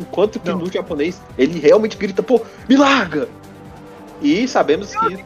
Enquanto 0.00 0.40
que 0.40 0.48
não. 0.48 0.58
no 0.58 0.72
japonês 0.72 1.20
ele 1.36 1.58
realmente 1.58 1.96
grita, 1.96 2.22
pô, 2.22 2.40
me 2.68 2.76
larga! 2.76 3.28
E 4.20 4.46
sabemos 4.46 4.94
que 4.94 5.14
isso. 5.14 5.24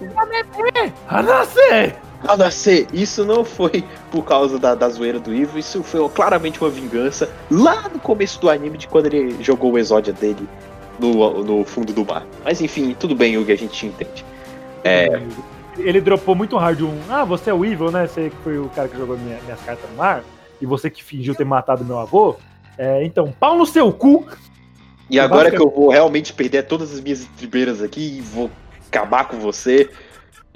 Hanase! 1.09 1.95
Hanase! 2.27 2.87
Isso 2.93 3.25
não 3.25 3.45
foi 3.45 3.85
por 4.11 4.25
causa 4.25 4.59
da, 4.59 4.75
da 4.75 4.89
zoeira 4.89 5.19
do 5.19 5.35
Ivo, 5.35 5.59
isso 5.59 5.83
foi 5.83 6.07
claramente 6.11 6.61
uma 6.61 6.71
vingança 6.71 7.29
lá 7.51 7.89
no 7.89 7.99
começo 7.99 8.41
do 8.41 8.49
anime 8.49 8.79
de 8.79 8.89
quando 8.89 9.07
ele 9.07 9.43
jogou 9.43 9.73
o 9.73 9.79
exódia 9.79 10.13
dele 10.13 10.49
no, 10.99 11.45
no 11.45 11.65
fundo 11.65 11.93
do 11.93 12.05
mar. 12.05 12.27
Mas 12.45 12.61
enfim, 12.61 12.95
tudo 12.99 13.15
bem, 13.15 13.35
Yugi, 13.35 13.53
a 13.53 13.57
gente 13.57 13.87
entende. 13.87 14.25
É... 14.85 15.21
Ele 15.79 16.01
dropou 16.01 16.35
muito 16.35 16.57
hard 16.57 16.81
um. 16.83 16.99
Ah, 17.09 17.25
você 17.25 17.51
é 17.51 17.55
o 17.55 17.65
Evil, 17.65 17.91
né? 17.91 18.07
Você 18.07 18.31
que 18.31 18.37
foi 18.37 18.59
o 18.59 18.69
cara 18.71 18.89
que 18.89 18.97
jogou 18.97 19.19
minha, 19.19 19.39
minhas 19.43 19.61
cartas 19.61 19.91
no 19.91 19.97
mar. 19.97 20.23
E 20.59 20.65
você 20.65 20.89
que 20.89 21.05
fingiu 21.05 21.35
ter 21.35 21.45
matado 21.45 21.85
meu 21.85 21.99
avô. 21.99 22.37
É, 22.79 23.05
então, 23.05 23.33
pau 23.39 23.59
no 23.59 23.67
seu 23.67 23.93
cu! 23.93 24.27
E 25.09 25.21
agora 25.21 25.51
que 25.51 25.61
eu 25.61 25.71
vou 25.71 25.91
realmente 25.91 26.33
perder 26.33 26.65
todas 26.65 26.93
as 26.93 27.01
minhas 27.01 27.25
tribeiras 27.37 27.83
aqui 27.83 28.19
e 28.19 28.21
vou 28.21 28.51
acabar 28.89 29.27
com 29.29 29.39
você 29.39 29.89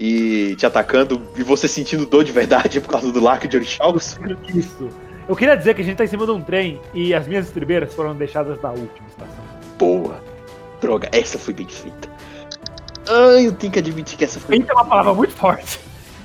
e 0.02 0.56
te 0.56 0.64
atacando 0.64 1.20
e 1.36 1.43
você 1.43 1.68
sentindo 1.68 2.06
dor 2.06 2.24
de 2.24 2.32
verdade 2.32 2.81
por 2.81 2.89
causa 2.89 3.12
do 3.12 3.20
Lark 3.20 3.47
de 3.47 3.59
Orixaus. 3.59 4.18
Isso. 4.48 4.89
Eu 5.28 5.36
queria 5.36 5.55
dizer 5.55 5.74
que 5.74 5.82
a 5.82 5.85
gente 5.85 5.98
tá 5.98 6.05
em 6.05 6.06
cima 6.06 6.24
de 6.24 6.32
um 6.32 6.40
trem 6.40 6.81
e 6.94 7.12
as 7.12 7.28
minhas 7.28 7.47
estribeiras 7.47 7.93
foram 7.93 8.16
deixadas 8.16 8.59
na 8.62 8.70
última 8.70 9.06
estação. 9.06 9.44
Boa. 9.78 10.24
Droga, 10.81 11.10
essa 11.12 11.39
foi 11.39 11.52
bem 11.52 11.68
feita. 11.68 12.09
Ai, 13.06 13.47
eu 13.47 13.52
tenho 13.52 13.70
que 13.70 13.78
admitir 13.78 14.16
que 14.16 14.24
essa 14.24 14.40
foi. 14.40 14.56
Feita 14.56 14.72
é 14.72 14.74
uma 14.74 14.86
palavra 14.86 15.12
muito 15.12 15.35
forte. 15.35 15.78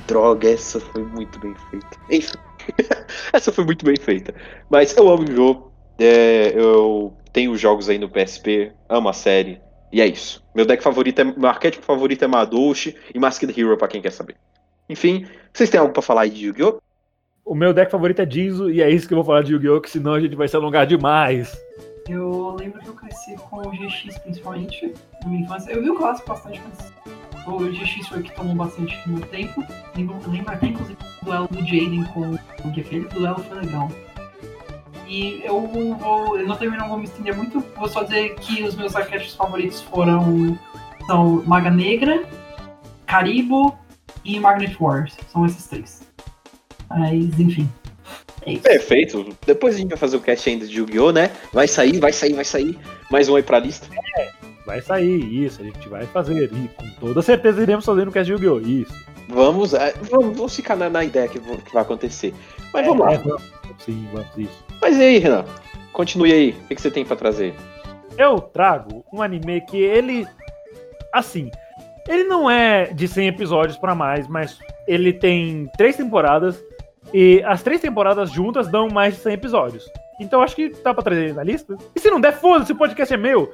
Droga, 0.08 0.50
essa 0.50 0.80
foi 0.80 1.04
muito 1.04 1.38
bem 1.40 1.54
feita. 1.70 1.98
Enfim. 2.10 2.38
essa 3.34 3.52
foi 3.52 3.66
muito 3.66 3.84
bem 3.84 3.98
feita. 3.98 4.34
Mas 4.70 4.96
eu 4.96 5.10
amo 5.10 5.24
o 5.24 5.36
jogo. 5.36 5.74
É, 6.00 6.54
eu 6.56 7.14
tenho 7.34 7.58
jogos 7.58 7.90
aí 7.90 8.00
no 8.00 8.10
PSP, 8.10 8.72
amo 8.88 9.10
a 9.10 9.14
série. 9.14 9.60
E 9.96 10.02
é 10.02 10.08
isso. 10.08 10.44
Meu 10.54 10.66
deck 10.66 10.84
favorito 10.84 11.20
é. 11.20 11.24
Meu 11.24 11.48
arquétipo 11.48 11.86
favorito 11.86 12.22
é 12.22 12.28
Madouche 12.28 12.98
e 13.14 13.18
Masked 13.18 13.58
Hero, 13.58 13.78
pra 13.78 13.88
quem 13.88 14.02
quer 14.02 14.12
saber. 14.12 14.36
Enfim, 14.90 15.26
vocês 15.54 15.70
têm 15.70 15.80
algo 15.80 15.94
pra 15.94 16.02
falar 16.02 16.24
aí 16.24 16.30
de 16.30 16.48
Yu-Gi-Oh? 16.48 16.82
O 17.46 17.56
meu 17.56 17.74
deck 17.74 17.90
favorito 17.90 18.22
é 18.22 18.30
Jinzo, 18.30 18.70
e 18.70 18.82
é 18.82 18.90
isso 18.90 19.08
que 19.08 19.14
eu 19.14 19.16
vou 19.16 19.24
falar 19.24 19.42
de 19.42 19.54
Yu-Gi-Oh! 19.54 19.80
Que 19.80 19.90
senão 19.90 20.16
a 20.16 20.20
gente 20.20 20.36
vai 20.36 20.50
se 20.50 20.56
alongar 20.58 20.86
demais. 20.86 21.58
Eu 22.10 22.58
lembro 22.60 22.82
que 22.82 22.90
eu 22.90 22.94
cresci 22.94 23.38
com 23.38 23.56
o 23.56 23.72
GX 23.72 24.20
principalmente 24.20 24.94
na 25.24 25.30
minha 25.30 25.44
infância. 25.44 25.72
Eu 25.72 25.82
vi 25.82 25.90
o 25.90 25.96
clássico 25.96 26.28
bastante, 26.28 26.62
mas 26.68 27.48
o 27.48 27.58
GX 27.72 28.08
foi 28.10 28.20
o 28.20 28.24
que 28.24 28.36
tomou 28.36 28.54
bastante 28.54 28.98
do 29.06 29.14
meu 29.14 29.28
tempo. 29.28 29.64
Lembro, 29.96 30.20
lembro 30.30 30.54
até 30.54 30.68
inclusive 30.68 30.98
do 31.00 31.26
duelo 31.26 31.48
do 31.48 31.60
Jaden 31.60 32.04
com 32.14 32.32
o 32.32 32.74
Gefele, 32.74 33.06
o 33.06 33.10
duelo 33.12 33.40
foi 33.40 33.62
legal. 33.62 33.90
E 35.08 35.42
eu 35.44 35.62
vou. 35.62 36.38
Eu 36.38 36.48
não 36.48 36.56
também 36.56 36.78
não 36.78 36.90
vou 36.90 36.98
me 36.98 37.06
estender 37.06 37.36
muito, 37.36 37.64
vou 37.76 37.88
só 37.88 38.04
dizer 38.04 38.36
que 38.36 38.64
os 38.64 38.76
meus 38.76 38.96
arquétipos 38.96 39.36
favoritos 39.36 39.82
foram. 39.82 40.58
São 41.06 41.44
Maga 41.46 41.70
Negra, 41.70 42.24
Caribo 43.06 43.78
e 44.24 44.40
Magnet 44.40 44.76
Wars. 44.80 45.16
São 45.32 45.46
esses 45.46 45.68
três. 45.68 46.02
Mas, 46.90 47.40
enfim. 47.40 47.70
É 48.46 48.58
Perfeito. 48.58 49.36
Depois 49.46 49.76
a 49.76 49.78
gente 49.78 49.90
vai 49.90 49.98
fazer 49.98 50.18
o 50.18 50.22
cast 50.22 50.50
ainda 50.50 50.68
de 50.68 50.78
Yu-Gi-Oh, 50.78 51.12
né? 51.12 51.32
Vai 51.52 51.68
sair, 51.68 52.00
vai 52.00 52.14
sair, 52.14 52.34
vai 52.34 52.46
sair. 52.46 52.78
Mais 53.10 53.28
um 53.28 53.36
aí 53.36 53.44
pra 53.44 53.60
lista. 53.60 53.88
É, 54.18 54.32
vai 54.66 54.82
sair, 54.82 55.46
isso, 55.46 55.62
a 55.62 55.66
gente 55.66 55.90
vai 55.90 56.06
fazer. 56.08 56.52
E 56.52 56.68
com 56.70 56.90
toda 57.00 57.22
certeza 57.22 57.62
iremos 57.62 57.86
fazer 57.86 58.06
no 58.06 58.12
cast 58.12 58.26
de 58.26 58.34
Yu-Gi-Oh! 58.34 58.60
Isso. 58.60 59.06
Vamos, 59.28 59.74
é, 59.74 59.94
vamos, 60.12 60.38
vamos, 60.38 60.56
ficar 60.56 60.76
na, 60.76 60.90
na 60.90 61.04
ideia 61.04 61.28
que, 61.28 61.40
que, 61.40 61.74
vai 61.74 61.82
acontecer. 61.82 62.34
Mas 62.72 62.86
é, 62.86 62.88
vamos 62.88 63.06
lá. 63.06 63.14
É, 63.14 63.22
sim, 63.80 64.08
vamos, 64.14 64.28
isso. 64.38 64.65
Mas 64.82 64.98
e 64.98 65.02
aí, 65.02 65.18
Renan? 65.18 65.46
Continue 65.94 66.34
aí. 66.34 66.50
O 66.52 66.68
que, 66.68 66.82
você 66.82 66.92
tem 66.92 67.06
para 67.06 67.16
trazer? 67.16 67.54
Eu 68.18 68.40
trago 68.40 69.06
um 69.14 69.22
anime 69.22 69.62
que 69.62 69.78
ele. 69.78 70.28
Assim. 71.14 71.50
Ele 72.08 72.24
não 72.26 72.50
é 72.50 72.94
de 72.94 73.08
100 73.08 73.30
episódios 73.30 73.78
para 73.78 73.96
mais, 73.96 74.28
mas 74.28 74.60
ele 74.88 75.12
tem 75.12 75.70
três 75.78 75.96
temporadas. 75.96 76.64
E 77.14 77.42
as 77.46 77.64
três 77.64 77.82
temporadas 77.82 78.32
juntas 78.32 78.68
dão 78.68 78.90
mais 78.90 79.16
de 79.16 79.22
100 79.22 79.34
episódios. 79.34 79.90
Então 80.20 80.42
acho 80.42 80.56
que 80.56 80.70
dá 80.70 80.94
pra 80.94 81.04
trazer 81.04 81.34
na 81.34 81.44
lista. 81.44 81.78
E 81.96 82.00
se 82.00 82.10
não 82.10 82.22
der, 82.22 82.34
foda-se, 82.34 82.72
o 82.72 82.78
podcast 82.78 83.14
é 83.14 83.18
meu. 83.18 83.54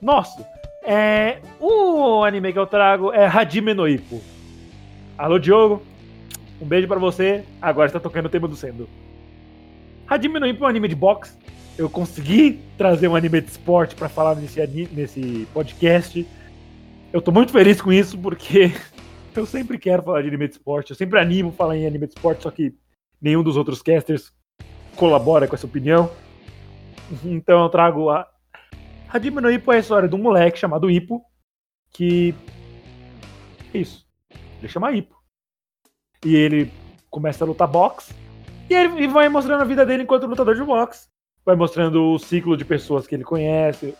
Nossa. 0.00 0.46
É, 0.82 1.38
o 1.58 2.24
anime 2.24 2.52
que 2.52 2.58
eu 2.58 2.66
trago 2.66 3.12
é 3.12 3.26
Hajime 3.26 3.74
no 3.74 3.86
Ippo. 3.86 4.20
Alô, 5.18 5.38
Diogo? 5.38 5.82
Um 6.60 6.66
beijo 6.66 6.88
pra 6.88 6.98
você. 6.98 7.44
Agora 7.60 7.86
está 7.86 8.00
tocando 8.00 8.26
o 8.26 8.30
tema 8.30 8.48
do 8.48 8.56
Sendo. 8.56 8.88
No 10.10 10.46
Ippo 10.46 10.64
é 10.64 10.66
um 10.66 10.70
anime 10.70 10.88
de 10.88 10.96
boxe. 10.96 11.38
Eu 11.78 11.88
consegui 11.88 12.60
trazer 12.76 13.06
um 13.06 13.14
anime 13.14 13.40
de 13.40 13.50
esporte 13.50 13.94
pra 13.94 14.08
falar 14.08 14.34
nesse, 14.34 14.60
nesse 14.92 15.46
podcast. 15.54 16.26
Eu 17.12 17.22
tô 17.22 17.30
muito 17.30 17.52
feliz 17.52 17.80
com 17.80 17.92
isso 17.92 18.18
porque 18.18 18.72
eu 19.36 19.46
sempre 19.46 19.78
quero 19.78 20.02
falar 20.02 20.22
de 20.22 20.28
anime 20.28 20.48
de 20.48 20.54
esporte. 20.54 20.90
Eu 20.90 20.96
sempre 20.96 21.20
animo 21.20 21.52
falar 21.52 21.76
em 21.76 21.86
anime 21.86 22.08
de 22.08 22.14
esporte, 22.14 22.42
só 22.42 22.50
que 22.50 22.74
nenhum 23.22 23.42
dos 23.44 23.56
outros 23.56 23.82
casters 23.82 24.32
colabora 24.96 25.46
com 25.46 25.54
essa 25.54 25.66
opinião. 25.66 26.10
Então 27.24 27.62
eu 27.62 27.68
trago 27.68 28.10
a. 28.10 28.28
Hajime 29.08 29.40
no 29.40 29.50
Ippo 29.50 29.72
é 29.72 29.76
a 29.76 29.80
história 29.80 30.08
de 30.08 30.14
um 30.16 30.22
moleque 30.22 30.58
chamado 30.58 30.90
Ippo 30.90 31.22
que. 31.92 32.34
é 33.72 33.78
Isso. 33.78 34.04
Ele 34.58 34.68
chama 34.68 34.92
Ippo. 34.92 35.16
E 36.24 36.34
ele 36.34 36.72
começa 37.08 37.44
a 37.44 37.46
lutar 37.46 37.68
boxe. 37.68 38.12
E 38.70 38.74
ele 38.74 39.02
e 39.02 39.06
vai 39.08 39.28
mostrando 39.28 39.62
a 39.62 39.64
vida 39.64 39.84
dele 39.84 40.04
enquanto 40.04 40.28
lutador 40.28 40.54
de 40.54 40.62
boxe. 40.62 41.08
Vai 41.44 41.56
mostrando 41.56 42.12
o 42.12 42.18
ciclo 42.20 42.56
de 42.56 42.64
pessoas 42.64 43.04
que 43.04 43.16
ele 43.16 43.24
conhece. 43.24 43.92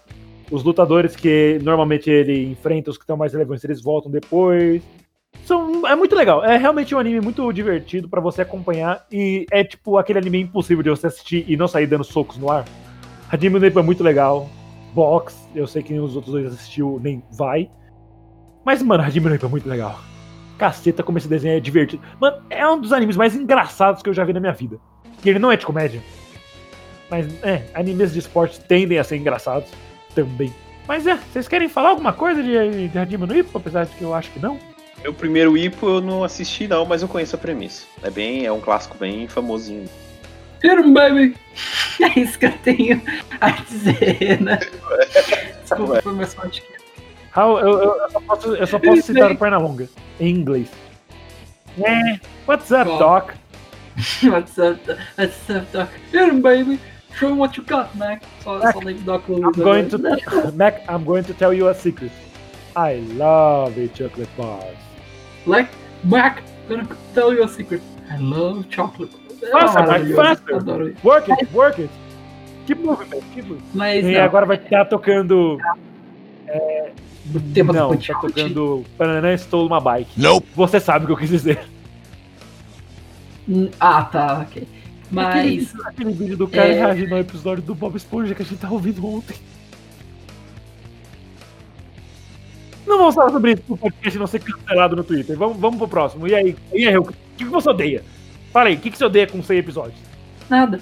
Os 0.49 0.63
lutadores 0.63 1.17
que 1.17 1.59
normalmente 1.61 2.09
ele 2.09 2.51
enfrenta, 2.51 2.89
os 2.91 2.97
que 2.97 3.03
estão 3.03 3.17
mais 3.17 3.33
relevantes, 3.33 3.65
eles 3.65 3.83
voltam 3.83 4.13
depois. 4.13 4.81
São, 5.45 5.85
é 5.89 5.97
muito 5.97 6.15
legal. 6.15 6.45
É 6.45 6.57
realmente 6.57 6.95
um 6.95 7.01
anime 7.01 7.21
muito 7.21 7.53
divertido 7.53 8.09
pra 8.09 8.21
você 8.21 8.43
acompanhar. 8.43 9.05
E 9.11 9.45
é 9.51 9.65
tipo 9.65 9.99
aquele 9.99 10.21
anime 10.21 10.41
impossível 10.43 10.85
de 10.85 10.91
você 10.91 11.09
assistir 11.09 11.45
e 11.49 11.57
não 11.57 11.67
sair 11.67 11.89
dando 11.89 12.05
socos 12.05 12.39
no 12.39 12.49
ar. 12.49 12.65
Hajime 13.29 13.59
no 13.59 13.67
é 13.67 13.83
muito 13.83 14.05
legal. 14.05 14.49
Box, 14.95 15.49
eu 15.53 15.67
sei 15.67 15.83
que 15.83 15.93
nenhum 15.93 16.07
dos 16.07 16.15
outros 16.15 16.33
dois 16.33 16.47
assistiu, 16.47 17.01
nem 17.03 17.25
vai. 17.33 17.69
Mas, 18.65 18.83
mano, 18.83 19.03
Hajime 19.03 19.29
no 19.29 19.35
é 19.35 19.49
muito 19.49 19.69
legal. 19.69 19.99
Caceta, 20.61 21.03
como 21.03 21.17
esse 21.17 21.27
desenho 21.27 21.57
é 21.57 21.61
divertido. 21.61 22.03
Mano, 22.21 22.43
é 22.51 22.69
um 22.69 22.79
dos 22.79 22.93
animes 22.93 23.17
mais 23.17 23.35
engraçados 23.35 24.03
que 24.03 24.11
eu 24.11 24.13
já 24.13 24.25
vi 24.25 24.35
na 24.35 24.41
minha 24.41 24.53
vida. 24.53 24.79
E 25.25 25.31
ele 25.31 25.39
não 25.39 25.51
é 25.51 25.57
de 25.57 25.65
comédia. 25.65 26.03
Mas, 27.11 27.27
é, 27.43 27.65
animes 27.73 28.13
de 28.13 28.19
esporte 28.19 28.61
tendem 28.61 28.99
a 28.99 29.05
ser 29.05 29.17
engraçados 29.17 29.71
também. 30.15 30.53
Mas 30.87 31.07
é, 31.07 31.17
vocês 31.17 31.49
querem 31.49 31.67
falar 31.67 31.89
alguma 31.89 32.13
coisa 32.13 32.43
de, 32.43 32.89
de 32.89 32.99
Hajime 32.99 33.27
no 33.27 33.35
Ippo? 33.35 33.57
Apesar 33.57 33.87
de 33.87 33.97
que 33.97 34.03
eu 34.03 34.13
acho 34.13 34.31
que 34.33 34.39
não. 34.39 34.59
Meu 35.03 35.15
primeiro 35.15 35.57
Ipo 35.57 35.89
eu 35.89 36.01
não 36.03 36.23
assisti 36.23 36.69
não, 36.69 36.85
mas 36.85 37.01
eu 37.01 37.09
conheço 37.09 37.37
a 37.37 37.39
premissa. 37.39 37.87
É 38.03 38.11
bem, 38.11 38.45
é 38.45 38.53
um 38.53 38.61
clássico 38.61 38.99
bem 38.99 39.27
famosinho. 39.27 39.89
Hero 40.63 40.93
Baby! 40.93 41.35
É 42.03 42.19
isso 42.19 42.39
que 42.39 42.47
eu 42.47 42.53
tenho 42.59 43.03
a 43.41 43.51
dizer, 43.51 44.41
né? 44.41 44.59
Desculpa, 45.63 46.01
foi 46.01 46.15
mais 46.15 46.33
forte 46.33 46.63
que 46.63 46.80
How, 47.37 47.59
eu, 47.61 47.69
eu- 47.69 47.97
eu 48.03 48.11
só 48.11 48.21
posso, 48.21 48.55
eu 48.57 48.67
só 48.67 48.79
posso 48.79 49.03
citar 49.03 49.31
o 49.31 49.37
Pernalonga, 49.37 49.89
em 50.19 50.31
inglês. 50.35 50.69
É, 51.79 52.19
what's 52.47 52.71
up? 52.73 52.85
Doc? 52.99 53.33
What's 54.25 54.57
up, 54.59 54.81
what's 55.19 55.51
up, 55.51 55.67
Doc? 55.73 55.89
Hero 56.13 56.41
Baby! 56.41 56.79
Show 57.19 57.31
me 57.31 57.39
what 57.39 57.57
you 57.59 57.65
got, 57.67 57.95
Mac. 57.97 58.23
Só, 58.43 58.59
só 58.73 58.79
lembro 58.79 59.03
do 59.03 59.05
Doc 59.05 59.25
I'm 59.29 59.53
going 59.53 59.89
to 59.89 59.99
Mac, 60.55 60.83
I'm 60.89 61.05
going 61.05 61.25
to 61.25 61.35
tell 61.35 61.53
you 61.53 61.69
a 61.69 61.75
secret. 61.75 62.11
I 62.77 63.03
love 63.17 63.77
a 63.79 63.89
chocolate 63.89 64.31
bars. 64.39 64.77
Like, 65.47 65.71
Mac, 66.05 66.43
gonna 66.69 66.87
tell 67.15 67.33
you 67.35 67.43
a 67.45 67.49
secret. 67.49 67.83
I 68.11 68.17
love 68.19 68.65
chocolate. 68.71 69.13
É 69.43 69.51
Faça, 69.51 69.83
Mac, 69.83 70.03
faça. 70.15 70.43
Work 71.05 71.31
it, 71.33 71.49
work 71.53 71.81
it. 71.83 71.91
Keep 72.67 72.83
moving, 72.85 73.09
man, 73.11 73.21
keep 73.35 73.49
moving. 73.49 73.63
Mas 73.75 74.05
E 74.05 74.13
não, 74.13 74.23
agora 74.23 74.47
vai 74.47 74.57
estar 74.57 74.85
tocando. 74.87 75.59
O 77.39 77.41
tema 77.53 77.73
Não, 77.73 77.89
do 77.89 77.93
tá 77.93 77.97
Punch-Out. 77.97 78.27
tocando 78.27 78.85
Banana 78.99 79.35
Stole 79.35 79.67
uma 79.67 79.81
bike. 79.81 80.11
Nope. 80.21 80.47
Você 80.55 80.81
sabe 80.81 81.05
o 81.05 81.07
que 81.09 81.13
eu 81.13 81.17
quis 81.17 81.31
dizer. 81.31 81.61
Hum, 83.49 83.69
Ah, 83.81 84.03
tá, 84.05 84.47
ok. 84.49 84.63
Aquele, 84.63 84.69
Mas. 85.11 85.45
vídeo- 85.73 85.83
aquele 85.87 86.13
vídeo 86.13 86.37
do 86.37 86.47
cara 86.49 86.69
É. 86.69 86.73
reagindo 86.79 87.15
ao 87.15 87.21
episódio 87.21 87.63
do 87.65 87.75
Bob 87.75 87.97
Esponja 87.97 88.35
que 88.35 88.43
a 88.43 88.45
gente 88.45 88.59
tava 88.61 88.75
ouvindo 88.75 89.05
ontem. 89.05 89.37
Não 92.87 92.99
vamos 92.99 93.15
falar 93.15 93.31
sobre 93.31 93.53
isso 93.53 93.63
pro 93.63 93.77
podcast 93.77 94.19
não 94.19 94.27
ser 94.27 94.41
cancelado 94.41 94.97
no 94.97 95.05
Twitter. 95.05 95.37
Vamos, 95.37 95.59
vamos 95.59 95.79
pro 95.79 95.89
próximo. 95.89 96.27
E 96.27 96.35
aí, 96.35 96.57
e 96.73 96.87
aí, 96.89 96.97
o 96.97 97.05
que, 97.05 97.15
que 97.37 97.45
você 97.45 97.71
odeia? 97.71 98.03
Fala 98.53 98.69
aí, 98.69 98.75
o 98.75 98.79
que, 98.79 98.91
que 98.91 98.99
você 98.99 99.05
odeia 99.05 99.27
com 99.27 99.43
100 99.43 99.59
episódios? 99.59 99.99
Nada. 100.49 100.81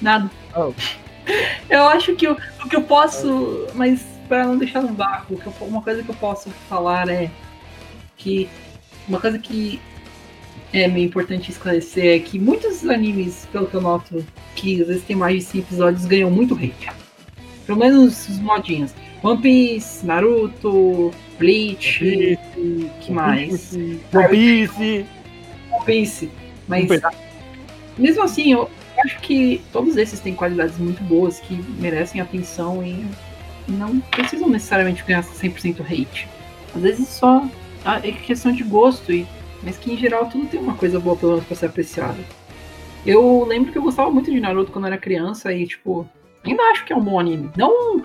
Nada. 0.00 0.30
Oh. 0.56 0.72
Eu 1.68 1.84
acho 1.88 2.14
que 2.16 2.26
o, 2.26 2.32
o 2.64 2.68
que 2.68 2.74
eu 2.74 2.82
posso. 2.82 3.66
Mas 3.74 4.04
pra 4.30 4.46
não 4.46 4.56
deixar 4.56 4.80
no 4.80 4.94
vácuo, 4.94 5.36
que 5.36 5.46
eu- 5.46 5.54
uma 5.66 5.82
coisa 5.82 6.04
que 6.04 6.08
eu 6.08 6.14
posso 6.14 6.48
falar 6.68 7.08
é 7.08 7.28
que. 8.16 8.48
Uma 9.08 9.18
coisa 9.20 9.38
que 9.40 9.80
é 10.72 10.86
meio 10.86 11.06
importante 11.06 11.50
esclarecer 11.50 12.16
é 12.16 12.18
que 12.20 12.38
muitos 12.38 12.86
animes, 12.88 13.48
pelo 13.50 13.66
que 13.66 13.74
eu 13.74 13.80
noto, 13.80 14.24
que 14.54 14.80
às 14.80 14.86
vezes 14.86 15.02
tem 15.02 15.16
mais 15.16 15.34
de 15.36 15.42
100 15.42 15.60
episódios, 15.62 16.04
ganham 16.06 16.30
muito 16.30 16.54
hate. 16.54 16.90
Pelo 17.66 17.78
menos 17.78 18.28
os 18.28 18.38
modinhos. 18.38 18.94
One 19.20 19.42
Piece, 19.42 20.06
Naruto, 20.06 21.10
Bleach, 21.38 22.38
que 23.00 23.12
mais? 23.12 23.72
One 24.14 24.28
Piece. 24.28 25.06
One 25.72 25.84
Piece. 25.84 26.30
Mas 26.68 26.88
mesmo 27.98 28.22
assim, 28.22 28.52
eu 28.52 28.70
acho 29.04 29.18
que 29.20 29.60
todos 29.72 29.96
esses 29.96 30.20
têm 30.20 30.34
qualidades 30.34 30.78
muito 30.78 31.02
boas 31.02 31.40
que 31.40 31.54
merecem 31.80 32.20
atenção 32.20 32.84
e 32.84 33.04
não 33.70 34.00
precisam 34.00 34.48
necessariamente 34.48 35.04
ganhar 35.04 35.22
100% 35.22 35.80
hate. 35.80 36.28
Às 36.74 36.82
vezes 36.82 37.08
só 37.08 37.44
ah, 37.84 38.00
é 38.02 38.12
questão 38.12 38.52
de 38.52 38.62
gosto, 38.62 39.12
e, 39.12 39.26
mas 39.62 39.76
que 39.76 39.92
em 39.92 39.96
geral 39.96 40.26
tudo 40.26 40.46
tem 40.46 40.60
uma 40.60 40.74
coisa 40.74 41.00
boa 41.00 41.16
pelo 41.16 41.32
menos 41.32 41.46
pra 41.46 41.56
ser 41.56 41.66
apreciada. 41.66 42.18
Eu 43.04 43.44
lembro 43.44 43.72
que 43.72 43.78
eu 43.78 43.82
gostava 43.82 44.10
muito 44.10 44.30
de 44.30 44.40
Naruto 44.40 44.70
quando 44.70 44.84
eu 44.84 44.92
era 44.92 45.00
criança 45.00 45.52
e, 45.52 45.66
tipo, 45.66 46.06
ainda 46.44 46.62
acho 46.64 46.84
que 46.84 46.92
é 46.92 46.96
um 46.96 47.02
bom 47.02 47.18
anime. 47.18 47.50
Não 47.56 48.02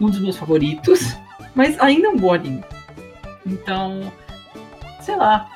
um 0.00 0.06
dos 0.06 0.20
meus 0.20 0.36
favoritos, 0.36 1.14
mas 1.54 1.78
ainda 1.80 2.08
é 2.08 2.10
um 2.10 2.16
bom 2.16 2.32
anime. 2.32 2.64
Então, 3.46 4.12
sei 5.00 5.16
lá, 5.16 5.50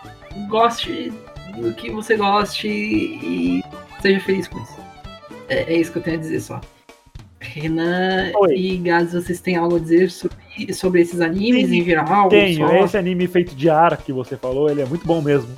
goste 0.48 1.12
do 1.56 1.72
que 1.74 1.90
você 1.90 2.16
goste 2.16 2.68
e 2.68 3.62
seja 4.00 4.20
feliz 4.20 4.48
com 4.48 4.60
isso. 4.60 4.78
É, 5.48 5.72
é 5.72 5.76
isso 5.78 5.92
que 5.92 5.98
eu 5.98 6.02
tenho 6.02 6.16
a 6.18 6.20
dizer 6.20 6.40
só. 6.40 6.60
Renan 7.42 8.30
Oi. 8.36 8.54
e 8.56 8.76
Gaz, 8.78 9.12
vocês 9.12 9.40
têm 9.40 9.56
algo 9.56 9.76
a 9.76 9.78
dizer 9.78 10.10
sobre, 10.10 10.72
sobre 10.72 11.00
esses 11.02 11.20
animes 11.20 11.68
Sim, 11.68 11.80
em 11.80 11.84
geral? 11.84 12.28
Tenho, 12.28 12.66
Só- 12.68 12.74
esse 12.84 12.96
anime 12.96 13.26
feito 13.26 13.54
de 13.54 13.68
ar 13.68 13.96
que 13.96 14.12
você 14.12 14.36
falou, 14.36 14.70
ele 14.70 14.80
é 14.82 14.86
muito 14.86 15.06
bom 15.06 15.20
mesmo. 15.20 15.50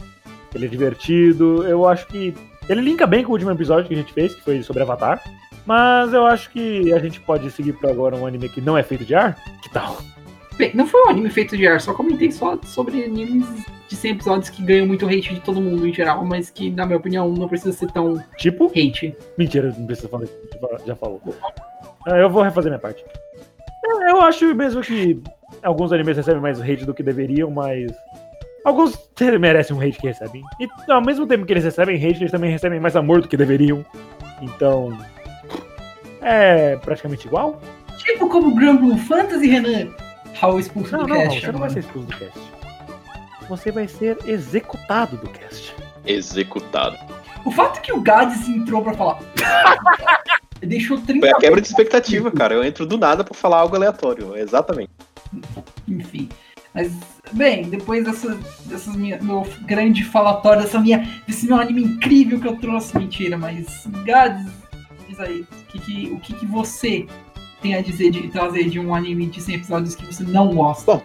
Ele 0.54 0.66
é 0.66 0.68
divertido. 0.68 1.64
Eu 1.66 1.86
acho 1.86 2.06
que. 2.06 2.34
Ele 2.68 2.80
linka 2.80 3.06
bem 3.06 3.22
com 3.22 3.30
o 3.30 3.32
último 3.32 3.50
episódio 3.50 3.86
que 3.88 3.94
a 3.94 3.96
gente 3.96 4.12
fez, 4.12 4.34
que 4.34 4.40
foi 4.42 4.62
sobre 4.62 4.82
Avatar. 4.82 5.22
Mas 5.66 6.12
eu 6.12 6.24
acho 6.26 6.50
que 6.50 6.92
a 6.92 6.98
gente 6.98 7.20
pode 7.20 7.50
seguir 7.50 7.72
por 7.74 7.90
agora 7.90 8.16
um 8.16 8.26
anime 8.26 8.48
que 8.48 8.60
não 8.60 8.76
é 8.78 8.82
feito 8.82 9.04
de 9.04 9.14
ar. 9.14 9.34
Que 9.62 9.70
tal? 9.70 9.98
Bem, 10.56 10.70
não 10.74 10.86
foi 10.86 11.02
um 11.04 11.08
anime 11.08 11.28
feito 11.30 11.56
de 11.56 11.66
ar, 11.66 11.80
só 11.80 11.92
comentei 11.92 12.30
só 12.30 12.56
sobre 12.62 13.02
animes 13.02 13.44
de 13.88 13.96
100 13.96 14.10
episódios 14.12 14.48
que 14.50 14.62
ganham 14.62 14.86
muito 14.86 15.04
hate 15.06 15.34
de 15.34 15.40
todo 15.40 15.60
mundo 15.60 15.86
em 15.86 15.92
geral, 15.92 16.24
mas 16.24 16.48
que, 16.48 16.70
na 16.70 16.86
minha 16.86 16.96
opinião, 16.96 17.28
não 17.28 17.48
precisa 17.48 17.72
ser 17.72 17.90
tão 17.90 18.22
Tipo. 18.38 18.66
hate. 18.66 19.16
Mentira, 19.36 19.74
não 19.76 19.86
precisa 19.86 20.08
falar, 20.08 20.26
já 20.86 20.94
falou. 20.94 21.20
Ah, 22.06 22.16
Eu 22.18 22.30
vou 22.30 22.42
refazer 22.42 22.70
minha 22.70 22.78
parte. 22.80 23.04
É, 23.84 24.10
Eu 24.10 24.20
acho 24.22 24.54
mesmo 24.54 24.80
que 24.82 25.22
alguns 25.62 25.92
animes 25.92 26.16
recebem 26.16 26.40
mais 26.40 26.60
hate 26.60 26.84
do 26.84 26.94
que 26.94 27.02
deveriam, 27.02 27.50
mas. 27.50 27.90
Alguns 28.64 28.98
merecem 29.38 29.76
um 29.76 29.80
hate 29.80 29.98
que 29.98 30.06
recebem. 30.06 30.42
E 30.58 30.66
ao 30.90 31.02
mesmo 31.02 31.26
tempo 31.26 31.44
que 31.44 31.52
eles 31.52 31.64
recebem 31.64 31.96
hate, 31.96 32.20
eles 32.22 32.30
também 32.30 32.50
recebem 32.50 32.80
mais 32.80 32.96
amor 32.96 33.20
do 33.20 33.28
que 33.28 33.36
deveriam. 33.36 33.84
Então. 34.40 34.96
É 36.22 36.76
praticamente 36.76 37.26
igual. 37.26 37.60
Tipo 37.98 38.28
como 38.30 38.54
Granblue 38.54 38.98
Fantasy, 38.98 39.46
Renan. 39.48 39.90
Raul 40.34 40.58
expulso 40.58 40.92
Não, 40.92 41.02
do 41.04 41.08
não, 41.08 41.16
não, 41.16 41.24
cast. 41.24 41.40
você 41.40 41.52
não 41.52 41.58
vai 41.60 41.70
ser 41.70 41.78
expulso 41.80 42.08
do 42.08 42.16
cast. 42.16 42.40
Você 43.48 43.70
vai 43.70 43.86
ser 43.86 44.16
executado 44.26 45.16
do 45.18 45.28
cast. 45.28 45.74
Executado. 46.06 46.96
O 47.44 47.50
fato 47.50 47.80
que 47.82 47.92
o 47.92 48.00
Gades 48.00 48.48
entrou 48.48 48.82
pra 48.82 48.94
falar. 48.94 49.18
deixou 50.66 50.98
30 51.00 51.20
Foi 51.20 51.30
a 51.30 51.38
quebra 51.38 51.60
de 51.60 51.66
expectativa, 51.68 52.30
cara. 52.30 52.54
Eu 52.54 52.64
entro 52.64 52.86
do 52.86 52.96
nada 52.98 53.22
pra 53.24 53.34
falar 53.34 53.58
algo 53.60 53.74
aleatório. 53.76 54.36
Exatamente. 54.36 54.90
Enfim. 55.88 56.28
Mas, 56.74 56.92
bem, 57.32 57.68
depois 57.68 58.04
dessa, 58.04 58.36
dessas 58.66 58.96
minha, 58.96 59.20
meu 59.22 59.46
grande 59.62 60.02
falatório, 60.04 60.62
dessa 60.62 60.80
minha, 60.80 61.08
desse 61.26 61.46
meu 61.46 61.56
anime 61.56 61.82
incrível 61.84 62.40
que 62.40 62.48
eu 62.48 62.56
trouxe, 62.56 62.96
mentira, 62.98 63.38
mas 63.38 63.86
Gades, 64.04 64.50
diz 65.08 65.20
aí, 65.20 65.42
o 65.42 65.46
que, 65.68 65.78
que- 65.78 66.10
o 66.12 66.18
que, 66.18 66.34
que 66.34 66.46
você 66.46 67.06
tem 67.62 67.76
a 67.76 67.80
dizer 67.80 68.10
de 68.10 68.26
trazer 68.28 68.68
de 68.68 68.80
um 68.80 68.92
anime 68.94 69.26
de 69.26 69.40
100 69.40 69.54
episódios 69.54 69.94
que 69.94 70.04
você 70.04 70.24
não 70.24 70.52
gosta? 70.54 70.94
Bom, 70.94 71.02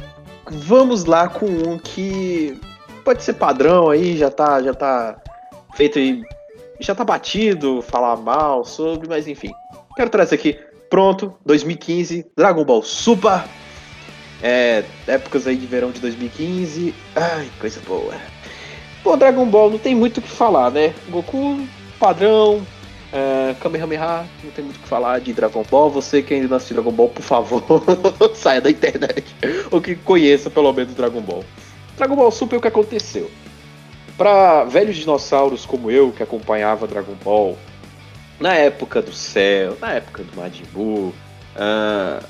Vamos 0.52 1.06
lá 1.06 1.28
com 1.30 1.46
um 1.46 1.78
que 1.78 2.60
pode 3.06 3.24
ser 3.24 3.34
padrão 3.34 3.92
aí, 3.92 4.18
já 4.18 4.32
tá, 4.32 4.60
já 4.64 4.74
tá 4.74 5.22
feito 5.76 6.00
aí, 6.00 6.24
já 6.80 6.96
tá 6.96 7.04
batido, 7.04 7.82
falar 7.82 8.16
mal 8.16 8.64
sobre, 8.64 9.08
mas 9.08 9.28
enfim. 9.28 9.52
Quero 9.96 10.10
trazer 10.10 10.36
aqui, 10.36 10.58
pronto, 10.90 11.34
2015, 11.46 12.26
Dragon 12.36 12.64
Ball 12.64 12.82
Super. 12.82 13.44
É, 14.42 14.86
épocas 15.06 15.46
aí 15.46 15.58
de 15.58 15.66
verão 15.66 15.92
de 15.92 16.00
2015. 16.00 16.96
Ai, 17.16 17.50
coisa 17.60 17.82
boa. 17.86 18.14
Pô, 19.04 19.18
Dragon 19.18 19.46
Ball 19.46 19.70
não 19.70 19.78
tem 19.78 19.94
muito 19.94 20.20
o 20.20 20.22
que 20.22 20.30
falar, 20.30 20.72
né? 20.72 20.94
Goku, 21.10 21.60
padrão, 22.00 22.66
é, 23.12 23.56
Kamehameha, 23.60 24.26
não 24.44 24.52
tem 24.52 24.64
muito 24.64 24.78
o 24.78 24.80
que 24.80 24.88
falar 24.88 25.20
de 25.20 25.34
Dragon 25.34 25.64
Ball. 25.70 25.90
Você 25.90 26.22
que 26.22 26.34
ainda 26.34 26.48
não 26.48 26.58
assistiu 26.58 26.76
Dragon 26.76 26.92
Ball, 26.92 27.10
por 27.10 27.24
favor, 27.24 27.64
saia 28.36 28.62
da 28.62 28.70
internet. 28.70 29.36
Ou 29.72 29.82
que 29.82 29.96
conheça 29.96 30.50
pelo 30.50 30.72
menos 30.72 30.94
Dragon 30.94 31.22
Ball. 31.22 31.44
Dragon 31.98 32.16
Ball 32.16 32.32
Super, 32.32 32.58
o 32.58 32.62
que 32.62 32.68
aconteceu? 32.68 33.30
Para 34.20 34.66
velhos 34.66 34.98
dinossauros 34.98 35.66
como 35.66 35.90
eu, 35.90 36.12
que 36.12 36.22
acompanhava 36.22 36.86
Dragon 36.86 37.16
Ball 37.24 37.58
na 38.38 38.54
época 38.54 39.02
do 39.02 39.14
Cell, 39.14 39.78
na 39.80 39.94
época 39.94 40.24
do 40.24 40.36
Majin 40.36 40.66
Buu, 40.74 41.14
uh, 41.56 42.22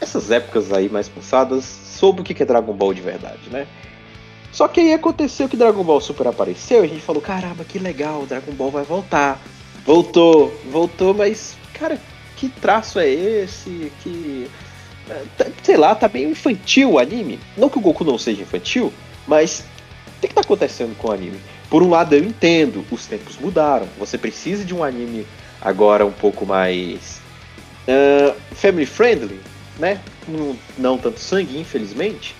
essas 0.00 0.30
épocas 0.30 0.72
aí 0.72 0.88
mais 0.88 1.06
passadas, 1.06 1.66
soube 1.66 2.22
o 2.22 2.24
que 2.24 2.42
é 2.42 2.46
Dragon 2.46 2.72
Ball 2.72 2.94
de 2.94 3.02
verdade, 3.02 3.50
né? 3.50 3.66
Só 4.52 4.68
que 4.68 4.80
aí 4.80 4.94
aconteceu 4.94 5.46
que 5.46 5.54
Dragon 5.54 5.84
Ball 5.84 6.00
Super 6.00 6.28
apareceu 6.28 6.82
e 6.82 6.86
a 6.86 6.88
gente 6.88 7.02
falou: 7.02 7.20
caramba, 7.20 7.62
que 7.62 7.78
legal, 7.78 8.24
Dragon 8.24 8.52
Ball 8.52 8.70
vai 8.70 8.84
voltar. 8.84 9.38
Voltou, 9.84 10.50
voltou, 10.70 11.12
mas, 11.12 11.58
cara, 11.74 12.00
que 12.36 12.48
traço 12.48 12.98
é 12.98 13.06
esse? 13.06 13.92
Que. 14.02 14.48
É, 15.10 15.22
tá, 15.36 15.46
sei 15.62 15.76
lá, 15.76 15.94
tá 15.94 16.08
meio 16.08 16.30
infantil 16.30 16.92
o 16.92 16.98
anime. 16.98 17.38
Não 17.54 17.68
que 17.68 17.76
o 17.76 17.82
Goku 17.82 18.02
não 18.02 18.16
seja 18.16 18.40
infantil, 18.40 18.90
mas 19.26 19.66
que, 20.24 20.28
que 20.28 20.34
tá 20.34 20.40
acontecendo 20.40 20.96
com 20.96 21.08
o 21.08 21.12
anime? 21.12 21.38
Por 21.68 21.82
um 21.82 21.90
lado, 21.90 22.14
eu 22.14 22.22
entendo, 22.22 22.84
os 22.90 23.06
tempos 23.06 23.36
mudaram. 23.38 23.86
Você 23.98 24.16
precisa 24.16 24.64
de 24.64 24.74
um 24.74 24.82
anime 24.82 25.26
agora 25.60 26.04
um 26.04 26.12
pouco 26.12 26.46
mais 26.46 27.20
uh, 27.88 28.34
family 28.54 28.86
friendly, 28.86 29.40
né? 29.78 30.00
Não, 30.26 30.56
não 30.78 30.98
tanto 30.98 31.20
sangue, 31.20 31.58
infelizmente. 31.58 32.34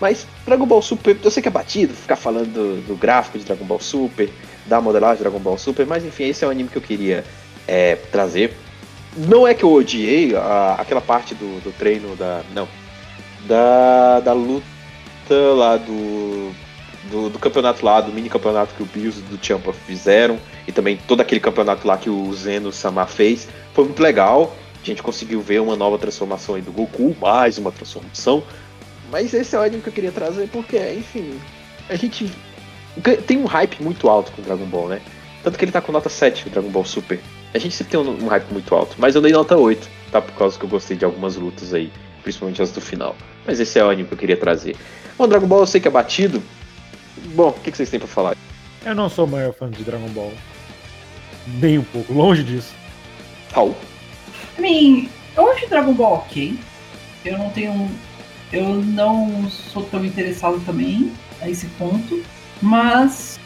Mas 0.00 0.26
Dragon 0.46 0.66
Ball 0.66 0.80
Super, 0.80 1.16
eu 1.22 1.30
sei 1.30 1.42
que 1.42 1.48
é 1.48 1.52
batido 1.52 1.92
ficar 1.94 2.16
falando 2.16 2.52
do, 2.52 2.86
do 2.86 2.96
gráfico 2.96 3.38
de 3.38 3.44
Dragon 3.44 3.64
Ball 3.64 3.80
Super, 3.80 4.30
da 4.66 4.80
modelagem 4.80 5.18
de 5.18 5.22
Dragon 5.22 5.38
Ball 5.38 5.58
Super, 5.58 5.86
mas 5.86 6.04
enfim, 6.04 6.24
esse 6.24 6.44
é 6.44 6.48
o 6.48 6.50
anime 6.50 6.68
que 6.68 6.76
eu 6.76 6.82
queria 6.82 7.24
é, 7.66 7.96
trazer. 7.96 8.56
Não 9.16 9.46
é 9.46 9.52
que 9.52 9.64
eu 9.64 9.72
odiei 9.72 10.34
a, 10.36 10.76
aquela 10.78 11.00
parte 11.00 11.34
do, 11.34 11.60
do 11.60 11.72
treino 11.72 12.14
da. 12.16 12.42
Não. 12.54 12.68
Da, 13.46 14.20
da 14.20 14.32
luta 14.32 14.64
lá 15.30 15.76
do, 15.76 16.52
do, 17.10 17.28
do, 17.28 17.38
campeonato 17.38 17.84
lá, 17.84 18.00
do 18.00 18.12
mini 18.12 18.28
campeonato 18.28 18.74
que 18.74 18.82
o 18.82 18.86
Bills 18.86 19.18
e 19.18 19.22
do 19.22 19.44
Champa 19.44 19.72
fizeram, 19.72 20.38
e 20.66 20.72
também 20.72 20.98
todo 21.08 21.20
aquele 21.20 21.40
campeonato 21.40 21.86
lá 21.86 21.98
que 21.98 22.08
o 22.08 22.32
Zeno 22.32 22.72
Sama 22.72 23.06
fez. 23.06 23.48
Foi 23.74 23.84
muito 23.84 24.02
legal. 24.02 24.54
A 24.82 24.86
gente 24.86 25.02
conseguiu 25.02 25.40
ver 25.40 25.60
uma 25.60 25.76
nova 25.76 25.98
transformação 25.98 26.54
aí 26.54 26.62
do 26.62 26.72
Goku, 26.72 27.14
mais 27.20 27.58
uma 27.58 27.70
transformação. 27.70 28.42
Mas 29.10 29.34
esse 29.34 29.54
é 29.54 29.58
o 29.58 29.62
anime 29.62 29.82
que 29.82 29.88
eu 29.88 29.92
queria 29.92 30.12
trazer 30.12 30.48
porque, 30.48 30.78
enfim, 30.94 31.38
a 31.88 31.96
gente 31.96 32.30
tem 33.26 33.38
um 33.38 33.44
hype 33.44 33.82
muito 33.82 34.08
alto 34.08 34.32
com 34.32 34.42
Dragon 34.42 34.64
Ball, 34.66 34.88
né? 34.88 35.00
Tanto 35.42 35.58
que 35.58 35.64
ele 35.64 35.72
tá 35.72 35.80
com 35.80 35.90
nota 35.90 36.08
7, 36.08 36.46
o 36.46 36.50
Dragon 36.50 36.68
Ball 36.68 36.84
Super. 36.84 37.18
A 37.52 37.58
gente 37.58 37.74
sempre 37.74 37.92
tem 37.92 38.00
um, 38.00 38.24
um 38.24 38.28
hype 38.28 38.50
muito 38.52 38.74
alto, 38.74 38.94
mas 38.98 39.14
eu 39.14 39.20
dei 39.20 39.32
nota 39.32 39.56
8, 39.56 39.88
tá? 40.12 40.20
Por 40.22 40.32
causa 40.34 40.58
que 40.58 40.64
eu 40.64 40.68
gostei 40.68 40.96
de 40.96 41.04
algumas 41.04 41.36
lutas 41.36 41.74
aí, 41.74 41.90
principalmente 42.22 42.62
as 42.62 42.70
do 42.70 42.80
final. 42.80 43.16
Mas 43.46 43.58
esse 43.58 43.78
é 43.78 43.84
o 43.84 43.90
anime 43.90 44.06
que 44.06 44.14
eu 44.14 44.18
queria 44.18 44.36
trazer. 44.36 44.76
Bom, 45.18 45.26
Dragon 45.26 45.46
Ball 45.46 45.60
eu 45.60 45.66
sei 45.66 45.80
que 45.80 45.88
é 45.88 45.90
batido. 45.90 46.42
Bom, 47.34 47.48
o 47.48 47.52
que, 47.52 47.70
que 47.70 47.76
vocês 47.76 47.90
têm 47.90 48.00
pra 48.00 48.08
falar? 48.08 48.36
Eu 48.84 48.94
não 48.94 49.08
sou 49.08 49.26
o 49.26 49.28
maior 49.28 49.52
fã 49.52 49.70
de 49.70 49.84
Dragon 49.84 50.08
Ball. 50.08 50.32
Nem 51.46 51.78
um 51.78 51.84
pouco, 51.84 52.12
longe 52.12 52.42
disso. 52.42 52.72
Raul? 53.52 53.76
I 54.58 54.60
mean, 54.60 55.08
eu 55.36 55.50
acho 55.50 55.68
Dragon 55.68 55.92
Ball 55.92 56.14
ok. 56.14 56.58
Eu 57.24 57.38
não 57.38 57.50
tenho. 57.50 57.90
Eu 58.52 58.76
não 58.82 59.48
sou 59.50 59.84
tão 59.84 60.04
interessado 60.04 60.60
também 60.64 61.12
a 61.40 61.48
esse 61.48 61.66
ponto. 61.78 62.22
Mas 62.62 63.38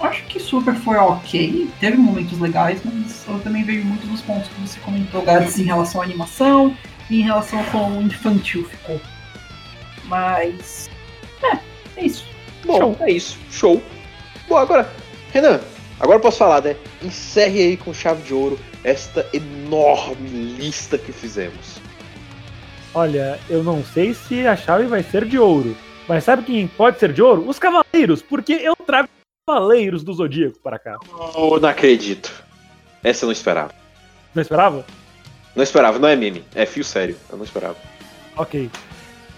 acho 0.00 0.24
que 0.24 0.38
Super 0.38 0.74
foi 0.74 0.96
ok. 0.96 1.68
Teve 1.80 1.96
momentos 1.96 2.38
legais, 2.38 2.80
mas 2.84 3.24
eu 3.26 3.38
também 3.40 3.64
vejo 3.64 3.84
muito 3.84 4.06
dos 4.06 4.20
pontos 4.20 4.48
que 4.48 4.60
você 4.60 4.78
comentou, 4.80 5.22
Gats, 5.22 5.58
em 5.58 5.64
relação 5.64 6.00
à 6.00 6.04
animação 6.04 6.76
e 7.10 7.20
em 7.20 7.22
relação 7.22 7.60
a 7.60 7.64
como 7.64 8.00
infantil 8.02 8.64
ficou. 8.64 9.00
Mas. 10.04 10.90
É, 11.42 11.58
é 11.96 12.06
isso. 12.06 12.33
Bom, 12.64 12.78
Show. 12.78 12.96
é 13.00 13.10
isso. 13.10 13.38
Show. 13.50 13.82
Bom, 14.48 14.56
agora, 14.56 14.90
Renan, 15.32 15.60
agora 16.00 16.18
eu 16.18 16.22
posso 16.22 16.38
falar, 16.38 16.62
né? 16.62 16.76
Encerre 17.02 17.60
aí 17.62 17.76
com 17.76 17.92
chave 17.92 18.22
de 18.22 18.34
ouro 18.34 18.58
esta 18.82 19.26
enorme 19.32 20.28
lista 20.28 20.98
que 20.98 21.12
fizemos. 21.12 21.78
Olha, 22.94 23.40
eu 23.50 23.62
não 23.64 23.84
sei 23.84 24.14
se 24.14 24.46
a 24.46 24.56
chave 24.56 24.84
vai 24.86 25.02
ser 25.02 25.24
de 25.24 25.38
ouro, 25.38 25.76
mas 26.06 26.24
sabe 26.24 26.44
quem 26.44 26.66
pode 26.68 26.98
ser 26.98 27.12
de 27.12 27.20
ouro? 27.22 27.48
Os 27.48 27.58
cavaleiros, 27.58 28.22
porque 28.22 28.52
eu 28.52 28.76
trago 28.76 29.08
cavaleiros 29.46 30.04
do 30.04 30.12
Zodíaco 30.12 30.58
para 30.60 30.78
cá. 30.78 30.98
Oh, 31.34 31.58
não 31.58 31.68
acredito. 31.68 32.32
Essa 33.02 33.24
eu 33.24 33.26
não 33.26 33.32
esperava. 33.32 33.74
Não 34.34 34.40
esperava? 34.42 34.84
Não 35.56 35.62
esperava, 35.62 35.98
não 35.98 36.08
é 36.08 36.16
meme, 36.16 36.44
é 36.54 36.66
fio 36.66 36.84
sério, 36.84 37.16
eu 37.30 37.36
não 37.36 37.44
esperava. 37.44 37.76
Ok. 38.36 38.70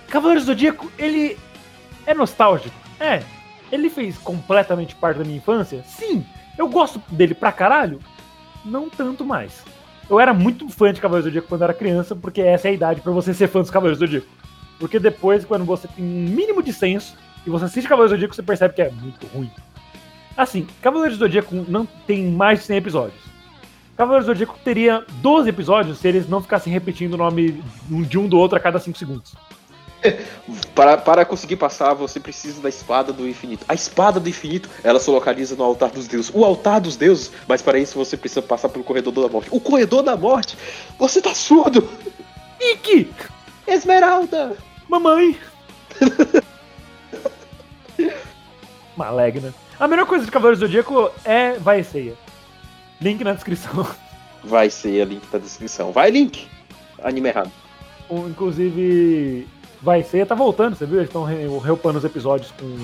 Cavaleiros 0.08 0.44
do 0.44 0.52
Zodíaco, 0.52 0.90
ele 0.98 1.36
é 2.06 2.14
nostálgico. 2.14 2.85
É. 3.00 3.22
Ele 3.70 3.90
fez 3.90 4.16
completamente 4.18 4.94
parte 4.94 5.18
da 5.18 5.24
minha 5.24 5.38
infância? 5.38 5.82
Sim. 5.84 6.24
Eu 6.56 6.68
gosto 6.68 7.02
dele 7.10 7.34
pra 7.34 7.52
caralho? 7.52 8.00
Não 8.64 8.88
tanto 8.88 9.24
mais. 9.24 9.62
Eu 10.08 10.20
era 10.20 10.32
muito 10.32 10.68
fã 10.68 10.92
de 10.92 11.00
Cavaleiros 11.00 11.24
do 11.24 11.30
Zodíaco 11.30 11.48
quando 11.48 11.62
era 11.62 11.74
criança, 11.74 12.14
porque 12.14 12.40
essa 12.40 12.68
é 12.68 12.70
a 12.70 12.74
idade 12.74 13.00
para 13.00 13.12
você 13.12 13.34
ser 13.34 13.48
fã 13.48 13.60
dos 13.60 13.70
Cavaleiros 13.70 13.98
do 13.98 14.06
Zodíaco. 14.06 14.28
Porque 14.78 14.98
depois, 14.98 15.44
quando 15.44 15.64
você 15.64 15.88
tem 15.88 16.04
um 16.04 16.28
mínimo 16.30 16.62
de 16.62 16.72
senso 16.72 17.16
e 17.46 17.50
você 17.50 17.64
assiste 17.64 17.88
Cavaleiros 17.88 18.12
do 18.12 18.16
Zodíaco, 18.16 18.34
você 18.34 18.42
percebe 18.42 18.74
que 18.74 18.82
é 18.82 18.90
muito 18.90 19.26
ruim. 19.26 19.50
Assim, 20.36 20.66
Cavaleiros 20.80 21.18
do 21.18 21.24
Zodíaco 21.24 21.54
não 21.68 21.86
tem 22.06 22.30
mais 22.30 22.60
de 22.60 22.66
100 22.66 22.76
episódios. 22.76 23.20
Cavaleiros 23.96 24.26
do 24.26 24.32
Zodíaco 24.32 24.58
teria 24.62 25.04
12 25.22 25.48
episódios 25.48 25.98
se 25.98 26.06
eles 26.06 26.28
não 26.28 26.42
ficassem 26.42 26.72
repetindo 26.72 27.14
o 27.14 27.16
nome 27.16 27.62
de 27.88 28.18
um 28.18 28.28
do 28.28 28.38
outro 28.38 28.56
a 28.56 28.60
cada 28.60 28.78
5 28.78 28.96
segundos. 28.96 29.34
para, 30.74 30.96
para 30.96 31.24
conseguir 31.24 31.56
passar, 31.56 31.94
você 31.94 32.20
precisa 32.20 32.60
da 32.60 32.68
espada 32.68 33.12
do 33.12 33.28
infinito. 33.28 33.64
A 33.68 33.74
espada 33.74 34.20
do 34.20 34.28
infinito, 34.28 34.68
ela 34.82 34.98
se 35.00 35.10
localiza 35.10 35.56
no 35.56 35.64
altar 35.64 35.90
dos 35.90 36.06
deuses. 36.06 36.30
O 36.34 36.44
altar 36.44 36.80
dos 36.80 36.96
deuses, 36.96 37.32
mas 37.46 37.62
para 37.62 37.78
isso 37.78 37.96
você 37.96 38.16
precisa 38.16 38.42
passar 38.42 38.68
pelo 38.68 38.84
corredor 38.84 39.12
da 39.12 39.28
morte. 39.28 39.48
O 39.50 39.60
corredor 39.60 40.02
da 40.02 40.16
morte? 40.16 40.56
Você 40.98 41.20
tá 41.20 41.34
surdo! 41.34 41.88
Ike! 42.60 43.10
Esmeralda! 43.66 44.56
Mamãe! 44.88 45.38
Malegna. 48.96 49.54
A 49.78 49.86
melhor 49.86 50.06
coisa 50.06 50.24
de 50.24 50.30
Cavaleiros 50.30 50.58
do 50.58 50.66
Zodíaco 50.66 51.10
é 51.24 51.58
Vai 51.58 51.82
Ceia. 51.82 52.14
Link 53.00 53.22
na 53.22 53.34
descrição. 53.34 53.86
Vai 54.42 54.70
ser 54.70 55.04
link 55.06 55.22
na 55.30 55.38
descrição. 55.38 55.92
Vai, 55.92 56.10
link! 56.10 56.48
Anime 57.02 57.28
errado. 57.28 57.50
Inclusive, 58.08 59.46
Vai 59.86 60.02
Ceia 60.02 60.26
tá 60.26 60.34
voltando, 60.34 60.74
você 60.74 60.84
viu? 60.84 60.96
Eles 60.96 61.08
estão 61.08 61.22
reupando 61.22 61.96
os 61.96 62.04
episódios 62.04 62.50
com. 62.50 62.76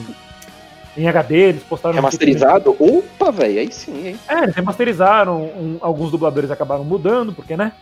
Em 0.97 1.09
HD, 1.09 1.35
eles 1.35 1.63
postaram. 1.65 1.97
Remasterizado? 1.97 2.77
Um 2.79 2.99
Opa, 2.99 3.33
velho, 3.33 3.59
aí 3.59 3.73
sim, 3.73 4.07
hein? 4.07 4.21
É, 4.29 4.45
eles 4.45 4.55
remasterizaram. 4.55 5.43
Um, 5.43 5.79
alguns 5.81 6.13
dubladores 6.13 6.49
acabaram 6.51 6.85
mudando, 6.85 7.33
porque, 7.33 7.57
né? 7.57 7.73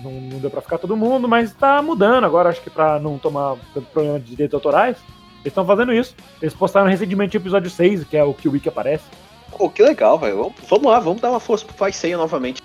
Não, 0.00 0.12
não 0.12 0.38
deu 0.38 0.48
pra 0.48 0.60
ficar 0.60 0.78
todo 0.78 0.96
mundo, 0.96 1.26
mas 1.26 1.52
tá 1.52 1.82
mudando 1.82 2.22
agora, 2.22 2.50
acho 2.50 2.60
que 2.60 2.70
pra 2.70 3.00
não 3.00 3.18
tomar 3.18 3.56
problema 3.92 4.20
de 4.20 4.26
direitos 4.26 4.54
autorais. 4.54 4.96
Eles 5.40 5.46
estão 5.46 5.66
fazendo 5.66 5.92
isso. 5.92 6.14
Eles 6.40 6.54
postaram 6.54 6.86
recentemente 6.88 7.36
o 7.36 7.40
episódio 7.40 7.68
6, 7.68 8.04
que 8.04 8.16
é 8.16 8.22
o 8.22 8.32
que 8.32 8.48
o 8.48 8.52
Wiki 8.52 8.68
aparece. 8.68 9.04
Pô, 9.50 9.68
que 9.68 9.82
legal, 9.82 10.20
velho. 10.20 10.52
Vamos 10.68 10.86
lá, 10.86 11.00
vamos 11.00 11.20
dar 11.20 11.30
uma 11.30 11.40
força 11.40 11.64
pro 11.64 11.74
Vai 11.76 11.92
Ceia 11.92 12.16
novamente. 12.16 12.62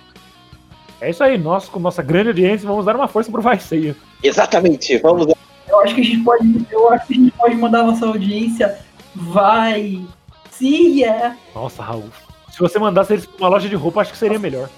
É 1.02 1.10
isso 1.10 1.23
aí, 1.23 1.40
nós, 1.40 1.68
com 1.68 1.80
nossa 1.80 2.03
grande 2.03 2.27
audiência, 2.27 2.68
vamos 2.68 2.85
dar 2.85 2.95
uma 2.95 3.07
força 3.07 3.31
pro 3.31 3.41
Vai 3.41 3.60
Ceia. 3.60 3.95
Exatamente, 4.22 4.98
vamos 4.99 5.26
dar. 5.26 5.44
Eu 5.74 5.82
acho 5.82 5.95
que 5.95 6.02
a 6.02 6.04
gente 6.04 6.24
pode. 6.24 6.68
Eu 6.70 6.94
acho 6.94 7.08
que 7.08 7.14
a 7.14 7.18
gente 7.18 7.32
pode 7.32 7.56
mandar 7.56 7.80
a 7.80 7.84
nossa 7.84 8.06
audiência. 8.06 8.78
Vai. 9.16 10.06
Ceia. 10.52 11.36
Nossa, 11.56 11.82
Raul. 11.82 12.10
Se 12.52 12.60
você 12.60 12.78
mandasse 12.78 13.14
eles 13.14 13.26
pra 13.26 13.38
uma 13.40 13.50
loja 13.50 13.68
de 13.68 13.76
roupa, 13.76 14.02
acho 14.02 14.12
que 14.12 14.18
seria 14.18 14.38
melhor. 14.38 14.70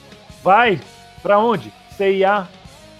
Vai! 0.41 0.79
Pra 1.21 1.37
onde? 1.37 1.73
CIA. 1.97 2.47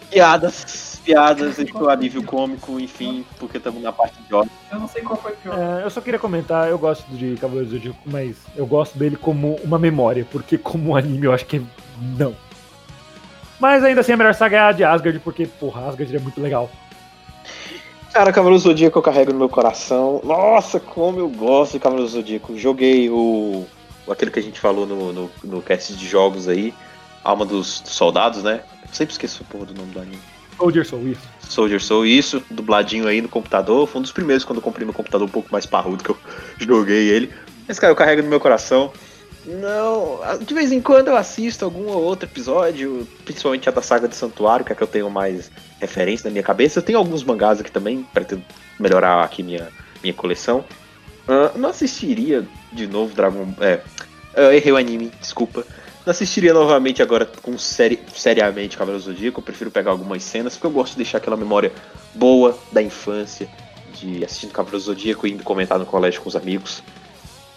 Piadas, 0.10 1.02
piadas 1.04 1.58
o 1.58 1.90
alívio 1.90 2.22
cômico, 2.24 2.80
enfim, 2.80 3.26
porque 3.40 3.58
estamos 3.58 3.82
na 3.82 3.92
parte 3.92 4.22
de 4.22 4.36
ódio. 4.36 4.52
Eu 4.72 4.80
não 4.80 4.88
sei 4.88 5.02
qual 5.02 5.20
foi 5.20 5.32
pior. 5.34 5.58
É, 5.58 5.84
eu 5.84 5.90
só 5.90 6.00
queria 6.00 6.20
comentar, 6.20 6.70
eu 6.70 6.78
gosto 6.78 7.10
de 7.12 7.36
Cavaleiros 7.38 7.72
do 7.72 7.78
Zodíaco, 7.78 8.00
mas 8.06 8.36
eu 8.56 8.68
gosto 8.68 8.98
dele 8.98 9.16
como 9.16 9.56
uma 9.64 9.80
memória, 9.80 10.28
porque 10.32 10.58
como 10.58 10.96
anime 10.96 11.26
eu 11.26 11.34
acho 11.34 11.46
que 11.46 11.66
não. 12.18 12.36
Mas 13.60 13.84
ainda 13.84 14.02
assim 14.02 14.12
a 14.12 14.18
melhor 14.18 14.36
saga 14.36 14.58
é 14.58 14.60
a 14.60 14.72
de 14.72 14.84
Asgard, 14.84 15.20
porque, 15.20 15.48
porra, 15.48 15.88
Asgard 15.88 16.16
é 16.16 16.20
muito 16.20 16.40
legal. 16.40 16.70
Cara, 18.16 18.32
Cavaleiro 18.32 18.64
Zodíaco 18.64 18.98
eu 18.98 19.04
carrego 19.04 19.34
no 19.34 19.40
meu 19.40 19.50
coração. 19.50 20.22
Nossa, 20.24 20.80
como 20.80 21.20
eu 21.20 21.28
gosto 21.28 21.74
de 21.74 21.80
Cavaleiro 21.80 22.10
Zodíaco. 22.10 22.58
Joguei 22.58 23.10
o. 23.10 23.66
aquele 24.10 24.32
que 24.32 24.40
a 24.40 24.42
gente 24.42 24.58
falou 24.58 24.86
no, 24.86 25.12
no, 25.12 25.32
no 25.44 25.62
cast 25.62 25.94
de 25.94 26.08
jogos 26.08 26.48
aí. 26.48 26.74
Alma 27.22 27.46
dos, 27.46 27.84
Soldados, 27.84 28.42
né? 28.42 28.62
Eu 28.84 28.94
sempre 28.94 29.12
esqueço 29.12 29.44
a 29.46 29.52
porra 29.52 29.66
do 29.66 29.74
nome 29.74 29.92
do 29.92 30.00
anime. 30.00 30.22
Soldier 30.58 30.86
Soul, 30.86 31.10
isso. 31.10 31.30
Soldier 31.42 31.84
Soul, 31.84 32.06
isso, 32.06 32.42
dubladinho 32.50 33.06
aí 33.06 33.20
no 33.22 33.28
computador. 33.28 33.86
Foi 33.86 34.00
um 34.00 34.04
dos 34.04 34.14
primeiros 34.14 34.46
quando 34.46 34.60
eu 34.60 34.64
comprei 34.64 34.86
meu 34.86 34.94
computador 34.94 35.28
um 35.28 35.32
pouco 35.32 35.50
mais 35.52 35.66
parrudo 35.66 36.02
que 36.02 36.12
eu 36.12 36.18
joguei 36.58 37.10
ele. 37.10 37.34
Esse 37.68 37.82
cara 37.82 37.92
eu 37.92 37.98
carrego 37.98 38.22
no 38.22 38.30
meu 38.30 38.40
coração. 38.40 38.94
Não, 39.46 40.22
de 40.40 40.54
vez 40.54 40.72
em 40.72 40.82
quando 40.82 41.10
eu 41.10 41.18
assisto 41.18 41.66
algum 41.66 41.88
ou 41.88 42.02
outro 42.02 42.30
episódio, 42.30 43.06
principalmente 43.26 43.68
a 43.68 43.74
da 43.74 43.82
saga 43.82 44.08
do 44.08 44.16
Santuário, 44.16 44.66
que 44.66 44.72
é 44.72 44.76
que 44.76 44.82
eu 44.82 44.88
tenho 44.88 45.10
mais 45.10 45.52
referência 45.80 46.28
na 46.28 46.32
minha 46.32 46.44
cabeça. 46.44 46.80
Eu 46.80 46.84
tenho 46.84 46.98
alguns 46.98 47.24
mangás 47.24 47.60
aqui 47.60 47.72
também, 47.72 48.06
pretendo 48.14 48.44
melhorar 48.80 49.24
aqui 49.24 49.44
minha, 49.44 49.70
minha 50.02 50.14
coleção. 50.14 50.64
Uh, 51.28 51.58
não 51.58 51.70
assistiria 51.70 52.46
de 52.72 52.88
novo 52.88 53.16
Dragon. 53.16 53.48
É, 53.60 53.82
eu 54.36 54.54
errei 54.54 54.72
o 54.72 54.78
anime, 54.78 55.12
desculpa. 55.20 55.66
Não 56.06 56.12
assistiria 56.12 56.54
novamente 56.54 57.02
agora 57.02 57.26
com 57.26 57.58
seri 57.58 58.00
seriamente 58.14 58.78
Cavaleiro 58.78 59.04
Zodíaco. 59.04 59.40
Eu 59.40 59.44
prefiro 59.44 59.72
pegar 59.72 59.92
algumas 59.92 60.24
cenas, 60.24 60.54
porque 60.54 60.68
eu 60.68 60.72
gosto 60.72 60.92
de 60.92 60.98
deixar 60.98 61.18
aquela 61.18 61.36
memória 61.36 61.74
boa 62.14 62.58
da 62.72 62.82
infância, 62.82 63.48
de 63.94 64.24
assistindo 64.24 64.52
Cavaleiro 64.52 64.86
Zodíaco 64.86 65.26
e 65.26 65.32
indo 65.32 65.44
comentar 65.44 65.80
no 65.80 65.86
colégio 65.86 66.22
com 66.22 66.30
os 66.30 66.36
amigos. 66.36 66.84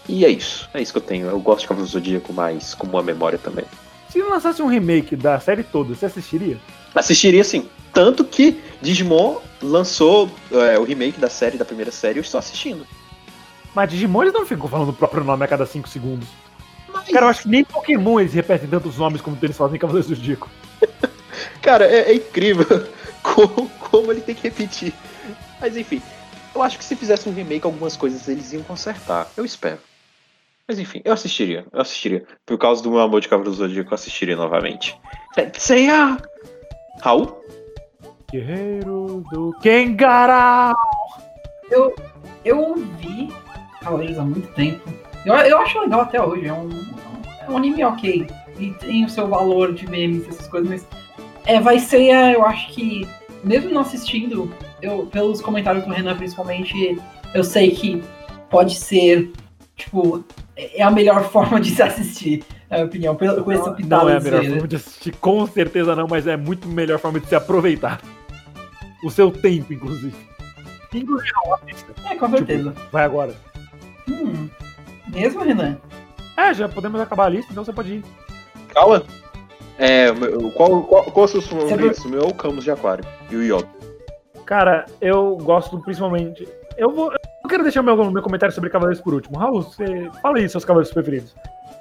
E 0.08 0.24
é 0.24 0.30
isso. 0.30 0.66
É 0.72 0.80
isso 0.80 0.92
que 0.92 0.98
eu 0.98 1.02
tenho. 1.02 1.26
Eu 1.26 1.38
gosto 1.40 1.60
de 1.60 1.68
Cavaleiro 1.68 1.92
Zodíaco, 1.92 2.32
mas 2.32 2.74
com 2.74 2.86
uma 2.86 3.02
memória 3.02 3.38
também. 3.38 3.66
Se 4.08 4.22
lançasse 4.22 4.62
um 4.62 4.66
remake 4.66 5.14
da 5.14 5.38
série 5.38 5.62
toda, 5.62 5.94
você 5.94 6.06
assistiria? 6.06 6.56
Assistiria 6.94 7.44
sim. 7.44 7.68
Tanto 7.92 8.24
que 8.24 8.60
Digimon 8.80 9.38
lançou 9.62 10.30
é, 10.52 10.78
o 10.78 10.84
remake 10.84 11.18
da 11.18 11.28
série, 11.28 11.58
da 11.58 11.64
primeira 11.64 11.90
série, 11.90 12.18
e 12.18 12.18
eu 12.18 12.22
estou 12.22 12.38
assistindo. 12.38 12.86
Mas 13.74 13.90
Digimon 13.90 14.22
eles 14.22 14.34
não 14.34 14.46
ficam 14.46 14.68
falando 14.68 14.90
o 14.90 14.92
próprio 14.92 15.24
nome 15.24 15.44
a 15.44 15.48
cada 15.48 15.66
5 15.66 15.88
segundos. 15.88 16.28
Mas... 16.92 17.08
Cara, 17.08 17.26
eu 17.26 17.30
acho 17.30 17.42
que 17.42 17.48
nem 17.48 17.64
Pokémon 17.64 18.20
eles 18.20 18.32
repetem 18.32 18.68
tantos 18.68 18.96
nomes 18.96 19.20
como 19.20 19.36
eles 19.40 19.56
fazem 19.56 19.76
em 19.76 19.78
Cavaleiros 19.78 20.08
do 20.08 20.14
Zodíaco. 20.14 20.48
Cara, 21.62 21.86
é, 21.86 22.10
é 22.10 22.14
incrível 22.14 22.66
como, 23.22 23.68
como 23.68 24.12
ele 24.12 24.20
tem 24.20 24.34
que 24.34 24.42
repetir. 24.42 24.92
Mas 25.60 25.76
enfim, 25.76 26.00
eu 26.54 26.62
acho 26.62 26.78
que 26.78 26.84
se 26.84 26.96
fizesse 26.96 27.28
um 27.28 27.32
remake, 27.32 27.64
algumas 27.64 27.96
coisas 27.96 28.26
eles 28.28 28.52
iam 28.52 28.62
consertar. 28.62 29.30
Eu 29.36 29.44
espero. 29.44 29.78
Mas 30.66 30.78
enfim, 30.78 31.00
eu 31.04 31.12
assistiria. 31.12 31.64
Eu 31.72 31.80
assistiria. 31.80 32.26
Por 32.44 32.58
causa 32.58 32.82
do 32.82 32.90
meu 32.90 33.00
amor 33.00 33.20
de 33.20 33.28
Cavaleiro 33.28 33.56
do 33.56 33.56
Zodíaco, 33.56 33.90
eu 33.90 33.94
assistiria 33.94 34.36
novamente. 34.36 34.98
Seiya! 35.56 36.18
Raul? 37.00 37.42
Guerreiro 38.30 39.24
do 39.32 39.54
Kengarau! 39.62 40.74
Eu, 41.70 41.94
eu 42.44 42.60
ouvi 42.60 43.32
Cavaleiros 43.80 44.18
há 44.18 44.22
muito 44.22 44.48
tempo. 44.52 44.86
Eu, 45.24 45.34
eu 45.34 45.58
acho 45.58 45.80
legal 45.80 46.02
até 46.02 46.22
hoje. 46.22 46.46
É 46.46 46.52
um, 46.52 46.68
é 47.40 47.50
um 47.50 47.56
anime 47.56 47.82
ok. 47.84 48.26
E 48.58 48.70
tem 48.72 49.06
o 49.06 49.08
seu 49.08 49.28
valor 49.28 49.72
de 49.72 49.88
memes, 49.88 50.28
essas 50.28 50.46
coisas, 50.46 50.68
mas. 50.68 50.86
É, 51.46 51.58
vai 51.58 51.78
ser, 51.78 52.34
eu 52.34 52.44
acho 52.44 52.68
que, 52.68 53.08
mesmo 53.42 53.70
não 53.70 53.80
assistindo, 53.80 54.52
eu, 54.82 55.06
pelos 55.06 55.40
comentários 55.40 55.86
do 55.86 55.90
Renan 55.90 56.14
principalmente, 56.14 57.00
eu 57.32 57.42
sei 57.42 57.70
que 57.70 58.02
pode 58.50 58.74
ser, 58.74 59.32
tipo, 59.74 60.22
é 60.54 60.82
a 60.82 60.90
melhor 60.90 61.24
forma 61.32 61.58
de 61.58 61.70
se 61.70 61.82
assistir, 61.82 62.44
na 62.70 62.76
minha 62.76 63.12
opinião, 63.12 63.16
com 63.16 63.52
essa 63.52 63.72
pitada. 63.72 64.04
Não 64.04 64.10
é 64.10 64.16
a 64.16 64.20
melhor 64.20 64.44
forma 64.44 64.68
de 64.68 64.76
assistir, 64.76 65.16
com 65.16 65.46
certeza 65.46 65.96
não, 65.96 66.06
mas 66.08 66.26
é 66.26 66.36
muito 66.36 66.68
melhor 66.68 66.98
forma 66.98 67.18
de 67.18 67.26
se 67.26 67.34
aproveitar. 67.34 68.00
O 69.02 69.10
seu 69.10 69.30
tempo, 69.30 69.72
inclusive. 69.72 70.14
Inclusive, 70.92 71.30
É, 72.10 72.14
com 72.16 72.30
certeza. 72.30 72.70
Tipo, 72.70 72.90
vai 72.90 73.04
agora. 73.04 73.34
Hum, 74.08 74.48
mesmo, 75.08 75.42
Renan? 75.42 75.78
É, 76.36 76.54
já 76.54 76.68
podemos 76.68 77.00
acabar 77.00 77.26
a 77.26 77.28
lista, 77.28 77.50
então 77.50 77.64
você 77.64 77.72
pode 77.72 77.94
ir. 77.94 78.04
Calma. 78.68 79.02
É, 79.78 80.08
qual, 80.54 80.82
qual, 80.82 81.04
qual 81.04 81.24
é 81.24 81.28
o 81.28 81.28
seu 81.28 81.42
favorito? 81.42 82.04
O 82.04 82.08
meu 82.08 82.22
é 82.22 82.26
o 82.26 82.34
Camus 82.34 82.64
de 82.64 82.70
Aquário 82.70 83.04
e 83.30 83.36
o 83.36 83.42
Yoga. 83.42 83.68
Cara, 84.44 84.86
eu 85.00 85.36
gosto 85.36 85.78
principalmente. 85.80 86.48
Eu 86.76 86.90
vou, 86.90 87.12
eu 87.12 87.48
quero 87.48 87.62
deixar 87.62 87.82
meu, 87.82 88.10
meu 88.10 88.22
comentário 88.22 88.54
sobre 88.54 88.70
Cavaleiros 88.70 89.02
por 89.02 89.14
último. 89.14 89.38
Raul, 89.38 89.62
você 89.62 90.10
fala 90.22 90.38
aí 90.38 90.48
seus 90.48 90.64
Cavaleiros 90.64 90.92
preferidos. 90.92 91.34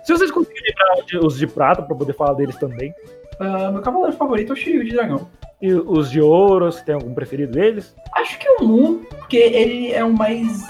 Se 0.07 0.13
vocês 0.13 0.31
conseguirem 0.31 0.73
lembrar 0.79 1.25
os 1.27 1.37
de 1.37 1.45
prata, 1.45 1.81
pra 1.81 1.93
poder 1.93 2.13
falar 2.13 2.33
deles 2.35 2.55
também. 2.55 2.93
Uh, 3.41 3.73
meu 3.73 3.81
cavaleiro 3.81 4.15
favorito 4.15 4.53
é 4.53 4.53
o 4.53 4.55
Shiryu 4.55 4.85
de 4.85 4.91
Dragão. 4.91 5.27
E 5.61 5.73
os 5.73 6.09
de 6.09 6.21
ouro, 6.21 6.71
você 6.71 6.81
tem 6.81 6.95
algum 6.95 7.13
preferido 7.13 7.51
deles? 7.51 7.93
Acho 8.15 8.39
que 8.39 8.49
o 8.51 8.63
Mu, 8.63 9.05
porque 9.17 9.35
ele 9.35 9.91
é 9.91 10.05
o 10.05 10.13
mais. 10.13 10.65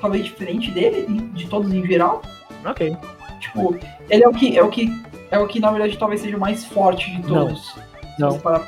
talvez 0.00 0.26
diferente 0.26 0.70
dele, 0.70 1.06
de 1.34 1.48
todos 1.48 1.72
em 1.72 1.84
geral. 1.84 2.22
Ok. 2.64 2.96
Tipo, 3.40 3.76
ele 4.08 4.22
é 4.22 4.28
o 4.28 4.32
que. 4.32 4.56
É 4.56 4.62
o 4.62 4.70
que, 4.70 4.92
é 5.32 5.38
o 5.40 5.48
que 5.48 5.58
na 5.58 5.72
verdade 5.72 5.98
talvez 5.98 6.20
seja 6.20 6.36
o 6.36 6.40
mais 6.40 6.64
forte 6.66 7.10
de 7.16 7.26
todos. 7.26 7.74
Não. 8.16 8.30
Não. 8.30 8.38
Para... 8.38 8.62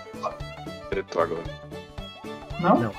agora. 1.14 1.42
Não? 2.58 2.80
Não. 2.80 2.92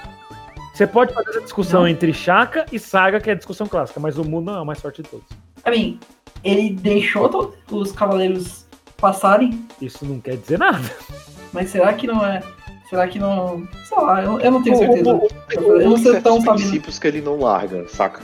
Você 0.73 0.87
pode 0.87 1.13
fazer 1.13 1.31
essa 1.31 1.41
discussão 1.41 1.81
não. 1.81 1.89
entre 1.89 2.13
Shaka 2.13 2.65
e 2.71 2.79
Saga, 2.79 3.19
que 3.19 3.29
é 3.29 3.33
a 3.33 3.35
discussão 3.35 3.67
clássica, 3.67 3.99
mas 3.99 4.17
o 4.17 4.23
Mu 4.23 4.39
não 4.39 4.55
é 4.55 4.61
o 4.61 4.65
mais 4.65 4.79
forte 4.79 5.01
de 5.01 5.09
todos. 5.09 5.27
I 5.67 5.71
mean, 5.71 5.99
ele 6.43 6.71
deixou 6.71 7.53
os 7.71 7.91
cavaleiros 7.91 8.65
passarem. 8.97 9.65
Isso 9.81 10.05
não 10.05 10.19
quer 10.19 10.37
dizer 10.37 10.59
nada. 10.59 10.89
Mas 11.53 11.69
será 11.69 11.93
que 11.93 12.07
não 12.07 12.25
é. 12.25 12.41
Será 12.89 13.07
que 13.07 13.19
não. 13.19 13.67
Sei 13.85 13.97
lá, 13.97 14.23
eu, 14.23 14.39
eu 14.39 14.51
não 14.51 14.63
tenho 14.63 14.77
certeza. 14.77 15.13
O, 15.13 15.17
o, 15.17 15.23
o, 15.23 15.81
eu 15.81 15.89
não 15.89 15.97
sei 15.97 16.21
tão 16.21 16.41
princípios 16.41 16.99
que 16.99 17.07
ele 17.07 17.21
não 17.21 17.39
larga, 17.39 17.87
saca? 17.87 18.21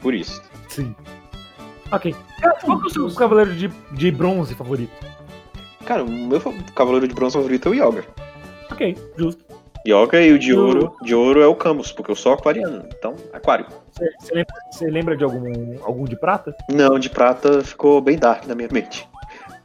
Por 0.00 0.14
isso. 0.14 0.42
Sim. 0.68 0.94
Ok. 1.90 2.14
Qual 2.64 2.80
é 2.80 2.84
o 2.84 2.90
seu 2.90 3.14
cavaleiro 3.14 3.54
de, 3.54 3.68
de 3.92 4.10
bronze 4.10 4.54
favorito? 4.54 4.92
Cara, 5.84 6.04
o 6.04 6.10
meu 6.10 6.40
cavaleiro 6.74 7.08
de 7.08 7.14
bronze 7.14 7.34
favorito 7.34 7.68
é 7.68 7.70
o 7.70 7.74
Yoga. 7.74 8.04
Ok, 8.70 8.96
justo. 9.16 9.42
Yoga 9.86 10.20
e 10.20 10.32
o 10.32 10.38
de 10.38 10.52
ouro, 10.52 10.94
de 11.02 11.14
ouro 11.14 11.40
é 11.40 11.46
o 11.46 11.54
Camus, 11.54 11.92
porque 11.92 12.10
eu 12.10 12.16
sou 12.16 12.32
aquariano, 12.32 12.84
então 12.96 13.14
aquário. 13.32 13.64
Você 14.18 14.34
lembra, 14.34 14.54
lembra, 14.80 15.16
de 15.16 15.24
algum, 15.24 15.76
algum 15.82 16.04
de 16.04 16.16
prata? 16.16 16.54
Não, 16.70 16.98
de 16.98 17.10
prata 17.10 17.62
ficou 17.62 18.00
bem 18.00 18.16
dark 18.16 18.46
na 18.46 18.54
minha 18.54 18.68
mente. 18.70 19.08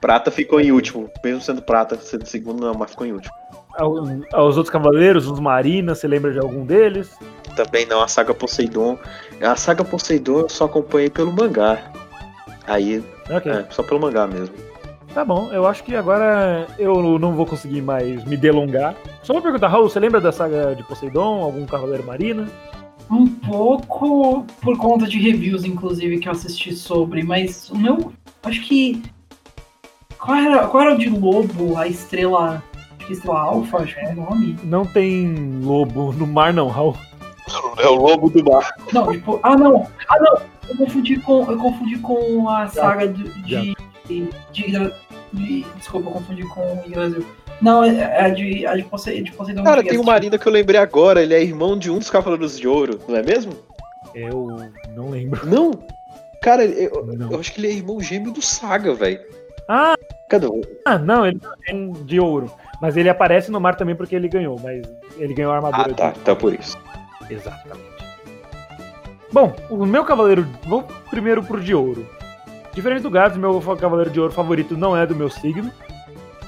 Prata 0.01 0.30
ficou 0.31 0.60
em 0.60 0.72
último, 0.72 1.10
mesmo 1.23 1.41
sendo 1.41 1.61
prata, 1.61 1.95
sendo 1.97 2.26
segundo 2.26 2.60
não, 2.65 2.73
mas 2.73 2.91
ficou 2.91 3.07
em 3.07 3.14
último. 3.14 3.34
Os 3.80 4.57
outros 4.57 4.69
cavaleiros, 4.69 5.27
os 5.27 5.39
marinas, 5.39 5.99
você 5.99 6.07
lembra 6.07 6.31
de 6.31 6.39
algum 6.39 6.65
deles? 6.65 7.18
Também 7.55 7.85
não, 7.85 8.01
a 8.01 8.07
saga 8.07 8.34
Poseidon. 8.34 8.97
A 9.41 9.55
saga 9.55 9.84
Poseidon 9.84 10.41
eu 10.41 10.49
só 10.49 10.65
acompanhei 10.65 11.10
pelo 11.10 11.31
mangá. 11.31 11.80
Aí, 12.68 13.03
okay. 13.35 13.51
é, 13.51 13.65
só 13.69 13.81
pelo 13.81 13.99
mangá 13.99 14.27
mesmo. 14.27 14.55
Tá 15.14 15.23
bom, 15.23 15.51
eu 15.51 15.68
acho 15.68 15.84
que 15.84 15.95
agora 15.95 16.68
eu 16.77 17.19
não 17.19 17.34
vou 17.34 17.45
conseguir 17.45 17.81
mais 17.81 18.23
me 18.26 18.35
delongar. 18.35 18.95
Só 19.22 19.34
uma 19.34 19.41
pergunta, 19.41 19.68
Raul, 19.68 19.88
você 19.88 19.99
lembra 19.99 20.19
da 20.19 20.31
saga 20.31 20.76
de 20.76 20.84
Poseidon? 20.84 21.41
Algum 21.41 21.65
Cavaleiro 21.65 22.03
Marina? 22.03 22.47
Um 23.14 23.27
pouco 23.27 24.44
por 24.60 24.76
conta 24.76 25.06
de 25.06 25.19
reviews, 25.19 25.64
inclusive, 25.64 26.18
que 26.18 26.27
eu 26.27 26.31
assisti 26.31 26.73
sobre, 26.73 27.22
mas 27.22 27.69
o 27.69 27.77
meu. 27.77 28.11
Acho 28.41 28.60
que. 28.61 29.03
Qual 30.18 30.35
era, 30.35 30.68
qual 30.68 30.84
era 30.84 30.95
o 30.95 30.98
de 30.98 31.10
lobo, 31.10 31.77
a 31.77 31.88
estrela. 31.88 32.64
Acho 32.98 33.06
que 33.06 33.14
estrela 33.14 33.40
alfa, 33.40 33.77
acho 33.77 33.94
que 33.94 34.02
é 34.02 34.10
o 34.10 34.15
nome. 34.15 34.57
Não 34.64 34.84
tem 34.84 35.61
lobo 35.61 36.11
no 36.14 36.26
mar, 36.26 36.52
não, 36.52 36.69
Raul. 36.69 36.98
É 37.77 37.88
o 37.88 37.95
lobo 37.95 38.31
do 38.31 38.44
mar. 38.44 38.68
Não, 38.91 39.11
tipo. 39.11 39.40
Ah, 39.44 39.56
não! 39.56 39.88
Ah, 40.10 40.19
não! 40.19 40.41
Eu 40.68 40.77
confundi 40.77 41.18
com, 41.19 41.52
eu 41.52 41.57
confundi 41.57 41.99
com 41.99 42.49
a 42.49 42.68
saga 42.68 43.07
de, 43.07 43.23
de, 43.44 43.76
de, 44.07 44.30
de 44.52 44.91
de. 45.34 45.65
Desculpa, 45.77 46.10
eu 46.10 46.14
confundi 46.14 46.43
com 46.47 46.61
o. 46.61 47.43
Não, 47.61 47.84
é, 47.84 47.95
é 47.97 48.26
a 48.26 48.30
de, 48.30 48.65
a 48.65 48.76
de, 48.76 48.84
Poseidon. 48.84 49.23
De 49.23 49.31
Poseidon 49.31 49.64
Cara, 49.64 49.84
tem 49.84 49.97
o 49.97 50.03
Marina 50.03 50.38
que 50.38 50.47
eu 50.47 50.51
lembrei 50.51 50.80
agora, 50.80 51.22
ele 51.22 51.34
é 51.34 51.41
irmão 51.41 51.77
de 51.77 51.89
um 51.89 51.99
dos 51.99 52.10
Cavaleiros 52.10 52.60
de 52.60 52.68
Ouro, 52.68 52.99
não 53.07 53.15
é 53.15 53.23
mesmo? 53.23 53.53
Eu 54.14 54.72
não 54.95 55.10
lembro. 55.10 55.45
Não? 55.47 55.72
Cara, 56.41 56.65
eu, 56.65 57.05
não. 57.05 57.31
eu 57.31 57.39
acho 57.39 57.53
que 57.53 57.61
ele 57.61 57.68
é 57.68 57.72
irmão 57.72 58.01
gêmeo 58.01 58.31
do 58.31 58.41
Saga, 58.41 58.93
velho. 58.93 59.19
Ah! 59.68 59.95
Cadê 60.30 60.47
um? 60.47 60.61
Ah, 60.85 60.97
não, 60.97 61.26
ele 61.26 61.39
é 61.68 61.73
de 62.03 62.19
ouro. 62.19 62.51
Mas 62.81 62.97
ele 62.97 63.10
aparece 63.10 63.49
no 63.49 63.61
mar 63.61 63.76
também 63.76 63.95
porque 63.95 64.15
ele 64.15 64.27
ganhou, 64.27 64.60
mas 64.61 64.85
ele 65.18 65.34
ganhou 65.34 65.53
a 65.53 65.55
armadura. 65.55 65.91
Ah, 65.91 65.93
tá, 65.93 66.11
de... 66.11 66.19
então 66.19 66.35
por 66.35 66.53
isso. 66.53 66.77
Exatamente. 67.30 67.93
Bom, 69.31 69.55
o 69.69 69.85
meu 69.85 70.03
cavaleiro. 70.03 70.47
Vou 70.65 70.84
primeiro 71.10 71.41
pro 71.41 71.61
de 71.61 71.73
ouro. 71.73 72.07
Diferente 72.74 73.04
do 73.04 73.10
Gades, 73.10 73.38
meu 73.38 73.62
Cavaleiro 73.80 74.10
de 74.10 74.20
Ouro 74.20 74.34
favorito 74.34 74.76
não 74.76 74.98
é 74.98 75.06
do 75.06 75.16
meu 75.16 75.30
signo, 75.30 75.72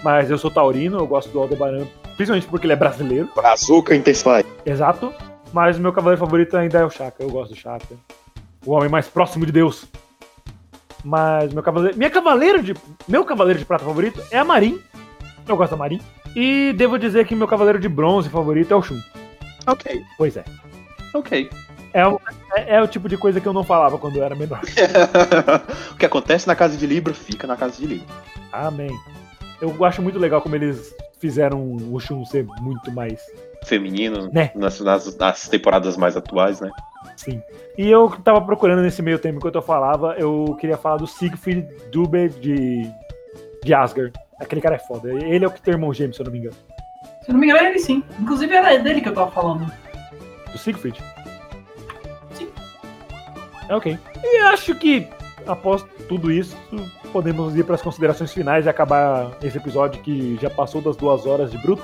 mas 0.04 0.30
eu 0.30 0.38
sou 0.38 0.50
taurino, 0.50 0.98
eu 0.98 1.06
gosto 1.06 1.30
do 1.30 1.40
Aldebaran, 1.40 1.86
principalmente 2.16 2.48
porque 2.48 2.66
ele 2.66 2.74
é 2.74 2.76
brasileiro. 2.76 3.30
Brazuca 3.36 3.96
Intensify. 3.96 4.44
Exato, 4.66 5.14
mas 5.54 5.78
meu 5.78 5.94
cavaleiro 5.94 6.20
favorito 6.20 6.58
ainda 6.58 6.80
é 6.80 6.86
o 6.86 6.90
Chaka, 6.90 7.22
eu 7.24 7.30
gosto 7.30 7.54
do 7.54 7.60
Chaka. 7.60 7.96
O 8.66 8.72
homem 8.72 8.90
mais 8.90 9.08
próximo 9.08 9.46
de 9.46 9.52
Deus. 9.52 9.86
Mas 11.04 11.54
meu 11.54 11.62
cavaleiro, 11.62 11.96
minha 11.96 12.10
cavaleiro 12.10 12.64
de, 12.64 12.74
meu 13.08 13.24
cavaleiro 13.24 13.60
de 13.60 13.66
prata 13.66 13.86
favorito 13.86 14.20
é 14.32 14.40
a 14.40 14.44
Marin. 14.44 14.82
Eu 15.48 15.56
gosto 15.56 15.72
da 15.72 15.78
Marin. 15.78 16.02
E 16.36 16.74
devo 16.74 16.98
dizer 16.98 17.28
que 17.28 17.36
meu 17.36 17.48
cavaleiro 17.48 17.80
de 17.80 17.88
bronze 17.88 18.28
favorito 18.28 18.74
é 18.74 18.76
o 18.76 18.82
Shun. 18.82 19.00
Ok. 19.68 20.04
Pois 20.18 20.36
é. 20.36 20.44
Ok. 21.14 21.48
É, 21.96 22.02
é, 22.60 22.76
é, 22.76 22.82
o 22.82 22.88
tipo 22.88 23.08
de 23.08 23.16
coisa 23.16 23.40
que 23.40 23.48
eu 23.48 23.54
não 23.54 23.64
falava 23.64 23.98
quando 23.98 24.18
eu 24.18 24.24
era 24.24 24.36
menor. 24.36 24.60
o 25.92 25.96
que 25.96 26.06
acontece 26.06 26.46
na 26.46 26.54
casa 26.54 26.76
de 26.76 26.86
Libra 26.86 27.14
fica 27.14 27.48
na 27.48 27.56
casa 27.56 27.78
de 27.78 27.88
Libra. 27.88 28.08
Amém. 28.52 28.92
Eu 29.62 29.86
acho 29.86 30.02
muito 30.02 30.20
legal 30.20 30.42
como 30.42 30.58
eles 30.58 30.94
fizeram 31.22 31.78
o 31.90 31.98
Shun 32.02 32.26
ser 32.26 32.46
muito 32.60 32.92
mais 32.92 33.22
feminino 33.64 34.30
Né. 34.32 34.52
nas, 34.54 34.82
nas, 34.82 35.18
nas 35.18 35.48
temporadas 35.48 35.96
mais 35.96 36.18
atuais, 36.18 36.60
né? 36.60 36.70
Sim. 37.16 37.42
E 37.78 37.90
eu 37.90 38.10
tava 38.24 38.42
procurando 38.42 38.82
nesse 38.82 39.02
meio 39.02 39.18
tempo 39.18 39.38
enquanto 39.38 39.56
eu 39.56 39.62
falava, 39.62 40.16
eu 40.18 40.58
queria 40.60 40.78
falar 40.78 40.98
do 40.98 41.08
Siegfried 41.08 41.66
Dube 41.94 42.28
de, 42.28 42.92
de 43.64 43.74
Asgard. 43.74 44.12
Aquele 44.38 44.60
cara 44.60 44.76
é 44.76 44.80
foda. 44.80 45.10
Ele 45.10 45.46
é 45.46 45.48
o 45.48 45.52
que 45.52 45.62
tem 45.62 45.74
irmão 45.74 45.94
gêmeo, 45.94 46.14
se 46.14 46.20
eu 46.20 46.26
não 46.26 46.34
me 46.34 46.40
engano. 46.40 46.56
Se 47.24 47.30
eu 47.30 47.34
não 47.34 47.40
me 47.40 47.48
engano, 47.48 47.66
é 47.66 47.70
ele 47.70 47.80
sim. 47.80 48.04
Inclusive 48.20 48.54
era 48.54 48.78
dele 48.78 49.00
que 49.00 49.08
eu 49.08 49.14
tava 49.14 49.32
falando. 49.32 49.72
Do 50.52 50.58
Siegfried? 50.58 51.02
É 53.68 53.76
ok. 53.76 53.98
E 54.24 54.38
acho 54.44 54.76
que, 54.76 55.08
após 55.48 55.84
tudo 56.08 56.32
isso, 56.32 56.56
podemos 57.12 57.56
ir 57.56 57.64
para 57.64 57.76
as 57.76 57.82
considerações 57.82 58.32
finais 58.32 58.66
e 58.66 58.70
acabar 58.70 59.32
esse 59.42 59.58
episódio 59.58 60.02
que 60.02 60.38
já 60.42 60.50
passou 60.50 60.82
das 60.82 60.96
duas 60.96 61.26
horas 61.26 61.52
de 61.52 61.58
bruto. 61.58 61.84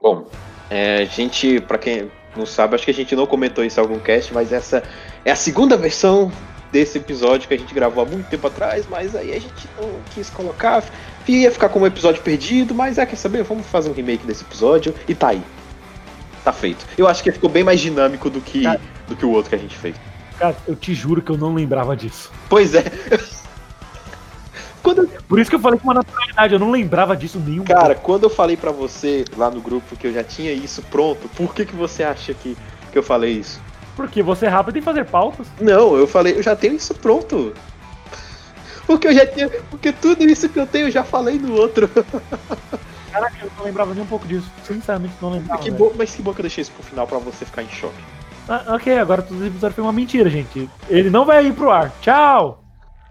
Bom, 0.00 0.26
é, 0.68 0.96
a 0.96 1.04
gente, 1.06 1.60
pra 1.62 1.78
quem 1.78 2.10
não 2.36 2.44
sabe, 2.44 2.74
acho 2.74 2.84
que 2.84 2.90
a 2.90 2.94
gente 2.94 3.16
não 3.16 3.26
comentou 3.26 3.64
isso 3.64 3.80
em 3.80 3.82
algum 3.82 3.98
cast, 3.98 4.34
mas 4.34 4.52
essa 4.52 4.82
é 5.24 5.30
a 5.30 5.36
segunda 5.36 5.78
versão 5.78 6.30
desse 6.74 6.98
episódio 6.98 7.46
que 7.46 7.54
a 7.54 7.56
gente 7.56 7.72
gravou 7.72 8.02
há 8.02 8.06
muito 8.06 8.28
tempo 8.28 8.48
atrás, 8.48 8.84
mas 8.90 9.14
aí 9.14 9.30
a 9.30 9.38
gente 9.38 9.68
não 9.80 9.88
quis 10.12 10.28
colocar, 10.28 10.82
ia 11.28 11.48
ficar 11.48 11.68
como 11.68 11.84
um 11.84 11.86
episódio 11.86 12.20
perdido, 12.20 12.74
mas 12.74 12.98
é, 12.98 13.06
quer 13.06 13.14
saber? 13.14 13.44
Vamos 13.44 13.64
fazer 13.68 13.90
um 13.90 13.92
remake 13.92 14.26
desse 14.26 14.42
episódio 14.42 14.92
e 15.06 15.14
tá 15.14 15.28
aí. 15.28 15.42
Tá 16.42 16.52
feito. 16.52 16.84
Eu 16.98 17.06
acho 17.06 17.22
que 17.22 17.30
ficou 17.30 17.48
bem 17.48 17.62
mais 17.62 17.80
dinâmico 17.80 18.28
do 18.28 18.40
que, 18.40 18.64
Cara. 18.64 18.80
do 19.06 19.14
que 19.14 19.24
o 19.24 19.30
outro 19.30 19.50
que 19.50 19.54
a 19.54 19.58
gente 19.58 19.76
fez. 19.76 19.94
Cara, 20.36 20.56
eu 20.66 20.74
te 20.74 20.92
juro 20.92 21.22
que 21.22 21.30
eu 21.30 21.38
não 21.38 21.54
lembrava 21.54 21.96
disso. 21.96 22.32
Pois 22.48 22.74
é. 22.74 22.82
Quando, 24.82 25.08
Por 25.28 25.38
isso 25.38 25.48
que 25.48 25.54
eu 25.54 25.60
falei 25.60 25.78
com 25.78 25.84
uma 25.84 25.94
naturalidade, 25.94 26.54
eu 26.54 26.58
não 26.58 26.72
lembrava 26.72 27.16
disso 27.16 27.38
nenhum. 27.38 27.62
cara, 27.62 27.94
quando 27.94 28.24
eu 28.24 28.30
falei 28.30 28.56
pra 28.56 28.72
você 28.72 29.24
lá 29.36 29.48
no 29.48 29.60
grupo 29.60 29.94
que 29.96 30.08
eu 30.08 30.12
já 30.12 30.24
tinha 30.24 30.52
isso 30.52 30.82
pronto, 30.82 31.28
por 31.36 31.54
que, 31.54 31.64
que 31.64 31.74
você 31.76 32.02
acha 32.02 32.34
que, 32.34 32.56
que 32.90 32.98
eu 32.98 33.02
falei 33.02 33.30
isso? 33.38 33.62
Porque 33.96 34.22
você 34.22 34.46
é 34.46 34.48
rápido 34.48 34.78
em 34.78 34.82
fazer 34.82 35.04
pautas. 35.04 35.46
Não, 35.60 35.96
eu 35.96 36.06
falei, 36.06 36.36
eu 36.36 36.42
já 36.42 36.56
tenho 36.56 36.74
isso 36.74 36.94
pronto. 36.94 37.52
Porque 38.86 39.08
eu 39.08 39.14
já 39.14 39.26
tinha. 39.26 39.48
Porque 39.70 39.92
tudo 39.92 40.24
isso 40.24 40.48
que 40.48 40.58
eu 40.58 40.66
tenho 40.66 40.88
eu 40.88 40.90
já 40.90 41.04
falei 41.04 41.38
no 41.38 41.54
outro. 41.54 41.88
Caraca, 43.10 43.36
eu 43.40 43.50
não 43.56 43.64
lembrava 43.64 43.94
nem 43.94 44.02
um 44.02 44.06
pouco 44.06 44.26
disso. 44.26 44.50
Sinceramente, 44.66 45.14
não 45.22 45.30
lembrava. 45.30 45.62
que 45.62 45.70
velho. 45.70 45.84
bom, 45.84 45.92
mas 45.96 46.14
que 46.14 46.22
bom 46.22 46.34
que 46.34 46.40
eu 46.40 46.44
deixei 46.44 46.62
isso 46.62 46.72
pro 46.72 46.82
final 46.82 47.06
pra 47.06 47.18
você 47.18 47.44
ficar 47.44 47.62
em 47.62 47.68
choque. 47.68 47.94
Ah, 48.48 48.74
ok, 48.74 48.98
agora 48.98 49.22
todo 49.22 49.38
esse 49.38 49.46
episódio 49.46 49.74
foi 49.76 49.84
uma 49.84 49.92
mentira, 49.92 50.28
gente. 50.28 50.68
Ele 50.88 51.08
não 51.08 51.24
vai 51.24 51.46
ir 51.46 51.52
pro 51.54 51.70
ar. 51.70 51.92
Tchau! 52.00 52.62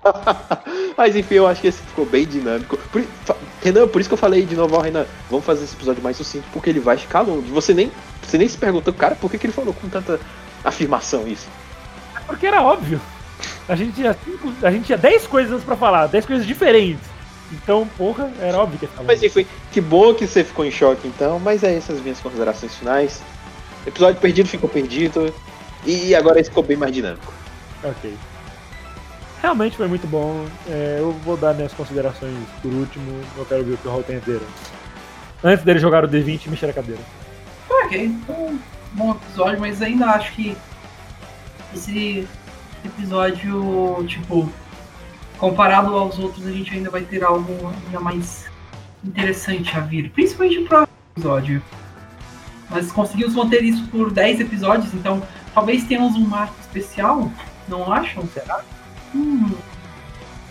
mas 0.97 1.15
enfim, 1.15 1.35
eu 1.35 1.47
acho 1.47 1.61
que 1.61 1.67
esse 1.67 1.81
ficou 1.81 2.05
bem 2.05 2.25
dinâmico. 2.25 2.77
Por, 2.91 3.03
Renan, 3.61 3.87
por 3.87 4.01
isso 4.01 4.09
que 4.09 4.13
eu 4.13 4.17
falei 4.17 4.45
de 4.45 4.55
novo, 4.55 4.75
ó, 4.75 4.81
Renan, 4.81 5.05
vamos 5.29 5.45
fazer 5.45 5.63
esse 5.63 5.73
episódio 5.73 6.03
mais 6.03 6.17
sucinto, 6.17 6.45
porque 6.51 6.69
ele 6.69 6.81
vai 6.81 6.97
ficar 6.97 7.21
longe. 7.21 7.49
Você 7.51 7.73
nem, 7.73 7.89
você 8.21 8.37
nem 8.37 8.47
se 8.47 8.57
perguntou, 8.57 8.93
cara, 8.93 9.15
por 9.15 9.31
que, 9.31 9.37
que 9.37 9.45
ele 9.47 9.53
falou 9.53 9.73
com 9.73 9.87
tanta 9.87 10.19
afirmação 10.63 11.27
isso? 11.27 11.47
É 12.15 12.19
Porque 12.21 12.47
era 12.47 12.61
óbvio. 12.61 12.99
A 13.67 13.75
gente 13.75 13.93
tinha, 13.93 14.13
cinco, 14.13 14.53
a 14.61 14.71
gente 14.71 14.85
tinha 14.85 14.97
10 14.97 15.27
coisas 15.27 15.63
pra 15.63 15.75
falar, 15.75 16.07
10 16.07 16.25
coisas 16.25 16.45
diferentes. 16.45 17.03
Então, 17.51 17.87
porra, 17.97 18.31
era 18.39 18.57
óbvio 18.57 18.79
que 18.79 19.03
Mas 19.03 19.21
enfim, 19.21 19.45
que 19.71 19.79
bom 19.79 20.13
que 20.13 20.25
você 20.25 20.43
ficou 20.43 20.65
em 20.65 20.71
choque 20.71 21.07
então, 21.07 21.39
mas 21.39 21.63
é 21.63 21.75
essas 21.75 22.01
minhas 22.01 22.19
considerações 22.19 22.75
finais. 22.75 23.21
Episódio 23.85 24.19
perdido 24.19 24.47
ficou 24.47 24.69
perdido. 24.69 25.33
E 25.85 26.15
agora 26.15 26.41
ficou 26.43 26.63
bem 26.63 26.77
mais 26.77 26.93
dinâmico. 26.93 27.33
Ok. 27.83 28.15
Realmente 29.41 29.75
foi 29.75 29.87
muito 29.87 30.07
bom. 30.07 30.45
É, 30.69 30.97
eu 30.99 31.11
vou 31.11 31.35
dar 31.35 31.53
minhas 31.53 31.73
considerações 31.73 32.37
por 32.61 32.71
último. 32.71 33.21
Eu 33.37 33.45
quero 33.45 33.65
ver 33.65 33.73
o 33.73 33.77
que 33.77 33.87
o 33.87 33.91
Raul 33.91 34.03
tem 34.03 34.15
a 34.15 34.19
dizer. 34.19 34.39
Antes 35.43 35.65
dele 35.65 35.79
jogar 35.79 36.05
o 36.05 36.07
D20 36.07 36.45
e 36.45 36.49
mexer 36.49 36.67
a 36.67 36.73
cadeira. 36.73 37.01
Ok, 37.69 38.05
então, 38.05 38.57
bom 38.93 39.11
episódio, 39.11 39.59
mas 39.59 39.81
ainda 39.81 40.07
acho 40.07 40.31
que 40.33 40.55
esse 41.73 42.27
episódio, 42.85 44.03
tipo, 44.07 44.49
comparado 45.37 45.95
aos 45.97 46.19
outros, 46.19 46.45
a 46.45 46.51
gente 46.51 46.73
ainda 46.73 46.89
vai 46.89 47.01
ter 47.01 47.23
algo 47.23 47.73
ainda 47.85 47.99
mais 47.99 48.45
interessante 49.03 49.75
a 49.75 49.81
vir. 49.81 50.09
Principalmente 50.11 50.61
próximo 50.61 50.97
episódio. 51.15 51.63
Nós 52.69 52.91
conseguimos 52.91 53.35
manter 53.35 53.63
isso 53.63 53.85
por 53.87 54.11
10 54.11 54.39
episódios, 54.41 54.93
então 54.93 55.21
talvez 55.53 55.83
tenhamos 55.83 56.15
um 56.15 56.25
marco 56.27 56.55
especial, 56.61 57.31
não 57.67 57.91
acham? 57.91 58.27
Será? 58.33 58.63
Hum. 59.13 59.51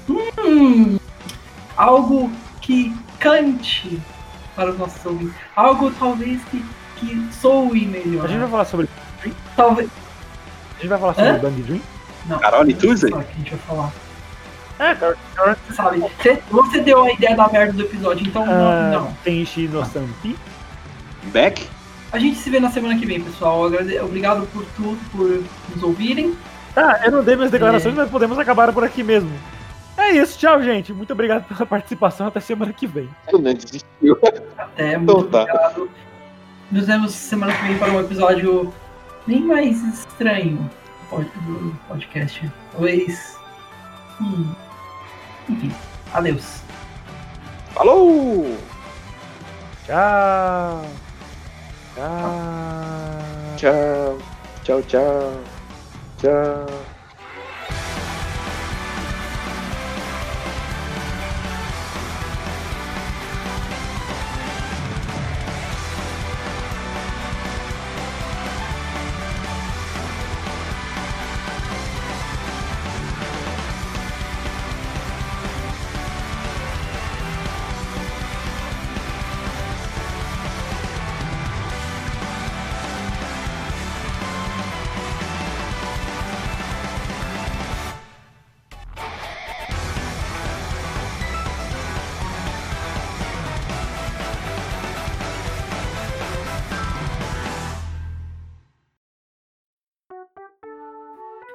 Hum. 0.09 0.99
Algo 1.77 2.31
que 2.61 2.95
cante 3.19 4.01
para 4.55 4.71
os 4.71 4.79
nossos 4.79 5.05
ouvintes. 5.05 5.35
Algo 5.57 5.91
talvez 5.93 6.43
que, 6.45 6.65
que 7.07 7.35
soe 7.35 7.87
melhor. 7.87 8.25
A 8.25 8.29
gente 8.29 8.41
vai 8.41 8.51
falar 8.51 8.65
sobre. 8.65 8.89
Talvez. 9.57 9.89
A 9.89 10.81
gente 10.81 10.89
vai 10.89 10.99
falar 10.99 11.15
sobre 11.15 11.31
Hã? 11.31 11.39
Bang 11.39 11.63
Dream? 11.63 11.81
Não. 12.27 12.39
Carol 12.39 12.69
e 12.69 12.75
Tuesday? 12.75 13.11
Só 13.11 13.19
que 13.21 13.33
a 13.33 13.39
gente 13.39 13.51
vai 13.51 13.59
falar. 13.61 13.93
É, 14.79 14.95
cara 14.95 15.57
Sabe? 15.75 15.99
Você, 16.01 16.43
você 16.51 16.81
deu 16.81 17.05
a 17.05 17.13
ideia 17.13 17.37
da 17.37 17.49
merda 17.49 17.73
do 17.73 17.83
episódio, 17.83 18.27
então 18.27 18.43
ah, 18.43 18.91
não, 18.93 19.01
não. 19.05 19.13
Tenshi 19.23 19.69
no 19.69 19.85
Sampi. 19.85 20.37
Back? 21.25 21.69
A 22.11 22.19
gente 22.19 22.37
se 22.39 22.51
vê 22.51 22.59
na 22.59 22.71
semana 22.71 22.99
que 22.99 23.07
vem, 23.07 23.21
pessoal. 23.21 23.63
Obrigado 24.03 24.47
por 24.53 24.65
tudo, 24.77 24.99
por 25.13 25.43
nos 25.75 25.83
ouvirem. 25.83 26.35
Tá, 26.75 27.01
eu 27.05 27.13
não 27.13 27.23
dei 27.23 27.37
minhas 27.37 27.51
declarações, 27.51 27.95
É. 27.95 27.99
mas 27.99 28.11
podemos 28.11 28.39
acabar 28.39 28.73
por 28.73 28.83
aqui 28.83 29.03
mesmo. 29.03 29.31
É 29.97 30.13
isso, 30.13 30.39
tchau, 30.39 30.63
gente. 30.63 30.93
Muito 30.93 31.13
obrigado 31.13 31.45
pela 31.45 31.65
participação. 31.67 32.27
Até 32.27 32.41
semana 32.41 32.73
que 32.73 32.87
vem. 32.87 33.09
Renan 33.31 33.55
desistiu. 33.55 34.19
Até, 34.57 34.97
muito 34.97 35.13
Então 35.13 35.23
tá. 35.25 35.43
obrigado. 35.43 35.91
Nos 36.73 36.87
vemos 36.87 37.13
semana 37.13 37.53
que 37.55 37.65
vem 37.65 37.79
para 37.79 37.93
um 37.93 38.01
episódio 38.01 38.73
bem 39.27 39.45
mais 39.45 39.79
estranho 39.83 40.71
do 41.11 41.79
podcast. 41.87 42.51
Talvez. 42.73 43.37
Hum. 44.19 44.55
Enfim, 45.51 45.71
adeus. 46.15 46.63
Falou! 47.75 48.57
Tchau. 49.85 50.87
Tchau. 51.95 53.59
Tchau, 53.59 54.19
tchau, 54.65 54.83
tchau. 54.83 55.43
Tchau. 56.17 56.92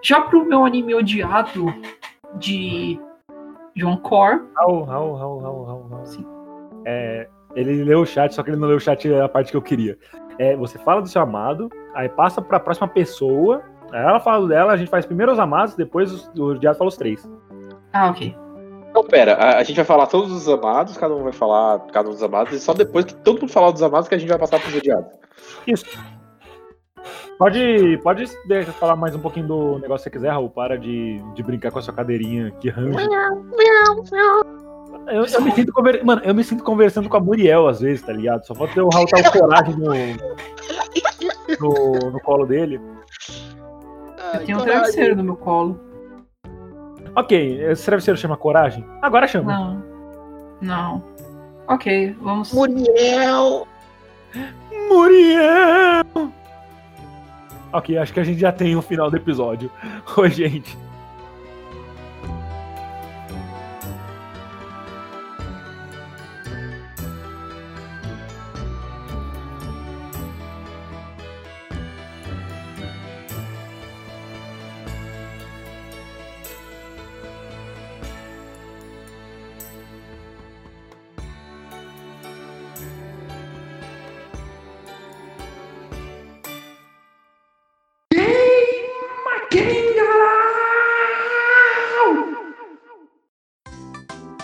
Já 0.08 0.22
pro 0.22 0.46
meu 0.46 0.64
anime 0.64 0.96
odiado 0.96 1.66
de 2.36 2.98
John 3.76 3.98
Core, 3.98 4.40
Raul, 4.56 4.84
Raul, 4.84 5.16
Raul, 5.16 5.40
Raul, 5.42 5.64
Raul, 5.66 5.88
Raul. 5.90 6.06
Sim. 6.06 6.26
É, 6.86 7.28
ele 7.54 7.84
leu 7.84 8.00
o 8.00 8.06
chat, 8.06 8.34
só 8.34 8.42
que 8.42 8.50
ele 8.50 8.56
não 8.58 8.70
leu 8.70 8.78
o 8.78 8.80
chat 8.80 9.14
a 9.14 9.28
parte 9.28 9.52
que 9.52 9.58
eu 9.58 9.62
queria. 9.62 9.98
É, 10.40 10.56
você 10.56 10.78
fala 10.80 11.02
do 11.02 11.10
seu 11.10 11.22
amado, 11.22 11.70
aí 11.94 12.08
passa 12.08 12.42
pra 12.42 12.58
próxima 12.58 12.88
pessoa, 12.88 13.62
aí 13.92 14.02
ela 14.02 14.22
fala 14.22 14.40
do 14.40 14.48
dela, 14.48 14.72
a 14.72 14.78
gente 14.78 14.90
faz 14.90 15.06
primeiro 15.06 15.34
os 15.34 15.40
amados, 15.40 15.76
depois 15.76 16.10
os- 16.14 16.32
o 16.40 16.52
odiado 16.52 16.78
fala 16.78 16.88
os 16.88 16.96
três. 16.96 17.30
Ah, 17.92 18.10
ok. 18.10 18.34
Então, 18.90 19.04
pera, 19.04 19.34
a, 19.34 19.58
a 19.58 19.64
gente 19.64 19.76
vai 19.76 19.84
falar 19.86 20.08
todos 20.08 20.32
os 20.32 20.48
amados, 20.48 20.96
cada 20.96 21.14
um 21.14 21.24
vai 21.24 21.34
falar 21.34 21.80
cada 21.92 22.08
um 22.08 22.14
dos 22.14 22.24
amados, 22.24 22.54
e 22.54 22.60
só 22.62 22.74
depois 22.74 23.04
que 23.04 23.14
todo 23.14 23.42
mundo 23.42 23.52
falar 23.52 23.72
dos 23.72 23.84
amados 23.84 24.08
que 24.08 24.16
a 24.16 24.18
gente 24.18 24.30
vai 24.30 24.40
passar 24.40 24.58
pros 24.62 24.74
odiados. 24.74 25.12
Isso. 25.68 25.86
Pode, 27.38 28.00
pode 28.04 28.26
de- 28.46 28.66
falar 28.74 28.96
mais 28.96 29.16
um 29.16 29.20
pouquinho 29.20 29.48
do 29.48 29.80
negócio 29.80 30.04
que 30.04 30.10
você 30.10 30.18
quiser, 30.18 30.30
Raul. 30.32 30.50
Para 30.50 30.78
de, 30.78 31.22
de 31.34 31.44
brincar 31.44 31.72
com 31.72 31.80
a 31.80 31.82
sua 31.82 31.94
cadeirinha 31.94 32.52
que 32.60 32.70
range. 32.70 32.98
Eu, 35.08 35.26
eu 35.26 35.42
me 35.42 35.52
sinto 35.52 35.72
conver... 35.72 36.04
Mano, 36.04 36.22
eu 36.26 36.36
me 36.36 36.44
sinto 36.44 36.64
conversando 36.64 37.08
com 37.08 37.18
a 37.18 37.20
Muriel 37.20 37.68
às 37.68 37.80
vezes, 37.80 38.02
tá 38.02 38.12
ligado? 38.12 38.46
Só 38.46 38.54
falta 38.56 38.84
o 38.84 38.90
Raul 38.90 39.06
estar 39.06 39.30
o 39.30 39.40
coragem 39.40 39.76
no, 39.76 39.94
no, 41.60 42.12
no 42.12 42.20
colo 42.22 42.46
dele. 42.46 42.82
Eu 44.34 44.46
tenho 44.46 44.58
um 44.58 44.62
travesseiro 44.62 45.16
no 45.16 45.24
meu 45.24 45.36
colo. 45.38 45.80
Ok, 47.16 47.62
esse 47.72 47.86
travesseiro 47.86 48.20
chama 48.20 48.36
coragem? 48.36 48.86
Agora 49.02 49.28
chama. 49.28 49.52
Não. 49.52 49.84
Não. 50.62 51.04
Ok, 51.68 52.16
vamos. 52.22 52.52
Muriel! 52.54 53.68
Muriel! 54.90 56.04
Ok, 57.78 57.96
acho 57.96 58.12
que 58.12 58.20
a 58.20 58.24
gente 58.24 58.40
já 58.40 58.52
tem 58.52 58.76
o 58.76 58.82
final 58.82 59.12
do 59.12 59.18
episódio. 59.18 59.70
Oi, 60.18 60.32
gente. 60.32 60.76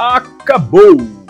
Acabou! 0.03 1.22